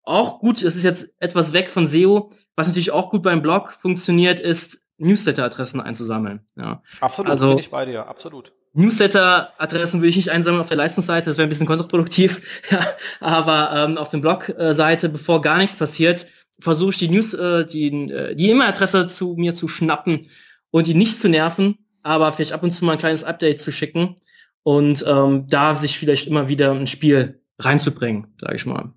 auch 0.05 0.41
gut, 0.41 0.65
das 0.65 0.77
ist 0.77 0.83
jetzt 0.83 1.15
etwas 1.19 1.53
weg 1.53 1.69
von 1.69 1.87
SEO, 1.87 2.31
was 2.57 2.69
natürlich 2.69 2.93
auch 2.93 3.11
gut 3.11 3.23
beim 3.23 3.43
Blog 3.43 3.73
funktioniert, 3.81 4.41
ist 4.41 4.79
Newsletter-Adressen 4.99 5.81
einzusammeln. 5.81 6.41
Ja. 6.57 6.83
Absolut, 7.01 7.31
also, 7.31 7.49
bin 7.51 7.59
ich 7.59 7.71
bei 7.71 7.85
dir, 7.85 8.07
absolut. 8.07 8.53
Newsletter-Adressen 8.75 10.03
will 10.03 10.09
ich 10.09 10.17
nicht 10.17 10.31
einsammeln 10.31 10.61
auf 10.61 10.69
der 10.69 10.77
Leistungsseite, 10.77 11.31
das 11.31 11.39
wäre 11.39 11.47
ein 11.47 11.49
bisschen 11.49 11.67
kontraproduktiv. 11.67 12.43
ja, 12.71 12.87
aber 13.21 13.71
ähm, 13.75 13.99
auf 13.99 14.11
der 14.11 14.19
Blog-Seite, 14.19 15.09
bevor 15.09 15.41
gar 15.41 15.59
nichts 15.59 15.77
passiert, 15.77 16.27
versuche 16.61 16.91
ich 16.91 16.99
die 16.99 17.09
News, 17.09 17.35
äh, 17.35 17.65
die, 17.67 17.89
äh, 18.11 18.35
die 18.35 18.51
E-Mail-Adresse 18.51 19.07
zu 19.07 19.35
mir 19.37 19.55
zu 19.55 19.69
schnappen 19.69 20.29
und 20.71 20.87
die 20.87 20.95
nicht 20.95 21.21
zu 21.21 21.29
nerven, 21.29 21.79
aber 22.03 22.33
vielleicht 22.33 22.53
ab 22.53 22.63
und 22.63 22.73
zu 22.73 22.85
mal 22.85 22.93
ein 22.93 22.99
kleines 22.99 23.25
Update 23.25 23.61
zu 23.61 23.73
schicken 23.73 24.17
und 24.63 25.05
ähm, 25.07 25.47
da 25.49 25.77
sich 25.77 25.99
vielleicht 25.99 26.27
immer 26.27 26.49
wieder 26.49 26.73
ein 26.73 26.87
Spiel 26.87 27.41
reinzubringen, 27.59 28.35
sage 28.41 28.57
ich 28.57 28.67
mal. 28.67 28.93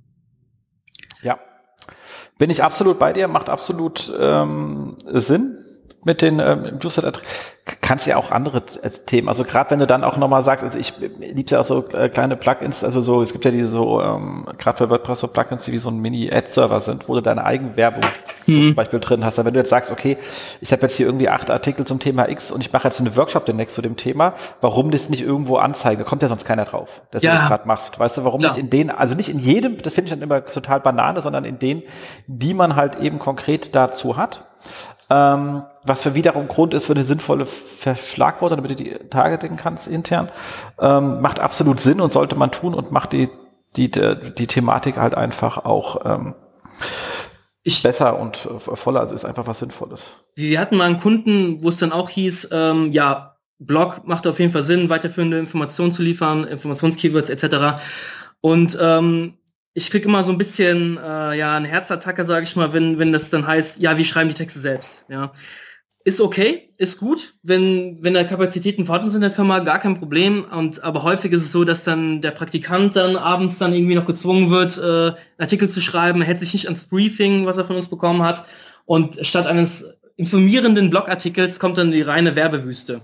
Bin 2.38 2.50
ich 2.50 2.64
absolut 2.64 3.00
bei 3.00 3.14
dir, 3.14 3.28
macht 3.28 3.50
absolut 3.50 4.14
ähm, 4.20 4.98
Sinn 5.06 5.67
mit 6.08 6.22
den 6.22 6.40
ähm, 6.40 6.80
Newsletter 6.82 7.12
kannst 7.82 8.08
ja 8.08 8.16
auch 8.16 8.32
andere 8.32 8.60
äh, 8.82 8.90
Themen, 8.90 9.28
also 9.28 9.44
gerade 9.44 9.72
wenn 9.72 9.80
du 9.80 9.88
dann 9.88 10.04
auch 10.04 10.18
nochmal 10.18 10.42
sagst, 10.42 10.64
also 10.64 10.80
ich 10.80 10.94
liebe 10.98 11.50
ja 11.50 11.60
auch 11.60 11.66
so 11.66 11.86
äh, 11.90 12.10
kleine 12.10 12.38
Plugins, 12.38 12.84
also 12.84 13.02
so, 13.02 13.22
es 13.22 13.34
gibt 13.34 13.46
ja 13.46 13.52
diese 13.52 13.68
so, 13.68 14.02
ähm, 14.02 14.46
gerade 14.58 14.86
bei 14.86 14.90
WordPress 14.90 15.20
so 15.20 15.28
Plugins, 15.28 15.66
die 15.66 15.74
wie 15.74 15.78
so 15.78 15.90
ein 15.90 16.00
Mini-Ad-Server 16.00 16.80
sind, 16.82 17.10
wo 17.10 17.16
du 17.16 17.22
deine 17.22 17.44
Eigenwerbung 17.44 18.04
mhm. 18.46 18.68
zum 18.68 18.76
Beispiel 18.76 19.00
drin 19.00 19.26
hast. 19.26 19.38
Weil 19.38 19.46
wenn 19.46 19.54
du 19.54 19.60
jetzt 19.60 19.70
sagst, 19.70 19.92
okay, 19.92 20.18
ich 20.62 20.72
habe 20.72 20.84
jetzt 20.84 20.96
hier 20.96 21.06
irgendwie 21.06 21.30
acht 21.30 21.52
Artikel 21.52 21.86
zum 21.86 22.00
Thema 22.00 22.30
X 22.30 22.52
und 22.52 22.62
ich 22.62 22.72
mache 22.72 22.88
jetzt 22.88 23.00
einen 23.00 23.16
Workshop 23.16 23.46
demnächst 23.46 23.76
zu 23.76 23.82
dem 23.82 23.98
Thema, 23.98 24.34
warum 24.62 24.92
das 24.92 25.10
nicht 25.10 25.22
irgendwo 25.22 25.58
anzeigen? 25.58 26.00
Da 26.00 26.08
kommt 26.08 26.22
ja 26.22 26.30
sonst 26.30 26.46
keiner 26.46 26.66
drauf, 26.66 27.02
dass 27.12 27.24
ja. 27.24 27.34
du 27.34 27.40
das 27.40 27.48
gerade 27.48 27.68
machst. 27.68 28.00
Weißt 28.00 28.18
du, 28.18 28.24
warum 28.24 28.40
Klar. 28.40 28.54
nicht 28.54 28.62
in 28.62 28.70
denen, 28.70 28.90
also 28.90 29.16
nicht 29.16 29.30
in 29.30 29.40
jedem, 29.40 29.82
das 29.82 29.94
finde 29.94 30.06
ich 30.06 30.12
dann 30.12 30.22
immer 30.22 30.46
total 30.46 30.80
Banane, 30.80 31.22
sondern 31.22 31.44
in 31.44 31.60
denen, 31.60 31.84
die 32.28 32.54
man 32.54 32.76
halt 32.76 32.98
eben 33.02 33.20
konkret 33.20 33.76
dazu 33.76 34.16
hat. 34.16 34.46
Ähm, 35.10 35.64
was 35.84 36.02
für 36.02 36.16
wiederum 36.16 36.48
Grund 36.48 36.74
ist 36.74 36.86
für 36.86 36.94
eine 36.94 37.04
sinnvolle 37.04 37.46
Verschlagwortung, 37.46 38.58
damit 38.58 38.72
du 38.72 38.84
die 38.84 38.92
targeten 39.10 39.56
kannst 39.56 39.88
intern, 39.88 40.30
ähm, 40.80 41.22
macht 41.22 41.40
absolut 41.40 41.80
Sinn 41.80 42.02
und 42.02 42.12
sollte 42.12 42.36
man 42.36 42.52
tun 42.52 42.74
und 42.74 42.92
macht 42.92 43.14
die, 43.14 43.30
die, 43.78 43.90
die, 43.90 44.16
die 44.38 44.48
Thematik 44.48 44.98
halt 44.98 45.16
einfach 45.16 45.64
auch 45.64 46.06
ähm, 46.06 46.36
ich, 47.64 47.84
besser 47.84 48.20
und 48.20 48.38
voller, 48.38 49.02
also 49.02 49.16
ist 49.16 49.26
einfach 49.26 49.48
was 49.48 49.60
Sinnvolles. 49.60 50.12
Wir 50.36 50.60
hatten 50.60 50.78
mal 50.78 50.86
einen 50.86 51.00
Kunden, 51.00 51.64
wo 51.64 51.70
es 51.70 51.78
dann 51.78 51.92
auch 51.92 52.10
hieß, 52.10 52.50
ähm, 52.52 52.92
ja, 52.92 53.38
Blog 53.60 54.02
macht 54.06 54.28
auf 54.28 54.40
jeden 54.40 54.52
Fall 54.52 54.64
Sinn, 54.64 54.90
weiterführende 54.90 55.40
Informationen 55.40 55.92
zu 55.92 56.04
liefern, 56.04 56.44
Informationskeywords 56.44 57.30
etc. 57.30 57.82
Und 58.40 58.78
ähm, 58.80 59.34
ich 59.78 59.92
kriege 59.92 60.08
immer 60.08 60.24
so 60.24 60.32
ein 60.32 60.40
bisschen 60.40 60.98
äh, 60.98 61.38
ja 61.38 61.56
eine 61.56 61.68
Herzattacke, 61.68 62.26
sage 62.26 62.46
ich 62.46 62.56
mal, 62.56 62.74
wenn 62.74 62.98
wenn 62.98 63.14
das 63.14 63.30
dann 63.30 63.46
heißt, 63.46 63.80
ja, 63.80 63.96
wir 63.96 64.06
schreiben 64.06 64.28
die 64.28 64.34
Texte 64.34 64.60
selbst. 64.60 65.06
Ja, 65.08 65.34
ist 66.04 66.20
okay, 66.20 66.74
ist 66.78 66.98
gut, 66.98 67.36
wenn 67.44 68.04
wenn 68.04 68.16
da 68.16 68.24
Kapazitäten 68.24 68.88
vorhanden 68.88 69.12
sind 69.12 69.22
in 69.22 69.30
der 69.30 69.36
Firma, 69.36 69.60
gar 69.60 69.78
kein 69.78 70.00
Problem. 70.00 70.46
Und 70.46 70.84
aber 70.84 71.04
häufig 71.04 71.32
ist 71.32 71.42
es 71.42 71.52
so, 71.52 71.64
dass 71.64 71.84
dann 71.84 72.22
der 72.22 72.32
Praktikant 72.32 72.96
dann 72.96 73.18
abends 73.18 73.60
dann 73.60 73.72
irgendwie 73.72 73.94
noch 73.94 74.08
gezwungen 74.08 74.50
wird, 74.50 74.80
äh, 74.80 75.16
Artikel 75.38 75.70
zu 75.70 75.80
schreiben, 75.80 76.24
hält 76.24 76.40
sich 76.40 76.54
nicht 76.54 76.66
ans 76.66 76.86
Briefing, 76.86 77.46
was 77.46 77.58
er 77.58 77.66
von 77.66 77.76
uns 77.76 77.88
bekommen 77.88 78.24
hat, 78.24 78.46
und 78.86 79.20
statt 79.28 79.46
eines 79.46 79.94
informierenden 80.16 80.90
Blogartikels 80.90 81.60
kommt 81.60 81.78
dann 81.78 81.92
die 81.92 82.02
reine 82.02 82.36
Werbewüste. 82.36 83.02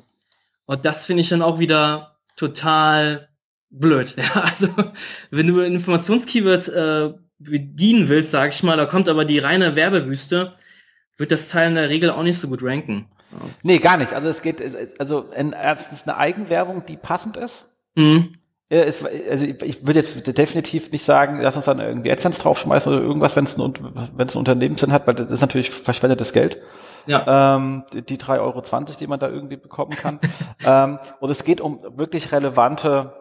Und 0.66 0.86
das 0.86 1.06
finde 1.06 1.22
ich 1.22 1.30
dann 1.30 1.44
auch 1.44 1.60
wieder 1.60 2.18
total 2.36 3.30
blöd. 3.74 4.16
Ja, 4.18 4.42
also 4.42 4.68
wenn 5.32 5.48
du 5.48 5.60
ein 5.60 5.74
Informationskeyword 5.74 6.70
äh, 6.70 7.14
bedienen 7.40 8.08
willst, 8.10 8.32
sag 8.32 8.54
ich 8.54 8.64
mal, 8.64 8.78
da 8.78 8.86
kommt 8.86 9.10
aber 9.10 9.26
die 9.26 9.40
reine 9.40 9.76
Werbewüste, 9.76 10.52
wird 11.18 11.32
das 11.32 11.50
Teil 11.50 11.70
in 11.70 11.76
der 11.76 11.90
Regel 11.90 12.10
auch 12.10 12.24
nicht 12.24 12.40
so 12.40 12.48
gut 12.48 12.64
ranken. 12.64 13.08
Ja. 13.32 13.38
Nee, 13.64 13.80
gar 13.80 13.98
nicht. 13.98 14.14
Also 14.14 14.30
es 14.30 14.42
geht, 14.42 14.62
also 15.00 15.30
erstens 15.32 16.08
eine 16.08 16.18
Eigenwerbung, 16.18 16.86
die 16.86 16.98
passend 16.98 17.38
ist. 17.38 17.66
Mhm. 17.96 18.34
Es, 18.70 19.04
also 19.30 19.46
ich 19.46 19.86
würde 19.86 20.00
jetzt 20.00 20.26
definitiv 20.38 20.92
nicht 20.92 21.06
sagen, 21.06 21.40
lass 21.42 21.56
uns 21.56 21.66
dann 21.66 21.80
irgendwie 21.80 22.12
AdSense 22.12 22.42
draufschmeißen 22.42 22.92
oder 22.92 23.04
irgendwas, 23.04 23.36
wenn 23.36 23.44
es 23.44 23.58
ein, 23.58 23.74
wenn 24.16 24.28
es 24.28 24.36
ein 24.36 24.40
Unternehmenssinn 24.40 24.92
hat, 24.92 25.06
weil 25.06 25.14
das 25.14 25.32
ist 25.32 25.42
natürlich 25.42 25.70
verschwendetes 25.70 26.34
Geld. 26.34 26.58
Ja. 27.06 27.56
Ähm, 27.58 27.84
die 27.94 28.18
3,20 28.18 28.40
Euro, 28.40 28.62
die 29.00 29.08
man 29.08 29.20
da 29.20 29.30
irgendwie 29.30 29.58
bekommen 29.58 29.92
kann. 29.92 30.20
ähm, 30.66 30.98
und 31.20 31.30
es 31.30 31.44
geht 31.44 31.62
um 31.62 31.82
wirklich 31.98 32.32
relevante 32.32 33.14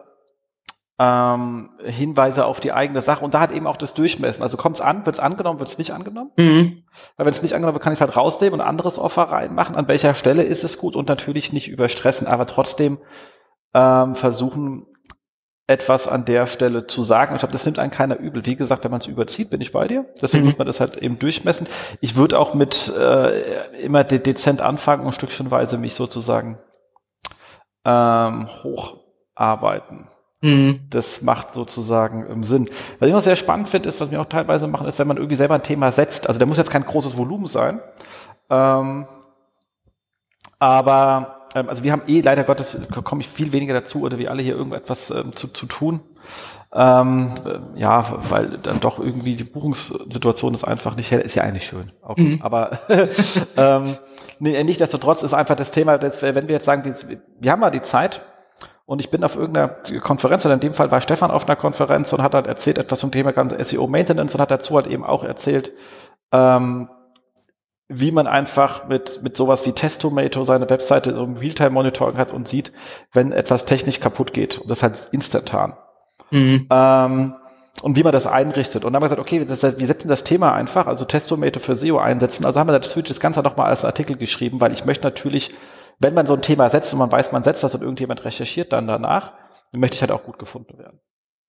ähm, 1.03 1.69
Hinweise 1.83 2.45
auf 2.45 2.61
die 2.61 2.71
eigene 2.71 3.01
Sache 3.01 3.25
und 3.25 3.33
da 3.33 3.41
hat 3.41 3.51
eben 3.51 3.67
auch 3.67 3.75
das 3.75 3.93
Durchmessen. 3.93 4.41
Also 4.41 4.55
kommt 4.55 4.77
es 4.77 4.81
an, 4.81 5.05
wird 5.05 5.17
es 5.17 5.19
angenommen, 5.19 5.59
wird 5.59 5.67
es 5.67 5.77
nicht 5.77 5.91
angenommen? 5.91 6.31
Mhm. 6.37 6.83
Weil 7.17 7.25
wenn 7.25 7.33
es 7.33 7.41
nicht 7.41 7.53
angenommen 7.53 7.75
wird, 7.75 7.83
kann 7.83 7.91
ich 7.91 7.97
es 7.97 8.01
halt 8.01 8.15
rausnehmen 8.15 8.53
und 8.53 8.61
ein 8.61 8.67
anderes 8.67 8.97
Offer 8.97 9.23
reinmachen. 9.23 9.75
An 9.75 9.87
welcher 9.89 10.13
Stelle 10.13 10.43
ist 10.43 10.63
es 10.63 10.77
gut 10.77 10.95
und 10.95 11.09
natürlich 11.09 11.51
nicht 11.51 11.67
überstressen, 11.67 12.25
aber 12.25 12.45
trotzdem 12.45 12.99
ähm, 13.73 14.15
versuchen, 14.15 14.85
etwas 15.67 16.07
an 16.07 16.25
der 16.25 16.47
Stelle 16.47 16.87
zu 16.87 17.03
sagen. 17.03 17.33
Ich 17.33 17.39
glaube, 17.39 17.53
das 17.53 17.65
nimmt 17.65 17.79
einen 17.79 17.91
keiner 17.91 18.19
übel. 18.19 18.45
Wie 18.45 18.55
gesagt, 18.55 18.83
wenn 18.83 18.91
man 18.91 18.99
es 19.01 19.07
überzieht, 19.07 19.49
bin 19.49 19.61
ich 19.61 19.71
bei 19.71 19.87
dir. 19.87 20.05
Deswegen 20.21 20.43
mhm. 20.43 20.49
muss 20.49 20.57
man 20.57 20.67
das 20.67 20.79
halt 20.79 20.97
eben 20.97 21.19
durchmessen. 21.19 21.67
Ich 21.99 22.15
würde 22.15 22.37
auch 22.37 22.53
mit 22.53 22.93
äh, 22.97 23.81
immer 23.81 24.03
de 24.03 24.19
dezent 24.19 24.61
anfangen 24.61 25.05
und 25.05 25.13
stückchenweise 25.13 25.77
mich 25.77 25.95
sozusagen 25.95 26.59
ähm, 27.85 28.47
hocharbeiten. 28.63 30.09
Mhm. 30.43 30.81
Das 30.89 31.21
macht 31.21 31.53
sozusagen 31.53 32.25
ähm, 32.29 32.43
Sinn. 32.43 32.69
Was 32.99 33.07
ich 33.07 33.13
noch 33.13 33.21
sehr 33.21 33.37
spannend 33.37 33.69
finde, 33.69 33.87
ist, 33.87 34.01
was 34.01 34.11
wir 34.11 34.19
auch 34.19 34.25
teilweise 34.25 34.67
machen, 34.67 34.87
ist, 34.87 34.99
wenn 34.99 35.07
man 35.07 35.15
irgendwie 35.15 35.37
selber 35.37 35.55
ein 35.55 35.63
Thema 35.63 35.91
setzt. 35.93 36.27
Also 36.27 36.37
da 36.37 36.45
muss 36.45 36.57
jetzt 36.57 36.69
kein 36.69 36.83
großes 36.83 37.15
Volumen 37.15 37.47
sein. 37.47 37.79
Ähm, 38.49 39.07
aber 40.59 41.47
ähm, 41.55 41.69
also 41.69 41.85
wir 41.85 41.93
haben 41.93 42.01
eh 42.07 42.19
leider 42.19 42.43
Gottes 42.43 42.77
komme 43.05 43.21
ich 43.21 43.29
viel 43.29 43.53
weniger 43.53 43.73
dazu 43.73 44.01
oder 44.01 44.19
wir 44.19 44.31
alle 44.31 44.43
hier 44.43 44.55
irgendetwas 44.55 45.11
ähm, 45.11 45.33
zu, 45.33 45.47
zu 45.47 45.65
tun. 45.65 46.01
Ähm, 46.73 47.35
äh, 47.45 47.79
ja, 47.79 48.17
weil 48.29 48.57
dann 48.57 48.81
doch 48.81 48.99
irgendwie 48.99 49.37
die 49.37 49.45
Buchungssituation 49.45 50.53
ist 50.53 50.65
einfach 50.65 50.97
nicht 50.97 51.09
hell, 51.09 51.21
ist 51.21 51.35
ja 51.35 51.43
eigentlich 51.43 51.65
schön. 51.65 51.93
Auch, 52.01 52.17
mhm. 52.17 52.39
Aber 52.41 52.79
ähm, 53.57 53.95
nee, 54.39 54.61
nichtsdestotrotz 54.61 55.23
ist 55.23 55.33
einfach 55.33 55.55
das 55.55 55.71
Thema, 55.71 56.01
wenn 56.01 56.47
wir 56.49 56.55
jetzt 56.55 56.65
sagen, 56.65 56.83
wir, 56.83 57.21
wir 57.39 57.51
haben 57.51 57.61
mal 57.61 57.71
die 57.71 57.81
Zeit, 57.81 58.23
und 58.85 58.99
ich 58.99 59.09
bin 59.09 59.23
auf 59.23 59.35
irgendeiner 59.35 59.69
Konferenz, 60.01 60.45
oder 60.45 60.55
in 60.55 60.59
dem 60.59 60.73
Fall 60.73 60.91
war 60.91 61.01
Stefan 61.01 61.31
auf 61.31 61.47
einer 61.47 61.55
Konferenz 61.55 62.11
und 62.11 62.21
hat 62.21 62.33
halt 62.33 62.47
erzählt 62.47 62.77
etwas 62.77 62.99
zum 62.99 63.11
Thema 63.11 63.33
SEO 63.63 63.87
Maintenance 63.87 64.35
und 64.35 64.41
hat 64.41 64.51
dazu 64.51 64.75
halt 64.75 64.87
eben 64.87 65.05
auch 65.05 65.23
erzählt, 65.23 65.71
ähm, 66.31 66.89
wie 67.87 68.11
man 68.11 68.27
einfach 68.27 68.87
mit, 68.87 69.21
mit 69.23 69.37
sowas 69.37 69.65
wie 69.65 69.71
Testomato 69.71 70.43
seine 70.43 70.69
Webseite 70.69 71.11
im 71.11 71.37
Realtime-Monitoring 71.37 72.17
hat 72.17 72.33
und 72.33 72.47
sieht, 72.47 72.73
wenn 73.13 73.31
etwas 73.31 73.65
technisch 73.65 73.99
kaputt 73.99 74.33
geht. 74.33 74.59
Und 74.59 74.69
das 74.69 74.83
halt 74.83 75.09
instantan. 75.11 75.73
Mhm. 76.31 76.67
Ähm, 76.69 77.35
und 77.81 77.97
wie 77.97 78.03
man 78.03 78.13
das 78.13 78.27
einrichtet. 78.27 78.85
Und 78.85 78.93
dann 78.93 78.95
haben 78.95 79.03
wir 79.03 79.15
gesagt, 79.15 79.21
okay, 79.21 79.43
das, 79.43 79.79
wir 79.79 79.87
setzen 79.87 80.07
das 80.07 80.23
Thema 80.23 80.53
einfach, 80.53 80.87
also 80.87 81.05
Testomato 81.05 81.59
für 81.59 81.75
SEO 81.75 81.97
einsetzen. 81.97 82.45
Also 82.45 82.59
haben 82.59 82.67
wir 82.67 82.73
natürlich 82.73 83.07
das 83.07 83.19
Ganze 83.19 83.41
nochmal 83.41 83.67
als 83.67 83.85
Artikel 83.85 84.15
geschrieben, 84.15 84.61
weil 84.61 84.71
ich 84.71 84.85
möchte 84.85 85.05
natürlich 85.05 85.51
wenn 85.99 86.13
man 86.13 86.25
so 86.25 86.33
ein 86.33 86.41
Thema 86.41 86.69
setzt 86.69 86.93
und 86.93 86.99
man 86.99 87.11
weiß, 87.11 87.31
man 87.31 87.43
setzt 87.43 87.63
das 87.63 87.75
und 87.75 87.81
irgendjemand 87.81 88.23
recherchiert 88.25 88.73
dann 88.73 88.87
danach, 88.87 89.33
dann 89.71 89.81
möchte 89.81 89.95
ich 89.95 90.01
halt 90.01 90.11
auch 90.11 90.23
gut 90.23 90.39
gefunden 90.39 90.77
werden. 90.77 90.99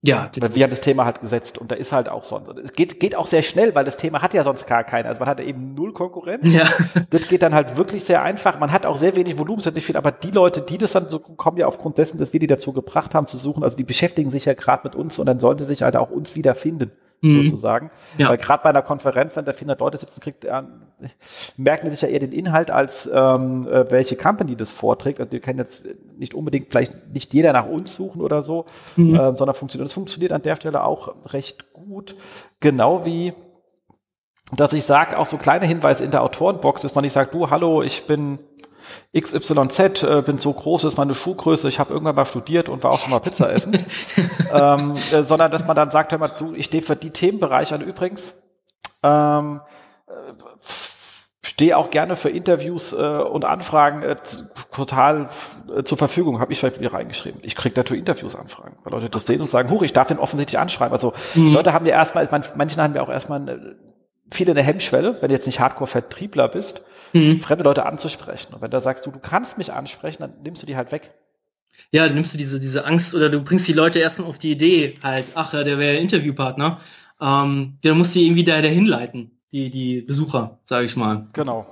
Ja, 0.07 0.29
weil 0.39 0.53
wir 0.53 0.63
haben 0.63 0.69
das 0.69 0.81
Thema 0.81 1.05
halt 1.05 1.21
gesetzt 1.21 1.57
und 1.57 1.71
da 1.71 1.75
ist 1.75 1.91
halt 1.91 2.09
auch 2.09 2.23
sonst. 2.23 2.49
Es 2.49 2.73
geht, 2.73 2.99
geht 2.99 3.15
auch 3.15 3.25
sehr 3.25 3.41
schnell, 3.41 3.73
weil 3.73 3.85
das 3.85 3.97
Thema 3.97 4.21
hat 4.21 4.35
ja 4.35 4.43
sonst 4.43 4.67
gar 4.67 4.83
keiner. 4.83 5.09
Also 5.09 5.19
man 5.19 5.27
hat 5.27 5.39
eben 5.39 5.73
null 5.73 5.93
Konkurrenz. 5.93 6.45
Ja. 6.45 6.65
Das 7.09 7.27
geht 7.27 7.41
dann 7.41 7.55
halt 7.55 7.77
wirklich 7.77 8.03
sehr 8.03 8.21
einfach. 8.21 8.59
Man 8.59 8.71
hat 8.71 8.85
auch 8.85 8.97
sehr 8.97 9.15
wenig 9.15 9.37
Volumen, 9.37 9.59
es 9.59 9.65
ist 9.65 9.73
nicht 9.73 9.85
viel, 9.85 9.97
aber 9.97 10.11
die 10.11 10.31
Leute, 10.31 10.61
die 10.61 10.77
das 10.77 10.91
dann 10.91 11.09
so 11.09 11.19
kommen 11.19 11.57
ja 11.57 11.65
aufgrund 11.65 11.97
dessen, 11.97 12.17
dass 12.17 12.33
wir 12.33 12.39
die 12.39 12.47
dazu 12.47 12.73
gebracht 12.73 13.15
haben 13.15 13.25
zu 13.25 13.37
suchen, 13.37 13.63
also 13.63 13.77
die 13.77 13.83
beschäftigen 13.83 14.31
sich 14.31 14.45
ja 14.45 14.53
gerade 14.53 14.81
mit 14.83 14.95
uns 14.95 15.17
und 15.17 15.25
dann 15.25 15.39
sollen 15.39 15.57
sie 15.57 15.65
sich 15.65 15.81
halt 15.81 15.95
auch 15.95 16.11
uns 16.11 16.35
wiederfinden 16.35 16.91
mhm. 17.21 17.43
sozusagen. 17.43 17.91
Ja. 18.17 18.29
Weil 18.29 18.37
gerade 18.37 18.63
bei 18.63 18.69
einer 18.69 18.81
Konferenz, 18.81 19.35
wenn 19.35 19.45
da 19.45 19.53
400 19.53 19.79
Leute 19.79 19.97
sitzen, 19.97 20.19
kriegt, 20.19 20.45
äh, 20.45 20.61
merken 21.57 21.91
sich 21.91 22.01
ja 22.01 22.07
eher 22.07 22.19
den 22.19 22.31
Inhalt, 22.31 22.71
als 22.71 23.09
ähm, 23.11 23.67
äh, 23.67 23.89
welche 23.91 24.15
Company 24.15 24.55
das 24.55 24.71
vorträgt. 24.71 25.19
Also 25.19 25.31
wir 25.31 25.39
können 25.39 25.59
jetzt 25.59 25.87
nicht 26.17 26.33
unbedingt 26.33 26.67
vielleicht 26.69 27.13
nicht 27.13 27.33
jeder 27.33 27.53
nach 27.53 27.67
uns 27.67 27.93
suchen 27.95 28.21
oder 28.21 28.41
so, 28.41 28.65
mhm. 28.95 29.13
äh, 29.13 29.35
sondern 29.35 29.55
funktioniert. 29.55 29.87
Das 29.87 29.93
funktioniert 29.93 30.31
an 30.31 30.41
der 30.41 30.55
Stelle 30.55 30.83
auch 30.83 31.15
recht 31.33 31.73
gut. 31.73 32.15
Genau 32.59 33.05
wie 33.05 33.33
dass 34.51 34.73
ich 34.73 34.85
sage, 34.85 35.17
auch 35.17 35.25
so 35.25 35.37
kleine 35.37 35.65
Hinweise 35.65 36.03
in 36.03 36.11
der 36.11 36.21
Autorenbox, 36.21 36.81
dass 36.81 36.93
man 36.93 37.03
nicht 37.03 37.13
sagt, 37.13 37.33
du, 37.33 37.49
hallo, 37.49 37.81
ich 37.81 38.05
bin 38.05 38.39
XYZ, 39.17 40.03
äh, 40.03 40.21
bin 40.23 40.37
so 40.37 40.53
groß, 40.53 40.83
ist 40.83 40.97
meine 40.97 41.15
Schuhgröße, 41.15 41.67
ich 41.67 41.79
habe 41.79 41.93
irgendwann 41.93 42.15
mal 42.15 42.25
studiert 42.25 42.69
und 42.69 42.83
war 42.83 42.91
auch 42.91 42.99
schon 42.99 43.11
mal 43.11 43.19
Pizza 43.19 43.51
essen. 43.51 43.77
ähm, 44.53 44.95
äh, 45.11 45.21
sondern 45.23 45.51
dass 45.51 45.65
man 45.65 45.75
dann 45.75 45.89
sagt, 45.89 46.11
hör 46.11 46.19
mal, 46.19 46.27
du, 46.27 46.53
ich 46.53 46.65
stehe 46.65 46.83
für 46.83 46.95
die 46.95 47.09
Themenbereiche 47.09 47.75
an 47.75 47.81
übrigens. 47.81 48.35
Ähm, 49.01 49.61
äh, 50.07 50.11
stehe 51.45 51.77
auch 51.77 51.91
gerne 51.91 52.15
für 52.15 52.29
Interviews 52.29 52.91
äh, 52.93 52.95
und 52.95 53.45
Anfragen 53.45 54.01
äh, 54.01 54.15
total 54.71 55.29
äh, 55.75 55.83
zur 55.83 55.97
Verfügung, 55.97 56.39
habe 56.39 56.51
ich 56.51 56.59
vielleicht 56.59 56.81
mir 56.81 56.91
reingeschrieben. 56.91 57.39
Ich 57.43 57.55
kriege 57.55 57.75
dazu 57.75 57.93
Interviews-Anfragen, 57.93 58.77
weil 58.83 58.93
Leute 58.93 59.09
das 59.09 59.27
sehen 59.27 59.41
und 59.41 59.47
sagen, 59.47 59.69
huch, 59.69 59.83
ich 59.83 59.93
darf 59.93 60.07
den 60.07 60.17
offensichtlich 60.17 60.57
anschreiben. 60.57 60.91
Also 60.91 61.13
mhm. 61.35 61.53
Leute 61.53 61.71
haben 61.71 61.85
ja 61.85 61.93
erstmal, 61.93 62.27
manchen 62.55 62.81
haben 62.81 62.95
ja 62.95 63.03
auch 63.03 63.09
erstmal 63.09 63.77
viele 64.31 64.51
eine 64.51 64.63
Hemmschwelle, 64.63 65.17
wenn 65.21 65.29
du 65.29 65.35
jetzt 65.35 65.45
nicht 65.45 65.59
Hardcore-Vertriebler 65.59 66.47
bist, 66.47 66.81
mhm. 67.13 67.39
fremde 67.39 67.63
Leute 67.63 67.85
anzusprechen. 67.85 68.55
Und 68.55 68.61
wenn 68.61 68.71
du 68.71 68.81
sagst, 68.81 69.05
du, 69.05 69.11
du 69.11 69.19
kannst 69.19 69.59
mich 69.59 69.71
ansprechen, 69.71 70.23
dann 70.23 70.33
nimmst 70.43 70.63
du 70.63 70.65
die 70.65 70.75
halt 70.75 70.91
weg. 70.91 71.13
Ja, 71.91 72.05
dann 72.05 72.15
nimmst 72.15 72.33
du 72.33 72.37
diese, 72.39 72.59
diese 72.59 72.85
Angst 72.85 73.13
oder 73.13 73.29
du 73.29 73.41
bringst 73.41 73.67
die 73.67 73.73
Leute 73.73 73.99
erst 73.99 74.19
auf 74.19 74.39
die 74.39 74.51
Idee 74.51 74.95
halt, 75.03 75.25
ach 75.35 75.53
ja, 75.53 75.63
der 75.63 75.77
wäre 75.77 75.97
Interviewpartner. 75.97 76.79
Ähm, 77.21 77.77
der 77.83 77.93
muss 77.93 78.13
die 78.13 78.25
irgendwie 78.25 78.43
da 78.43 78.61
dahin 78.61 78.85
leiten, 78.85 79.34
die, 79.55 79.69
die 79.69 80.01
Besucher, 80.01 80.59
sage 80.65 80.85
ich 80.85 80.95
mal. 80.97 81.27
Genau. 81.33 81.65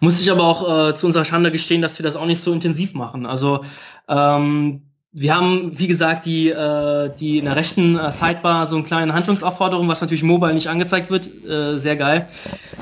Muss 0.00 0.20
ich 0.20 0.30
aber 0.30 0.44
auch 0.44 0.90
äh, 0.90 0.94
zu 0.94 1.06
unserer 1.06 1.24
Schande 1.24 1.50
gestehen, 1.50 1.82
dass 1.82 1.98
wir 1.98 2.04
das 2.04 2.16
auch 2.16 2.26
nicht 2.26 2.40
so 2.40 2.52
intensiv 2.52 2.94
machen. 2.94 3.26
Also 3.26 3.64
ähm, 4.08 4.82
wir 5.10 5.34
haben, 5.34 5.76
wie 5.78 5.88
gesagt, 5.88 6.24
die, 6.24 6.50
äh, 6.50 7.10
die 7.18 7.38
in 7.38 7.46
der 7.46 7.56
rechten 7.56 7.98
äh, 7.98 8.12
Sidebar 8.12 8.66
so 8.66 8.76
eine 8.76 8.84
kleine 8.84 9.12
Handlungsaufforderung, 9.12 9.88
was 9.88 10.00
natürlich 10.00 10.22
mobile 10.22 10.54
nicht 10.54 10.68
angezeigt 10.68 11.10
wird. 11.10 11.26
Äh, 11.44 11.78
sehr 11.78 11.96
geil. 11.96 12.28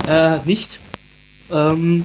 Äh, 0.06 0.40
nicht. 0.44 0.78
Ähm, 1.50 2.04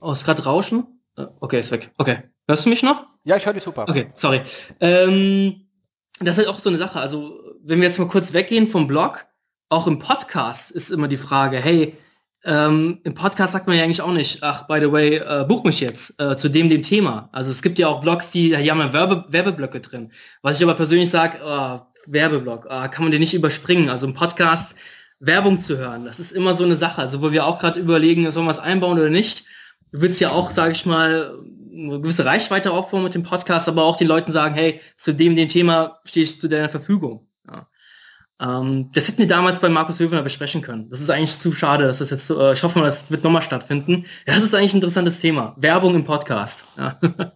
oh, 0.00 0.12
ist 0.12 0.24
gerade 0.24 0.44
Rauschen? 0.44 0.86
Äh, 1.16 1.26
okay, 1.40 1.60
ist 1.60 1.70
weg. 1.70 1.90
Okay. 1.98 2.22
Hörst 2.48 2.64
du 2.64 2.70
mich 2.70 2.82
noch? 2.82 3.04
Ja, 3.24 3.36
ich 3.36 3.44
höre 3.44 3.52
dich 3.52 3.62
super. 3.62 3.84
Okay, 3.86 4.08
sorry. 4.14 4.40
Ähm, 4.80 5.66
das 6.20 6.38
ist 6.38 6.46
halt 6.46 6.48
auch 6.48 6.60
so 6.60 6.70
eine 6.70 6.78
Sache. 6.78 6.98
Also, 6.98 7.38
wenn 7.62 7.80
wir 7.80 7.88
jetzt 7.88 7.98
mal 7.98 8.08
kurz 8.08 8.32
weggehen 8.32 8.66
vom 8.66 8.86
Blog, 8.86 9.26
auch 9.68 9.86
im 9.86 9.98
Podcast 9.98 10.70
ist 10.70 10.90
immer 10.90 11.08
die 11.08 11.16
Frage, 11.16 11.58
hey, 11.58 11.94
ähm, 12.44 13.00
Im 13.04 13.14
Podcast 13.14 13.52
sagt 13.52 13.66
man 13.66 13.76
ja 13.76 13.82
eigentlich 13.82 14.00
auch 14.00 14.12
nicht, 14.12 14.42
ach, 14.42 14.66
by 14.68 14.78
the 14.80 14.92
way, 14.92 15.16
äh, 15.16 15.44
buch 15.46 15.64
mich 15.64 15.80
jetzt 15.80 16.20
äh, 16.20 16.36
zu 16.36 16.48
dem, 16.48 16.70
dem 16.70 16.82
Thema. 16.82 17.28
Also 17.32 17.50
es 17.50 17.62
gibt 17.62 17.78
ja 17.78 17.88
auch 17.88 18.00
Blogs, 18.00 18.30
die, 18.30 18.56
die 18.56 18.70
haben 18.70 18.78
ja 18.78 18.92
Werbe, 18.92 19.24
Werbeblöcke 19.28 19.80
drin. 19.80 20.12
Was 20.42 20.58
ich 20.58 20.64
aber 20.64 20.74
persönlich 20.74 21.10
sage, 21.10 21.38
oh, 21.44 21.80
Werbeblock, 22.06 22.66
oh, 22.70 22.88
kann 22.88 23.02
man 23.02 23.10
den 23.10 23.20
nicht 23.20 23.34
überspringen. 23.34 23.90
Also 23.90 24.06
im 24.06 24.14
Podcast 24.14 24.76
Werbung 25.20 25.58
zu 25.58 25.78
hören, 25.78 26.04
das 26.04 26.20
ist 26.20 26.32
immer 26.32 26.54
so 26.54 26.64
eine 26.64 26.76
Sache. 26.76 27.02
Also 27.02 27.20
wo 27.22 27.32
wir 27.32 27.44
auch 27.44 27.58
gerade 27.58 27.80
überlegen, 27.80 28.30
sollen 28.30 28.46
wir 28.46 28.52
es 28.52 28.60
einbauen 28.60 28.98
oder 28.98 29.10
nicht. 29.10 29.44
Du 29.92 30.00
willst 30.00 30.20
ja 30.20 30.30
auch, 30.30 30.50
sage 30.50 30.72
ich 30.72 30.86
mal, 30.86 31.38
eine 31.72 32.00
gewisse 32.00 32.24
Reichweite 32.24 32.70
aufbauen 32.70 33.02
mit 33.02 33.14
dem 33.14 33.24
Podcast, 33.24 33.68
aber 33.68 33.84
auch 33.84 33.96
den 33.96 34.08
Leuten 34.08 34.32
sagen, 34.32 34.54
hey, 34.54 34.80
zu 34.96 35.12
dem, 35.12 35.36
dem 35.36 35.48
Thema 35.48 35.98
stehe 36.04 36.24
ich 36.24 36.40
zu 36.40 36.48
deiner 36.48 36.68
Verfügung. 36.68 37.27
Ja. 38.40 38.60
Ähm, 38.60 38.90
das 38.94 39.08
hätten 39.08 39.18
wir 39.18 39.26
damals 39.26 39.60
bei 39.60 39.68
Markus 39.68 40.00
Höfner 40.00 40.22
besprechen 40.22 40.62
können. 40.62 40.88
Das 40.90 41.00
ist 41.00 41.10
eigentlich 41.10 41.38
zu 41.38 41.52
schade, 41.52 41.86
dass 41.86 41.98
das 41.98 42.10
jetzt, 42.10 42.30
äh, 42.30 42.52
ich 42.52 42.62
hoffe 42.62 42.78
mal, 42.78 42.86
das 42.86 43.10
wird 43.10 43.24
nochmal 43.24 43.42
stattfinden. 43.42 44.06
Das 44.26 44.38
ist 44.38 44.54
eigentlich 44.54 44.74
ein 44.74 44.78
interessantes 44.78 45.20
Thema. 45.20 45.54
Werbung 45.56 45.94
im 45.94 46.04
Podcast. 46.04 46.64
Ja. 46.76 46.98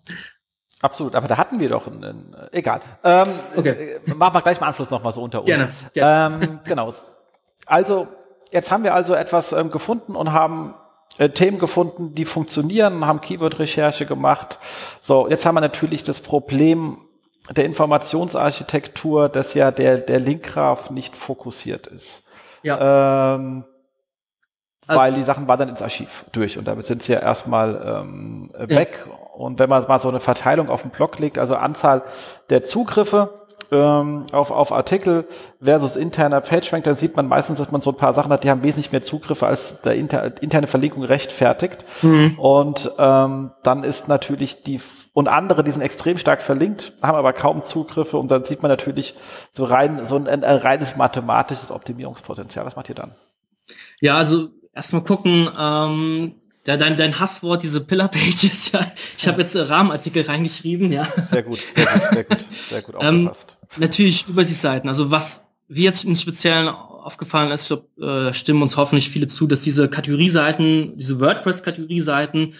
Absolut, 0.82 1.14
aber 1.14 1.28
da 1.28 1.36
hatten 1.36 1.60
wir 1.60 1.68
doch 1.68 1.86
einen, 1.86 2.04
einen 2.04 2.36
egal. 2.50 2.80
Ähm, 3.04 3.28
okay. 3.56 4.00
Äh, 4.04 4.14
machen 4.14 4.34
wir 4.34 4.42
gleich 4.42 4.60
mal 4.60 4.66
Anschluss 4.66 4.90
nochmal 4.90 5.12
so 5.12 5.22
unter 5.22 5.40
uns. 5.40 5.46
Gerne. 5.46 5.68
gerne. 5.92 6.44
Ähm, 6.44 6.60
genau. 6.64 6.92
Also, 7.66 8.08
jetzt 8.50 8.72
haben 8.72 8.82
wir 8.82 8.92
also 8.92 9.14
etwas 9.14 9.52
ähm, 9.52 9.70
gefunden 9.70 10.16
und 10.16 10.32
haben 10.32 10.74
äh, 11.18 11.28
Themen 11.28 11.58
gefunden, 11.58 12.14
die 12.14 12.24
funktionieren, 12.24 13.06
haben 13.06 13.20
Keyword-Recherche 13.20 14.06
gemacht. 14.06 14.58
So, 15.00 15.28
jetzt 15.28 15.46
haben 15.46 15.54
wir 15.54 15.60
natürlich 15.60 16.02
das 16.02 16.20
Problem, 16.20 16.98
der 17.50 17.64
Informationsarchitektur, 17.64 19.28
dass 19.28 19.54
ja 19.54 19.70
der, 19.70 19.98
der 19.98 20.20
Linkgraph 20.20 20.90
nicht 20.90 21.16
fokussiert 21.16 21.86
ist. 21.86 22.24
Ja. 22.62 23.34
Ähm, 23.34 23.64
also, 24.86 25.00
weil 25.00 25.12
die 25.12 25.22
Sachen 25.22 25.48
wandern 25.48 25.68
ins 25.68 25.82
Archiv 25.82 26.24
durch 26.32 26.58
und 26.58 26.66
damit 26.66 26.86
sind 26.86 27.02
sie 27.02 27.12
ja 27.12 27.20
erstmal 27.20 28.04
ähm, 28.04 28.50
weg. 28.54 29.04
Ja. 29.06 29.12
Und 29.34 29.58
wenn 29.58 29.70
man 29.70 29.86
mal 29.86 30.00
so 30.00 30.08
eine 30.08 30.20
Verteilung 30.20 30.68
auf 30.68 30.82
den 30.82 30.90
Blog 30.90 31.18
legt, 31.18 31.38
also 31.38 31.56
Anzahl 31.56 32.02
der 32.50 32.64
Zugriffe, 32.64 33.41
ähm, 33.70 34.24
auf, 34.32 34.50
auf 34.50 34.72
Artikel 34.72 35.26
versus 35.60 35.96
interner 35.96 36.40
PageRank, 36.40 36.84
dann 36.84 36.96
sieht 36.96 37.16
man 37.16 37.28
meistens, 37.28 37.58
dass 37.58 37.70
man 37.70 37.80
so 37.80 37.90
ein 37.90 37.96
paar 37.96 38.14
Sachen 38.14 38.32
hat, 38.32 38.44
die 38.44 38.50
haben 38.50 38.62
wesentlich 38.62 38.92
mehr 38.92 39.02
Zugriffe, 39.02 39.46
als 39.46 39.82
der 39.82 39.94
inter, 39.94 40.42
interne 40.42 40.66
Verlinkung 40.66 41.04
rechtfertigt. 41.04 41.84
Mhm. 42.02 42.38
Und 42.38 42.90
ähm, 42.98 43.52
dann 43.62 43.84
ist 43.84 44.08
natürlich 44.08 44.62
die 44.62 44.80
und 45.14 45.28
andere, 45.28 45.62
die 45.62 45.70
sind 45.70 45.82
extrem 45.82 46.16
stark 46.16 46.40
verlinkt, 46.40 46.94
haben 47.02 47.16
aber 47.16 47.34
kaum 47.34 47.62
Zugriffe 47.62 48.16
und 48.16 48.30
dann 48.30 48.44
sieht 48.44 48.62
man 48.62 48.70
natürlich 48.70 49.14
so 49.52 49.64
rein 49.64 50.06
so 50.06 50.16
ein, 50.16 50.26
ein 50.26 50.42
reines 50.42 50.96
mathematisches 50.96 51.70
Optimierungspotenzial. 51.70 52.64
Was 52.64 52.76
macht 52.76 52.88
ihr 52.88 52.94
dann? 52.94 53.12
Ja, 54.00 54.16
also 54.16 54.48
erstmal 54.72 55.02
gucken, 55.02 55.50
ähm, 55.58 56.34
ja, 56.66 56.76
dein, 56.76 56.96
dein 56.96 57.18
Hasswort, 57.18 57.62
diese 57.62 57.80
Pillar-Pages, 57.80 58.70
ja. 58.72 58.92
Ich 59.18 59.26
habe 59.26 59.40
jetzt 59.40 59.54
äh, 59.54 59.60
Rahmenartikel 59.60 60.22
reingeschrieben, 60.22 60.92
ja. 60.92 61.08
Sehr 61.30 61.42
gut, 61.42 61.58
sehr 61.74 61.86
gut, 61.86 62.02
sehr 62.12 62.24
gut, 62.24 62.46
sehr 62.68 62.82
gut 62.82 62.94
aufgepasst. 62.94 63.56
Ähm, 63.60 63.80
natürlich 63.80 64.28
Übersichtsseiten. 64.28 64.88
Also 64.88 65.10
was 65.10 65.42
wie 65.74 65.84
jetzt 65.84 66.04
im 66.04 66.14
Speziellen 66.14 66.68
aufgefallen 66.68 67.50
ist, 67.50 67.68
glaub, 67.68 67.88
äh, 67.98 68.34
stimmen 68.34 68.62
uns 68.62 68.76
hoffentlich 68.76 69.08
viele 69.08 69.26
zu, 69.26 69.46
dass 69.46 69.62
diese 69.62 69.88
Kategorieseiten, 69.88 70.96
diese 70.98 71.18
WordPress-Kategorieseiten, 71.18 72.54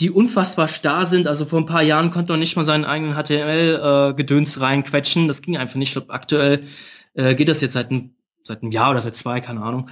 die 0.00 0.10
unfassbar 0.10 0.68
starr 0.68 1.06
sind. 1.06 1.28
Also 1.28 1.44
vor 1.44 1.60
ein 1.60 1.66
paar 1.66 1.82
Jahren 1.82 2.10
konnte 2.10 2.32
man 2.32 2.40
nicht 2.40 2.56
mal 2.56 2.64
seinen 2.64 2.84
eigenen 2.86 3.14
HTML-Gedöns 3.14 4.56
äh, 4.56 4.60
reinquetschen. 4.60 5.28
Das 5.28 5.42
ging 5.42 5.56
einfach 5.56 5.76
nicht. 5.76 5.90
Ich 5.90 5.94
glaube, 5.94 6.12
aktuell 6.12 6.64
äh, 7.12 7.34
geht 7.34 7.48
das 7.48 7.60
jetzt 7.60 7.74
seit, 7.74 7.90
ein, 7.90 8.14
seit 8.42 8.62
einem 8.62 8.72
Jahr 8.72 8.90
oder 8.90 9.02
seit 9.02 9.14
zwei, 9.14 9.40
keine 9.40 9.60
Ahnung. 9.60 9.90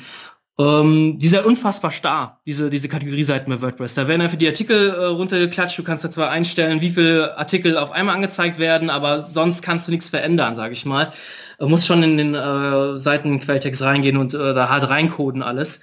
Ähm, 0.58 1.18
die 1.18 1.28
sind 1.28 1.46
unfassbar 1.46 1.90
starr, 1.90 2.40
diese, 2.44 2.68
diese 2.68 2.88
Kategorieseiten 2.88 3.52
bei 3.52 3.62
WordPress. 3.62 3.94
Da 3.94 4.06
werden 4.06 4.20
einfach 4.20 4.36
die 4.36 4.46
Artikel 4.46 4.90
äh, 4.90 5.04
runtergeklatscht. 5.06 5.78
Du 5.78 5.82
kannst 5.82 6.04
da 6.04 6.10
zwar 6.10 6.30
einstellen, 6.30 6.82
wie 6.82 6.90
viele 6.90 7.38
Artikel 7.38 7.78
auf 7.78 7.90
einmal 7.90 8.16
angezeigt 8.16 8.58
werden, 8.58 8.90
aber 8.90 9.22
sonst 9.22 9.62
kannst 9.62 9.88
du 9.88 9.92
nichts 9.92 10.10
verändern, 10.10 10.54
sage 10.54 10.74
ich 10.74 10.84
mal. 10.84 11.12
Du 11.58 11.68
musst 11.68 11.86
schon 11.86 12.02
in 12.02 12.18
den 12.18 12.34
äh, 12.34 12.98
Seitenquelltext 12.98 13.80
reingehen 13.80 14.18
und 14.18 14.34
äh, 14.34 14.52
da 14.54 14.68
halt 14.68 14.88
reincoden 14.88 15.42
alles. 15.42 15.80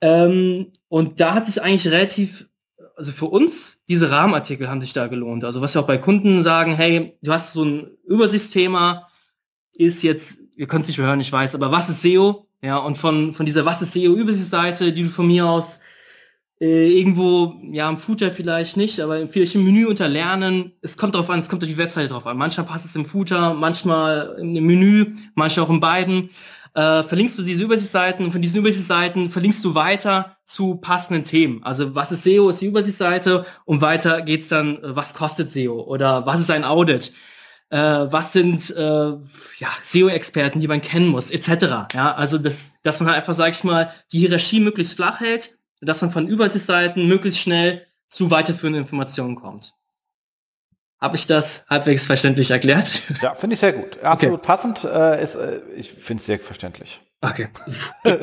Ähm, 0.00 0.72
und 0.88 1.20
da 1.20 1.34
hat 1.34 1.46
sich 1.46 1.62
eigentlich 1.62 1.86
relativ, 1.86 2.48
also 2.96 3.12
für 3.12 3.26
uns, 3.26 3.84
diese 3.88 4.10
Rahmenartikel 4.10 4.68
haben 4.68 4.82
sich 4.82 4.92
da 4.92 5.06
gelohnt. 5.06 5.44
Also 5.44 5.60
was 5.60 5.74
wir 5.76 5.80
auch 5.80 5.86
bei 5.86 5.98
Kunden 5.98 6.42
sagen, 6.42 6.74
hey, 6.74 7.16
du 7.22 7.32
hast 7.32 7.52
so 7.52 7.64
ein 7.64 7.90
Übersichtsthema, 8.04 9.08
ist 9.74 10.02
jetzt, 10.02 10.38
ihr 10.56 10.66
könnt 10.66 10.82
es 10.82 10.88
nicht 10.88 10.98
mehr 10.98 11.06
hören, 11.06 11.20
ich 11.20 11.30
weiß, 11.30 11.54
aber 11.54 11.70
was 11.70 11.88
ist 11.88 12.02
SEO? 12.02 12.48
Ja, 12.64 12.76
und 12.76 12.96
von, 12.96 13.34
von 13.34 13.44
dieser 13.44 13.64
Was 13.64 13.82
ist 13.82 13.92
SEO-Übersichtsseite, 13.92 14.92
die 14.92 15.02
du 15.02 15.08
von 15.10 15.26
mir 15.26 15.46
aus 15.46 15.80
äh, 16.60 16.96
irgendwo, 16.96 17.60
ja, 17.72 17.88
im 17.88 17.96
Footer 17.96 18.30
vielleicht 18.30 18.76
nicht, 18.76 19.00
aber 19.00 19.26
vielleicht 19.26 19.56
im 19.56 19.64
Menü 19.64 19.86
unter 19.86 20.08
Lernen, 20.08 20.72
es 20.80 20.96
kommt 20.96 21.14
darauf 21.14 21.28
an, 21.28 21.40
es 21.40 21.48
kommt 21.48 21.62
durch 21.62 21.72
die 21.72 21.78
Webseite 21.78 22.08
drauf 22.08 22.24
an. 22.24 22.38
Manchmal 22.38 22.66
passt 22.66 22.84
es 22.84 22.94
im 22.94 23.04
Footer, 23.04 23.54
manchmal 23.54 24.36
im 24.38 24.52
Menü, 24.52 25.16
manchmal 25.34 25.66
auch 25.66 25.70
in 25.70 25.80
beiden. 25.80 26.30
Äh, 26.74 27.02
verlinkst 27.02 27.36
du 27.36 27.42
diese 27.42 27.64
Übersichtsseiten 27.64 28.24
und 28.24 28.30
von 28.30 28.40
diesen 28.40 28.60
Übersichtsseiten 28.60 29.28
verlinkst 29.28 29.64
du 29.64 29.74
weiter 29.74 30.36
zu 30.46 30.76
passenden 30.76 31.24
Themen. 31.24 31.64
Also 31.64 31.96
was 31.96 32.12
ist 32.12 32.22
SEO, 32.22 32.48
ist 32.48 32.60
die 32.60 32.66
Übersichtsseite 32.66 33.44
und 33.64 33.80
weiter 33.80 34.22
geht's 34.22 34.48
dann, 34.48 34.76
äh, 34.76 34.96
was 34.96 35.14
kostet 35.14 35.50
SEO 35.50 35.82
oder 35.82 36.26
was 36.26 36.38
ist 36.38 36.50
ein 36.52 36.64
Audit 36.64 37.12
äh, 37.72 38.12
was 38.12 38.34
sind 38.34 38.70
äh, 38.76 38.82
ja, 38.82 39.68
SEO-Experten, 39.82 40.60
die 40.60 40.68
man 40.68 40.82
kennen 40.82 41.08
muss, 41.08 41.30
etc. 41.30 41.94
Ja, 41.94 42.14
also 42.14 42.36
das, 42.36 42.74
dass 42.82 43.00
man 43.00 43.08
halt 43.08 43.20
einfach, 43.20 43.32
sag 43.34 43.50
ich 43.52 43.64
mal, 43.64 43.90
die 44.12 44.18
Hierarchie 44.18 44.60
möglichst 44.60 44.94
flach 44.94 45.20
hält, 45.20 45.58
dass 45.80 46.02
man 46.02 46.10
von 46.10 46.28
Übersichtsseiten 46.28 47.08
möglichst 47.08 47.40
schnell 47.40 47.86
zu 48.08 48.30
weiterführenden 48.30 48.82
Informationen 48.82 49.36
kommt. 49.36 49.72
Habe 51.00 51.16
ich 51.16 51.26
das 51.26 51.66
halbwegs 51.68 52.06
verständlich 52.06 52.50
erklärt? 52.50 53.02
Ja, 53.22 53.34
finde 53.34 53.54
ich 53.54 53.60
sehr 53.60 53.72
gut. 53.72 53.98
Absolut 54.02 54.40
okay. 54.40 54.46
passend. 54.46 54.84
Äh, 54.84 55.22
ist, 55.22 55.34
äh, 55.34 55.62
ich 55.74 55.90
finde 55.90 56.20
es 56.20 56.26
sehr 56.26 56.38
verständlich. 56.38 57.00
Okay. 57.22 57.48
äh, 58.04 58.18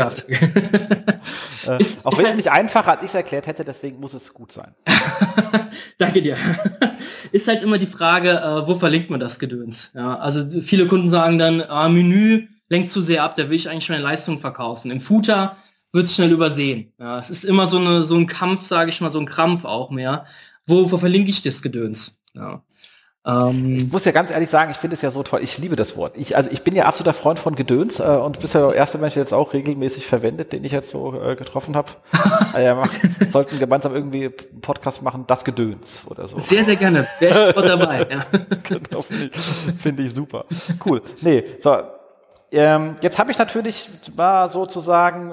ist, 1.80 2.06
auch 2.06 2.12
wenn 2.18 2.26
halt 2.26 2.32
es 2.32 2.36
nicht 2.36 2.52
einfacher 2.52 2.92
als 2.92 3.02
ich 3.02 3.10
es 3.10 3.16
erklärt 3.16 3.48
hätte, 3.48 3.66
deswegen 3.66 4.00
muss 4.00 4.14
es 4.14 4.34
gut 4.34 4.52
sein. 4.52 4.76
Danke 5.98 6.22
dir. 6.22 6.38
Ist 7.32 7.48
halt 7.48 7.64
immer 7.64 7.78
die 7.78 7.88
Frage, 7.88 8.32
äh, 8.32 8.68
wo 8.68 8.76
verlinkt 8.76 9.10
man 9.10 9.20
das 9.20 9.40
Gedöns? 9.40 9.92
Ja, 9.96 10.18
also 10.18 10.62
viele 10.62 10.88
Kunden 10.88 11.10
sagen 11.10 11.40
dann, 11.40 11.62
ah, 11.62 11.90
Menü 11.90 12.48
lenkt 12.70 12.90
zu 12.90 13.02
sehr 13.02 13.24
ab, 13.24 13.36
da 13.36 13.50
will 13.50 13.56
ich 13.56 13.70
eigentlich 13.70 13.90
meine 13.90 14.04
Leistung 14.04 14.40
verkaufen. 14.40 14.92
Im 14.92 15.02
Footer 15.02 15.58
wird 15.92 16.06
es 16.06 16.16
schnell 16.16 16.32
übersehen. 16.32 16.94
Ja, 17.00 17.20
es 17.20 17.30
ist 17.30 17.46
immer 17.46 17.68
so, 17.68 17.78
eine, 17.78 18.04
so 18.04 18.16
ein 18.16 18.28
Kampf, 18.28 18.66
sage 18.66 18.90
ich 18.90 19.02
mal, 19.02 19.12
so 19.12 19.20
ein 19.20 19.26
Krampf 19.26 19.66
auch 19.66 19.90
mehr. 19.90 20.26
Wo, 20.66 20.92
wo 20.92 20.98
verlinke 20.98 21.30
ich 21.30 21.42
das 21.42 21.62
Gedöns? 21.62 22.20
Ja. 22.34 22.64
Ähm, 23.26 23.76
ich 23.76 23.92
muss 23.92 24.06
ja 24.06 24.12
ganz 24.12 24.32
ehrlich 24.32 24.50
sagen, 24.50 24.72
ich 24.72 24.78
finde 24.78 24.94
es 24.94 25.02
ja 25.02 25.12
so 25.12 25.24
toll. 25.24 25.42
Ich 25.44 25.58
liebe 25.58 25.76
das 25.76 25.98
Wort. 25.98 26.14
Ich, 26.16 26.38
also 26.38 26.50
ich 26.52 26.64
bin 26.64 26.76
ja 26.76 26.86
absoluter 26.86 27.14
Freund 27.14 27.38
von 27.38 27.56
Gedöns 27.56 28.00
äh, 28.00 28.04
und 28.04 28.40
bist 28.40 28.54
ja 28.56 28.68
der 28.68 28.76
erste 28.76 28.98
Mensch, 28.98 29.16
der 29.16 29.24
jetzt 29.24 29.34
auch 29.34 29.54
regelmäßig 29.54 30.08
verwendet, 30.08 30.54
den 30.54 30.64
ich 30.64 30.72
jetzt 30.72 30.90
so 30.90 31.20
äh, 31.22 31.36
getroffen 31.36 31.76
habe. 31.76 31.92
äh, 32.56 32.64
ja, 32.66 32.84
sollten 33.30 33.60
gemeinsam 33.60 33.94
irgendwie 33.94 34.26
einen 34.26 34.62
Podcast 34.62 35.02
machen, 35.02 35.26
das 35.28 35.44
Gedöns 35.44 36.06
oder 36.10 36.28
so. 36.28 36.38
Sehr, 36.38 36.64
sehr 36.64 36.78
gerne. 36.78 37.08
Wer 37.20 37.30
ist 37.30 37.56
dabei? 37.58 38.00
Ja. 38.10 38.26
genau, 38.64 39.02
finde 39.02 39.26
ich, 39.26 39.82
find 39.82 40.00
ich 40.00 40.14
super. 40.14 40.46
Cool. 40.86 41.02
Nee, 41.22 41.44
so. 41.60 41.78
Ähm, 42.52 42.96
jetzt 43.02 43.20
habe 43.20 43.32
ich 43.32 43.38
natürlich 43.38 43.90
mal 44.16 44.50
sozusagen 44.50 45.32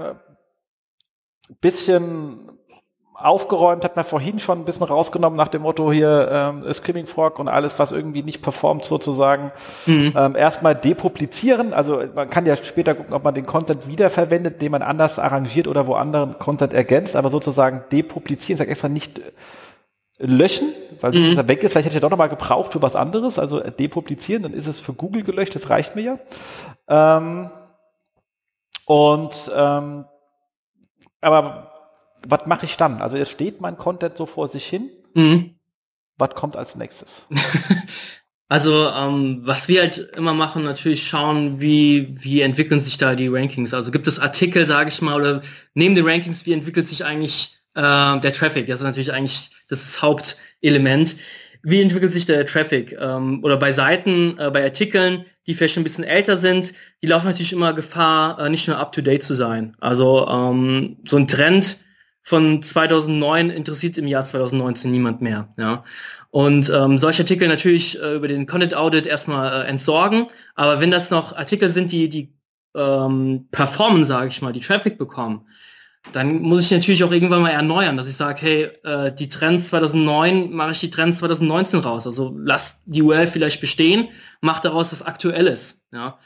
bisschen 1.60 2.55
aufgeräumt, 3.26 3.84
hat 3.84 3.96
man 3.96 4.04
vorhin 4.04 4.38
schon 4.38 4.60
ein 4.60 4.64
bisschen 4.64 4.84
rausgenommen 4.84 5.36
nach 5.36 5.48
dem 5.48 5.62
Motto 5.62 5.90
hier 5.90 6.28
ähm, 6.30 6.72
Screaming 6.72 7.06
Frog 7.06 7.38
und 7.38 7.48
alles, 7.48 7.78
was 7.78 7.90
irgendwie 7.90 8.22
nicht 8.22 8.40
performt 8.40 8.84
sozusagen. 8.84 9.50
Mhm. 9.86 10.14
Ähm, 10.16 10.36
erstmal 10.36 10.76
depublizieren, 10.76 11.74
also 11.74 12.02
man 12.14 12.30
kann 12.30 12.46
ja 12.46 12.56
später 12.56 12.94
gucken, 12.94 13.14
ob 13.14 13.24
man 13.24 13.34
den 13.34 13.44
Content 13.44 13.88
wiederverwendet, 13.88 14.62
den 14.62 14.70
man 14.70 14.82
anders 14.82 15.18
arrangiert 15.18 15.66
oder 15.66 15.86
wo 15.88 15.94
anderen 15.94 16.38
Content 16.38 16.72
ergänzt, 16.72 17.16
aber 17.16 17.30
sozusagen 17.30 17.82
depublizieren, 17.90 18.58
sag 18.58 18.68
extra 18.68 18.88
nicht 18.88 19.18
äh, 19.18 19.22
löschen, 20.18 20.68
weil 21.00 21.12
mhm. 21.12 21.34
das 21.34 21.48
weg 21.48 21.64
ist, 21.64 21.72
vielleicht 21.72 21.86
hätte 21.86 21.96
ich 21.96 22.02
ja 22.02 22.08
doch 22.08 22.10
nochmal 22.10 22.28
gebraucht 22.28 22.72
für 22.72 22.82
was 22.82 22.94
anderes, 22.94 23.40
also 23.40 23.58
depublizieren, 23.58 24.44
dann 24.44 24.54
ist 24.54 24.68
es 24.68 24.78
für 24.78 24.92
Google 24.92 25.24
gelöscht, 25.24 25.54
das 25.56 25.68
reicht 25.68 25.96
mir 25.96 26.02
ja. 26.02 27.18
Ähm, 27.18 27.50
und 28.86 29.50
ähm, 29.52 30.04
aber 31.20 31.75
was 32.26 32.46
mache 32.46 32.66
ich 32.66 32.76
dann? 32.76 33.00
Also 33.00 33.16
jetzt 33.16 33.32
steht 33.32 33.60
mein 33.60 33.76
Content 33.76 34.16
so 34.16 34.26
vor 34.26 34.48
sich 34.48 34.66
hin. 34.66 34.90
Mhm. 35.14 35.54
Was 36.18 36.30
kommt 36.30 36.56
als 36.56 36.76
nächstes? 36.76 37.24
Also 38.48 38.88
ähm, 38.90 39.40
was 39.42 39.66
wir 39.66 39.80
halt 39.80 39.98
immer 40.16 40.32
machen, 40.32 40.62
natürlich 40.62 41.08
schauen, 41.08 41.60
wie, 41.60 42.14
wie 42.20 42.42
entwickeln 42.42 42.80
sich 42.80 42.96
da 42.96 43.16
die 43.16 43.26
Rankings. 43.26 43.74
Also 43.74 43.90
gibt 43.90 44.06
es 44.06 44.20
Artikel, 44.20 44.66
sage 44.66 44.88
ich 44.88 45.02
mal, 45.02 45.20
oder 45.20 45.42
neben 45.74 45.96
den 45.96 46.06
Rankings, 46.06 46.46
wie 46.46 46.52
entwickelt 46.52 46.86
sich 46.86 47.04
eigentlich 47.04 47.58
äh, 47.74 47.80
der 47.80 48.32
Traffic? 48.32 48.68
Das 48.68 48.80
ist 48.80 48.84
natürlich 48.86 49.12
eigentlich 49.12 49.50
das 49.68 50.00
Hauptelement. 50.00 51.16
Wie 51.64 51.82
entwickelt 51.82 52.12
sich 52.12 52.26
der 52.26 52.46
Traffic? 52.46 52.96
Ähm, 53.00 53.42
oder 53.42 53.56
bei 53.56 53.72
Seiten, 53.72 54.38
äh, 54.38 54.48
bei 54.52 54.62
Artikeln, 54.62 55.24
die 55.48 55.54
vielleicht 55.54 55.74
schon 55.74 55.80
ein 55.80 55.84
bisschen 55.84 56.04
älter 56.04 56.36
sind, 56.36 56.72
die 57.02 57.08
laufen 57.08 57.26
natürlich 57.26 57.52
immer 57.52 57.72
Gefahr, 57.72 58.38
äh, 58.38 58.48
nicht 58.48 58.68
nur 58.68 58.78
up-to-date 58.78 59.24
zu 59.24 59.34
sein. 59.34 59.76
Also 59.80 60.28
ähm, 60.28 60.98
so 61.04 61.16
ein 61.16 61.26
Trend 61.26 61.78
von 62.26 62.60
2009 62.60 63.50
interessiert 63.50 63.96
im 63.98 64.08
Jahr 64.08 64.24
2019 64.24 64.90
niemand 64.90 65.22
mehr. 65.22 65.48
Ja. 65.56 65.84
Und 66.30 66.68
ähm, 66.74 66.98
solche 66.98 67.22
Artikel 67.22 67.46
natürlich 67.46 68.02
äh, 68.02 68.16
über 68.16 68.26
den 68.26 68.48
Content 68.48 68.74
Audit 68.74 69.06
erstmal 69.06 69.62
äh, 69.62 69.68
entsorgen. 69.68 70.26
Aber 70.56 70.80
wenn 70.80 70.90
das 70.90 71.12
noch 71.12 71.36
Artikel 71.36 71.70
sind, 71.70 71.92
die 71.92 72.08
die 72.08 72.34
ähm, 72.74 73.46
performen, 73.52 74.04
sage 74.04 74.26
ich 74.26 74.42
mal, 74.42 74.52
die 74.52 74.58
Traffic 74.58 74.98
bekommen, 74.98 75.46
dann 76.10 76.42
muss 76.42 76.62
ich 76.62 76.72
natürlich 76.72 77.04
auch 77.04 77.12
irgendwann 77.12 77.42
mal 77.42 77.50
erneuern, 77.50 77.96
dass 77.96 78.08
ich 78.08 78.16
sage, 78.16 78.40
hey, 78.40 78.62
äh, 78.82 79.12
die 79.12 79.28
Trends 79.28 79.68
2009 79.68 80.50
mache 80.50 80.72
ich 80.72 80.80
die 80.80 80.90
Trends 80.90 81.18
2019 81.18 81.78
raus. 81.78 82.08
Also 82.08 82.34
lass 82.36 82.82
die 82.86 83.02
URL 83.02 83.28
vielleicht 83.28 83.60
bestehen, 83.60 84.08
mach 84.40 84.58
daraus 84.58 84.90
was 84.90 85.04
Aktuelles. 85.04 85.86
Ja. 85.92 86.18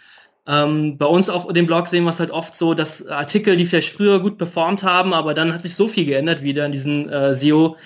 Ähm, 0.47 0.97
bei 0.99 1.07
uns 1.07 1.29
auf 1.29 1.53
dem 1.53 1.67
Blog 1.67 1.89
sehen 1.89 2.05
wir 2.05 2.11
es 2.11 2.21
halt 2.21 2.31
oft 2.31 2.55
so, 2.55 2.75
dass 2.75 3.07
Artikel, 3.07 3.57
die 3.57 3.67
vielleicht 3.67 3.93
früher 3.93 4.21
gut 4.21 4.39
performt 4.39 4.83
haben, 4.83 5.13
aber 5.13 5.35
dann 5.35 5.53
hat 5.53 5.63
sich 5.63 5.75
so 5.75 5.87
viel 5.87 6.07
geändert 6.07 6.43
wieder 6.43 6.67
in 6.67 6.73
diesen 6.73 7.09
äh, 7.09 7.35
SEO. 7.35 7.77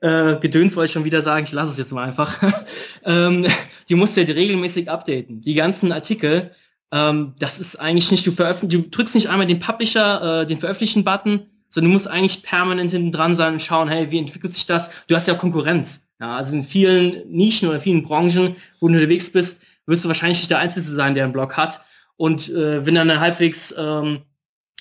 Äh, 0.00 0.36
Gedöns 0.36 0.76
wollte 0.76 0.86
ich 0.86 0.92
schon 0.92 1.04
wieder 1.04 1.22
sagen, 1.22 1.44
ich 1.44 1.52
lasse 1.52 1.72
es 1.72 1.78
jetzt 1.78 1.92
mal 1.92 2.04
einfach. 2.04 2.40
ähm, 3.04 3.46
die 3.88 3.94
musst 3.94 4.16
du 4.16 4.22
ja 4.22 4.32
regelmäßig 4.32 4.90
updaten. 4.90 5.40
Die 5.40 5.54
ganzen 5.54 5.92
Artikel, 5.92 6.52
ähm, 6.92 7.34
das 7.38 7.58
ist 7.58 7.76
eigentlich 7.76 8.10
nicht, 8.10 8.26
du 8.26 8.32
du 8.32 8.82
drückst 8.82 9.14
nicht 9.14 9.28
einmal 9.28 9.46
den 9.46 9.58
Publisher, 9.60 10.42
äh, 10.42 10.46
den 10.46 10.60
Veröffentlichen-Button, 10.60 11.46
sondern 11.70 11.90
du 11.90 11.94
musst 11.94 12.08
eigentlich 12.08 12.42
permanent 12.44 12.92
hinten 12.92 13.10
dran 13.10 13.34
sein 13.34 13.54
und 13.54 13.62
schauen, 13.62 13.88
hey, 13.88 14.10
wie 14.10 14.18
entwickelt 14.18 14.52
sich 14.52 14.66
das? 14.66 14.90
Du 15.08 15.16
hast 15.16 15.26
ja 15.26 15.34
Konkurrenz. 15.34 16.08
Ja, 16.20 16.36
also 16.36 16.54
in 16.54 16.62
vielen 16.62 17.28
Nischen 17.30 17.68
oder 17.68 17.80
vielen 17.80 18.04
Branchen, 18.04 18.56
wo 18.78 18.86
du 18.86 18.94
unterwegs 18.94 19.32
bist, 19.32 19.64
wirst 19.86 20.04
du 20.04 20.08
wahrscheinlich 20.08 20.38
nicht 20.38 20.50
der 20.50 20.60
Einzige 20.60 20.86
sein, 20.86 21.14
der 21.14 21.24
einen 21.24 21.32
Blog 21.32 21.56
hat. 21.56 21.80
Und 22.16 22.48
äh, 22.48 22.84
wenn 22.86 22.94
dann 22.94 23.10
eine 23.10 23.20
halbwegs, 23.20 23.74
ähm, 23.76 24.22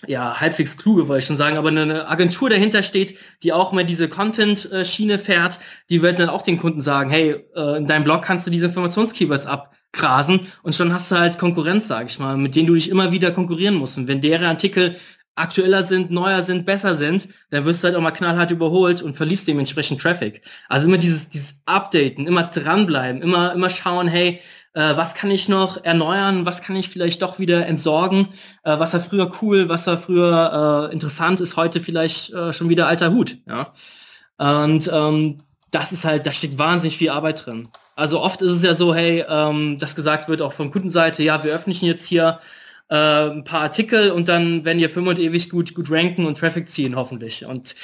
ja, 0.06 0.40
halbwegs 0.40 0.78
kluge, 0.78 1.08
wollte 1.08 1.20
ich 1.20 1.26
schon 1.26 1.38
sagen, 1.38 1.58
aber 1.58 1.70
eine 1.70 2.08
Agentur 2.08 2.50
dahinter 2.50 2.84
steht, 2.84 3.18
die 3.42 3.54
auch 3.54 3.72
mal 3.72 3.86
diese 3.86 4.10
Content-Schiene 4.10 5.18
fährt, 5.18 5.60
die 5.90 6.02
wird 6.02 6.20
dann 6.20 6.30
auch 6.30 6.42
den 6.42 6.58
Kunden 6.58 6.82
sagen, 6.82 7.10
hey, 7.10 7.44
äh, 7.56 7.78
in 7.78 7.88
deinem 7.88 8.04
Blog 8.04 8.24
kannst 8.24 8.46
du 8.46 8.52
diese 8.52 8.66
Informationskeywords 8.66 9.46
abgrasen 9.46 10.48
und 10.64 10.76
schon 10.76 10.94
hast 10.94 11.12
du 11.12 11.16
halt 11.18 11.40
Konkurrenz, 11.40 11.88
sage 11.88 12.08
ich 12.08 12.20
mal, 12.20 12.38
mit 12.38 12.56
denen 12.56 12.68
du 12.68 12.76
dich 12.76 12.90
immer 12.90 13.12
wieder 13.12 13.32
konkurrieren 13.32 13.76
musst. 13.76 13.98
Und 13.98 14.08
wenn 14.08 14.22
deren 14.22 14.46
Artikel 14.46 14.98
aktueller 15.36 15.84
sind, 15.84 16.12
neuer 16.12 16.44
sind, 16.44 16.66
besser 16.66 16.96
sind, 16.96 17.28
dann 17.50 17.66
wirst 17.66 17.84
du 17.84 17.88
halt 17.88 17.96
auch 17.98 18.02
mal 18.02 18.12
knallhart 18.12 18.52
überholt 18.52 19.02
und 19.02 19.16
verliest 19.16 19.48
dementsprechend 19.48 20.02
Traffic. 20.02 20.42
Also 20.70 20.88
immer 20.88 20.98
dieses, 20.98 21.30
dieses 21.30 21.62
Updaten, 21.66 22.28
immer 22.28 22.44
dranbleiben, 22.44 23.22
immer, 23.22 23.54
immer 23.54 23.70
schauen, 23.70 24.08
hey, 24.08 24.42
äh, 24.74 24.96
was 24.96 25.16
kann 25.16 25.32
ich 25.32 25.50
noch 25.50 25.84
erneuern, 25.84 26.46
was 26.46 26.62
kann 26.62 26.76
ich 26.76 26.90
vielleicht 26.90 27.22
doch 27.22 27.40
wieder 27.40 27.66
entsorgen, 27.66 28.30
äh, 28.64 28.78
was 28.80 28.94
war 28.94 29.02
früher 29.02 29.32
cool, 29.42 29.70
was 29.70 29.88
war 29.88 29.98
früher 29.98 30.90
äh, 30.90 30.94
interessant, 30.94 31.40
ist 31.40 31.58
heute 31.58 31.80
vielleicht 31.80 32.34
äh, 32.34 32.54
schon 32.54 32.70
wieder 32.70 32.88
alter 32.88 33.12
Hut. 33.12 33.38
Ja? 33.48 33.74
Und 34.38 34.90
ähm, 34.92 35.38
das 35.72 35.92
ist 35.92 36.06
halt, 36.06 36.26
da 36.26 36.34
steckt 36.34 36.58
wahnsinnig 36.58 36.98
viel 36.98 37.10
Arbeit 37.10 37.46
drin. 37.46 37.70
Also 37.96 38.22
oft 38.22 38.42
ist 38.42 38.52
es 38.52 38.64
ja 38.64 38.76
so, 38.76 38.94
hey, 38.94 39.24
ähm, 39.28 39.78
das 39.80 39.96
gesagt 39.96 40.28
wird 40.28 40.42
auch 40.42 40.54
von 40.54 40.72
Kundenseite, 40.72 41.24
ja, 41.24 41.44
wir 41.44 41.54
öffnen 41.54 41.76
jetzt 41.82 42.06
hier 42.06 42.40
äh, 42.90 42.96
ein 43.30 43.44
paar 43.44 43.62
Artikel 43.62 44.12
und 44.12 44.28
dann 44.28 44.66
werden 44.66 44.88
für 44.90 45.00
immer 45.00 45.12
und 45.12 45.20
ewig 45.20 45.50
gut, 45.50 45.76
gut 45.76 45.92
ranken 45.92 46.26
und 46.26 46.38
Traffic 46.38 46.68
ziehen, 46.68 46.96
hoffentlich. 46.96 47.46
Und 47.46 47.76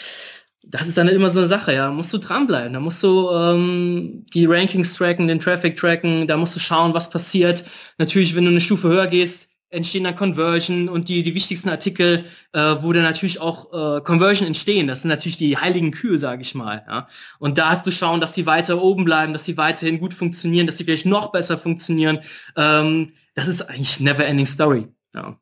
das 0.63 0.87
ist 0.87 0.97
dann 0.97 1.07
immer 1.07 1.29
so 1.29 1.39
eine 1.39 1.47
Sache, 1.47 1.73
ja. 1.73 1.91
Musst 1.91 2.13
du 2.13 2.17
dranbleiben. 2.17 2.73
Da 2.73 2.79
musst 2.79 3.01
du 3.01 3.29
ähm, 3.31 4.25
die 4.33 4.45
Rankings 4.45 4.93
tracken, 4.93 5.27
den 5.27 5.39
Traffic 5.39 5.77
tracken, 5.77 6.27
da 6.27 6.37
musst 6.37 6.55
du 6.55 6.59
schauen, 6.59 6.93
was 6.93 7.09
passiert. 7.09 7.63
Natürlich, 7.97 8.35
wenn 8.35 8.45
du 8.45 8.51
eine 8.51 8.61
Stufe 8.61 8.89
höher 8.89 9.07
gehst, 9.07 9.49
entstehen 9.71 10.03
dann 10.03 10.15
Conversion 10.15 10.89
und 10.89 11.09
die, 11.09 11.21
die 11.21 11.35
wichtigsten 11.35 11.69
Artikel, 11.69 12.25
äh, 12.53 12.75
wo 12.79 12.91
dann 12.91 13.03
natürlich 13.03 13.39
auch 13.39 13.71
äh, 13.71 14.01
Conversion 14.01 14.47
entstehen. 14.47 14.87
Das 14.87 15.03
sind 15.03 15.09
natürlich 15.09 15.37
die 15.37 15.57
heiligen 15.57 15.91
Kühe, 15.91 16.17
sage 16.17 16.41
ich 16.41 16.55
mal. 16.55 16.83
Ja? 16.87 17.07
Und 17.37 17.57
da 17.57 17.81
zu 17.81 17.91
schauen, 17.91 18.19
dass 18.19 18.33
sie 18.33 18.45
weiter 18.45 18.81
oben 18.81 19.05
bleiben, 19.05 19.33
dass 19.33 19.45
sie 19.45 19.57
weiterhin 19.57 19.99
gut 19.99 20.13
funktionieren, 20.13 20.65
dass 20.65 20.77
sie 20.77 20.83
vielleicht 20.83 21.05
noch 21.05 21.31
besser 21.31 21.57
funktionieren, 21.57 22.19
ähm, 22.55 23.13
das 23.35 23.47
ist 23.47 23.61
eigentlich 23.61 23.99
never 23.99 24.25
ending 24.25 24.47
story. 24.47 24.87
Ja. 25.13 25.39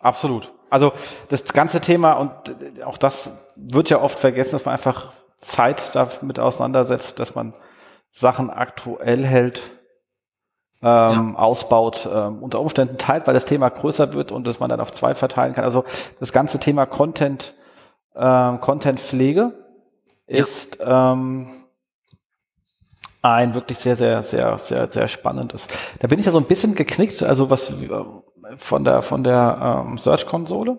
Absolut. 0.00 0.52
Also 0.74 0.92
das 1.28 1.44
ganze 1.44 1.80
Thema, 1.80 2.14
und 2.14 2.32
auch 2.84 2.98
das 2.98 3.30
wird 3.54 3.90
ja 3.90 4.02
oft 4.02 4.18
vergessen, 4.18 4.52
dass 4.52 4.64
man 4.64 4.72
einfach 4.72 5.12
Zeit 5.38 5.94
damit 5.94 6.40
auseinandersetzt, 6.40 7.20
dass 7.20 7.36
man 7.36 7.52
Sachen 8.10 8.50
aktuell 8.50 9.24
hält, 9.24 9.62
ähm, 10.82 11.34
ja. 11.34 11.34
ausbaut, 11.36 12.08
ähm, 12.12 12.42
unter 12.42 12.58
Umständen 12.58 12.98
teilt, 12.98 13.28
weil 13.28 13.34
das 13.34 13.44
Thema 13.44 13.68
größer 13.68 14.14
wird 14.14 14.32
und 14.32 14.48
dass 14.48 14.58
man 14.58 14.68
dann 14.68 14.80
auf 14.80 14.90
zwei 14.90 15.14
verteilen 15.14 15.54
kann. 15.54 15.62
Also 15.62 15.84
das 16.18 16.32
ganze 16.32 16.58
Thema 16.58 16.86
Content, 16.86 17.54
ähm, 18.16 18.60
Content-Pflege 18.60 19.52
ist 20.26 20.80
ja. 20.80 21.12
ähm, 21.12 21.66
ein 23.22 23.54
wirklich 23.54 23.78
sehr, 23.78 23.94
sehr, 23.94 24.24
sehr, 24.24 24.58
sehr, 24.58 24.88
sehr 24.90 25.06
spannendes. 25.06 25.68
Da 26.00 26.08
bin 26.08 26.18
ich 26.18 26.26
ja 26.26 26.32
so 26.32 26.38
ein 26.38 26.46
bisschen 26.46 26.74
geknickt, 26.74 27.22
also 27.22 27.48
was 27.48 27.72
von 28.56 28.84
der, 28.84 29.02
von 29.02 29.24
der 29.24 29.84
ähm, 29.86 29.98
Search-Konsole, 29.98 30.78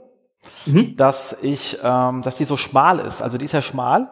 mhm. 0.65 0.95
dass 0.95 1.35
ich, 1.41 1.79
ähm, 1.83 2.21
dass 2.21 2.35
die 2.35 2.45
so 2.45 2.57
schmal 2.57 2.99
ist. 2.99 3.21
Also 3.21 3.37
die 3.37 3.45
ist 3.45 3.53
ja 3.53 3.61
schmal. 3.61 4.09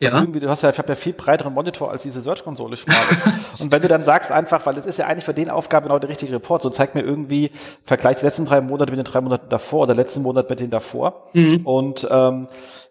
Ja. 0.00 0.10
Also 0.10 0.26
du 0.26 0.48
hast 0.48 0.62
ja, 0.62 0.70
ich 0.70 0.78
habe 0.78 0.88
ja 0.88 0.96
viel 0.96 1.12
breiteren 1.12 1.54
Monitor 1.54 1.90
als 1.90 2.02
diese 2.02 2.20
Search-Konsole 2.20 2.76
schmal 2.76 2.96
ist. 3.10 3.22
Und 3.60 3.70
wenn 3.70 3.80
du 3.80 3.88
dann 3.88 4.04
sagst 4.04 4.32
einfach, 4.32 4.66
weil 4.66 4.76
es 4.76 4.86
ist 4.86 4.98
ja 4.98 5.06
eigentlich 5.06 5.24
für 5.24 5.34
den 5.34 5.50
Aufgabe 5.50 5.86
genau 5.86 5.98
der 5.98 6.10
richtige 6.10 6.32
Report, 6.32 6.62
so 6.62 6.70
zeigt 6.70 6.94
mir 6.94 7.02
irgendwie, 7.02 7.52
vergleich 7.84 8.16
die 8.16 8.24
letzten 8.24 8.44
drei 8.44 8.60
Monate 8.60 8.90
mit 8.90 8.98
den 8.98 9.10
drei 9.10 9.20
Monaten 9.20 9.48
davor 9.48 9.82
oder 9.82 9.94
letzten 9.94 10.22
Monat 10.22 10.50
mit 10.50 10.60
denen 10.60 10.70
davor. 10.70 11.28
Mhm. 11.32 11.64
Und 11.64 12.08
ähm, 12.10 12.48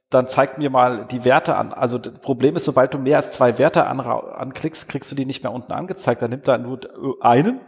dann 0.10 0.28
zeigt 0.28 0.58
mir 0.58 0.70
mal 0.70 1.06
die 1.10 1.26
Werte 1.26 1.56
an. 1.56 1.74
Also 1.74 1.98
das 1.98 2.14
Problem 2.20 2.56
ist, 2.56 2.66
sobald 2.66 2.94
du 2.94 3.00
mehr 3.00 3.18
als 3.18 3.32
zwei 3.32 3.58
Werte 3.58 3.86
an, 3.86 4.00
anklickst, 4.00 4.88
kriegst 4.88 5.12
du 5.12 5.16
die 5.16 5.26
nicht 5.26 5.44
mehr 5.44 5.52
unten 5.52 5.72
angezeigt. 5.72 6.22
Dann 6.22 6.30
nimmt 6.30 6.48
er 6.48 6.58
nur 6.58 6.80
einen 7.22 7.60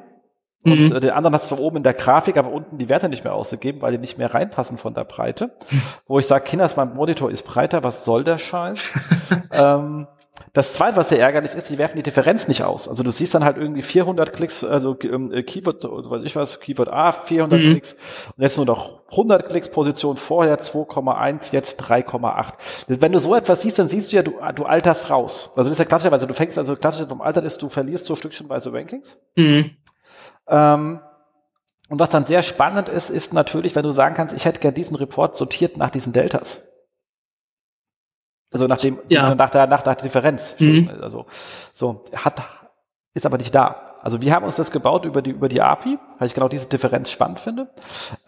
und 0.66 0.90
mhm. 0.90 1.00
den 1.00 1.12
anderen 1.12 1.36
hast 1.36 1.52
du 1.52 1.58
oben 1.58 1.78
in 1.78 1.84
der 1.84 1.94
Grafik, 1.94 2.38
aber 2.38 2.52
unten 2.52 2.80
die 2.80 2.90
Werte 2.90 3.08
nicht 3.08 3.24
mehr 3.24 3.34
ausgegeben, 3.34 3.82
weil 3.82 3.92
die 3.92 4.00
nicht 4.00 4.18
mehr 4.18 4.34
reinpassen 4.34 4.78
von 4.78 4.96
der 4.96 5.04
Breite. 5.04 5.52
Wo 6.08 6.18
ich 6.18 6.26
sage, 6.26 6.46
Kinders, 6.46 6.76
mein 6.76 6.96
Monitor 6.96 7.30
ist 7.30 7.44
breiter, 7.44 7.84
was 7.84 8.04
soll 8.04 8.24
der 8.24 8.40
Scheiß? 8.40 8.82
ähm, 9.52 10.08
das 10.54 10.74
zweite, 10.74 10.96
was 10.96 11.10
sehr 11.10 11.20
ärgerlich 11.20 11.54
ist, 11.54 11.70
die 11.70 11.78
werfen 11.78 11.98
die 11.98 12.04
Differenz 12.04 12.48
nicht 12.48 12.64
aus. 12.64 12.88
Also 12.88 13.04
du 13.04 13.12
siehst 13.12 13.36
dann 13.36 13.44
halt 13.44 13.58
irgendwie 13.58 13.82
400 13.82 14.32
Klicks, 14.34 14.64
also 14.64 14.98
ähm, 15.04 15.32
äh, 15.34 15.44
Keyword, 15.44 15.84
weiß 15.84 16.24
ich 16.24 16.36
was, 16.36 16.60
Keyword 16.62 16.88
A, 16.88 17.12
400 17.12 17.60
mhm. 17.60 17.72
Klicks 17.72 17.98
und 18.36 18.42
jetzt 18.42 18.56
nur 18.58 18.66
noch 18.66 19.02
100 19.12 19.50
Klicks, 19.50 19.70
Position 19.70 20.18
vorher 20.18 20.58
2,1, 20.58 21.52
jetzt 21.52 21.82
3,8. 21.84 22.54
Wenn 22.88 23.12
du 23.12 23.20
so 23.20 23.36
etwas 23.36 23.62
siehst, 23.62 23.80
dann 23.80 23.90
siehst 23.90 24.12
du 24.12 24.16
ja, 24.16 24.24
du, 24.24 24.34
du 24.56 24.64
alterst 24.64 25.10
raus. 25.10 25.52
Also 25.58 25.70
das 25.70 25.74
ist 25.74 25.80
ja 25.80 25.86
klassischerweise, 25.86 26.26
du 26.26 26.34
fängst, 26.34 26.58
also 26.58 26.76
klassisch 26.76 27.06
vom 27.08 27.22
Altern 27.22 27.46
ist, 27.46 27.62
du 27.62 27.68
verlierst 27.70 28.06
so 28.06 28.16
stückchenweise 28.16 28.72
Rankings. 28.72 29.18
Mhm. 29.36 29.72
Ähm, 30.48 31.00
und 31.90 32.00
was 32.00 32.10
dann 32.10 32.26
sehr 32.26 32.42
spannend 32.42 32.90
ist, 32.90 33.10
ist 33.10 33.34
natürlich, 33.34 33.76
wenn 33.76 33.84
du 33.84 33.92
sagen 33.92 34.16
kannst, 34.16 34.36
ich 34.36 34.46
hätte 34.46 34.60
gerne 34.60 34.74
diesen 34.74 34.96
Report 34.96 35.38
sortiert 35.38 35.78
nach 35.78 35.92
diesen 35.92 36.14
Deltas. 36.14 36.62
Also 38.52 38.68
nach 38.68 38.80
dem, 38.80 39.00
ja. 39.10 39.36
nach 39.36 39.50
der, 39.50 39.68
nach 39.68 39.84
der 39.84 39.96
Differenz. 39.96 40.56
Mhm. 40.60 40.90
Also, 41.02 41.26
so, 41.74 42.04
hat, 42.16 42.42
ist 43.14 43.26
aber 43.26 43.38
nicht 43.38 43.54
da. 43.54 43.86
Also 44.02 44.22
wir 44.22 44.36
haben 44.36 44.46
uns 44.46 44.56
das 44.56 44.70
gebaut 44.70 45.04
über 45.04 45.24
die, 45.24 45.32
über 45.32 45.50
die 45.50 45.62
API, 45.62 45.98
weil 46.20 46.28
ich 46.28 46.36
genau 46.36 46.48
diese 46.48 46.68
Differenz 46.68 47.10
spannend 47.10 47.40
finde. 47.40 47.70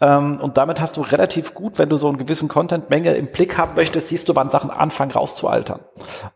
Ähm, 0.00 0.40
und 0.40 0.56
damit 0.56 0.80
hast 0.80 0.96
du 0.96 1.02
relativ 1.02 1.54
gut, 1.54 1.78
wenn 1.78 1.88
du 1.88 1.96
so 1.96 2.08
einen 2.08 2.18
gewissen 2.18 2.48
Content-Menge 2.48 3.14
im 3.14 3.28
Blick 3.28 3.56
haben 3.58 3.76
möchtest, 3.76 4.08
siehst 4.08 4.28
du, 4.28 4.34
wann 4.34 4.50
Sachen 4.50 4.70
anfangen 4.70 5.12
rauszualtern. 5.12 5.80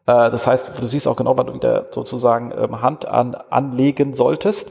Äh, 0.06 0.30
das 0.30 0.46
heißt, 0.46 0.80
du 0.80 0.86
siehst 0.86 1.08
auch 1.08 1.16
genau, 1.16 1.36
wann 1.36 1.48
du 1.48 1.54
wieder 1.54 1.88
sozusagen 1.90 2.52
ähm, 2.56 2.82
Hand 2.82 3.04
an, 3.04 3.34
anlegen 3.34 4.14
solltest. 4.14 4.70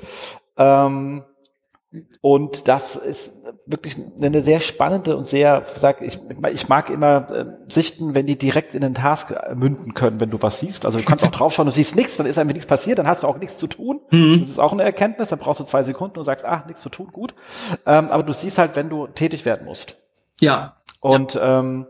Ähm, 0.61 1.23
und 2.21 2.69
das 2.69 2.95
ist 2.95 3.33
wirklich 3.65 3.97
eine 4.21 4.43
sehr 4.43 4.61
spannende 4.61 5.17
und 5.17 5.27
sehr, 5.27 5.63
sag 5.75 6.01
ich, 6.01 6.17
ich 6.53 6.69
mag 6.69 6.89
immer 6.89 7.29
äh, 7.31 7.45
Sichten, 7.67 8.15
wenn 8.15 8.27
die 8.27 8.37
direkt 8.37 8.75
in 8.75 8.81
den 8.81 8.93
Task 8.93 9.33
münden 9.53 9.93
können, 9.93 10.21
wenn 10.21 10.29
du 10.29 10.41
was 10.41 10.61
siehst. 10.61 10.85
Also 10.85 10.99
du 10.99 11.05
kannst 11.05 11.25
auch 11.25 11.31
draufschauen, 11.31 11.65
du 11.65 11.71
siehst 11.71 11.97
nichts, 11.97 12.15
dann 12.15 12.27
ist 12.27 12.37
einfach 12.39 12.53
nichts 12.53 12.67
passiert, 12.67 12.97
dann 12.97 13.07
hast 13.07 13.23
du 13.23 13.27
auch 13.27 13.39
nichts 13.39 13.57
zu 13.57 13.67
tun. 13.67 13.99
Mhm. 14.09 14.41
Das 14.41 14.51
ist 14.51 14.59
auch 14.59 14.71
eine 14.71 14.83
Erkenntnis, 14.83 15.29
dann 15.29 15.39
brauchst 15.39 15.59
du 15.59 15.65
zwei 15.65 15.83
Sekunden 15.83 16.17
und 16.17 16.23
sagst, 16.23 16.45
ah, 16.45 16.63
nichts 16.65 16.81
zu 16.81 16.89
tun, 16.89 17.09
gut. 17.11 17.33
Ähm, 17.85 18.09
aber 18.09 18.23
du 18.23 18.31
siehst 18.31 18.57
halt, 18.57 18.77
wenn 18.77 18.89
du 18.89 19.07
tätig 19.07 19.43
werden 19.43 19.65
musst. 19.65 19.97
Ja. 20.39 20.77
Und 21.01 21.33
ja. 21.33 21.59
Ähm, 21.59 21.87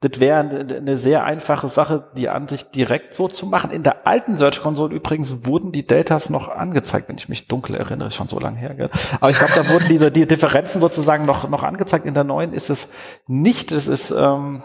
das 0.00 0.20
wäre 0.20 0.40
eine 0.40 0.98
sehr 0.98 1.24
einfache 1.24 1.68
Sache, 1.68 2.10
die 2.16 2.28
Ansicht 2.28 2.74
direkt 2.74 3.14
so 3.14 3.28
zu 3.28 3.46
machen. 3.46 3.70
In 3.70 3.82
der 3.82 4.06
alten 4.06 4.36
Search 4.36 4.60
Console 4.60 4.94
übrigens 4.94 5.46
wurden 5.46 5.72
die 5.72 5.86
Deltas 5.86 6.28
noch 6.28 6.48
angezeigt, 6.48 7.08
wenn 7.08 7.16
ich 7.16 7.30
mich 7.30 7.48
dunkel 7.48 7.76
erinnere, 7.76 8.08
ist 8.08 8.14
schon 8.14 8.28
so 8.28 8.38
lange 8.38 8.58
her. 8.58 8.74
Gell? 8.74 8.90
Aber 9.20 9.30
ich 9.30 9.38
glaube, 9.38 9.54
da 9.54 9.68
wurden 9.70 9.88
diese 9.88 10.12
die 10.12 10.26
Differenzen 10.26 10.82
sozusagen 10.82 11.24
noch 11.24 11.48
noch 11.48 11.62
angezeigt. 11.62 12.04
In 12.04 12.12
der 12.12 12.24
neuen 12.24 12.52
ist 12.52 12.68
es 12.68 12.88
nicht. 13.26 13.72
Es 13.72 13.88
ist 13.88 14.10
ähm, 14.10 14.62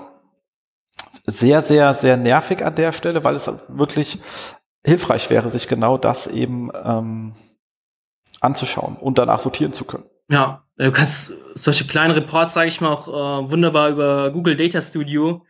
sehr 1.25 1.61
sehr 1.61 1.93
sehr 1.93 2.17
nervig 2.17 2.65
an 2.65 2.75
der 2.75 2.91
Stelle, 2.91 3.23
weil 3.23 3.35
es 3.35 3.49
wirklich 3.69 4.19
hilfreich 4.83 5.29
wäre, 5.29 5.49
sich 5.49 5.69
genau 5.69 5.97
das 5.97 6.27
eben 6.27 6.71
ähm, 6.83 7.35
anzuschauen 8.41 8.97
und 8.97 9.17
danach 9.17 9.39
sortieren 9.39 9.71
zu 9.71 9.85
können. 9.85 10.05
Ja, 10.29 10.63
du 10.85 10.91
kannst 10.91 11.33
solche 11.55 11.85
kleinen 11.85 12.13
Reports, 12.13 12.53
sage 12.53 12.67
ich 12.67 12.81
mal, 12.81 12.91
auch 12.91 13.07
äh, 13.07 13.51
wunderbar 13.51 13.89
über 13.89 14.31
Google 14.31 14.55
Data 14.55 14.81
Studio 14.81 15.45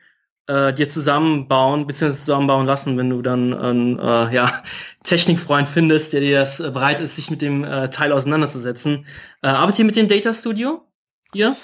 äh, 0.47 0.73
dir 0.73 0.89
zusammenbauen, 0.89 1.87
bzw. 1.87 2.11
zusammenbauen 2.11 2.65
lassen, 2.65 2.97
wenn 2.97 3.09
du 3.09 3.21
dann 3.21 3.53
einen 3.53 3.99
äh, 3.99 4.33
ja, 4.33 4.63
Technikfreund 5.03 5.67
findest, 5.67 6.13
der 6.13 6.21
dir 6.21 6.39
das 6.39 6.59
äh, 6.59 6.69
bereit 6.71 6.99
ist, 6.99 7.15
sich 7.15 7.29
mit 7.31 7.41
dem 7.41 7.63
äh, 7.63 7.89
Teil 7.89 8.11
auseinanderzusetzen. 8.11 9.05
Äh, 9.41 9.47
arbeitet 9.47 9.79
ihr 9.79 9.85
mit 9.85 9.95
dem 9.95 10.07
Data 10.07 10.33
Studio 10.33 10.81
hier? 11.33 11.55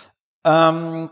Ähm, 0.46 1.10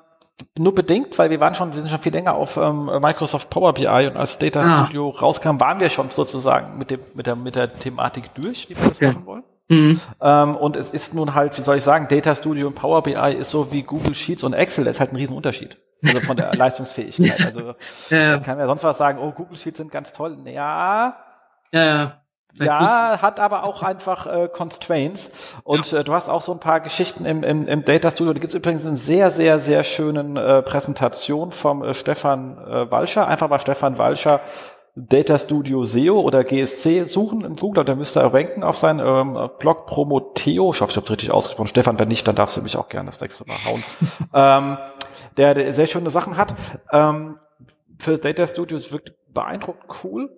nur 0.57 0.76
bedingt, 0.76 1.18
weil 1.18 1.30
wir 1.30 1.40
waren 1.40 1.56
schon, 1.56 1.73
wir 1.73 1.80
sind 1.80 1.90
schon 1.90 2.02
viel 2.02 2.14
länger 2.14 2.36
auf 2.36 2.57
ähm, 2.57 2.86
Microsoft 3.02 3.49
Power 3.49 3.73
BI 3.73 3.88
und 3.88 4.18
als 4.18 4.38
Data 4.38 4.60
ah. 4.60 4.84
Studio 4.84 5.10
rauskam, 5.10 5.60
waren 5.60 5.80
wir 5.80 5.90
schon 5.90 6.10
sozusagen 6.10 6.77
mit 6.77 6.91
dem, 6.91 6.99
mit 7.14 7.26
der, 7.26 7.36
mit 7.36 7.56
der 7.56 7.73
Thematik 7.73 8.34
durch, 8.36 8.69
wie 8.69 8.77
wir 8.77 8.88
das 8.88 8.98
okay. 8.98 9.07
machen 9.07 9.26
wollen. 9.26 9.44
Mhm. 9.68 10.00
Ähm, 10.22 10.56
und 10.56 10.76
es 10.76 10.92
ist 10.92 11.14
nun 11.14 11.34
halt, 11.34 11.58
wie 11.58 11.62
soll 11.62 11.78
ich 11.78 11.84
sagen, 11.84 12.08
Data 12.08 12.36
Studio 12.36 12.68
und 12.68 12.76
Power 12.76 13.02
BI 13.02 13.34
ist 13.34 13.50
so 13.50 13.72
wie 13.72 13.82
Google 13.82 14.14
Sheets 14.14 14.44
und 14.44 14.54
Excel, 14.54 14.86
das 14.86 14.96
ist 14.96 15.00
halt 15.00 15.14
ein 15.14 15.16
Riesenunterschied. 15.16 15.78
Also 16.06 16.20
von 16.22 16.38
der 16.38 16.54
Leistungsfähigkeit. 16.56 17.46
Also 17.46 17.74
ja. 18.10 18.38
kann 18.40 18.58
man 18.58 18.60
ja 18.60 18.66
sonst 18.68 18.84
was 18.84 18.98
sagen, 18.98 19.20
oh, 19.20 19.32
Google 19.32 19.58
Sheets 19.58 19.78
sind 19.78 19.92
ganz 19.92 20.12
toll. 20.12 20.38
Ja. 20.46 21.18
Ja, 21.72 22.14
ja, 22.58 23.22
hat 23.22 23.40
aber 23.40 23.64
auch 23.64 23.84
einfach 23.84 24.28
äh, 24.28 24.48
Constraints. 24.48 25.30
Und 25.64 25.92
äh, 25.92 26.04
du 26.04 26.14
hast 26.14 26.30
auch 26.30 26.42
so 26.42 26.54
ein 26.54 26.60
paar 26.60 26.80
Geschichten 26.80 27.26
im, 27.26 27.44
im, 27.44 27.68
im 27.68 27.84
Data 27.84 28.12
Studio. 28.12 28.34
Da 28.34 28.40
gibt 28.40 28.54
es 28.54 28.56
übrigens 28.56 28.86
eine 28.86 28.96
sehr, 28.96 29.32
sehr, 29.32 29.60
sehr 29.60 29.84
schönen 29.84 30.38
äh, 30.38 30.62
Präsentation 30.62 31.52
vom 31.52 31.84
äh, 31.84 31.94
Stefan 31.94 32.58
äh, 32.58 32.90
Walscher. 32.90 33.28
Einfach 33.28 33.50
mal 33.50 33.60
Stefan 33.60 33.98
Walscher 33.98 34.40
Data 34.96 35.38
Studio 35.38 35.84
SEO 35.84 36.22
oder 36.22 36.46
GSC 36.46 37.04
suchen 37.04 37.42
im 37.42 37.58
Google, 37.58 37.84
da 37.84 37.96
müsst 37.96 38.16
ihr 38.16 38.22
ranken 38.22 38.64
auf 38.64 38.78
seinen 38.78 39.06
ähm, 39.06 39.50
Blog 39.60 39.88
Promoteo. 39.88 40.72
Ich 40.72 40.80
hoffe, 40.80 40.92
ich 40.92 40.96
habe 40.96 41.04
es 41.04 41.12
richtig 41.12 41.32
ausgesprochen. 41.32 41.68
Stefan, 41.68 42.00
wenn 42.00 42.08
nicht, 42.08 42.26
dann 42.26 42.36
darfst 42.36 42.56
du 42.56 42.62
mich 42.62 42.78
auch 42.78 42.88
gerne 42.88 43.10
das 43.10 43.20
nächste 43.20 43.46
Mal 43.46 43.58
hauen. 43.66 43.84
ähm, 44.34 44.78
der, 45.36 45.54
der 45.54 45.74
sehr 45.74 45.88
schöne 45.88 46.10
Sachen 46.12 46.38
hat. 46.38 46.56
Ähm, 46.94 47.40
für 48.00 48.18
Data 48.18 48.48
Studios 48.48 48.94
wirkt 48.94 49.14
beeindruckend 49.34 49.86
cool. 50.04 50.38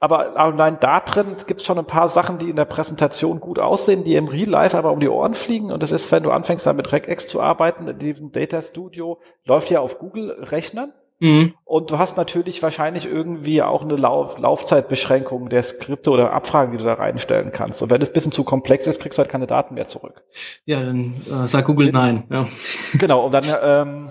Aber 0.00 0.38
allein 0.38 0.78
da 0.80 1.00
drin 1.00 1.36
gibt 1.46 1.60
es 1.60 1.66
schon 1.66 1.78
ein 1.78 1.86
paar 1.86 2.08
Sachen, 2.08 2.38
die 2.38 2.50
in 2.50 2.56
der 2.56 2.66
Präsentation 2.66 3.40
gut 3.40 3.58
aussehen, 3.58 4.04
die 4.04 4.16
im 4.16 4.28
Real 4.28 4.48
Life 4.48 4.76
aber 4.76 4.92
um 4.92 5.00
die 5.00 5.08
Ohren 5.08 5.34
fliegen. 5.34 5.72
Und 5.72 5.82
das 5.82 5.92
ist, 5.92 6.10
wenn 6.10 6.22
du 6.22 6.30
anfängst, 6.30 6.66
da 6.66 6.72
mit 6.72 6.90
RegEx 6.90 7.26
zu 7.26 7.40
arbeiten, 7.40 7.98
diesem 7.98 8.32
Data 8.32 8.60
Studio 8.62 9.18
läuft 9.44 9.70
ja 9.70 9.80
auf 9.80 9.98
Google-Rechnern. 9.98 10.92
Mhm. 11.24 11.54
Und 11.64 11.90
du 11.90 11.96
hast 11.96 12.18
natürlich 12.18 12.62
wahrscheinlich 12.62 13.06
irgendwie 13.06 13.62
auch 13.62 13.80
eine 13.80 13.96
Lauf 13.96 14.38
Laufzeitbeschränkung 14.38 15.48
der 15.48 15.62
Skripte 15.62 16.10
oder 16.10 16.34
Abfragen, 16.34 16.72
die 16.72 16.78
du 16.78 16.84
da 16.84 16.92
reinstellen 16.92 17.50
kannst. 17.50 17.82
Und 17.82 17.88
wenn 17.88 18.02
es 18.02 18.10
ein 18.10 18.12
bisschen 18.12 18.30
zu 18.30 18.44
komplex 18.44 18.86
ist, 18.86 19.00
kriegst 19.00 19.18
du 19.18 19.22
halt 19.22 19.30
keine 19.30 19.46
Daten 19.46 19.74
mehr 19.74 19.86
zurück. 19.86 20.22
Ja, 20.66 20.82
dann 20.82 21.14
äh, 21.26 21.48
sag 21.48 21.64
Google 21.64 21.92
nein. 21.92 22.24
Ja. 22.30 22.46
Genau, 22.92 23.24
und 23.24 23.32
dann 23.32 23.44
ähm, 23.62 24.08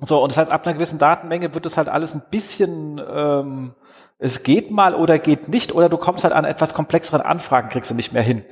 so, 0.00 0.22
und 0.22 0.30
das 0.30 0.38
heißt, 0.38 0.50
ab 0.50 0.66
einer 0.66 0.74
gewissen 0.74 0.98
Datenmenge 0.98 1.54
wird 1.54 1.66
es 1.66 1.76
halt 1.76 1.90
alles 1.90 2.14
ein 2.14 2.22
bisschen 2.30 2.98
ähm, 3.06 3.74
es 4.18 4.42
geht 4.42 4.70
mal 4.70 4.94
oder 4.94 5.18
geht 5.18 5.48
nicht 5.48 5.74
oder 5.74 5.88
du 5.88 5.98
kommst 5.98 6.24
halt 6.24 6.32
an 6.32 6.46
etwas 6.46 6.72
komplexeren 6.72 7.20
Anfragen, 7.20 7.68
kriegst 7.68 7.90
du 7.90 7.94
nicht 7.94 8.12
mehr 8.14 8.22
hin. 8.22 8.44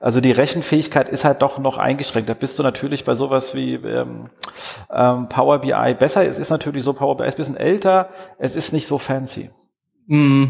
Also 0.00 0.20
die 0.20 0.32
Rechenfähigkeit 0.32 1.08
ist 1.08 1.24
halt 1.24 1.40
doch 1.40 1.58
noch 1.58 1.78
eingeschränkt. 1.78 2.28
Da 2.28 2.34
bist 2.34 2.58
du 2.58 2.64
natürlich 2.64 3.04
bei 3.04 3.14
sowas 3.14 3.54
wie 3.54 3.74
ähm, 3.74 4.30
ähm, 4.90 5.28
Power 5.28 5.60
BI 5.60 5.94
besser. 5.94 6.26
Es 6.26 6.38
ist 6.38 6.50
natürlich 6.50 6.82
so, 6.82 6.94
Power 6.94 7.16
BI 7.16 7.26
ist 7.26 7.34
ein 7.34 7.36
bisschen 7.36 7.56
älter, 7.56 8.08
es 8.38 8.56
ist 8.56 8.72
nicht 8.72 8.88
so 8.88 8.98
fancy. 8.98 9.50
Mm. 10.06 10.44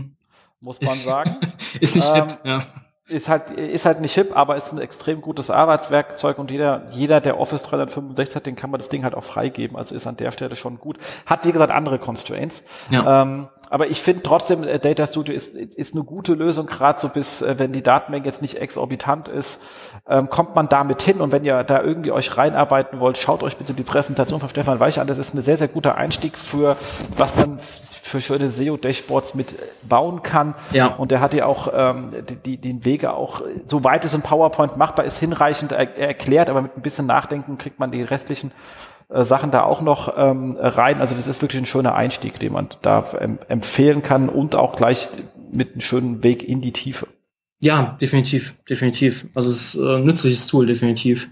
Muss 0.60 0.80
man 0.80 0.94
sagen. 0.94 1.36
ist 1.80 1.94
nicht 1.94 2.10
ähm, 2.16 2.28
hip, 2.28 2.38
ja 2.44 2.62
ist 3.06 3.28
halt, 3.28 3.50
ist 3.50 3.84
halt 3.84 4.00
nicht 4.00 4.14
hip, 4.14 4.34
aber 4.34 4.56
ist 4.56 4.72
ein 4.72 4.80
extrem 4.80 5.20
gutes 5.20 5.50
Arbeitswerkzeug 5.50 6.38
und 6.38 6.50
jeder, 6.50 6.86
jeder, 6.90 7.20
der 7.20 7.38
Office 7.38 7.62
365 7.62 8.34
hat, 8.34 8.46
den 8.46 8.56
kann 8.56 8.70
man 8.70 8.80
das 8.80 8.88
Ding 8.88 9.04
halt 9.04 9.14
auch 9.14 9.24
freigeben. 9.24 9.76
Also 9.76 9.94
ist 9.94 10.06
an 10.06 10.16
der 10.16 10.32
Stelle 10.32 10.56
schon 10.56 10.78
gut. 10.78 10.98
Hat, 11.26 11.44
wie 11.44 11.52
gesagt, 11.52 11.70
andere 11.70 11.98
Constraints. 11.98 12.64
Ja. 12.90 13.22
Ähm, 13.22 13.48
aber 13.68 13.88
ich 13.88 14.00
finde 14.00 14.22
trotzdem, 14.22 14.64
äh, 14.64 14.78
Data 14.78 15.06
Studio 15.06 15.34
ist, 15.34 15.54
ist 15.54 15.94
eine 15.94 16.04
gute 16.04 16.34
Lösung, 16.34 16.66
gerade 16.66 16.98
so 16.98 17.08
bis, 17.10 17.42
äh, 17.42 17.58
wenn 17.58 17.72
die 17.72 17.82
Datenmenge 17.82 18.24
jetzt 18.24 18.40
nicht 18.40 18.60
exorbitant 18.60 19.28
ist, 19.28 19.60
ähm, 20.08 20.28
kommt 20.28 20.54
man 20.54 20.68
damit 20.68 21.02
hin. 21.02 21.20
Und 21.20 21.32
wenn 21.32 21.44
ihr 21.44 21.64
da 21.64 21.82
irgendwie 21.82 22.12
euch 22.12 22.36
reinarbeiten 22.36 23.00
wollt, 23.00 23.16
schaut 23.18 23.42
euch 23.42 23.56
bitte 23.56 23.72
die 23.74 23.82
Präsentation 23.82 24.40
von 24.40 24.48
Stefan 24.48 24.80
Weich 24.80 25.00
an. 25.00 25.06
Das 25.06 25.18
ist 25.18 25.34
ein 25.34 25.42
sehr, 25.42 25.56
sehr 25.56 25.68
guter 25.68 25.96
Einstieg 25.96 26.36
für, 26.36 26.76
was 27.16 27.34
man 27.36 27.58
für 27.58 28.20
schöne 28.20 28.50
SEO-Dashboards 28.50 29.34
mit 29.34 29.56
bauen 29.88 30.22
kann. 30.22 30.54
Ja. 30.72 30.88
Und 30.88 31.10
der 31.10 31.20
hat 31.20 31.32
ja 31.32 31.46
auch 31.46 31.68
ähm, 31.74 32.12
die, 32.28 32.36
die, 32.36 32.56
den 32.58 32.84
Wege 32.84 33.14
auch, 33.14 33.42
soweit 33.66 34.04
es 34.04 34.12
in 34.14 34.22
PowerPoint 34.22 34.76
machbar 34.76 35.06
ist, 35.06 35.18
hinreichend 35.18 35.72
er, 35.72 35.96
erklärt, 35.96 36.50
aber 36.50 36.62
mit 36.62 36.76
ein 36.76 36.82
bisschen 36.82 37.06
Nachdenken 37.06 37.56
kriegt 37.56 37.80
man 37.80 37.90
die 37.90 38.02
restlichen 38.02 38.52
äh, 39.08 39.24
Sachen 39.24 39.50
da 39.50 39.62
auch 39.62 39.80
noch 39.80 40.14
ähm, 40.18 40.56
rein. 40.60 41.00
Also 41.00 41.14
das 41.14 41.26
ist 41.26 41.40
wirklich 41.40 41.62
ein 41.62 41.66
schöner 41.66 41.94
Einstieg, 41.94 42.38
den 42.38 42.52
man 42.52 42.68
da 42.82 43.04
empfehlen 43.48 44.02
kann 44.02 44.28
und 44.28 44.54
auch 44.54 44.76
gleich 44.76 45.08
mit 45.50 45.72
einem 45.72 45.80
schönen 45.80 46.22
Weg 46.22 46.46
in 46.46 46.60
die 46.60 46.72
Tiefe. 46.72 47.06
Ja, 47.60 47.96
definitiv, 48.00 48.54
definitiv. 48.68 49.26
Also 49.34 49.50
es 49.50 49.74
ist 49.74 49.80
äh, 49.80 49.96
ein 49.96 50.04
nützliches 50.04 50.46
Tool, 50.46 50.66
definitiv. 50.66 51.28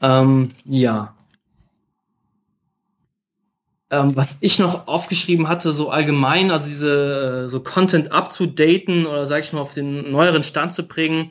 Ähm, 0.00 0.50
ja, 0.64 1.14
ähm, 3.90 4.16
was 4.16 4.38
ich 4.40 4.58
noch 4.58 4.86
aufgeschrieben 4.88 5.48
hatte, 5.48 5.72
so 5.72 5.90
allgemein, 5.90 6.50
also 6.50 6.66
diese 6.68 7.44
äh, 7.46 7.48
so 7.48 7.60
Content 7.60 8.12
up-to-daten 8.12 9.06
oder 9.06 9.26
sage 9.26 9.42
ich 9.42 9.52
mal 9.52 9.60
auf 9.60 9.74
den 9.74 10.10
neueren 10.10 10.42
Stand 10.42 10.72
zu 10.72 10.86
bringen. 10.86 11.30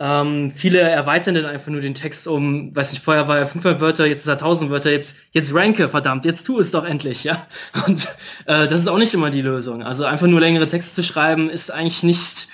Ähm, 0.00 0.52
viele 0.54 0.78
erweitern 0.78 1.34
dann 1.34 1.44
einfach 1.44 1.72
nur 1.72 1.80
den 1.80 1.94
Text 1.94 2.28
um, 2.28 2.74
weiß 2.74 2.92
nicht, 2.92 3.02
vorher 3.02 3.26
war 3.26 3.38
er 3.38 3.48
500 3.48 3.80
Wörter, 3.80 4.06
jetzt 4.06 4.20
ist 4.20 4.28
er 4.28 4.34
1000 4.34 4.70
Wörter, 4.70 4.92
jetzt, 4.92 5.16
jetzt 5.32 5.52
ranke, 5.52 5.88
verdammt, 5.88 6.24
jetzt 6.24 6.44
tu 6.44 6.60
es 6.60 6.70
doch 6.70 6.84
endlich, 6.84 7.24
ja. 7.24 7.46
Und 7.86 8.04
äh, 8.46 8.68
das 8.68 8.80
ist 8.82 8.86
auch 8.88 8.98
nicht 8.98 9.12
immer 9.14 9.30
die 9.30 9.42
Lösung. 9.42 9.82
Also 9.82 10.04
einfach 10.04 10.28
nur 10.28 10.38
längere 10.40 10.66
Texte 10.68 10.94
zu 10.94 11.02
schreiben, 11.02 11.50
ist 11.50 11.72
eigentlich 11.72 12.04
nicht, 12.04 12.46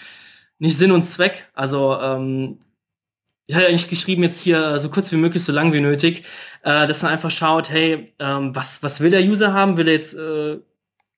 nicht 0.59 0.77
Sinn 0.77 0.93
und 0.93 1.05
Zweck. 1.05 1.49
Also 1.55 1.99
ähm, 2.01 2.59
ich 3.47 3.55
hatte 3.55 3.69
eigentlich 3.69 3.89
geschrieben, 3.89 4.23
jetzt 4.23 4.41
hier 4.41 4.79
so 4.79 4.89
kurz 4.89 5.13
wie 5.13 5.17
möglich, 5.17 5.45
so 5.45 5.53
lang 5.53 5.73
wie 5.73 5.81
nötig, 5.81 6.25
äh, 6.63 6.87
dass 6.87 7.03
man 7.03 7.13
einfach 7.13 7.31
schaut, 7.31 7.71
hey, 7.71 8.13
ähm, 8.19 8.55
was, 8.55 8.83
was 8.83 9.01
will 9.01 9.11
der 9.11 9.23
User 9.23 9.53
haben? 9.53 9.77
Will 9.77 9.89
er 9.89 9.95
jetzt 9.95 10.15
äh, 10.15 10.59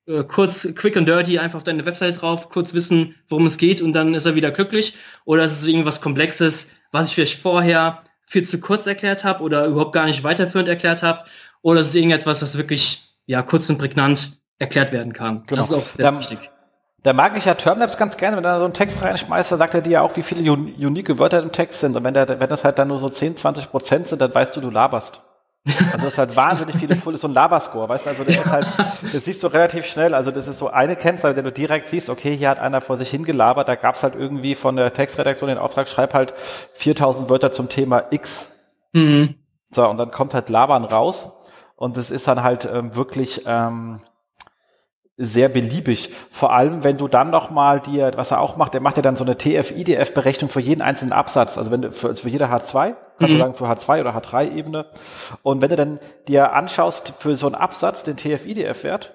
äh, 0.06 0.24
kurz, 0.24 0.66
quick 0.74 0.96
and 0.96 1.08
dirty, 1.08 1.38
einfach 1.38 1.58
auf 1.58 1.64
deine 1.64 1.84
Website 1.84 2.20
drauf, 2.20 2.48
kurz 2.48 2.74
wissen, 2.74 3.14
worum 3.28 3.46
es 3.46 3.58
geht 3.58 3.82
und 3.82 3.92
dann 3.92 4.14
ist 4.14 4.26
er 4.26 4.34
wieder 4.34 4.50
glücklich? 4.50 4.94
Oder 5.24 5.44
ist 5.44 5.60
es 5.60 5.66
irgendwas 5.66 6.00
Komplexes, 6.00 6.70
was 6.92 7.08
ich 7.08 7.14
vielleicht 7.14 7.40
vorher 7.40 8.02
viel 8.26 8.44
zu 8.44 8.60
kurz 8.60 8.86
erklärt 8.86 9.24
habe 9.24 9.42
oder 9.42 9.66
überhaupt 9.66 9.92
gar 9.92 10.06
nicht 10.06 10.24
weiterführend 10.24 10.68
erklärt 10.68 11.02
habe? 11.02 11.24
Oder 11.62 11.80
ist 11.80 11.88
es 11.88 11.94
irgendetwas, 11.94 12.40
das 12.40 12.56
wirklich 12.56 13.02
ja 13.26 13.42
kurz 13.42 13.68
und 13.68 13.78
prägnant 13.78 14.38
erklärt 14.58 14.92
werden 14.92 15.12
kann? 15.12 15.44
Genau. 15.46 15.60
Das 15.60 15.70
ist 15.70 15.72
auch 15.72 15.86
sehr 15.96 16.10
da, 16.10 16.18
wichtig. 16.18 16.50
Da 17.06 17.12
mag 17.12 17.38
ich 17.38 17.44
ja 17.44 17.54
Termlabs 17.54 17.96
ganz 17.98 18.16
gerne, 18.16 18.36
wenn 18.36 18.44
er 18.44 18.58
so 18.58 18.64
einen 18.64 18.74
Text 18.74 19.00
reinschmeißt, 19.00 19.52
da 19.52 19.56
sagt 19.56 19.74
er 19.74 19.80
dir 19.80 19.90
ja 19.90 20.00
auch, 20.00 20.16
wie 20.16 20.24
viele 20.24 20.50
unique 20.50 21.20
Wörter 21.20 21.40
im 21.40 21.52
Text 21.52 21.78
sind. 21.78 21.94
Und 21.94 22.02
wenn, 22.02 22.14
der, 22.14 22.40
wenn 22.40 22.48
das 22.48 22.64
halt 22.64 22.80
dann 22.80 22.88
nur 22.88 22.98
so 22.98 23.08
10, 23.08 23.36
20 23.36 23.70
Prozent 23.70 24.08
sind, 24.08 24.20
dann 24.20 24.34
weißt 24.34 24.56
du, 24.56 24.60
du 24.60 24.70
laberst. 24.70 25.20
Also 25.92 26.02
das 26.02 26.14
ist 26.14 26.18
halt 26.18 26.34
wahnsinnig 26.34 26.74
viele 26.74 26.96
Full, 26.96 27.14
ist 27.14 27.20
so 27.20 27.28
ein 27.28 27.34
Laberscore, 27.34 27.88
weißt 27.88 28.06
du, 28.06 28.10
also 28.10 28.24
das 28.24 28.34
ist 28.34 28.50
halt, 28.50 28.66
das 29.12 29.24
siehst 29.24 29.40
du 29.40 29.46
relativ 29.46 29.86
schnell, 29.86 30.14
also 30.14 30.32
das 30.32 30.48
ist 30.48 30.58
so 30.58 30.68
eine 30.68 30.96
Kennzahl, 30.96 31.36
wenn 31.36 31.44
du 31.44 31.52
direkt 31.52 31.86
siehst, 31.86 32.10
okay, 32.10 32.36
hier 32.36 32.48
hat 32.48 32.58
einer 32.58 32.80
vor 32.80 32.96
sich 32.96 33.10
hingelabert, 33.10 33.68
da 33.68 33.76
gab 33.76 33.94
es 33.94 34.02
halt 34.02 34.16
irgendwie 34.16 34.56
von 34.56 34.74
der 34.74 34.92
Textredaktion 34.92 35.48
den 35.48 35.58
Auftrag, 35.58 35.88
schreib 35.88 36.12
halt 36.12 36.34
4000 36.72 37.30
Wörter 37.30 37.52
zum 37.52 37.68
Thema 37.68 38.02
X. 38.10 38.48
Mhm. 38.92 39.36
So, 39.70 39.88
und 39.88 39.98
dann 39.98 40.10
kommt 40.10 40.34
halt 40.34 40.48
Labern 40.48 40.84
raus 40.84 41.30
und 41.76 41.96
das 41.96 42.10
ist 42.10 42.26
dann 42.26 42.42
halt 42.42 42.68
ähm, 42.72 42.96
wirklich 42.96 43.42
ähm, 43.46 44.00
sehr 45.16 45.48
beliebig. 45.48 46.10
Vor 46.30 46.52
allem, 46.52 46.84
wenn 46.84 46.98
du 46.98 47.08
dann 47.08 47.30
nochmal 47.30 47.80
dir, 47.80 48.12
was 48.16 48.30
er 48.30 48.40
auch 48.40 48.56
macht, 48.56 48.74
der 48.74 48.80
macht 48.80 48.96
ja 48.96 49.02
dann 49.02 49.16
so 49.16 49.24
eine 49.24 49.36
TF-IDF-Berechnung 49.36 50.50
für 50.50 50.60
jeden 50.60 50.82
einzelnen 50.82 51.12
Absatz. 51.12 51.56
Also 51.56 51.70
wenn 51.70 51.82
du 51.82 51.92
für, 51.92 52.14
für 52.14 52.28
jede 52.28 52.46
H2, 52.46 52.94
kannst 53.18 53.20
mhm. 53.20 53.26
du 53.26 53.38
sagen 53.38 53.54
für 53.54 53.64
H2 53.64 54.00
oder 54.00 54.16
H3-Ebene. 54.16 54.86
Und 55.42 55.62
wenn 55.62 55.70
du 55.70 55.76
dann 55.76 56.00
dir 56.28 56.52
anschaust 56.52 57.14
für 57.18 57.34
so 57.34 57.46
einen 57.46 57.54
Absatz 57.54 58.02
den 58.02 58.16
TF-IDF-Wert, 58.16 59.14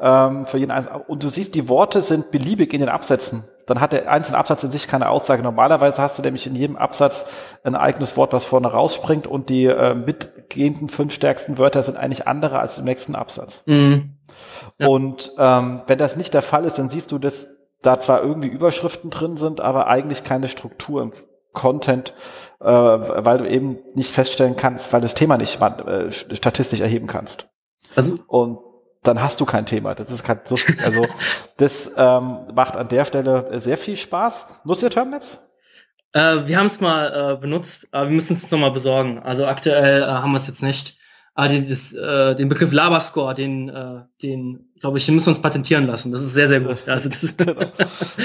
ähm, 0.00 0.46
für 0.46 0.56
jeden 0.56 0.70
einzelnen, 0.70 1.02
und 1.02 1.22
du 1.22 1.28
siehst, 1.28 1.54
die 1.54 1.68
Worte 1.68 2.00
sind 2.00 2.30
beliebig 2.30 2.72
in 2.72 2.80
den 2.80 2.88
Absätzen, 2.88 3.44
dann 3.66 3.80
hat 3.80 3.92
der 3.92 4.10
einzelne 4.10 4.38
Absatz 4.38 4.64
in 4.64 4.70
sich 4.70 4.88
keine 4.88 5.10
Aussage. 5.10 5.42
Normalerweise 5.42 6.00
hast 6.02 6.18
du 6.18 6.22
nämlich 6.22 6.46
in 6.46 6.56
jedem 6.56 6.76
Absatz 6.76 7.26
ein 7.62 7.76
eigenes 7.76 8.16
Wort, 8.16 8.32
was 8.32 8.44
vorne 8.44 8.68
rausspringt 8.68 9.26
und 9.26 9.48
die 9.48 9.66
äh, 9.66 9.94
mitgehenden 9.94 10.88
fünf 10.88 11.12
stärksten 11.12 11.58
Wörter 11.58 11.82
sind 11.82 11.96
eigentlich 11.96 12.26
andere 12.26 12.58
als 12.58 12.78
im 12.78 12.84
nächsten 12.84 13.14
Absatz. 13.14 13.62
Mhm. 13.66 14.16
Ja. 14.78 14.88
Und 14.88 15.32
ähm, 15.38 15.82
wenn 15.86 15.98
das 15.98 16.16
nicht 16.16 16.34
der 16.34 16.42
Fall 16.42 16.64
ist, 16.64 16.78
dann 16.78 16.90
siehst 16.90 17.12
du, 17.12 17.18
dass 17.18 17.48
da 17.82 17.98
zwar 17.98 18.22
irgendwie 18.22 18.48
Überschriften 18.48 19.10
drin 19.10 19.36
sind, 19.36 19.60
aber 19.60 19.86
eigentlich 19.86 20.24
keine 20.24 20.48
Struktur 20.48 21.02
im 21.02 21.12
Content, 21.52 22.14
äh, 22.60 22.66
weil 22.66 23.38
du 23.38 23.48
eben 23.48 23.78
nicht 23.94 24.12
feststellen 24.12 24.56
kannst, 24.56 24.92
weil 24.92 25.00
das 25.00 25.14
Thema 25.14 25.36
nicht 25.36 25.60
äh, 25.60 26.10
statistisch 26.10 26.80
erheben 26.80 27.06
kannst. 27.06 27.48
Also, 27.96 28.18
und 28.26 28.58
dann 29.02 29.22
hast 29.22 29.40
du 29.40 29.46
kein 29.46 29.66
Thema. 29.66 29.94
Das 29.94 30.10
ist 30.10 30.24
kein, 30.24 30.40
so, 30.44 30.56
also 30.84 31.06
das 31.56 31.90
ähm, 31.96 32.48
macht 32.54 32.76
an 32.76 32.88
der 32.88 33.04
Stelle 33.04 33.60
sehr 33.60 33.78
viel 33.78 33.96
Spaß. 33.96 34.46
Nutzt 34.64 34.82
ihr 34.82 34.90
Termlabs? 34.90 35.50
Äh, 36.12 36.46
wir 36.46 36.58
haben 36.58 36.66
es 36.66 36.80
mal 36.80 37.34
äh, 37.34 37.40
benutzt, 37.40 37.88
aber 37.92 38.08
wir 38.08 38.14
müssen 38.14 38.34
es 38.34 38.50
nochmal 38.50 38.72
besorgen. 38.72 39.20
Also 39.20 39.46
aktuell 39.46 40.02
äh, 40.02 40.06
haben 40.06 40.32
wir 40.32 40.36
es 40.38 40.46
jetzt 40.46 40.62
nicht. 40.62 40.99
Aber 41.34 41.48
den, 41.48 41.68
das, 41.68 41.92
äh, 41.92 42.34
den 42.34 42.48
Begriff 42.48 42.72
Laberscore, 42.72 43.34
den, 43.34 43.68
äh, 43.68 44.02
den 44.22 44.70
glaube 44.80 44.98
ich, 44.98 45.06
den 45.06 45.14
müssen 45.14 45.26
wir 45.26 45.30
uns 45.30 45.42
patentieren 45.42 45.86
lassen. 45.86 46.10
Das 46.10 46.22
ist 46.22 46.32
sehr, 46.32 46.48
sehr 46.48 46.60
gut. 46.60 46.88
Also 46.88 47.08
das 47.08 47.36
genau. 47.36 47.66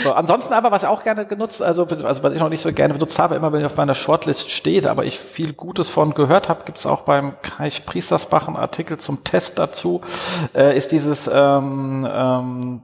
so, 0.04 0.14
ansonsten 0.14 0.54
aber, 0.54 0.72
was 0.72 0.84
auch 0.84 1.04
gerne 1.04 1.26
genutzt, 1.26 1.62
also, 1.62 1.86
also 1.86 2.24
was 2.24 2.34
ich 2.34 2.40
noch 2.40 2.50
nicht 2.50 2.62
so 2.62 2.72
gerne 2.72 2.94
benutzt 2.94 3.20
habe, 3.20 3.36
immer 3.36 3.52
wenn 3.52 3.60
ich 3.60 3.66
auf 3.66 3.76
meiner 3.76 3.96
Shortlist 3.96 4.50
steht, 4.50 4.88
aber 4.88 5.06
ich 5.06 5.20
viel 5.20 5.54
Gutes 5.54 5.90
von 5.90 6.14
gehört 6.14 6.50
habe, 6.50 6.64
gibt 6.66 6.78
es 6.78 6.86
auch 6.86 7.02
beim 7.02 7.40
Kai 7.42 7.70
Priestersbach 7.86 8.48
einen 8.48 8.58
Artikel 8.58 8.98
zum 8.98 9.24
Test 9.24 9.60
dazu, 9.60 10.02
äh, 10.56 10.78
ist 10.78 10.92
dieses 10.92 11.30
ähm, 11.32 12.08
ähm, 12.10 12.82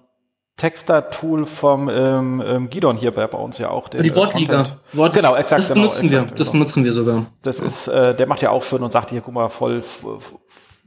Texter-Tool 0.61 1.47
vom 1.47 1.89
ähm, 1.89 2.43
ähm, 2.45 2.69
Gidon 2.69 2.95
hier 2.95 3.09
bei, 3.09 3.25
bei 3.25 3.37
uns 3.39 3.57
ja 3.57 3.69
auch. 3.69 3.89
Der, 3.89 4.03
die 4.03 4.15
Wortliga. 4.15 4.77
Wort 4.93 5.15
genau, 5.15 5.35
exakt. 5.35 5.61
Das 5.61 5.69
genau, 5.69 5.81
benutzen 5.81 6.05
exakt, 6.05 6.11
wir. 6.11 6.19
Genau. 6.19 6.37
Das 6.37 6.51
benutzen 6.51 6.83
wir 6.83 6.93
sogar. 6.93 7.25
Das 7.41 7.59
ist, 7.59 7.87
äh, 7.87 8.15
der 8.15 8.27
macht 8.27 8.43
ja 8.43 8.51
auch 8.51 8.61
schön 8.61 8.83
und 8.83 8.91
sagt 8.91 9.09
hier, 9.09 9.21
guck 9.21 9.33
mal, 9.33 9.49
voll, 9.49 9.81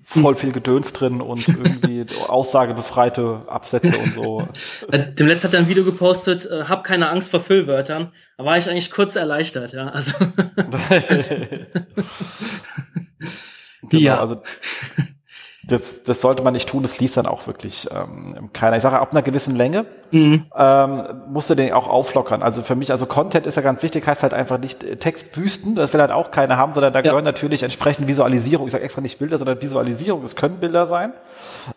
voll 0.04 0.36
viel 0.36 0.52
Gedöns 0.52 0.92
drin 0.92 1.20
und 1.20 1.48
irgendwie 1.48 2.06
aussagebefreite 2.28 3.42
Absätze 3.48 3.98
und 3.98 4.14
so. 4.14 4.46
Äh, 4.92 5.12
dem 5.12 5.26
letzten 5.26 5.48
hat 5.48 5.54
er 5.54 5.60
ein 5.60 5.68
Video 5.68 5.82
gepostet, 5.82 6.48
äh, 6.48 6.66
hab 6.68 6.84
keine 6.84 7.08
Angst 7.08 7.32
vor 7.32 7.40
Füllwörtern. 7.40 8.12
Da 8.38 8.44
war 8.44 8.56
ich 8.56 8.70
eigentlich 8.70 8.92
kurz 8.92 9.16
erleichtert, 9.16 9.72
ja. 9.72 9.88
Also, 9.88 10.12
genau, 13.88 14.00
ja. 14.00 14.20
also 14.20 14.40
das, 15.68 16.02
das 16.02 16.20
sollte 16.20 16.42
man 16.42 16.52
nicht 16.52 16.68
tun, 16.68 16.82
das 16.82 17.00
liest 17.00 17.16
dann 17.16 17.26
auch 17.26 17.46
wirklich 17.46 17.88
ähm, 17.90 18.50
keiner. 18.52 18.76
Ich 18.76 18.82
sage, 18.82 18.98
ab 18.98 19.12
einer 19.12 19.22
gewissen 19.22 19.56
Länge 19.56 19.86
mhm. 20.14 20.46
ähm, 20.56 21.02
musst 21.28 21.50
du 21.50 21.54
den 21.54 21.72
auch 21.72 21.88
auflockern. 21.88 22.42
Also 22.42 22.62
für 22.62 22.74
mich, 22.74 22.90
also 22.90 23.06
Content 23.06 23.46
ist 23.46 23.56
ja 23.56 23.62
ganz 23.62 23.82
wichtig, 23.82 24.06
heißt 24.06 24.22
halt 24.22 24.32
einfach 24.32 24.58
nicht 24.58 24.84
äh, 24.84 24.96
Textwüsten, 24.96 25.74
das 25.74 25.92
will 25.92 26.00
halt 26.00 26.10
auch 26.10 26.30
keiner 26.30 26.56
haben, 26.56 26.72
sondern 26.72 26.92
da 26.92 27.00
ja. 27.00 27.10
gehören 27.10 27.24
natürlich 27.24 27.62
entsprechend 27.62 28.06
Visualisierung. 28.06 28.66
Ich 28.66 28.72
sage 28.72 28.84
extra 28.84 29.00
nicht 29.00 29.18
Bilder, 29.18 29.38
sondern 29.38 29.60
Visualisierung. 29.60 30.22
Es 30.22 30.36
können 30.36 30.56
Bilder 30.56 30.86
sein. 30.86 31.12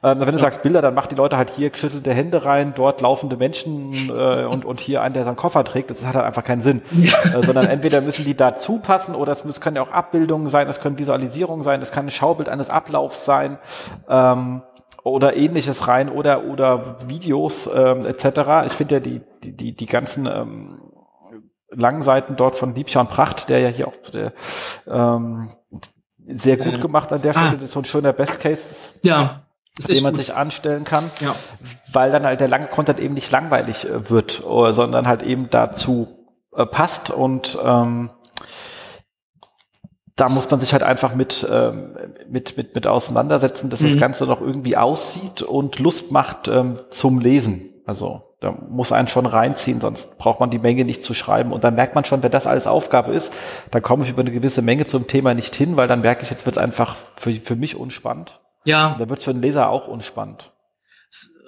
Ähm, 0.04 0.20
wenn 0.20 0.28
du 0.28 0.34
ja. 0.34 0.40
sagst 0.40 0.64
Bilder, 0.64 0.82
dann 0.82 0.94
mach 0.94 1.08
die 1.08 1.16
Leute 1.16 1.38
halt 1.38 1.50
hier 1.50 1.70
geschüttelte 1.70 2.14
Hände 2.14 2.46
rein, 2.46 2.74
dort 2.76 3.02
laufende 3.02 3.38
Menschen 3.38 4.10
äh, 4.10 4.46
und, 4.46 4.66
und 4.66 4.80
hier 4.80 5.02
einen, 5.02 5.14
der 5.14 5.26
seinen 5.26 5.36
Koffer 5.36 5.64
trägt. 5.64 5.90
Das 5.90 6.06
hat 6.06 6.16
halt 6.16 6.26
einfach 6.26 6.44
keinen 6.44 6.62
Sinn. 6.62 6.82
Ja. 6.92 7.40
Äh, 7.40 7.46
sondern 7.46 7.68
entweder 7.68 8.02
müssen 8.02 8.26
die 8.26 8.36
dazu 8.36 8.80
passen 8.80 9.16
oder 9.16 9.32
es, 9.32 9.44
es 9.44 9.62
können 9.62 9.78
ja 9.78 9.82
auch 9.82 9.92
Abbildungen 9.92 10.48
sein, 10.48 10.68
es 10.68 10.80
können 10.80 10.98
Visualisierungen 10.98 11.64
sein, 11.64 11.82
es 11.82 11.92
kann 11.92 12.06
ein 12.06 12.12
Schaubild 12.12 12.50
eines 12.50 12.70
Ablaufs 12.70 13.26
sein 13.26 13.58
ähm, 14.10 14.62
oder 15.10 15.36
ähnliches 15.36 15.88
rein 15.88 16.10
oder 16.10 16.46
oder 16.46 16.98
Videos 17.08 17.70
ähm, 17.74 18.06
etc. 18.06 18.66
Ich 18.66 18.74
finde 18.74 18.96
ja 18.96 19.00
die, 19.00 19.22
die, 19.44 19.56
die, 19.56 19.76
die 19.76 19.86
ganzen 19.86 20.26
ähm, 20.26 20.80
langen 21.70 22.04
Seiten 22.04 22.36
dort 22.36 22.56
von 22.56 22.76
Liebschan 22.76 23.08
Pracht, 23.08 23.50
der 23.50 23.60
ja 23.60 23.70
hier 23.70 23.88
auch 23.88 23.98
der, 24.12 24.34
ähm, 24.88 25.50
sehr 26.28 26.58
gut 26.58 26.82
gemacht 26.82 27.12
an 27.14 27.22
der 27.22 27.34
Stelle. 27.34 27.50
Ah. 27.50 27.54
Das 27.54 27.64
ist 27.64 27.72
so 27.72 27.80
ein 27.80 27.86
schöner 27.86 28.14
Best 28.14 28.40
Case. 28.40 28.90
Ja. 29.04 29.44
Den 29.88 30.02
man 30.02 30.14
gut. 30.14 30.26
sich 30.26 30.34
anstellen 30.34 30.86
kann, 30.86 31.12
ja. 31.20 31.36
weil 31.94 32.12
dann 32.12 32.26
halt 32.26 32.40
der 32.40 32.48
lange 32.48 32.66
Content 32.66 33.00
eben 33.00 33.14
nicht 33.14 33.30
langweilig 33.30 33.88
äh, 33.88 34.10
wird, 34.10 34.44
oder, 34.44 34.74
sondern 34.74 35.08
halt 35.08 35.22
eben 35.22 35.52
dazu 35.52 36.08
äh, 36.56 36.66
passt 36.66 37.12
und 37.12 37.60
ähm, 37.64 38.10
da 40.18 40.30
muss 40.30 40.50
man 40.50 40.60
sich 40.60 40.74
halt 40.74 40.84
einfach 40.84 41.16
mit, 41.16 41.48
ähm, 41.50 41.96
mit, 42.28 42.58
mit, 42.58 42.76
mit 42.76 42.88
auseinandersetzen, 42.88 43.70
dass 43.70 43.82
mhm. 43.82 43.90
das 43.90 44.00
Ganze 44.00 44.26
noch 44.26 44.42
irgendwie 44.42 44.76
aussieht 44.76 45.44
und 45.44 45.80
Lust 45.80 46.12
macht 46.12 46.48
ähm, 46.48 46.76
zum 46.90 47.20
Lesen. 47.20 47.70
Also 47.86 48.24
da 48.40 48.52
muss 48.52 48.92
einen 48.92 49.08
schon 49.08 49.28
reinziehen, 49.28 49.80
sonst 49.80 50.18
braucht 50.18 50.40
man 50.40 50.50
die 50.50 50.60
Menge 50.60 50.86
nicht 50.86 51.04
zu 51.04 51.14
schreiben. 51.14 51.54
Und 51.54 51.64
dann 51.64 51.76
merkt 51.76 51.96
man 51.96 52.04
schon, 52.04 52.24
wenn 52.24 52.32
das 52.32 52.48
alles 52.48 52.68
Aufgabe 52.68 53.14
ist, 53.14 53.32
dann 53.72 53.82
komme 53.82 54.04
ich 54.04 54.10
über 54.10 54.22
eine 54.22 54.32
gewisse 54.32 54.64
Menge 54.64 54.86
zum 54.88 55.08
Thema 55.08 55.36
nicht 55.36 55.56
hin, 55.56 55.78
weil 55.78 55.88
dann 55.88 56.02
merke 56.02 56.24
ich, 56.24 56.32
jetzt 56.32 56.46
wird 56.46 56.58
es 56.58 56.62
einfach 56.62 56.96
für, 57.16 57.34
für 57.34 57.56
mich 57.56 57.76
unspannend. 57.76 58.40
Ja. 58.66 58.94
Und 58.94 59.00
dann 59.00 59.10
wird 59.10 59.20
es 59.20 59.26
für 59.26 59.34
den 59.34 59.42
Leser 59.42 59.70
auch 59.70 59.88
unspannend. 59.88 60.52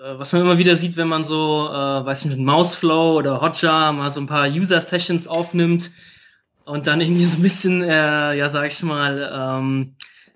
Äh, 0.03 0.19
was 0.19 0.31
man 0.31 0.43
immer 0.43 0.59
wieder 0.59 0.75
sieht, 0.75 0.95
wenn 0.95 1.07
man 1.07 1.23
so, 1.23 1.69
äh, 1.69 2.05
weiß 2.05 2.25
nicht, 2.25 2.37
mit 2.37 2.45
Mouseflow 2.45 3.17
oder 3.17 3.41
Hotjar 3.41 3.93
mal 3.93 4.11
so 4.11 4.19
ein 4.21 4.27
paar 4.27 4.47
User-Sessions 4.47 5.27
aufnimmt, 5.27 5.91
und 6.69 6.85
dann 6.85 7.01
irgendwie 7.01 7.25
so 7.25 7.37
ein 7.37 7.41
bisschen, 7.41 7.81
äh, 7.81 8.35
ja, 8.35 8.47
sag 8.49 8.67
ich 8.67 8.83
mal, 8.83 9.31
ähm, 9.33 9.95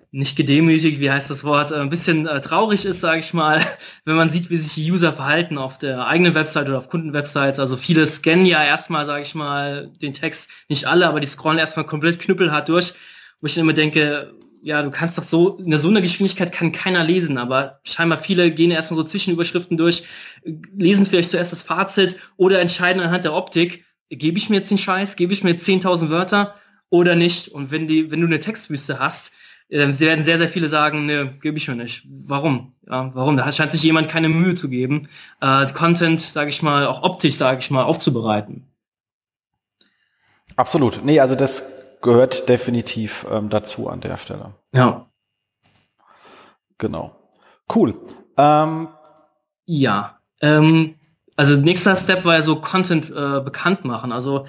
nicht 0.09 0.35
gedemütigt, 0.35 0.99
wie 0.99 1.11
heißt 1.11 1.29
das 1.29 1.43
Wort, 1.43 1.71
äh, 1.71 1.75
ein 1.75 1.89
bisschen 1.89 2.25
äh, 2.25 2.41
traurig 2.41 2.85
ist, 2.85 3.01
sage 3.01 3.19
ich 3.19 3.35
mal, 3.35 3.61
wenn 4.05 4.15
man 4.15 4.31
sieht, 4.31 4.49
wie 4.49 4.57
sich 4.57 4.73
die 4.73 4.91
User 4.91 5.13
verhalten 5.13 5.59
auf 5.59 5.77
der 5.77 6.07
eigenen 6.07 6.33
Website 6.33 6.67
oder 6.67 6.79
auf 6.79 6.89
Kundenwebsites. 6.89 7.59
Also 7.59 7.77
viele 7.77 8.07
scannen 8.07 8.47
ja 8.47 8.63
erstmal, 8.63 9.05
sage 9.05 9.21
ich 9.21 9.35
mal, 9.35 9.91
den 10.01 10.15
Text, 10.15 10.49
nicht 10.69 10.87
alle, 10.87 11.07
aber 11.07 11.19
die 11.19 11.27
scrollen 11.27 11.59
erstmal 11.59 11.85
komplett 11.85 12.19
knüppelhart 12.19 12.67
durch, 12.67 12.93
wo 13.39 13.45
ich 13.45 13.57
immer 13.57 13.73
denke, 13.73 14.33
ja, 14.63 14.81
du 14.81 14.89
kannst 14.89 15.19
doch 15.19 15.23
so, 15.23 15.57
in 15.57 15.77
so 15.77 15.89
einer 15.89 16.01
Geschwindigkeit 16.01 16.51
kann 16.51 16.71
keiner 16.71 17.03
lesen, 17.03 17.37
aber 17.37 17.79
scheinbar 17.83 18.17
viele 18.17 18.49
gehen 18.49 18.71
erstmal 18.71 18.95
so 18.95 19.03
Zwischenüberschriften 19.03 19.77
durch, 19.77 20.03
lesen 20.75 21.05
vielleicht 21.05 21.29
zuerst 21.29 21.51
das 21.51 21.61
Fazit 21.61 22.17
oder 22.37 22.59
entscheiden 22.59 23.03
anhand 23.03 23.25
der 23.25 23.33
Optik, 23.33 23.83
gebe 24.09 24.37
ich 24.37 24.49
mir 24.49 24.57
jetzt 24.57 24.71
den 24.71 24.77
Scheiß, 24.77 25.15
gebe 25.15 25.33
ich 25.33 25.43
mir 25.43 25.55
10.000 25.55 26.09
Wörter 26.09 26.55
oder 26.89 27.15
nicht? 27.15 27.49
Und 27.49 27.71
wenn 27.71 27.87
die, 27.87 28.11
wenn 28.11 28.21
du 28.21 28.27
eine 28.27 28.39
Textwüste 28.39 28.99
hast, 28.99 29.33
äh, 29.69 29.99
werden 29.99 30.23
sehr, 30.23 30.37
sehr 30.37 30.49
viele 30.49 30.69
sagen, 30.69 31.05
ne, 31.05 31.33
gebe 31.41 31.57
ich 31.57 31.67
mir 31.67 31.75
nicht. 31.75 32.05
Warum? 32.07 32.73
Ja, 32.87 33.11
warum? 33.15 33.37
Da 33.37 33.51
scheint 33.51 33.71
sich 33.71 33.83
jemand 33.83 34.09
keine 34.09 34.29
Mühe 34.29 34.53
zu 34.53 34.69
geben, 34.69 35.07
äh, 35.41 35.65
Content, 35.73 36.21
sage 36.21 36.49
ich 36.49 36.61
mal, 36.61 36.85
auch 36.85 37.03
optisch, 37.03 37.35
sage 37.35 37.59
ich 37.59 37.71
mal, 37.71 37.83
aufzubereiten. 37.83 38.67
Absolut. 40.55 41.03
Nee, 41.03 41.19
also 41.19 41.35
das 41.35 41.97
gehört 42.01 42.47
definitiv 42.49 43.25
ähm, 43.31 43.49
dazu 43.49 43.89
an 43.89 44.01
der 44.01 44.17
Stelle. 44.17 44.53
Ja. 44.73 45.07
Genau. 46.77 47.15
Cool. 47.73 47.95
Ähm, 48.37 48.89
ja. 49.65 50.19
Ähm, 50.41 50.95
also 51.35 51.55
nächster 51.55 51.95
Step 51.95 52.25
war 52.25 52.35
ja 52.35 52.41
so 52.41 52.57
Content 52.57 53.09
äh, 53.09 53.41
bekannt 53.41 53.85
machen. 53.85 54.11
Also 54.11 54.45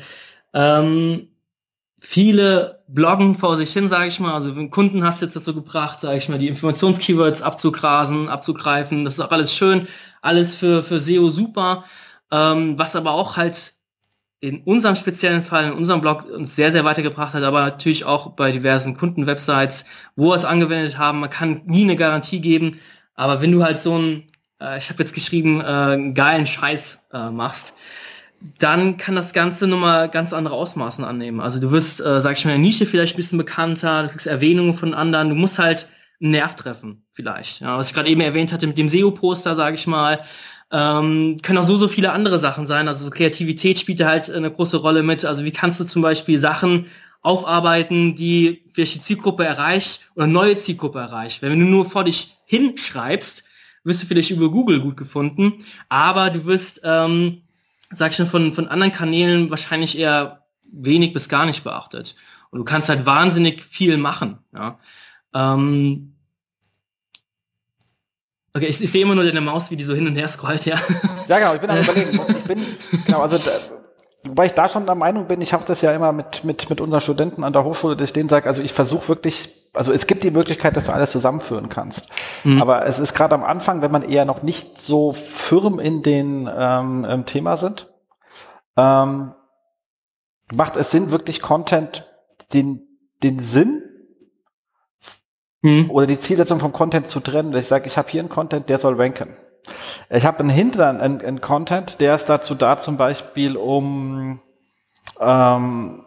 ähm, 0.53 1.29
viele 2.01 2.83
bloggen 2.89 3.35
vor 3.35 3.57
sich 3.57 3.73
hin, 3.73 3.89
sage 3.89 4.09
ich 4.09 4.21
mal. 4.21 4.35
Also 4.35 4.55
wenn 4.57 4.71
Kunden 4.71 5.05
hast 5.05 5.21
du 5.21 5.27
jetzt 5.27 5.37
dazu 5.37 5.55
gebracht, 5.55 6.01
sage 6.01 6.19
ich 6.19 6.29
mal, 6.29 6.39
die 6.39 6.49
Informationskeywords 6.49 7.43
abzugrasen, 7.43 8.29
abzugreifen. 8.29 9.05
Das 9.05 9.15
ist 9.15 9.21
auch 9.21 9.31
alles 9.31 9.55
schön, 9.55 9.89
alles 10.23 10.55
für, 10.55 10.83
für 10.83 11.01
SEO 11.01 11.31
super. 11.31 11.85
Ähm, 12.31 12.79
was 12.79 12.97
aber 12.97 13.13
auch 13.13 13.37
halt 13.37 13.75
in 14.41 14.63
unserem 14.65 14.95
speziellen 14.95 15.43
Fall, 15.43 15.69
in 15.69 15.73
unserem 15.73 16.03
Blog 16.03 16.27
uns 16.27 16.55
sehr, 16.55 16.71
sehr 16.71 16.85
weitergebracht 16.85 17.33
hat, 17.33 17.43
aber 17.43 17.61
natürlich 17.63 18.05
auch 18.05 18.33
bei 18.33 18.53
diversen 18.53 18.95
Kundenwebsites, 18.95 19.87
wo 20.17 20.31
wir 20.31 20.35
es 20.37 20.45
angewendet 20.45 20.99
haben. 20.99 21.21
Man 21.21 21.31
kann 21.31 21.63
nie 21.65 21.85
eine 21.85 21.97
Garantie 21.97 22.41
geben, 22.41 22.79
aber 23.15 23.41
wenn 23.41 23.53
du 23.53 23.65
halt 23.65 23.79
so 23.79 23.97
ein 23.97 24.25
äh, 24.65 24.79
ich 24.79 24.89
habe 24.89 25.03
jetzt 25.03 25.15
geschrieben, 25.15 25.61
äh, 25.61 26.13
geilen 26.13 26.47
Scheiß 26.47 27.07
äh, 27.13 27.31
machst, 27.31 27.75
dann 28.59 28.99
kann 28.99 29.15
das 29.15 29.33
Ganze 29.33 29.67
nochmal 29.67 30.09
ganz 30.09 30.33
andere 30.33 30.55
Ausmaßen 30.55 31.05
annehmen. 31.05 31.41
Also 31.41 31.61
du 31.61 31.71
wirst, 31.71 32.01
äh, 32.01 32.21
sag 32.21 32.37
ich 32.37 32.45
mal, 32.45 32.53
in 32.53 32.61
der 32.61 32.67
Nische 32.67 32.87
vielleicht 32.87 33.15
ein 33.15 33.17
bisschen 33.17 33.39
bekannter, 33.39 34.03
du 34.03 34.09
kriegst 34.11 34.27
Erwähnungen 34.27 34.75
von 34.75 34.95
anderen, 34.95 35.31
du 35.31 35.35
musst 35.35 35.59
halt 35.59 35.89
einen 36.21 36.33
Nerv 36.33 36.55
treffen, 36.55 37.05
vielleicht. 37.13 37.61
Ja, 37.61 37.79
was 37.79 37.89
ich 37.89 37.95
gerade 37.95 38.09
eben 38.09 38.21
erwähnt 38.21 38.53
hatte 38.53 38.67
mit 38.67 38.79
dem 38.79 38.89
SEO-Poster, 38.89 39.55
sage 39.55 39.77
ich 39.77 39.87
mal, 39.87 40.25
ähm, 40.71 41.39
können 41.43 41.59
auch 41.59 41.65
so, 41.65 41.77
so 41.77 41.89
viele 41.89 42.13
andere 42.13 42.39
Sachen 42.39 42.67
sein. 42.67 42.89
Also 42.89 43.09
Kreativität 43.11 43.79
spielt 43.79 44.01
da 44.01 44.09
halt 44.09 44.31
eine 44.31 44.51
große 44.51 44.77
Rolle 44.77 45.03
mit. 45.03 45.25
Also 45.25 45.45
wie 45.45 45.53
kannst 45.53 45.81
du 45.81 45.85
zum 45.85 46.03
Beispiel 46.03 46.39
Sachen 46.39 46.87
aufarbeiten, 47.23 48.15
die 48.15 48.65
vielleicht 48.75 48.97
die 48.97 49.01
Zielgruppe 49.01 49.45
erreicht 49.45 50.11
oder 50.15 50.27
neue 50.27 50.59
Zielgruppe 50.59 50.99
erreicht. 50.99 51.41
Wenn 51.41 51.59
du 51.59 51.65
nur 51.65 51.87
vor 51.87 52.05
dich 52.05 52.37
hinschreibst, 52.45 53.45
wirst 53.85 54.03
du 54.03 54.07
vielleicht 54.07 54.31
über 54.31 54.51
Google 54.51 54.81
gut 54.81 54.97
gefunden, 54.97 55.65
aber 55.89 56.31
du 56.31 56.45
wirst, 56.47 56.81
ähm, 56.85 57.43
sag 57.93 58.11
ich 58.11 58.17
schon, 58.17 58.27
von, 58.27 58.55
von 58.55 58.69
anderen 58.69 58.93
Kanälen 58.93 59.51
wahrscheinlich 59.51 59.99
eher 59.99 60.45
wenig 60.73 61.13
bis 61.13 61.29
gar 61.29 61.47
nicht 61.47 61.63
beachtet. 61.63 62.17
Und 62.51 62.59
du 62.59 62.65
kannst 62.65 62.89
halt 62.89 63.07
wahnsinnig 63.07 63.63
viel 63.63 63.97
machen. 63.99 64.39
Ja. 64.53 64.79
Ähm, 65.35 66.15
Okay, 68.57 68.67
ich, 68.67 68.81
ich 68.81 68.93
sehe 68.93 69.03
immer 69.03 69.17
nur 69.17 69.25
deine 69.25 69.41
Maus, 69.41 69.73
wie 69.73 69.77
die 69.77 69.83
so 69.83 69.97
hin 69.97 70.07
und 70.07 70.15
her 70.15 70.29
scrollt, 70.29 70.65
ja. 70.65 70.77
Ja, 71.27 71.39
genau, 71.41 71.55
ich 71.57 71.61
bin 71.61 71.71
am 71.71 71.79
überlegen. 71.79 72.21
Ich 72.39 72.45
bin, 72.45 72.65
genau, 73.05 73.23
also 73.23 73.37
Wobei 74.27 74.47
ich 74.47 74.53
da 74.53 74.69
schon 74.69 74.87
der 74.87 74.95
Meinung 74.95 75.27
bin, 75.27 75.43
ich 75.43 75.53
habe 75.53 75.65
das 75.67 75.83
ja 75.83 75.93
immer 75.93 76.13
mit, 76.13 76.45
mit, 76.45 76.71
mit 76.71 76.81
unseren 76.81 77.01
Studenten 77.01 77.45
an 77.45 77.53
der 77.53 77.65
Hochschule, 77.65 77.95
dass 77.95 78.09
ich 78.09 78.13
denen 78.15 78.31
sage, 78.31 78.49
also 78.49 78.63
ich 78.63 78.73
versuche 78.73 79.09
wirklich, 79.09 79.71
also 79.75 79.93
es 79.93 80.07
gibt 80.07 80.25
die 80.25 80.31
Möglichkeit, 80.31 80.77
dass 80.77 80.87
du 80.87 80.93
alles 80.93 81.13
zusammenführen 81.13 81.69
kannst. 81.69 82.09
Mhm. 82.43 82.63
Aber 82.63 82.87
es 82.87 82.99
ist 82.99 83.15
gerade 83.15 83.35
am 83.35 83.45
Anfang, 83.45 83.83
wenn 83.83 83.93
man 83.93 84.03
eher 84.03 84.25
noch 84.25 84.43
nicht 84.43 84.81
so 84.81 85.13
firm 85.13 85.79
in 85.79 86.03
den 86.03 86.49
ähm, 86.51 87.25
Thema 87.27 87.59
sind, 87.59 87.93
ähm, 88.77 89.33
macht 90.57 90.77
es 90.77 90.91
Sinn, 90.91 91.11
wirklich 91.11 91.43
Content, 91.43 92.07
den, 92.53 92.83
den 93.23 93.41
Sinn 93.41 93.83
mhm. 95.61 95.91
oder 95.91 96.07
die 96.07 96.19
Zielsetzung 96.19 96.61
vom 96.61 96.73
Content 96.73 97.09
zu 97.09 97.21
trennen. 97.21 97.53
Dass 97.53 97.63
ich 97.63 97.69
sage, 97.69 97.87
ich 97.87 97.99
habe 97.99 98.09
hier 98.09 98.21
einen 98.21 98.31
Content, 98.31 98.69
der 98.71 98.79
soll 98.79 99.01
ranken. 99.01 99.37
Ich 100.11 100.27
habe 100.27 100.41
einen 100.41 100.51
Hintern, 100.51 101.01
einen, 101.01 101.21
einen 101.21 101.41
Content, 101.41 102.01
der 102.01 102.15
ist 102.15 102.27
dazu 102.27 102.55
da, 102.55 102.77
zum 102.77 102.97
Beispiel, 102.97 103.57
um 103.57 104.41
ähm, 105.21 106.05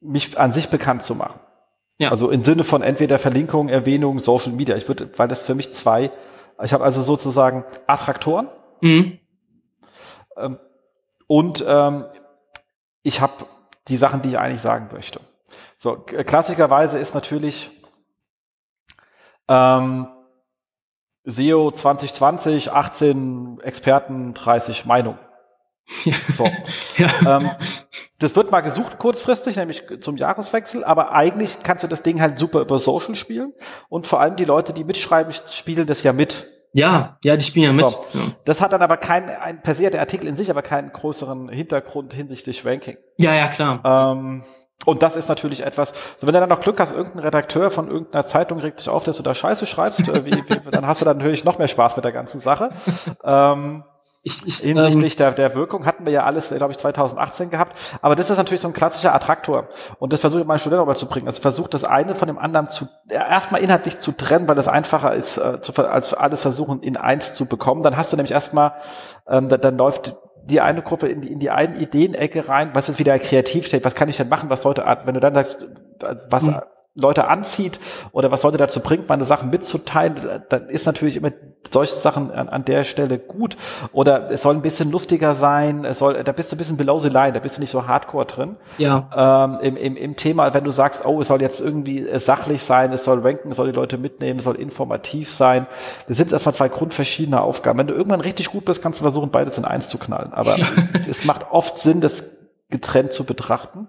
mich 0.00 0.38
an 0.38 0.52
sich 0.52 0.68
bekannt 0.68 1.02
zu 1.02 1.14
machen. 1.14 1.40
Ja. 1.98 2.10
Also 2.10 2.30
im 2.30 2.44
Sinne 2.44 2.64
von 2.64 2.82
entweder 2.82 3.18
Verlinkung, 3.18 3.68
Erwähnung, 3.68 4.18
Social 4.18 4.52
Media. 4.52 4.76
Ich 4.76 4.88
würde, 4.88 5.10
weil 5.16 5.28
das 5.28 5.44
für 5.44 5.54
mich 5.54 5.72
zwei, 5.72 6.10
ich 6.62 6.72
habe 6.72 6.84
also 6.84 7.02
sozusagen 7.02 7.64
Attraktoren 7.86 8.48
mhm. 8.80 9.18
ähm, 10.36 10.58
und 11.26 11.64
ähm, 11.66 12.04
ich 13.02 13.20
habe 13.20 13.46
die 13.88 13.96
Sachen, 13.96 14.22
die 14.22 14.30
ich 14.30 14.38
eigentlich 14.38 14.60
sagen 14.60 14.88
möchte. 14.92 15.20
So, 15.76 15.96
klassischerweise 15.96 16.98
ist 16.98 17.14
natürlich 17.14 17.70
ähm, 19.48 20.08
SEO 21.24 21.70
2020, 21.70 22.72
18 22.72 23.60
Experten, 23.62 24.34
30 24.34 24.84
Meinungen. 24.84 25.18
So. 26.38 26.44
ja. 26.96 27.38
ähm, 27.38 27.50
das 28.18 28.34
wird 28.36 28.50
mal 28.50 28.62
gesucht 28.62 28.98
kurzfristig, 28.98 29.56
nämlich 29.56 29.82
zum 30.00 30.16
Jahreswechsel, 30.16 30.82
aber 30.82 31.12
eigentlich 31.12 31.58
kannst 31.62 31.82
du 31.82 31.88
das 31.88 32.02
Ding 32.02 32.22
halt 32.22 32.38
super 32.38 32.60
über 32.60 32.78
Social 32.78 33.14
spielen 33.14 33.52
und 33.90 34.06
vor 34.06 34.20
allem 34.20 34.36
die 34.36 34.46
Leute, 34.46 34.72
die 34.72 34.82
mitschreiben, 34.82 35.32
spielen 35.32 35.86
das 35.86 36.02
ja 36.02 36.14
mit. 36.14 36.48
Ja, 36.72 37.18
ja, 37.22 37.36
die 37.36 37.44
spielen 37.44 37.66
ja 37.66 37.72
mit. 37.72 37.86
So. 37.86 38.04
Ja. 38.14 38.20
Das 38.44 38.60
hat 38.60 38.72
dann 38.72 38.82
aber 38.82 38.96
kein, 38.96 39.28
ein, 39.28 39.62
per 39.62 39.74
se 39.74 39.90
der 39.90 40.00
Artikel 40.00 40.26
in 40.26 40.36
sich 40.36 40.50
aber 40.50 40.62
keinen 40.62 40.90
größeren 40.90 41.48
Hintergrund 41.50 42.14
hinsichtlich 42.14 42.64
Ranking. 42.64 42.96
Ja, 43.18 43.34
ja, 43.34 43.48
klar. 43.48 43.80
Ähm, 43.84 44.42
und 44.84 45.02
das 45.02 45.16
ist 45.16 45.28
natürlich 45.28 45.62
etwas, 45.64 45.92
so 46.18 46.26
wenn 46.26 46.34
du 46.34 46.40
dann 46.40 46.48
noch 46.48 46.60
Glück 46.60 46.78
hast, 46.78 46.92
irgendein 46.92 47.20
Redakteur 47.20 47.70
von 47.70 47.88
irgendeiner 47.88 48.26
Zeitung 48.26 48.58
regt 48.58 48.80
sich 48.80 48.88
auf, 48.88 49.04
dass 49.04 49.16
du 49.16 49.22
da 49.22 49.34
Scheiße 49.34 49.66
schreibst, 49.66 50.08
äh, 50.08 50.24
wie, 50.24 50.32
wie, 50.32 50.70
dann 50.70 50.86
hast 50.86 51.00
du 51.00 51.04
dann 51.04 51.18
natürlich 51.18 51.44
noch 51.44 51.58
mehr 51.58 51.68
Spaß 51.68 51.96
mit 51.96 52.04
der 52.04 52.12
ganzen 52.12 52.40
Sache. 52.40 52.70
Ähm, 53.22 53.84
ich, 54.26 54.46
ich, 54.46 54.56
hinsichtlich 54.60 55.12
ähm, 55.14 55.18
der, 55.18 55.32
der 55.32 55.54
Wirkung 55.54 55.84
hatten 55.84 56.06
wir 56.06 56.12
ja 56.12 56.24
alles, 56.24 56.48
glaube 56.48 56.72
ich, 56.72 56.78
2018 56.78 57.50
gehabt. 57.50 57.76
Aber 58.00 58.16
das 58.16 58.30
ist 58.30 58.38
natürlich 58.38 58.62
so 58.62 58.68
ein 58.68 58.74
klassischer 58.74 59.14
Attraktor. 59.14 59.68
Und 59.98 60.14
das 60.14 60.20
versuche 60.20 60.40
ich 60.40 60.46
meinen 60.46 60.58
Studenten 60.58 60.82
aber 60.82 60.94
zu 60.94 61.06
bringen. 61.06 61.26
Also 61.26 61.42
versucht 61.42 61.74
das 61.74 61.84
eine 61.84 62.14
von 62.14 62.28
dem 62.28 62.38
anderen 62.38 62.68
zu, 62.68 62.86
erstmal 63.10 63.60
inhaltlich 63.60 63.98
zu 63.98 64.12
trennen, 64.12 64.48
weil 64.48 64.56
das 64.56 64.66
einfacher 64.66 65.12
ist, 65.12 65.36
äh, 65.36 65.60
zu, 65.60 65.74
als 65.74 66.14
alles 66.14 66.40
versuchen, 66.40 66.82
in 66.82 66.96
eins 66.96 67.34
zu 67.34 67.44
bekommen. 67.44 67.82
Dann 67.82 67.98
hast 67.98 68.12
du 68.12 68.16
nämlich 68.16 68.32
erstmal, 68.32 68.72
ähm, 69.28 69.50
dann, 69.50 69.60
dann 69.60 69.76
läuft 69.76 70.16
die 70.46 70.60
eine 70.60 70.82
Gruppe 70.82 71.08
in 71.08 71.20
die, 71.20 71.32
in 71.32 71.38
die 71.38 71.50
einen 71.50 71.76
Ideenecke 71.76 72.48
rein, 72.48 72.70
was 72.74 72.88
ist 72.88 72.98
wieder 72.98 73.18
kreativ 73.18 73.66
steht, 73.66 73.84
was 73.84 73.94
kann 73.94 74.08
ich 74.08 74.16
denn 74.16 74.28
machen, 74.28 74.50
was 74.50 74.64
Leute, 74.64 74.84
wenn 75.04 75.14
du 75.14 75.20
dann 75.20 75.34
sagst, 75.34 75.66
was 76.28 76.44
mhm. 76.44 76.60
Leute 76.96 77.26
anzieht 77.26 77.80
oder 78.12 78.30
was 78.30 78.44
Leute 78.44 78.56
dazu 78.56 78.78
bringt, 78.78 79.08
meine 79.08 79.24
Sachen 79.24 79.50
mitzuteilen, 79.50 80.42
dann 80.48 80.68
ist 80.68 80.86
natürlich 80.86 81.16
immer 81.16 81.32
solche 81.68 81.96
Sachen 81.96 82.30
an, 82.30 82.48
an 82.48 82.64
der 82.64 82.84
Stelle 82.84 83.18
gut. 83.18 83.56
Oder 83.92 84.30
es 84.30 84.42
soll 84.42 84.54
ein 84.54 84.62
bisschen 84.62 84.92
lustiger 84.92 85.34
sein, 85.34 85.84
es 85.84 85.98
soll, 85.98 86.22
da 86.22 86.30
bist 86.30 86.52
du 86.52 86.56
ein 86.56 86.58
bisschen 86.58 86.76
below 86.76 87.00
the 87.00 87.08
line, 87.08 87.32
da 87.32 87.40
bist 87.40 87.56
du 87.56 87.60
nicht 87.60 87.70
so 87.70 87.88
hardcore 87.88 88.26
drin. 88.26 88.56
Ja. 88.78 89.44
Ähm, 89.44 89.58
im, 89.60 89.76
im, 89.76 89.96
Im 89.96 90.16
Thema, 90.16 90.54
wenn 90.54 90.62
du 90.62 90.70
sagst, 90.70 91.04
oh, 91.04 91.20
es 91.20 91.28
soll 91.28 91.42
jetzt 91.42 91.60
irgendwie 91.60 92.06
sachlich 92.18 92.62
sein, 92.62 92.92
es 92.92 93.02
soll 93.02 93.20
ranken, 93.20 93.50
es 93.50 93.56
soll 93.56 93.66
die 93.66 93.76
Leute 93.76 93.98
mitnehmen, 93.98 94.38
es 94.38 94.44
soll 94.44 94.56
informativ 94.56 95.32
sein. 95.32 95.66
Das 96.06 96.16
sind 96.16 96.30
erstmal 96.30 96.54
zwei 96.54 96.68
grundverschiedene 96.68 97.40
Aufgaben. 97.40 97.78
Wenn 97.80 97.88
du 97.88 97.94
irgendwann 97.94 98.20
richtig 98.20 98.50
gut 98.52 98.64
bist, 98.64 98.82
kannst 98.82 99.00
du 99.00 99.02
versuchen, 99.02 99.30
beides 99.30 99.58
in 99.58 99.64
eins 99.64 99.88
zu 99.88 99.98
knallen. 99.98 100.32
Aber 100.32 100.56
ja. 100.58 100.66
es 101.08 101.24
macht 101.24 101.46
oft 101.50 101.78
Sinn, 101.78 102.00
das 102.00 102.36
getrennt 102.70 103.12
zu 103.12 103.24
betrachten 103.24 103.88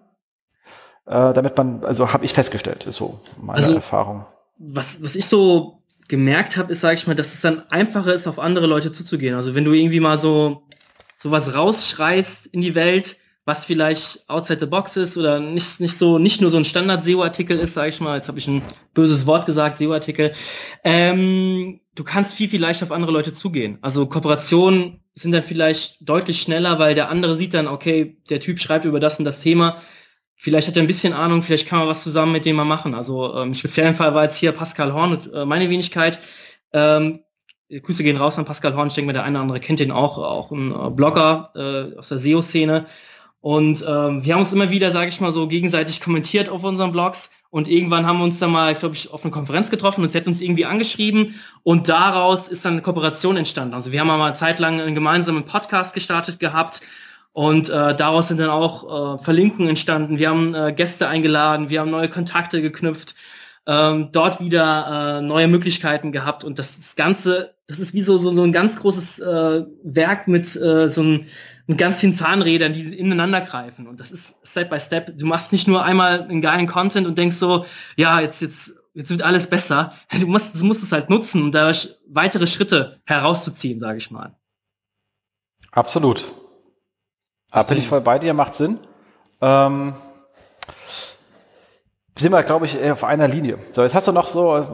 äh, 1.05 1.33
damit 1.33 1.57
man, 1.57 1.83
also 1.83 2.11
habe 2.11 2.25
ich 2.25 2.33
festgestellt, 2.33 2.85
ist 2.85 2.95
so 2.95 3.19
meine 3.41 3.57
also, 3.57 3.75
Erfahrung. 3.75 4.25
Was, 4.57 5.03
was 5.03 5.15
ich 5.15 5.25
so 5.25 5.79
gemerkt 6.07 6.57
habe, 6.57 6.71
ist, 6.71 6.81
sage 6.81 6.95
ich 6.95 7.07
mal, 7.07 7.15
dass 7.15 7.33
es 7.33 7.41
dann 7.41 7.63
einfacher 7.69 8.13
ist, 8.13 8.27
auf 8.27 8.39
andere 8.39 8.67
Leute 8.67 8.91
zuzugehen. 8.91 9.35
Also 9.35 9.55
wenn 9.55 9.65
du 9.65 9.73
irgendwie 9.73 9.99
mal 9.99 10.17
so 10.17 10.63
sowas 11.17 11.53
rausschreist 11.53 12.47
in 12.47 12.61
die 12.61 12.75
Welt, 12.75 13.17
was 13.45 13.65
vielleicht 13.65 14.27
outside 14.27 14.59
the 14.59 14.65
box 14.65 14.97
ist 14.97 15.17
oder 15.17 15.39
nicht, 15.39 15.79
nicht 15.79 15.97
so, 15.97 16.17
nicht 16.17 16.41
nur 16.41 16.49
so 16.49 16.57
ein 16.57 16.65
Standard-SEO-Artikel 16.65 17.59
ist, 17.59 17.75
sage 17.75 17.89
ich 17.89 18.01
mal, 18.01 18.15
jetzt 18.15 18.27
habe 18.27 18.39
ich 18.39 18.47
ein 18.47 18.63
böses 18.93 19.27
Wort 19.27 19.45
gesagt, 19.45 19.77
SEO-Artikel, 19.77 20.33
ähm, 20.83 21.79
du 21.93 22.03
kannst 22.03 22.33
viel, 22.33 22.49
viel 22.49 22.61
leichter 22.61 22.85
auf 22.85 22.91
andere 22.91 23.11
Leute 23.11 23.33
zugehen. 23.33 23.77
Also 23.81 24.07
Kooperationen 24.07 24.99
sind 25.13 25.31
dann 25.31 25.43
vielleicht 25.43 25.97
deutlich 26.07 26.41
schneller, 26.41 26.79
weil 26.79 26.95
der 26.95 27.09
andere 27.09 27.35
sieht 27.35 27.53
dann, 27.53 27.67
okay, 27.67 28.17
der 28.29 28.39
Typ 28.39 28.59
schreibt 28.59 28.85
über 28.85 28.99
das 28.99 29.19
und 29.19 29.25
das 29.25 29.41
Thema, 29.41 29.81
Vielleicht 30.35 30.67
hat 30.67 30.75
er 30.75 30.83
ein 30.83 30.87
bisschen 30.87 31.13
Ahnung, 31.13 31.41
vielleicht 31.41 31.67
kann 31.67 31.79
man 31.79 31.87
was 31.87 32.03
zusammen 32.03 32.33
mit 32.33 32.45
dem 32.45 32.57
mal 32.57 32.65
machen. 32.65 32.93
Also 32.93 33.35
ähm, 33.35 33.49
im 33.49 33.53
speziellen 33.53 33.95
Fall 33.95 34.13
war 34.13 34.23
jetzt 34.23 34.37
hier 34.37 34.51
Pascal 34.51 34.93
Horn 34.93 35.13
und 35.13 35.33
äh, 35.33 35.45
meine 35.45 35.69
Wenigkeit. 35.69 36.19
Ähm, 36.73 37.21
Grüße 37.69 38.03
gehen 38.03 38.17
raus 38.17 38.37
an 38.37 38.45
Pascal 38.45 38.75
Horn. 38.75 38.89
Ich 38.89 38.93
denke 38.93 39.07
mal, 39.07 39.13
der 39.13 39.23
eine 39.23 39.37
oder 39.37 39.41
andere 39.43 39.59
kennt 39.59 39.79
ihn 39.79 39.91
auch, 39.91 40.17
auch 40.17 40.51
ein 40.51 40.71
äh, 40.71 40.89
Blogger 40.91 41.49
äh, 41.55 41.97
aus 41.97 42.09
der 42.09 42.19
SEO-Szene. 42.19 42.85
Und 43.39 43.85
ähm, 43.87 44.25
wir 44.25 44.33
haben 44.33 44.41
uns 44.41 44.53
immer 44.53 44.71
wieder, 44.71 44.91
sage 44.91 45.09
ich 45.09 45.21
mal 45.21 45.31
so, 45.31 45.47
gegenseitig 45.47 46.01
kommentiert 46.01 46.49
auf 46.49 46.63
unseren 46.63 46.91
Blogs. 46.91 47.31
Und 47.49 47.67
irgendwann 47.67 48.05
haben 48.05 48.17
wir 48.17 48.25
uns 48.25 48.39
dann 48.39 48.51
mal, 48.51 48.73
ich 48.73 48.79
glaube, 48.79 48.95
ich 48.95 49.11
auf 49.13 49.23
eine 49.23 49.31
Konferenz 49.31 49.69
getroffen 49.69 50.01
und 50.01 50.09
sie 50.09 50.17
hat 50.17 50.27
uns 50.27 50.41
irgendwie 50.41 50.65
angeschrieben. 50.65 51.35
Und 51.63 51.87
daraus 51.87 52.49
ist 52.49 52.65
dann 52.65 52.73
eine 52.73 52.81
Kooperation 52.81 53.37
entstanden. 53.37 53.73
Also 53.73 53.91
wir 53.91 53.99
haben 53.99 54.07
mal 54.07 54.35
zeitlang 54.35 54.81
einen 54.81 54.95
gemeinsamen 54.95 55.43
Podcast 55.43 55.93
gestartet 55.93 56.39
gehabt 56.39 56.81
und 57.35 57.67
äh, 57.67 57.93
daraus 57.93 58.29
sind 58.29 58.39
dann 58.39 58.49
auch 58.49 59.17
äh, 59.17 59.21
Verlinkungen 59.21 59.67
entstanden. 59.67 60.17
Wir 60.17 60.29
haben 60.29 60.55
äh, 60.55 60.71
Gäste 60.71 61.09
eingeladen, 61.09 61.69
wir 61.69 61.81
haben 61.81 61.91
neue 61.91 62.07
Kontakte 62.07 62.61
geknüpft, 62.61 63.13
ähm, 63.67 64.07
dort 64.13 64.39
wieder 64.39 65.17
äh, 65.17 65.21
neue 65.21 65.49
Möglichkeiten 65.49 66.13
gehabt. 66.13 66.45
Und 66.45 66.59
das, 66.59 66.77
das 66.77 66.95
Ganze, 66.95 67.53
das 67.67 67.79
ist 67.79 67.93
wie 67.93 67.99
so, 67.99 68.17
so, 68.17 68.33
so 68.33 68.41
ein 68.41 68.53
ganz 68.53 68.79
großes 68.79 69.19
äh, 69.19 69.65
Werk 69.83 70.29
mit 70.29 70.55
äh, 70.55 70.89
so 70.89 71.03
ein, 71.03 71.27
mit 71.67 71.77
ganz 71.77 71.99
vielen 71.99 72.13
Zahnrädern, 72.13 72.71
die 72.71 72.97
ineinander 72.97 73.41
greifen. 73.41 73.85
Und 73.85 73.99
das 73.99 74.11
ist 74.11 74.37
Step 74.47 74.69
by 74.69 74.79
Step. 74.79 75.17
Du 75.17 75.25
machst 75.25 75.51
nicht 75.51 75.67
nur 75.67 75.83
einmal 75.83 76.21
einen 76.21 76.41
geilen 76.41 76.67
Content 76.67 77.05
und 77.05 77.17
denkst 77.17 77.35
so, 77.35 77.65
ja, 77.97 78.21
jetzt, 78.21 78.41
jetzt, 78.41 78.77
jetzt 78.93 79.09
wird 79.09 79.23
alles 79.23 79.47
besser. 79.47 79.91
Du 80.21 80.25
musst, 80.25 80.57
du 80.57 80.63
musst 80.63 80.83
es 80.83 80.93
halt 80.93 81.09
nutzen, 81.09 81.43
um 81.43 81.51
dadurch 81.51 81.97
weitere 82.07 82.47
Schritte 82.47 83.01
herauszuziehen, 83.03 83.81
sage 83.81 83.97
ich 83.97 84.09
mal. 84.09 84.37
Absolut. 85.73 86.33
Ah, 87.55 87.63
bin 87.63 87.77
ich 87.77 87.87
voll 87.87 88.01
bei 88.01 88.19
dir, 88.19 88.33
macht 88.33 88.53
Sinn. 88.53 88.79
Ähm, 89.39 89.95
sind 92.17 92.33
wir, 92.33 92.43
glaube 92.43 92.65
ich, 92.65 92.77
auf 92.91 93.05
einer 93.05 93.29
Linie. 93.29 93.59
So, 93.71 93.81
jetzt 93.81 93.95
hast 93.95 94.09
du 94.09 94.11
noch 94.11 94.27
so 94.27 94.57
äh, 94.57 94.65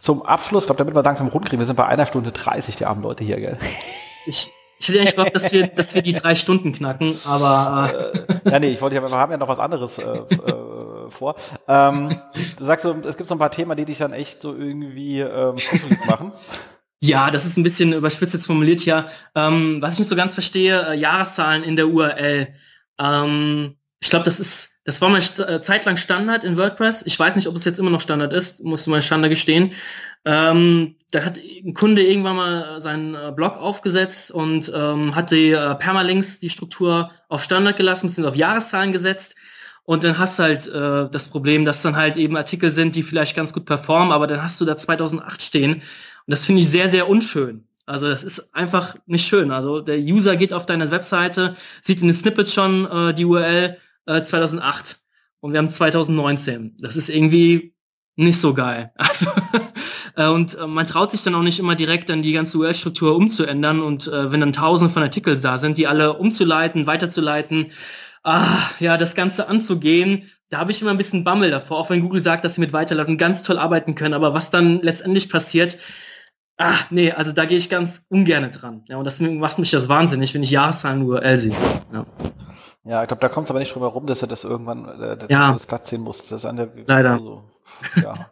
zum 0.00 0.22
Abschluss, 0.22 0.64
glaube 0.64 0.78
damit 0.78 0.94
wir 0.94 1.02
langsam 1.02 1.28
rundkriegen, 1.28 1.58
wir 1.58 1.66
sind 1.66 1.76
bei 1.76 1.84
einer 1.84 2.06
Stunde 2.06 2.32
30, 2.32 2.76
die 2.76 2.86
armen 2.86 3.02
Leute 3.02 3.24
hier, 3.24 3.38
gell? 3.38 3.58
Ich, 4.24 4.50
ich 4.78 4.88
hätte 4.88 5.00
eigentlich 5.00 5.16
gehofft, 5.16 5.36
dass 5.36 5.52
wir, 5.52 5.66
dass 5.66 5.94
wir 5.94 6.00
die 6.00 6.14
drei 6.14 6.34
Stunden 6.34 6.72
knacken, 6.72 7.18
aber. 7.26 7.90
Äh. 7.92 8.50
ja, 8.50 8.58
nee, 8.58 8.68
ich 8.68 8.80
wollte 8.80 8.96
ja, 8.96 9.02
wir 9.02 9.10
haben 9.10 9.32
ja 9.32 9.36
noch 9.36 9.48
was 9.48 9.58
anderes 9.58 9.98
äh, 9.98 10.02
äh, 10.02 11.10
vor. 11.10 11.34
Ähm, 11.68 12.22
du 12.56 12.64
sagst 12.64 12.84
so, 12.84 12.96
es 13.06 13.18
gibt 13.18 13.28
so 13.28 13.34
ein 13.34 13.38
paar 13.38 13.50
Themen, 13.50 13.76
die 13.76 13.84
dich 13.84 13.98
dann 13.98 14.14
echt 14.14 14.40
so 14.40 14.54
irgendwie 14.54 15.20
ähm, 15.20 15.56
machen. 16.06 16.32
Ja, 17.04 17.32
das 17.32 17.44
ist 17.44 17.56
ein 17.56 17.64
bisschen 17.64 17.92
überspitzt 17.92 18.32
jetzt 18.32 18.46
formuliert 18.46 18.78
hier. 18.78 19.08
Ähm, 19.34 19.82
was 19.82 19.94
ich 19.94 19.98
nicht 19.98 20.08
so 20.08 20.14
ganz 20.14 20.34
verstehe, 20.34 20.90
äh, 20.90 20.96
Jahreszahlen 20.96 21.64
in 21.64 21.74
der 21.74 21.88
URL. 21.88 22.54
Ähm, 23.00 23.74
ich 24.00 24.08
glaube, 24.08 24.24
das 24.24 24.38
ist, 24.38 24.80
das 24.84 25.00
war 25.00 25.08
mal 25.08 25.18
äh, 25.18 25.60
zeitlang 25.60 25.96
Standard 25.96 26.44
in 26.44 26.56
WordPress. 26.56 27.02
Ich 27.04 27.18
weiß 27.18 27.34
nicht, 27.34 27.48
ob 27.48 27.56
es 27.56 27.64
jetzt 27.64 27.80
immer 27.80 27.90
noch 27.90 28.00
Standard 28.00 28.32
ist, 28.32 28.62
musste 28.62 28.90
mal 28.90 29.02
Standard 29.02 29.30
gestehen. 29.30 29.72
Ähm, 30.24 30.94
da 31.10 31.24
hat 31.24 31.38
ein 31.38 31.74
Kunde 31.74 32.04
irgendwann 32.04 32.36
mal 32.36 32.80
seinen 32.80 33.16
äh, 33.16 33.32
Blog 33.34 33.56
aufgesetzt 33.56 34.30
und 34.30 34.70
ähm, 34.72 35.16
hat 35.16 35.32
die 35.32 35.50
äh, 35.50 35.74
Permalinks, 35.74 36.38
die 36.38 36.50
Struktur 36.50 37.10
auf 37.28 37.42
Standard 37.42 37.76
gelassen, 37.76 38.10
sind 38.10 38.26
auf 38.26 38.36
Jahreszahlen 38.36 38.92
gesetzt. 38.92 39.34
Und 39.84 40.04
dann 40.04 40.18
hast 40.18 40.38
du 40.38 40.42
halt 40.44 40.68
äh, 40.68 41.10
das 41.10 41.26
Problem, 41.26 41.64
dass 41.64 41.82
dann 41.82 41.96
halt 41.96 42.16
eben 42.16 42.36
Artikel 42.36 42.70
sind, 42.70 42.94
die 42.94 43.02
vielleicht 43.02 43.34
ganz 43.34 43.52
gut 43.52 43.64
performen, 43.64 44.12
aber 44.12 44.28
dann 44.28 44.40
hast 44.40 44.60
du 44.60 44.64
da 44.64 44.76
2008 44.76 45.42
stehen. 45.42 45.82
Und 46.26 46.30
das 46.30 46.46
finde 46.46 46.62
ich 46.62 46.68
sehr, 46.68 46.88
sehr 46.88 47.08
unschön. 47.08 47.66
Also 47.86 48.08
das 48.08 48.22
ist 48.22 48.54
einfach 48.54 48.96
nicht 49.06 49.26
schön. 49.26 49.50
Also 49.50 49.80
der 49.80 49.98
User 49.98 50.36
geht 50.36 50.52
auf 50.52 50.66
deine 50.66 50.90
Webseite, 50.90 51.56
sieht 51.82 52.00
in 52.00 52.08
den 52.08 52.14
Snippet 52.14 52.50
schon 52.50 52.86
äh, 52.90 53.14
die 53.14 53.24
URL 53.24 53.76
äh, 54.06 54.22
2008 54.22 54.98
und 55.40 55.52
wir 55.52 55.58
haben 55.58 55.68
2019. 55.68 56.76
Das 56.80 56.96
ist 56.96 57.08
irgendwie 57.08 57.74
nicht 58.16 58.40
so 58.40 58.54
geil. 58.54 58.92
Also 58.98 59.26
äh, 60.16 60.28
und 60.28 60.58
äh, 60.58 60.66
man 60.66 60.86
traut 60.86 61.10
sich 61.10 61.22
dann 61.22 61.34
auch 61.34 61.42
nicht 61.42 61.58
immer 61.58 61.74
direkt 61.74 62.08
dann 62.08 62.22
die 62.22 62.32
ganze 62.32 62.58
URL-Struktur 62.58 63.16
umzuändern 63.16 63.80
und 63.80 64.06
äh, 64.08 64.30
wenn 64.30 64.40
dann 64.40 64.52
tausende 64.52 64.92
von 64.92 65.02
Artikeln 65.02 65.40
da 65.40 65.58
sind, 65.58 65.78
die 65.78 65.86
alle 65.86 66.14
umzuleiten, 66.14 66.86
weiterzuleiten, 66.86 67.72
ah, 68.22 68.58
ja, 68.78 68.98
das 68.98 69.14
Ganze 69.14 69.48
anzugehen, 69.48 70.30
da 70.50 70.58
habe 70.58 70.70
ich 70.70 70.82
immer 70.82 70.90
ein 70.90 70.98
bisschen 70.98 71.24
Bammel 71.24 71.50
davor, 71.50 71.78
auch 71.78 71.90
wenn 71.90 72.02
Google 72.02 72.20
sagt, 72.20 72.44
dass 72.44 72.56
sie 72.56 72.60
mit 72.60 72.74
Weiterleitung 72.74 73.16
ganz 73.16 73.42
toll 73.42 73.58
arbeiten 73.58 73.94
können, 73.94 74.14
aber 74.14 74.34
was 74.34 74.50
dann 74.50 74.82
letztendlich 74.82 75.30
passiert, 75.30 75.78
ah, 76.58 76.78
nee, 76.90 77.12
also 77.12 77.32
da 77.32 77.44
gehe 77.44 77.58
ich 77.58 77.70
ganz 77.70 78.06
ungern 78.08 78.50
dran. 78.50 78.84
Ja, 78.88 78.96
und 78.96 79.04
das 79.04 79.20
macht 79.20 79.58
mich 79.58 79.70
das 79.70 79.88
wahnsinnig, 79.88 80.34
wenn 80.34 80.42
ich 80.42 80.50
Jahreszahlen 80.50 81.02
URL 81.02 81.38
sehe. 81.38 81.56
Ja. 81.92 82.06
Ja, 82.84 83.02
ich 83.02 83.08
glaube, 83.08 83.20
da 83.20 83.28
kommt 83.28 83.44
es 83.44 83.50
aber 83.50 83.60
nicht 83.60 83.72
drum 83.72 83.82
herum, 83.82 84.06
dass 84.06 84.22
er 84.22 84.28
das 84.28 84.42
irgendwann 84.42 84.88
äh, 85.00 85.16
dass 85.16 85.28
Ja. 85.30 85.52
das 85.52 85.68
glatt 85.68 85.86
sehen 85.86 86.00
muss. 86.02 86.18
Das 86.18 86.32
ist 86.32 86.44
an 86.44 86.56
der 86.56 86.68
Leider. 86.86 87.12
Also, 87.12 87.44
ja. 88.02 88.30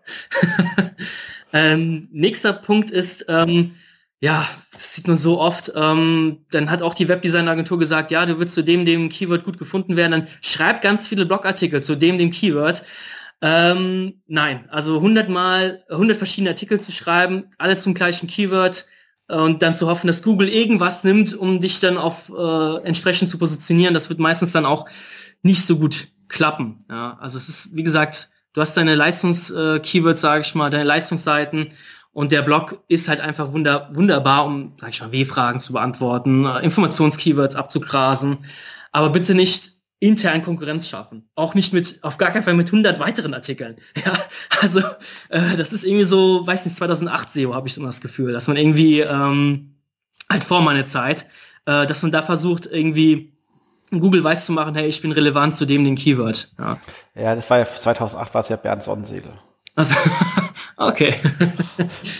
ähm, 1.53 2.09
nächster 2.11 2.53
Punkt 2.53 2.91
ist, 2.91 3.27
ähm, 3.29 3.77
ja, 4.21 4.47
das 4.73 4.95
sieht 4.95 5.07
man 5.09 5.17
so 5.17 5.41
oft, 5.41 5.73
ähm, 5.75 6.45
dann 6.51 6.71
hat 6.71 6.83
auch 6.83 6.95
die 6.95 7.09
Webdesign-Agentur 7.09 7.79
gesagt, 7.79 8.11
ja, 8.11 8.27
du 8.27 8.39
willst 8.39 8.55
zu 8.55 8.63
dem, 8.63 8.85
dem 8.85 9.09
Keyword 9.09 9.45
gut 9.45 9.57
gefunden 9.57 9.97
werden, 9.97 10.13
dann 10.13 10.29
schreib 10.43 10.83
ganz 10.83 11.09
viele 11.09 11.27
Blogartikel 11.27 11.83
zu 11.83 11.97
dem, 11.97 12.19
dem 12.19 12.31
Keyword. 12.31 12.83
Ähm, 13.43 14.23
nein, 14.27 14.69
also 14.71 14.97
100 14.97 15.29
mal, 15.29 15.83
100 15.89 16.17
verschiedene 16.17 16.51
Artikel 16.51 16.79
zu 16.79 16.93
schreiben, 16.93 17.45
alle 17.59 17.77
zum 17.77 17.95
gleichen 17.95 18.27
Keyword 18.27 18.87
äh, 19.29 19.37
und 19.37 19.62
dann 19.62 19.75
zu 19.75 19.89
hoffen, 19.89 20.07
dass 20.07 20.23
Google 20.23 20.49
irgendwas 20.49 21.05
nimmt, 21.05 21.35
um 21.35 21.59
dich 21.59 21.81
dann 21.81 21.97
auf 21.97 22.31
äh, 22.31 22.85
entsprechend 22.85 23.31
zu 23.31 23.39
positionieren, 23.39 23.95
das 23.95 24.11
wird 24.11 24.19
meistens 24.19 24.53
dann 24.53 24.67
auch 24.67 24.87
nicht 25.43 25.67
so 25.67 25.79
gut 25.79 26.09
klappen. 26.29 26.79
Ja, 26.91 27.17
also 27.21 27.39
es 27.39 27.49
ist, 27.49 27.75
wie 27.75 27.83
gesagt, 27.83 28.31
du 28.53 28.61
hast 28.61 28.77
deine 28.77 28.95
Leistungs-Keywords, 28.95 30.21
sage 30.21 30.43
ich 30.43 30.55
mal, 30.55 30.69
deine 30.69 30.85
Leistungsseiten 30.85 31.73
und 32.12 32.33
der 32.33 32.43
Blog 32.43 32.83
ist 32.89 33.09
halt 33.09 33.21
einfach 33.21 33.53
wunder 33.53 33.89
wunderbar, 33.93 34.45
um, 34.45 34.75
sag 34.79 34.91
ich 34.91 35.01
mal, 35.01 35.12
W-Fragen 35.12 35.61
zu 35.61 35.73
beantworten, 35.73 36.45
äh, 36.45 36.59
Informations-Keywords 36.61 37.55
abzugrasen, 37.55 38.45
aber 38.93 39.09
bitte 39.09 39.35
nicht 39.35 39.80
intern 40.01 40.43
Konkurrenz 40.43 40.89
schaffen. 40.89 41.29
Auch 41.35 41.55
nicht 41.55 41.73
mit, 41.73 41.99
auf 42.03 42.17
gar 42.17 42.31
keinen 42.31 42.43
Fall 42.43 42.55
mit 42.55 42.69
100 42.69 42.99
weiteren 42.99 43.35
Artikeln. 43.35 43.77
Ja, 44.05 44.19
also 44.61 44.81
äh, 45.29 45.57
das 45.57 45.73
ist 45.73 45.85
irgendwie 45.85 46.05
so, 46.05 46.47
weiß 46.47 46.65
nicht, 46.65 46.77
2008 46.77 47.31
SEO 47.31 47.55
habe 47.55 47.69
ich 47.69 47.77
immer 47.77 47.87
das 47.87 48.01
Gefühl, 48.01 48.33
dass 48.33 48.49
man 48.49 48.57
irgendwie 48.57 49.01
ähm, 49.01 49.75
halt 50.31 50.43
vor 50.43 50.63
meiner 50.63 50.87
Zeit, 50.87 51.27
äh, 51.67 51.87
dass 51.87 52.03
man 52.03 52.13
da 52.13 52.23
versucht 52.23 52.67
irgendwie 52.67 53.35
Google 53.91 54.23
weiß 54.23 54.47
zu 54.47 54.53
machen, 54.53 54.75
hey, 54.75 54.87
ich 54.87 55.03
bin 55.03 55.13
relevant 55.13 55.55
zu 55.55 55.67
dem 55.67 55.85
den 55.85 55.97
Keyword. 55.97 56.53
Ja. 56.59 56.79
ja, 57.15 57.35
das 57.35 57.51
war 57.51 57.59
ja 57.59 57.67
2008 57.67 58.35
war 58.35 58.41
es 58.41 58.49
ja 58.49 58.57
Bernd 58.57 58.83
Sonnensegel. 58.83 59.33
Also, 59.75 59.95
okay. 60.77 61.17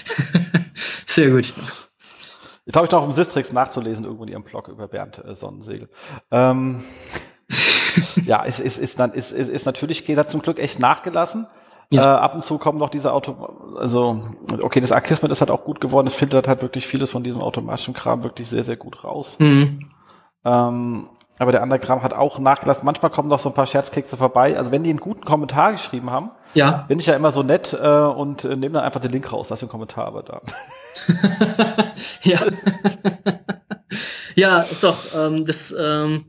Sehr 1.07 1.31
gut. 1.31 1.53
Jetzt 2.67 2.77
habe 2.77 2.87
ich 2.87 2.93
noch 2.93 3.05
um 3.05 3.13
Sistrix 3.13 3.53
nachzulesen, 3.53 4.05
irgendwo 4.05 4.25
in 4.25 4.31
ihrem 4.31 4.45
Blog 4.45 4.69
über 4.69 4.89
Bernd 4.89 5.25
äh, 5.25 5.35
Sonnensegel. 5.35 5.89
Ähm, 6.31 6.85
ja, 8.25 8.45
es 8.45 8.61
ist, 8.61 8.79
ist, 8.79 8.99
dann, 8.99 9.13
ist, 9.13 9.33
ist, 9.33 9.49
ist 9.49 9.67
natürlich, 9.67 10.05
geht 10.05 10.19
hat 10.19 10.31
zum 10.31 10.43
Glück 10.43 10.59
echt 10.59 10.79
nachgelassen. 10.79 11.47
Ja. 11.93 12.17
Äh, 12.17 12.21
ab 12.21 12.35
und 12.35 12.43
zu 12.43 12.59
kommen 12.59 12.79
noch 12.79 12.91
diese 12.91 13.13
Auto, 13.13 13.75
also 13.77 14.23
okay, 14.63 14.81
das 14.81 14.93
Akismet 14.93 15.33
ist 15.33 15.41
halt 15.41 15.51
auch 15.51 15.65
gut 15.65 15.81
geworden. 15.81 16.07
Es 16.07 16.15
filtert 16.15 16.47
halt 16.47 16.63
wirklich 16.63 16.87
vieles 16.87 17.11
von 17.11 17.25
diesem 17.25 17.41
automatischen 17.41 17.95
Kram 17.95 18.23
wirklich 18.23 18.49
sehr, 18.49 18.63
sehr 18.63 18.77
gut 18.77 19.03
raus. 19.03 19.37
Mhm. 19.41 19.91
Ähm, 20.45 21.09
aber 21.41 21.53
der 21.53 21.63
andere 21.63 21.81
Kram 21.81 22.03
hat 22.03 22.13
auch 22.13 22.39
nachgelassen. 22.39 22.85
Manchmal 22.85 23.11
kommen 23.11 23.29
noch 23.29 23.39
so 23.39 23.49
ein 23.49 23.55
paar 23.55 23.67
Scherzkekse 23.67 24.17
vorbei. 24.19 24.59
Also 24.59 24.73
wenn 24.73 24.83
die 24.85 24.91
einen 24.91 25.01
guten 25.01 25.25
Kommentar 25.25 25.73
geschrieben 25.73 26.11
haben, 26.11 26.31
Ja. 26.53 26.85
bin 26.87 26.99
ich 26.99 27.07
ja 27.07 27.15
immer 27.17 27.31
so 27.31 27.43
nett 27.43 27.73
äh, 27.73 27.89
und 27.89 28.45
äh, 28.45 28.57
nehme 28.57 28.75
dann 28.75 28.85
einfach 28.85 29.01
den 29.01 29.11
Link 29.11 29.33
raus, 29.33 29.49
lass 29.49 29.61
den 29.61 29.71
Kommentar 29.71 30.07
aber 30.07 30.23
da. 30.23 30.43
ja. 32.23 32.41
ja, 34.37 34.59
ist 34.61 34.85
doch, 34.85 34.97
ähm, 35.17 35.47
das 35.47 35.75
ähm, 35.77 36.27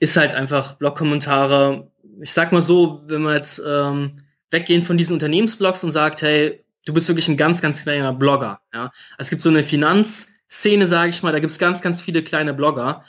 ist 0.00 0.16
halt 0.16 0.34
einfach 0.34 0.74
Blog-Kommentare. 0.74 1.90
Ich 2.20 2.32
sag 2.32 2.52
mal 2.52 2.62
so, 2.62 3.02
wenn 3.06 3.22
wir 3.22 3.36
jetzt 3.36 3.62
ähm, 3.64 4.22
weggehen 4.50 4.82
von 4.82 4.98
diesen 4.98 5.12
Unternehmensblogs 5.12 5.84
und 5.84 5.92
sagt, 5.92 6.22
hey, 6.22 6.64
du 6.84 6.92
bist 6.92 7.06
wirklich 7.08 7.28
ein 7.28 7.36
ganz, 7.36 7.60
ganz 7.60 7.82
kleiner 7.82 8.12
Blogger. 8.12 8.60
Ja? 8.74 8.90
Es 9.18 9.30
gibt 9.30 9.42
so 9.42 9.50
eine 9.50 9.62
Finanzszene, 9.62 10.86
sage 10.86 11.10
ich 11.10 11.22
mal, 11.22 11.32
da 11.32 11.38
gibt's 11.38 11.58
ganz, 11.58 11.82
ganz 11.82 12.00
viele 12.00 12.24
kleine 12.24 12.54
Blogger. 12.54 13.04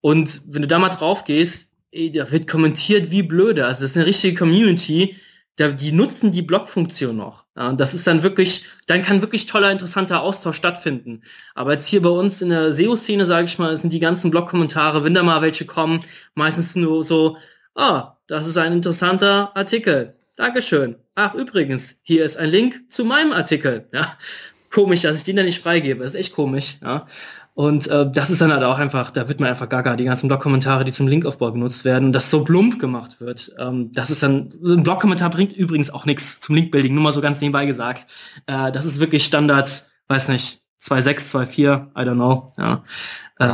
Und 0.00 0.40
wenn 0.46 0.62
du 0.62 0.68
da 0.68 0.78
mal 0.78 0.88
drauf 0.88 1.24
gehst, 1.24 1.72
ey, 1.90 2.10
da 2.12 2.30
wird 2.30 2.48
kommentiert 2.48 3.10
wie 3.10 3.22
blöde. 3.22 3.66
Also 3.66 3.82
das 3.82 3.90
ist 3.90 3.96
eine 3.96 4.06
richtige 4.06 4.38
Community, 4.38 5.16
da, 5.58 5.68
die 5.68 5.90
nutzen 5.90 6.30
die 6.30 6.42
Blog-Funktion 6.42 7.16
noch. 7.16 7.44
Ja, 7.56 7.68
und 7.68 7.80
das 7.80 7.92
ist 7.92 8.06
dann 8.06 8.22
wirklich, 8.22 8.66
dann 8.86 9.02
kann 9.02 9.20
wirklich 9.20 9.46
toller, 9.46 9.72
interessanter 9.72 10.22
Austausch 10.22 10.56
stattfinden. 10.56 11.22
Aber 11.54 11.72
jetzt 11.72 11.86
hier 11.86 12.00
bei 12.00 12.10
uns 12.10 12.40
in 12.40 12.50
der 12.50 12.72
SEO-Szene, 12.72 13.26
sage 13.26 13.46
ich 13.46 13.58
mal, 13.58 13.76
sind 13.76 13.92
die 13.92 13.98
ganzen 13.98 14.30
Blog-Kommentare, 14.30 15.02
wenn 15.02 15.14
da 15.14 15.24
mal 15.24 15.42
welche 15.42 15.66
kommen, 15.66 15.98
meistens 16.36 16.76
nur 16.76 17.02
so, 17.02 17.36
ah, 17.74 18.16
das 18.28 18.46
ist 18.46 18.56
ein 18.56 18.72
interessanter 18.72 19.56
Artikel. 19.56 20.14
Dankeschön. 20.36 20.94
Ach, 21.16 21.34
übrigens, 21.34 22.00
hier 22.04 22.24
ist 22.24 22.36
ein 22.36 22.50
Link 22.50 22.88
zu 22.88 23.04
meinem 23.04 23.32
Artikel. 23.32 23.88
Ja, 23.92 24.16
komisch, 24.70 25.02
dass 25.02 25.18
ich 25.18 25.24
den 25.24 25.34
da 25.36 25.42
nicht 25.42 25.60
freigebe. 25.60 26.04
Das 26.04 26.14
ist 26.14 26.20
echt 26.20 26.34
komisch. 26.34 26.76
Ja. 26.82 27.08
Und 27.58 27.88
äh, 27.88 28.08
das 28.08 28.30
ist 28.30 28.40
dann 28.40 28.52
halt 28.52 28.62
auch 28.62 28.78
einfach, 28.78 29.10
da 29.10 29.28
wird 29.28 29.40
man 29.40 29.48
einfach 29.48 29.68
gaga, 29.68 29.96
die 29.96 30.04
ganzen 30.04 30.28
Blog-Kommentare, 30.28 30.84
die 30.84 30.92
zum 30.92 31.08
Linkaufbau 31.08 31.50
genutzt 31.50 31.84
werden, 31.84 32.12
dass 32.12 32.30
so 32.30 32.44
plump 32.44 32.78
gemacht 32.78 33.20
wird. 33.20 33.52
Ähm, 33.58 33.90
das 33.90 34.10
ist 34.10 34.22
dann, 34.22 34.52
ein 34.62 34.84
Blog-Kommentar 34.84 35.28
bringt 35.30 35.54
übrigens 35.54 35.90
auch 35.90 36.06
nichts 36.06 36.38
zum 36.38 36.54
Linkbuilding, 36.54 36.94
nur 36.94 37.02
mal 37.02 37.10
so 37.10 37.20
ganz 37.20 37.40
nebenbei 37.40 37.66
gesagt. 37.66 38.06
Äh, 38.46 38.70
das 38.70 38.86
ist 38.86 39.00
wirklich 39.00 39.24
Standard, 39.24 39.90
weiß 40.06 40.28
nicht, 40.28 40.62
2.6, 40.80 41.34
2.4, 41.34 41.86
I 42.00 42.08
don't 42.08 42.14
know. 42.14 42.46
Ja. 42.58 42.84
Ähm, 43.40 43.50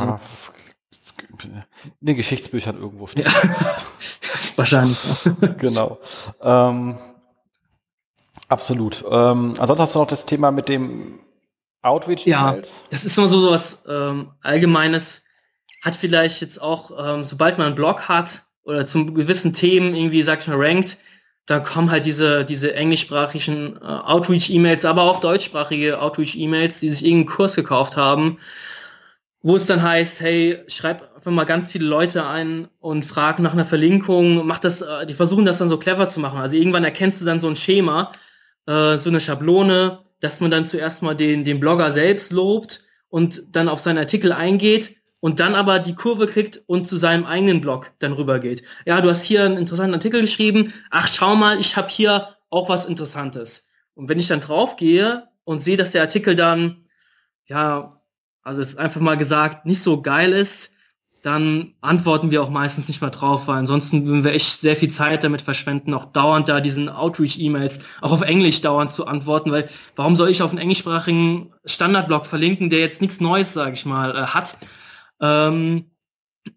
Ja, 1.43 1.63
in 1.83 2.05
den 2.05 2.15
Geschichtsbüchern 2.15 2.77
irgendwo 2.77 3.07
steht. 3.07 3.25
wahrscheinlich. 4.55 4.99
genau. 5.57 5.97
Ähm, 6.43 6.99
absolut. 8.49 9.03
Ähm, 9.09 9.55
ansonsten 9.57 9.81
hast 9.81 9.95
du 9.95 9.99
noch 9.99 10.07
das 10.07 10.27
Thema 10.27 10.51
mit 10.51 10.69
dem 10.69 11.24
Ja, 11.85 11.91
Outreach-E-Mails. 11.91 12.83
das 12.89 13.05
ist 13.05 13.17
immer 13.17 13.27
so 13.27 13.51
was 13.51 13.83
ähm, 13.87 14.31
Allgemeines. 14.41 15.23
Hat 15.81 15.95
vielleicht 15.95 16.41
jetzt 16.41 16.59
auch, 16.59 16.91
ähm, 16.97 17.25
sobald 17.25 17.59
man 17.59 17.67
einen 17.67 17.75
Blog 17.75 18.09
hat 18.09 18.43
oder 18.63 18.87
zum 18.87 19.13
gewissen 19.13 19.53
Themen 19.53 19.93
irgendwie, 19.93 20.23
sag 20.23 20.41
ich 20.41 20.47
mal, 20.47 20.57
rankt, 20.57 20.97
da 21.45 21.59
kommen 21.59 21.91
halt 21.91 22.05
diese, 22.05 22.43
diese 22.43 22.73
englischsprachigen 22.73 23.77
äh, 23.77 23.85
Outreach-E-Mails, 23.85 24.83
aber 24.83 25.03
auch 25.03 25.19
deutschsprachige 25.19 26.01
Outreach-E-Mails, 26.01 26.79
die 26.79 26.89
sich 26.89 27.05
irgendeinen 27.05 27.35
Kurs 27.35 27.55
gekauft 27.55 27.97
haben, 27.97 28.39
wo 29.43 29.55
es 29.55 29.67
dann 29.67 29.83
heißt, 29.83 30.21
hey, 30.21 30.63
schreib 30.67 31.15
einfach 31.15 31.31
mal 31.31 31.43
ganz 31.43 31.71
viele 31.71 31.85
Leute 31.85 32.25
ein 32.25 32.67
und 32.79 33.05
frag 33.05 33.37
nach 33.37 33.53
einer 33.53 33.65
Verlinkung, 33.65 34.47
mach 34.47 34.57
das, 34.57 34.81
äh, 34.81 35.05
die 35.05 35.13
versuchen 35.13 35.45
das 35.45 35.59
dann 35.59 35.69
so 35.69 35.77
clever 35.77 36.07
zu 36.07 36.19
machen. 36.19 36.39
Also 36.39 36.55
irgendwann 36.57 36.83
erkennst 36.83 37.21
du 37.21 37.25
dann 37.25 37.39
so 37.39 37.47
ein 37.47 37.55
Schema, 37.55 38.11
äh, 38.65 38.97
so 38.97 39.09
eine 39.09 39.21
Schablone, 39.21 39.99
dass 40.25 40.41
man 40.41 40.51
dann 40.51 40.65
zuerst 40.65 41.03
mal 41.03 41.15
den, 41.15 41.43
den 41.43 41.59
Blogger 41.59 41.91
selbst 41.91 42.31
lobt 42.31 42.83
und 43.09 43.55
dann 43.55 43.69
auf 43.69 43.79
seinen 43.79 43.99
Artikel 43.99 44.31
eingeht 44.31 44.97
und 45.21 45.39
dann 45.39 45.53
aber 45.53 45.79
die 45.79 45.93
Kurve 45.93 46.25
kriegt 46.25 46.63
und 46.65 46.87
zu 46.87 46.97
seinem 46.97 47.25
eigenen 47.25 47.61
Blog 47.61 47.91
dann 47.99 48.13
rübergeht. 48.13 48.63
Ja, 48.85 49.01
du 49.01 49.09
hast 49.09 49.23
hier 49.23 49.43
einen 49.43 49.57
interessanten 49.57 49.93
Artikel 49.93 50.21
geschrieben. 50.21 50.73
Ach, 50.89 51.07
schau 51.07 51.35
mal, 51.35 51.59
ich 51.59 51.77
habe 51.77 51.89
hier 51.89 52.35
auch 52.49 52.69
was 52.69 52.85
Interessantes. 52.85 53.67
Und 53.93 54.09
wenn 54.09 54.19
ich 54.19 54.27
dann 54.27 54.41
draufgehe 54.41 55.27
und 55.43 55.59
sehe, 55.59 55.77
dass 55.77 55.91
der 55.91 56.01
Artikel 56.01 56.35
dann, 56.35 56.85
ja, 57.45 57.91
also 58.41 58.61
jetzt 58.61 58.77
einfach 58.79 59.01
mal 59.01 59.17
gesagt, 59.17 59.65
nicht 59.65 59.81
so 59.81 60.01
geil 60.01 60.33
ist, 60.33 60.71
dann 61.25 61.73
antworten 61.81 62.29
wir 62.29 62.43
auch 62.43 62.51
meistens 62.51 62.87
nicht 62.87 63.01
mal 63.01 63.09
drauf, 63.09 63.47
weil 63.47 63.57
ansonsten 63.57 64.05
würden 64.05 64.23
wir 64.23 64.33
echt 64.33 64.61
sehr 64.61 64.75
viel 64.75 64.91
Zeit 64.91 65.23
damit 65.23 65.41
verschwenden, 65.41 65.95
auch 65.95 66.05
dauernd 66.05 66.47
da 66.47 66.61
diesen 66.61 66.87
Outreach-E-Mails, 66.87 67.79
auch 68.01 68.11
auf 68.11 68.21
Englisch 68.21 68.61
dauernd 68.61 68.91
zu 68.91 69.07
antworten, 69.07 69.51
weil 69.51 69.67
warum 69.95 70.15
soll 70.15 70.29
ich 70.29 70.43
auf 70.43 70.51
einen 70.51 70.59
englischsprachigen 70.59 71.51
Standardblog 71.65 72.27
verlinken, 72.27 72.69
der 72.69 72.79
jetzt 72.79 73.01
nichts 73.01 73.21
Neues, 73.21 73.53
sage 73.53 73.73
ich 73.73 73.87
mal, 73.87 74.15
äh, 74.15 74.21
hat? 74.27 74.59
Ähm, 75.19 75.85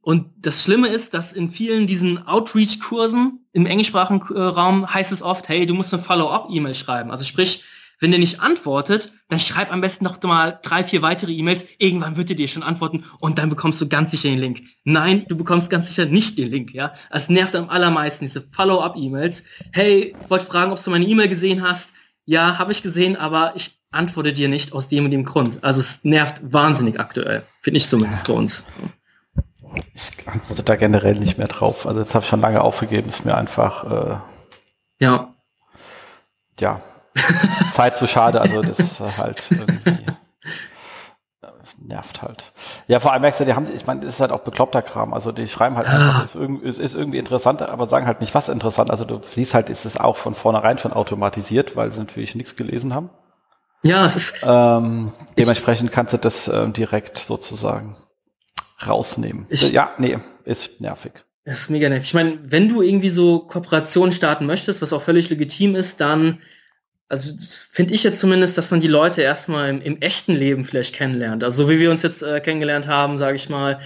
und 0.02 0.26
das 0.36 0.62
Schlimme 0.62 0.88
ist, 0.88 1.14
dass 1.14 1.32
in 1.32 1.48
vielen 1.48 1.86
diesen 1.86 2.26
Outreach-Kursen 2.26 3.46
im 3.52 3.64
englischsprachigen 3.64 4.36
äh, 4.36 4.38
Raum 4.38 4.92
heißt 4.92 5.12
es 5.12 5.22
oft, 5.22 5.48
hey, 5.48 5.64
du 5.64 5.72
musst 5.72 5.94
eine 5.94 6.02
Follow-up-E-Mail 6.02 6.74
schreiben. 6.74 7.10
Also 7.10 7.24
sprich, 7.24 7.64
wenn 8.00 8.10
der 8.10 8.20
nicht 8.20 8.40
antwortet, 8.40 9.12
dann 9.28 9.38
schreib 9.38 9.72
am 9.72 9.80
besten 9.80 10.04
noch 10.04 10.22
mal 10.22 10.58
drei, 10.62 10.84
vier 10.84 11.02
weitere 11.02 11.32
E-Mails. 11.32 11.66
Irgendwann 11.78 12.16
wird 12.16 12.30
er 12.30 12.36
dir 12.36 12.48
schon 12.48 12.62
antworten 12.62 13.04
und 13.18 13.38
dann 13.38 13.50
bekommst 13.50 13.80
du 13.80 13.88
ganz 13.88 14.10
sicher 14.10 14.28
den 14.28 14.38
Link. 14.38 14.62
Nein, 14.84 15.26
du 15.28 15.36
bekommst 15.36 15.70
ganz 15.70 15.88
sicher 15.88 16.06
nicht 16.06 16.38
den 16.38 16.50
Link, 16.50 16.72
ja. 16.72 16.94
Es 17.10 17.28
nervt 17.28 17.56
am 17.56 17.68
allermeisten, 17.68 18.24
diese 18.24 18.42
Follow-up-E-Mails. 18.42 19.44
Hey, 19.72 20.14
wollte 20.28 20.46
fragen, 20.46 20.72
ob 20.72 20.82
du 20.82 20.90
meine 20.90 21.06
E-Mail 21.06 21.28
gesehen 21.28 21.62
hast. 21.62 21.94
Ja, 22.24 22.58
habe 22.58 22.72
ich 22.72 22.82
gesehen, 22.82 23.16
aber 23.16 23.52
ich 23.56 23.78
antworte 23.90 24.32
dir 24.32 24.48
nicht 24.48 24.72
aus 24.72 24.88
dem 24.88 25.06
und 25.06 25.10
dem 25.10 25.24
Grund. 25.24 25.64
Also 25.64 25.80
es 25.80 26.04
nervt 26.04 26.40
wahnsinnig 26.42 27.00
aktuell. 27.00 27.42
Finde 27.62 27.78
ich 27.78 27.88
zumindest 27.88 28.28
bei 28.28 28.34
uns. 28.34 28.64
Ich 29.94 30.28
antworte 30.28 30.62
da 30.62 30.76
generell 30.76 31.18
nicht 31.18 31.38
mehr 31.38 31.48
drauf. 31.48 31.86
Also 31.86 32.00
jetzt 32.00 32.14
habe 32.14 32.22
ich 32.22 32.28
schon 32.28 32.40
lange 32.40 32.60
aufgegeben, 32.60 33.08
ist 33.08 33.24
mir 33.24 33.36
einfach 33.36 33.84
äh, 33.84 34.18
ja. 35.00 35.34
Ja, 36.60 36.82
Zeit 37.70 37.96
zu 37.96 38.06
schade, 38.06 38.40
also 38.40 38.62
das 38.62 38.78
ist 38.78 39.00
halt 39.18 39.42
irgendwie 39.50 40.06
nervt 41.88 42.22
halt. 42.22 42.52
Ja, 42.86 43.00
vor 43.00 43.12
allem 43.12 43.22
merkst 43.22 43.40
du, 43.40 43.44
die 43.44 43.54
haben, 43.54 43.66
ich 43.74 43.86
meine, 43.86 44.00
das 44.00 44.14
ist 44.14 44.20
halt 44.20 44.30
auch 44.30 44.40
bekloppter 44.40 44.82
Kram. 44.82 45.14
Also 45.14 45.32
die 45.32 45.48
schreiben 45.48 45.76
halt 45.76 45.86
einfach, 45.86 46.24
es 46.24 46.34
ist, 46.34 46.62
ist, 46.62 46.78
ist, 46.78 46.94
irgendwie 46.94 47.18
interessant, 47.18 47.62
aber 47.62 47.88
sagen 47.88 48.06
halt 48.06 48.20
nicht, 48.20 48.34
was 48.34 48.48
interessant. 48.48 48.90
Also 48.90 49.04
du 49.04 49.20
siehst 49.22 49.54
halt, 49.54 49.68
ist 49.68 49.84
es 49.84 49.96
auch 49.96 50.16
von 50.16 50.34
vornherein 50.34 50.78
schon 50.78 50.92
automatisiert, 50.92 51.76
weil 51.76 51.92
sie 51.92 51.98
natürlich 51.98 52.34
nichts 52.34 52.56
gelesen 52.56 52.94
haben. 52.94 53.10
Ja, 53.82 54.06
es 54.06 54.16
ist. 54.16 54.40
Ähm, 54.42 55.12
dementsprechend 55.38 55.92
kannst 55.92 56.12
du 56.12 56.18
das 56.18 56.48
äh, 56.48 56.68
direkt 56.70 57.18
sozusagen 57.18 57.96
rausnehmen. 58.84 59.46
Ich, 59.48 59.72
ja, 59.72 59.90
nee, 59.98 60.18
ist 60.44 60.80
nervig. 60.80 61.12
Das 61.44 61.60
ist 61.60 61.70
mega 61.70 61.88
nervig. 61.88 62.08
Ich 62.08 62.14
meine, 62.14 62.38
wenn 62.42 62.68
du 62.68 62.82
irgendwie 62.82 63.08
so 63.08 63.40
Kooperationen 63.40 64.12
starten 64.12 64.46
möchtest, 64.46 64.82
was 64.82 64.92
auch 64.92 65.02
völlig 65.02 65.30
legitim 65.30 65.76
ist, 65.76 66.00
dann 66.00 66.40
also 67.08 67.34
finde 67.70 67.94
ich 67.94 68.02
jetzt 68.02 68.20
zumindest, 68.20 68.58
dass 68.58 68.70
man 68.70 68.80
die 68.80 68.88
Leute 68.88 69.22
erstmal 69.22 69.70
im, 69.70 69.80
im, 69.80 70.00
echten 70.00 70.34
Leben 70.34 70.64
vielleicht 70.64 70.94
kennenlernt. 70.94 71.42
Also 71.42 71.64
so 71.64 71.70
wie 71.70 71.78
wir 71.78 71.90
uns 71.90 72.02
jetzt 72.02 72.22
äh, 72.22 72.40
kennengelernt 72.40 72.86
haben, 72.86 73.18
sage 73.18 73.36
ich 73.36 73.48
mal. 73.48 73.80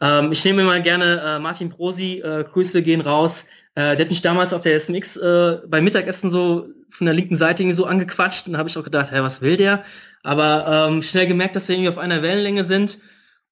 Ähm, 0.00 0.32
ich 0.32 0.44
nehme 0.44 0.62
mal 0.64 0.82
gerne 0.82 1.22
äh, 1.24 1.38
Martin 1.38 1.70
Prosi, 1.70 2.20
äh, 2.20 2.44
Grüße 2.44 2.82
gehen 2.82 3.00
raus. 3.00 3.46
Äh, 3.74 3.96
der 3.96 4.00
hat 4.00 4.10
mich 4.10 4.22
damals 4.22 4.52
auf 4.52 4.62
der 4.62 4.78
SMX 4.78 5.16
äh, 5.16 5.58
beim 5.66 5.84
Mittagessen 5.84 6.30
so 6.30 6.68
von 6.90 7.06
der 7.06 7.14
linken 7.14 7.36
Seite 7.36 7.62
irgendwie 7.62 7.76
so 7.76 7.86
angequatscht 7.86 8.46
und 8.46 8.52
da 8.52 8.58
habe 8.58 8.68
ich 8.68 8.76
auch 8.76 8.84
gedacht, 8.84 9.10
hä, 9.10 9.20
was 9.20 9.42
will 9.42 9.56
der? 9.56 9.84
Aber 10.22 10.88
ähm, 10.88 11.02
schnell 11.02 11.26
gemerkt, 11.26 11.56
dass 11.56 11.68
wir 11.68 11.76
irgendwie 11.76 11.90
auf 11.90 11.98
einer 11.98 12.22
Wellenlänge 12.22 12.64
sind. 12.64 12.98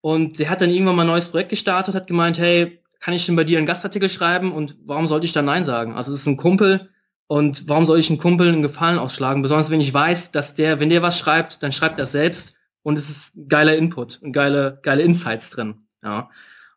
Und 0.00 0.38
der 0.38 0.50
hat 0.50 0.60
dann 0.60 0.70
irgendwann 0.70 0.96
mal 0.96 1.04
ein 1.04 1.08
neues 1.08 1.28
Projekt 1.28 1.48
gestartet, 1.48 1.94
hat 1.94 2.06
gemeint, 2.06 2.38
hey, 2.38 2.82
kann 3.00 3.14
ich 3.14 3.24
denn 3.26 3.36
bei 3.36 3.44
dir 3.44 3.58
einen 3.58 3.66
Gastartikel 3.66 4.08
schreiben 4.08 4.52
und 4.52 4.76
warum 4.84 5.06
sollte 5.08 5.26
ich 5.26 5.32
da 5.32 5.42
Nein 5.42 5.64
sagen? 5.64 5.94
Also 5.94 6.12
es 6.12 6.20
ist 6.20 6.26
ein 6.26 6.36
Kumpel, 6.36 6.90
und 7.26 7.68
warum 7.68 7.86
soll 7.86 7.98
ich 7.98 8.10
einen 8.10 8.18
Kumpel 8.18 8.48
einen 8.48 8.62
Gefallen 8.62 8.98
ausschlagen? 8.98 9.42
Besonders 9.42 9.70
wenn 9.70 9.80
ich 9.80 9.94
weiß, 9.94 10.32
dass 10.32 10.54
der, 10.54 10.80
wenn 10.80 10.90
der 10.90 11.02
was 11.02 11.18
schreibt, 11.18 11.62
dann 11.62 11.72
schreibt 11.72 11.98
er 11.98 12.06
selbst 12.06 12.54
und 12.82 12.98
es 12.98 13.08
ist 13.08 13.32
geiler 13.48 13.76
Input 13.76 14.20
und 14.22 14.32
geile, 14.32 14.78
geile 14.82 15.02
Insights 15.02 15.50
drin. 15.50 15.86
Ja. 16.02 16.28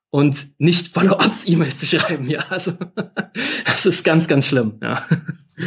Und 0.10 0.60
nicht 0.60 0.94
Follow-ups-E-Mails 0.94 1.80
zu 1.80 1.86
schreiben, 1.86 2.30
ja. 2.30 2.46
Also 2.50 2.72
das 3.66 3.86
ist 3.86 4.06
ganz, 4.06 4.28
ganz 4.28 4.48
schlimm, 4.48 4.80
ja. 4.82 5.06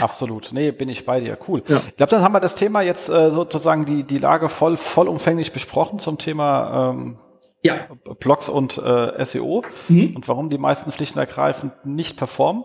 Absolut. 0.00 0.50
Nee, 0.52 0.72
bin 0.72 0.88
ich 0.88 1.04
bei 1.04 1.20
dir. 1.20 1.36
Cool. 1.46 1.62
Ja. 1.68 1.82
Ich 1.88 1.96
glaube, 1.96 2.10
dann 2.10 2.22
haben 2.22 2.32
wir 2.32 2.40
das 2.40 2.54
Thema 2.54 2.80
jetzt 2.80 3.08
äh, 3.10 3.30
sozusagen 3.30 3.84
die, 3.84 4.04
die 4.04 4.18
Lage 4.18 4.48
voll, 4.48 4.76
vollumfänglich 4.76 5.52
besprochen 5.52 5.98
zum 5.98 6.16
Thema 6.16 6.90
ähm, 6.90 7.18
ja. 7.62 7.88
Blogs 8.18 8.48
und 8.48 8.78
äh, 8.78 9.24
SEO 9.24 9.62
mhm. 9.88 10.16
und 10.16 10.28
warum 10.28 10.48
die 10.48 10.58
meisten 10.58 10.90
Pflichten 10.90 11.18
ergreifend 11.18 11.72
nicht 11.84 12.16
performen. 12.16 12.64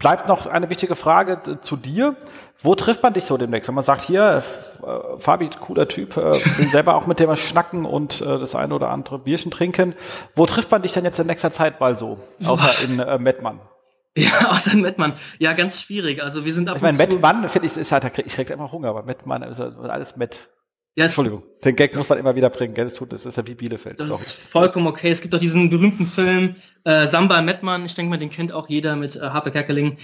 Bleibt 0.00 0.28
noch 0.28 0.46
eine 0.46 0.70
wichtige 0.70 0.96
Frage 0.96 1.60
zu 1.60 1.76
dir. 1.76 2.16
Wo 2.58 2.74
trifft 2.74 3.02
man 3.02 3.12
dich 3.12 3.26
so 3.26 3.36
demnächst? 3.36 3.68
Wenn 3.68 3.74
man 3.74 3.84
sagt, 3.84 4.00
hier, 4.00 4.42
äh, 4.82 5.20
Fabi, 5.20 5.50
cooler 5.60 5.88
Typ, 5.88 6.16
äh, 6.16 6.32
will 6.56 6.70
selber 6.70 6.96
auch 6.96 7.06
mit 7.06 7.20
dem 7.20 7.36
schnacken 7.36 7.84
und 7.84 8.22
äh, 8.22 8.38
das 8.38 8.54
eine 8.54 8.74
oder 8.74 8.88
andere 8.88 9.18
Bierchen 9.18 9.50
trinken. 9.50 9.94
Wo 10.34 10.46
trifft 10.46 10.70
man 10.70 10.80
dich 10.80 10.94
denn 10.94 11.04
jetzt 11.04 11.20
in 11.20 11.26
nächster 11.26 11.52
Zeit 11.52 11.80
mal 11.80 11.96
so? 11.96 12.18
Außer 12.42 12.82
in 12.82 12.98
äh, 12.98 13.18
Mettmann. 13.18 13.60
Ja, 14.16 14.50
außer 14.50 14.72
in 14.72 14.80
Mettmann. 14.80 15.12
Ja, 15.38 15.52
ganz 15.52 15.80
schwierig. 15.80 16.20
Also 16.20 16.44
wir 16.44 16.52
sind 16.52 16.68
ab 16.68 16.74
Ich 16.76 16.82
meine, 16.82 16.98
Mettmann, 16.98 17.48
finde 17.48 17.68
ich, 17.68 17.76
ist 17.76 17.92
halt, 17.92 18.04
ich 18.18 18.34
krieg 18.34 18.50
immer 18.50 18.72
Hunger, 18.72 18.88
aber 18.88 19.04
Mettmann 19.04 19.44
ist 19.44 19.60
alles 19.60 20.16
Mett. 20.16 20.50
Ja, 20.96 21.04
Entschuldigung, 21.04 21.44
den 21.64 21.76
Gag 21.76 21.94
muss 21.94 22.08
man 22.08 22.18
immer 22.18 22.34
wieder 22.34 22.50
bringen, 22.50 22.74
gell? 22.74 22.86
Das, 22.86 22.94
tut, 22.94 23.12
das 23.12 23.24
ist 23.24 23.36
ja 23.36 23.46
wie 23.46 23.54
Bielefeld. 23.54 24.00
Das 24.00 24.08
Sorry. 24.08 24.20
ist 24.20 24.32
vollkommen 24.32 24.88
okay. 24.88 25.10
Es 25.10 25.20
gibt 25.20 25.32
auch 25.34 25.38
diesen 25.38 25.70
berühmten 25.70 26.06
Film 26.06 26.56
äh, 26.84 27.06
Samba 27.06 27.42
Mettmann, 27.42 27.84
ich 27.84 27.94
denke 27.94 28.10
mal, 28.10 28.16
den 28.16 28.30
kennt 28.30 28.52
auch 28.52 28.68
jeder 28.68 28.96
mit 28.96 29.16
äh, 29.16 29.20
Harpe 29.20 29.50
Kerkeling. 29.50 29.98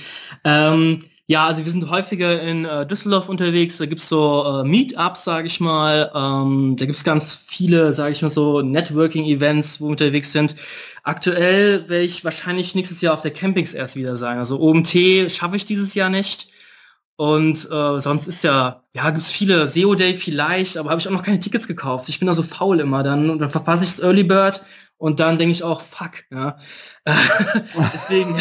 Ähm, 0.45 1.05
ja, 1.29 1.47
also 1.47 1.65
wir 1.65 1.73
sind 1.73 1.91
häufiger 1.91 2.41
in 2.41 2.65
äh, 2.65 2.87
Düsseldorf 2.87 3.29
unterwegs, 3.29 3.79
da 3.79 3.87
gibt's 3.87 4.09
so 4.09 4.61
äh, 4.61 4.65
Meetups, 4.65 5.25
sage 5.25 5.49
ich 5.49 5.59
mal. 5.59 6.13
Ähm, 6.15 6.77
da 6.79 6.87
gibt's 6.87 7.03
ganz 7.03 7.35
viele, 7.35 7.95
sage 7.95 8.13
ich 8.13 8.23
mal 8.23 8.31
so, 8.31 8.63
Networking-Events, 8.63 9.81
wo 9.81 9.87
wir 9.87 9.91
unterwegs 9.91 10.31
sind. 10.31 10.55
Aktuell 11.03 11.89
werde 11.89 12.05
ich 12.05 12.25
wahrscheinlich 12.25 12.77
nächstes 12.77 13.01
Jahr 13.01 13.15
auf 13.15 13.23
der 13.23 13.33
Campings 13.33 13.75
erst 13.75 13.97
wieder 13.97 14.17
sein. 14.17 14.39
Also 14.39 14.61
OMT 14.61 15.31
schaffe 15.33 15.57
ich 15.57 15.65
dieses 15.65 15.95
Jahr 15.95 16.11
nicht. 16.11 16.49
Und 17.17 17.71
äh, 17.71 18.01
sonst 18.01 18.27
ist 18.27 18.45
ja, 18.45 18.83
ja, 18.93 19.11
gibt's 19.11 19.31
viele 19.31 19.67
SEO 19.69 19.95
Day 19.95 20.15
vielleicht, 20.15 20.77
aber 20.77 20.91
habe 20.91 21.01
ich 21.01 21.09
auch 21.09 21.13
noch 21.13 21.23
keine 21.23 21.41
Tickets 21.41 21.67
gekauft. 21.67 22.09
Ich 22.09 22.19
bin 22.19 22.29
da 22.29 22.35
so 22.35 22.43
faul 22.43 22.79
immer 22.79 23.03
dann 23.03 23.31
und 23.31 23.39
dann 23.39 23.51
verpasse 23.51 23.85
ich 23.85 23.91
das 23.91 24.01
Early 24.01 24.23
Bird 24.23 24.63
und 24.99 25.21
dann 25.21 25.37
denke 25.39 25.53
ich 25.53 25.63
auch, 25.63 25.83
fuck, 25.83 26.25
ja. 26.31 26.57
Deswegen 27.95 28.37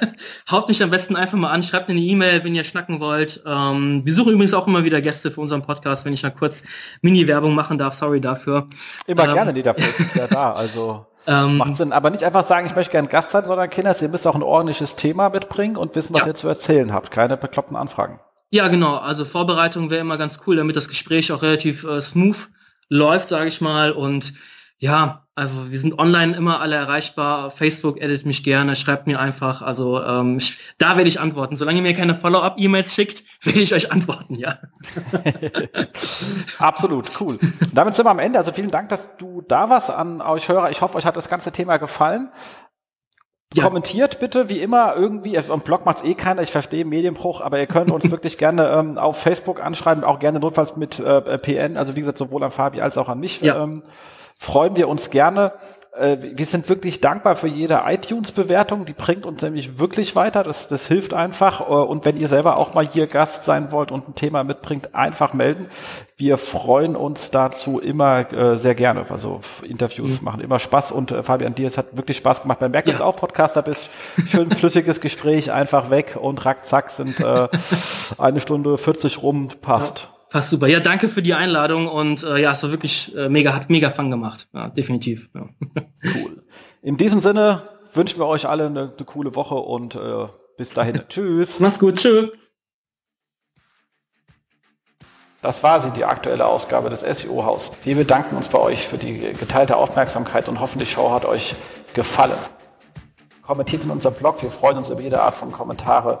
haut 0.50 0.68
mich 0.68 0.82
am 0.82 0.90
besten 0.90 1.16
einfach 1.16 1.36
mal 1.36 1.50
an, 1.50 1.62
schreibt 1.62 1.88
mir 1.88 1.94
eine 1.94 2.04
E-Mail, 2.04 2.42
wenn 2.44 2.54
ihr 2.54 2.64
schnacken 2.64 3.00
wollt. 3.00 3.42
Ähm, 3.46 4.02
wir 4.04 4.12
suchen 4.12 4.32
übrigens 4.32 4.54
auch 4.54 4.66
immer 4.66 4.84
wieder 4.84 5.00
Gäste 5.00 5.30
für 5.30 5.40
unseren 5.40 5.62
Podcast, 5.62 6.04
wenn 6.04 6.14
ich 6.14 6.22
mal 6.22 6.30
kurz 6.30 6.64
Mini-Werbung 7.02 7.54
machen 7.54 7.78
darf, 7.78 7.94
sorry 7.94 8.20
dafür. 8.20 8.68
Immer 9.06 9.28
ähm, 9.28 9.34
gerne, 9.34 9.54
die 9.54 9.62
dafür 9.62 9.86
ist 9.98 10.14
ja 10.14 10.26
da, 10.26 10.52
also. 10.52 11.06
Ähm, 11.26 11.58
Macht 11.58 11.76
Sinn, 11.76 11.92
aber 11.92 12.08
nicht 12.08 12.24
einfach 12.24 12.48
sagen, 12.48 12.66
ich 12.66 12.74
möchte 12.74 12.92
gerne 12.92 13.08
Gast 13.08 13.32
sein, 13.32 13.44
sondern 13.44 13.68
Kinder, 13.68 13.94
ihr 14.00 14.08
müsst 14.08 14.26
auch 14.26 14.34
ein 14.34 14.42
ordentliches 14.42 14.96
Thema 14.96 15.28
mitbringen 15.28 15.76
und 15.76 15.94
wissen, 15.94 16.14
was 16.14 16.22
ja. 16.22 16.28
ihr 16.28 16.34
zu 16.34 16.48
erzählen 16.48 16.90
habt. 16.90 17.10
Keine 17.10 17.36
bekloppten 17.36 17.76
Anfragen. 17.76 18.18
Ja, 18.50 18.68
genau. 18.68 18.96
Also 18.96 19.26
Vorbereitung 19.26 19.90
wäre 19.90 20.00
immer 20.00 20.16
ganz 20.16 20.40
cool, 20.46 20.56
damit 20.56 20.76
das 20.76 20.88
Gespräch 20.88 21.30
auch 21.30 21.42
relativ 21.42 21.84
äh, 21.84 22.00
smooth 22.00 22.48
läuft, 22.88 23.28
sage 23.28 23.48
ich 23.48 23.60
mal. 23.60 23.92
Und 23.92 24.32
ja, 24.78 25.27
also 25.38 25.70
wir 25.70 25.78
sind 25.78 26.00
online 26.00 26.36
immer 26.36 26.60
alle 26.60 26.74
erreichbar. 26.74 27.52
Facebook 27.52 28.02
edit 28.02 28.26
mich 28.26 28.42
gerne, 28.42 28.74
schreibt 28.74 29.06
mir 29.06 29.20
einfach. 29.20 29.62
Also 29.62 30.02
ähm, 30.02 30.38
ich, 30.38 30.58
da 30.78 30.96
werde 30.96 31.08
ich 31.08 31.20
antworten. 31.20 31.54
Solange 31.54 31.78
ihr 31.78 31.82
mir 31.82 31.94
keine 31.94 32.16
Follow-up-E-Mails 32.16 32.92
schickt, 32.92 33.22
werde 33.44 33.60
ich 33.60 33.72
euch 33.72 33.92
antworten, 33.92 34.34
ja. 34.34 34.58
Absolut, 36.58 37.20
cool. 37.20 37.38
Damit 37.72 37.94
sind 37.94 38.04
wir 38.04 38.10
am 38.10 38.18
Ende. 38.18 38.40
Also 38.40 38.50
vielen 38.50 38.72
Dank, 38.72 38.88
dass 38.88 39.16
du 39.16 39.40
da 39.42 39.70
warst 39.70 39.90
an 39.90 40.20
euch 40.20 40.48
Hörer. 40.48 40.72
Ich 40.72 40.80
hoffe, 40.80 40.96
euch 40.96 41.06
hat 41.06 41.16
das 41.16 41.28
ganze 41.28 41.52
Thema 41.52 41.76
gefallen. 41.76 42.30
Ja. 43.54 43.62
Kommentiert 43.62 44.18
bitte, 44.18 44.48
wie 44.48 44.60
immer, 44.60 44.94
irgendwie, 44.96 45.38
am 45.38 45.60
Blog 45.60 45.86
macht's 45.86 46.02
eh 46.02 46.14
keiner, 46.14 46.42
ich 46.42 46.50
verstehe 46.50 46.84
Medienbruch, 46.84 47.40
aber 47.40 47.58
ihr 47.58 47.66
könnt 47.66 47.90
uns 47.90 48.10
wirklich 48.10 48.36
gerne 48.36 48.68
ähm, 48.70 48.98
auf 48.98 49.22
Facebook 49.22 49.64
anschreiben, 49.64 50.04
auch 50.04 50.18
gerne 50.18 50.38
notfalls 50.38 50.76
mit 50.76 50.98
äh, 50.98 51.38
PN, 51.38 51.78
also 51.78 51.96
wie 51.96 52.00
gesagt, 52.00 52.18
sowohl 52.18 52.42
an 52.42 52.50
Fabi 52.50 52.82
als 52.82 52.98
auch 52.98 53.08
an 53.08 53.20
mich. 53.20 53.40
Ja. 53.40 53.62
Ähm, 53.62 53.84
freuen 54.38 54.76
wir 54.76 54.88
uns 54.88 55.10
gerne. 55.10 55.52
Äh, 55.98 56.18
wir 56.34 56.46
sind 56.46 56.68
wirklich 56.68 57.00
dankbar 57.00 57.34
für 57.34 57.48
jede 57.48 57.82
iTunes-Bewertung. 57.86 58.86
Die 58.86 58.92
bringt 58.92 59.26
uns 59.26 59.42
nämlich 59.42 59.78
wirklich 59.78 60.14
weiter. 60.14 60.44
Das, 60.44 60.68
das 60.68 60.86
hilft 60.86 61.12
einfach. 61.12 61.60
Äh, 61.60 61.72
und 61.72 62.04
wenn 62.04 62.16
ihr 62.16 62.28
selber 62.28 62.56
auch 62.56 62.72
mal 62.72 62.86
hier 62.86 63.08
Gast 63.08 63.44
sein 63.44 63.72
wollt 63.72 63.90
und 63.90 64.08
ein 64.08 64.14
Thema 64.14 64.44
mitbringt, 64.44 64.94
einfach 64.94 65.32
melden. 65.32 65.68
Wir 66.16 66.38
freuen 66.38 66.94
uns 66.94 67.30
dazu 67.30 67.80
immer 67.80 68.32
äh, 68.32 68.58
sehr 68.58 68.74
gerne. 68.74 69.04
Also 69.10 69.40
Interviews 69.62 70.20
mhm. 70.20 70.24
machen 70.24 70.40
immer 70.40 70.60
Spaß. 70.60 70.92
Und 70.92 71.10
Fabian, 71.10 71.54
dir, 71.54 71.66
es 71.66 71.76
hat 71.76 71.96
wirklich 71.96 72.16
Spaß 72.18 72.42
gemacht. 72.42 72.60
Man 72.60 72.70
merkt, 72.70 72.88
ja. 72.88 72.96
du 72.96 73.04
auch 73.04 73.16
Podcaster 73.16 73.62
bist. 73.62 73.90
Schön 74.26 74.50
flüssiges 74.50 75.00
Gespräch, 75.00 75.50
einfach 75.52 75.90
weg 75.90 76.16
und 76.20 76.44
rack, 76.44 76.66
zack, 76.66 76.90
sind 76.90 77.18
äh, 77.18 77.48
eine 78.18 78.40
Stunde 78.40 78.78
40 78.78 79.22
rum, 79.22 79.48
passt. 79.60 80.08
Ja. 80.10 80.17
Passt 80.30 80.50
super. 80.50 80.66
Ja, 80.66 80.80
danke 80.80 81.08
für 81.08 81.22
die 81.22 81.32
Einladung 81.32 81.88
und 81.88 82.22
äh, 82.22 82.38
ja, 82.38 82.52
es 82.52 82.62
war 82.62 82.70
wirklich 82.70 83.16
äh, 83.16 83.28
mega, 83.28 83.54
hat 83.54 83.70
mega 83.70 83.90
Fun 83.90 84.10
gemacht. 84.10 84.48
Ja, 84.52 84.68
definitiv. 84.68 85.28
Ja. 85.34 85.48
Cool. 86.14 86.44
In 86.80 86.96
diesem 86.96 87.20
Sinne 87.20 87.62
wünschen 87.92 88.20
wir 88.20 88.26
euch 88.26 88.48
alle 88.48 88.66
eine, 88.66 88.92
eine 88.96 89.04
coole 89.04 89.34
Woche 89.34 89.56
und 89.56 89.96
äh, 89.96 90.26
bis 90.56 90.70
dahin. 90.70 91.02
Tschüss. 91.08 91.58
Mach's 91.58 91.78
gut. 91.78 91.96
Tschüss. 91.96 92.30
Das 95.42 95.62
war 95.62 95.80
sie, 95.80 95.90
die 95.90 96.04
aktuelle 96.04 96.46
Ausgabe 96.46 96.90
des 96.90 97.00
SEO-Haus. 97.00 97.72
Wir 97.84 97.96
bedanken 97.96 98.36
uns 98.36 98.48
bei 98.48 98.58
euch 98.58 98.86
für 98.86 98.98
die 98.98 99.32
geteilte 99.32 99.76
Aufmerksamkeit 99.76 100.48
und 100.48 100.60
hoffen, 100.60 100.78
die 100.78 100.86
Show 100.86 101.10
hat 101.10 101.24
euch 101.24 101.54
gefallen. 101.94 102.38
Kommentiert 103.42 103.84
in 103.84 103.90
unserem 103.90 104.14
Blog, 104.14 104.42
wir 104.42 104.50
freuen 104.50 104.78
uns 104.78 104.90
über 104.90 105.00
jede 105.00 105.22
Art 105.22 105.34
von 105.34 105.52
Kommentare 105.52 106.20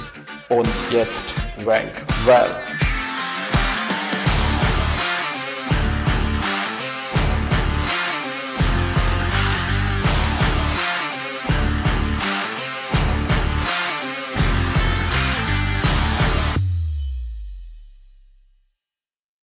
Und 0.51 0.67
jetzt 0.91 1.33
rank 1.65 1.93
well. 2.25 2.70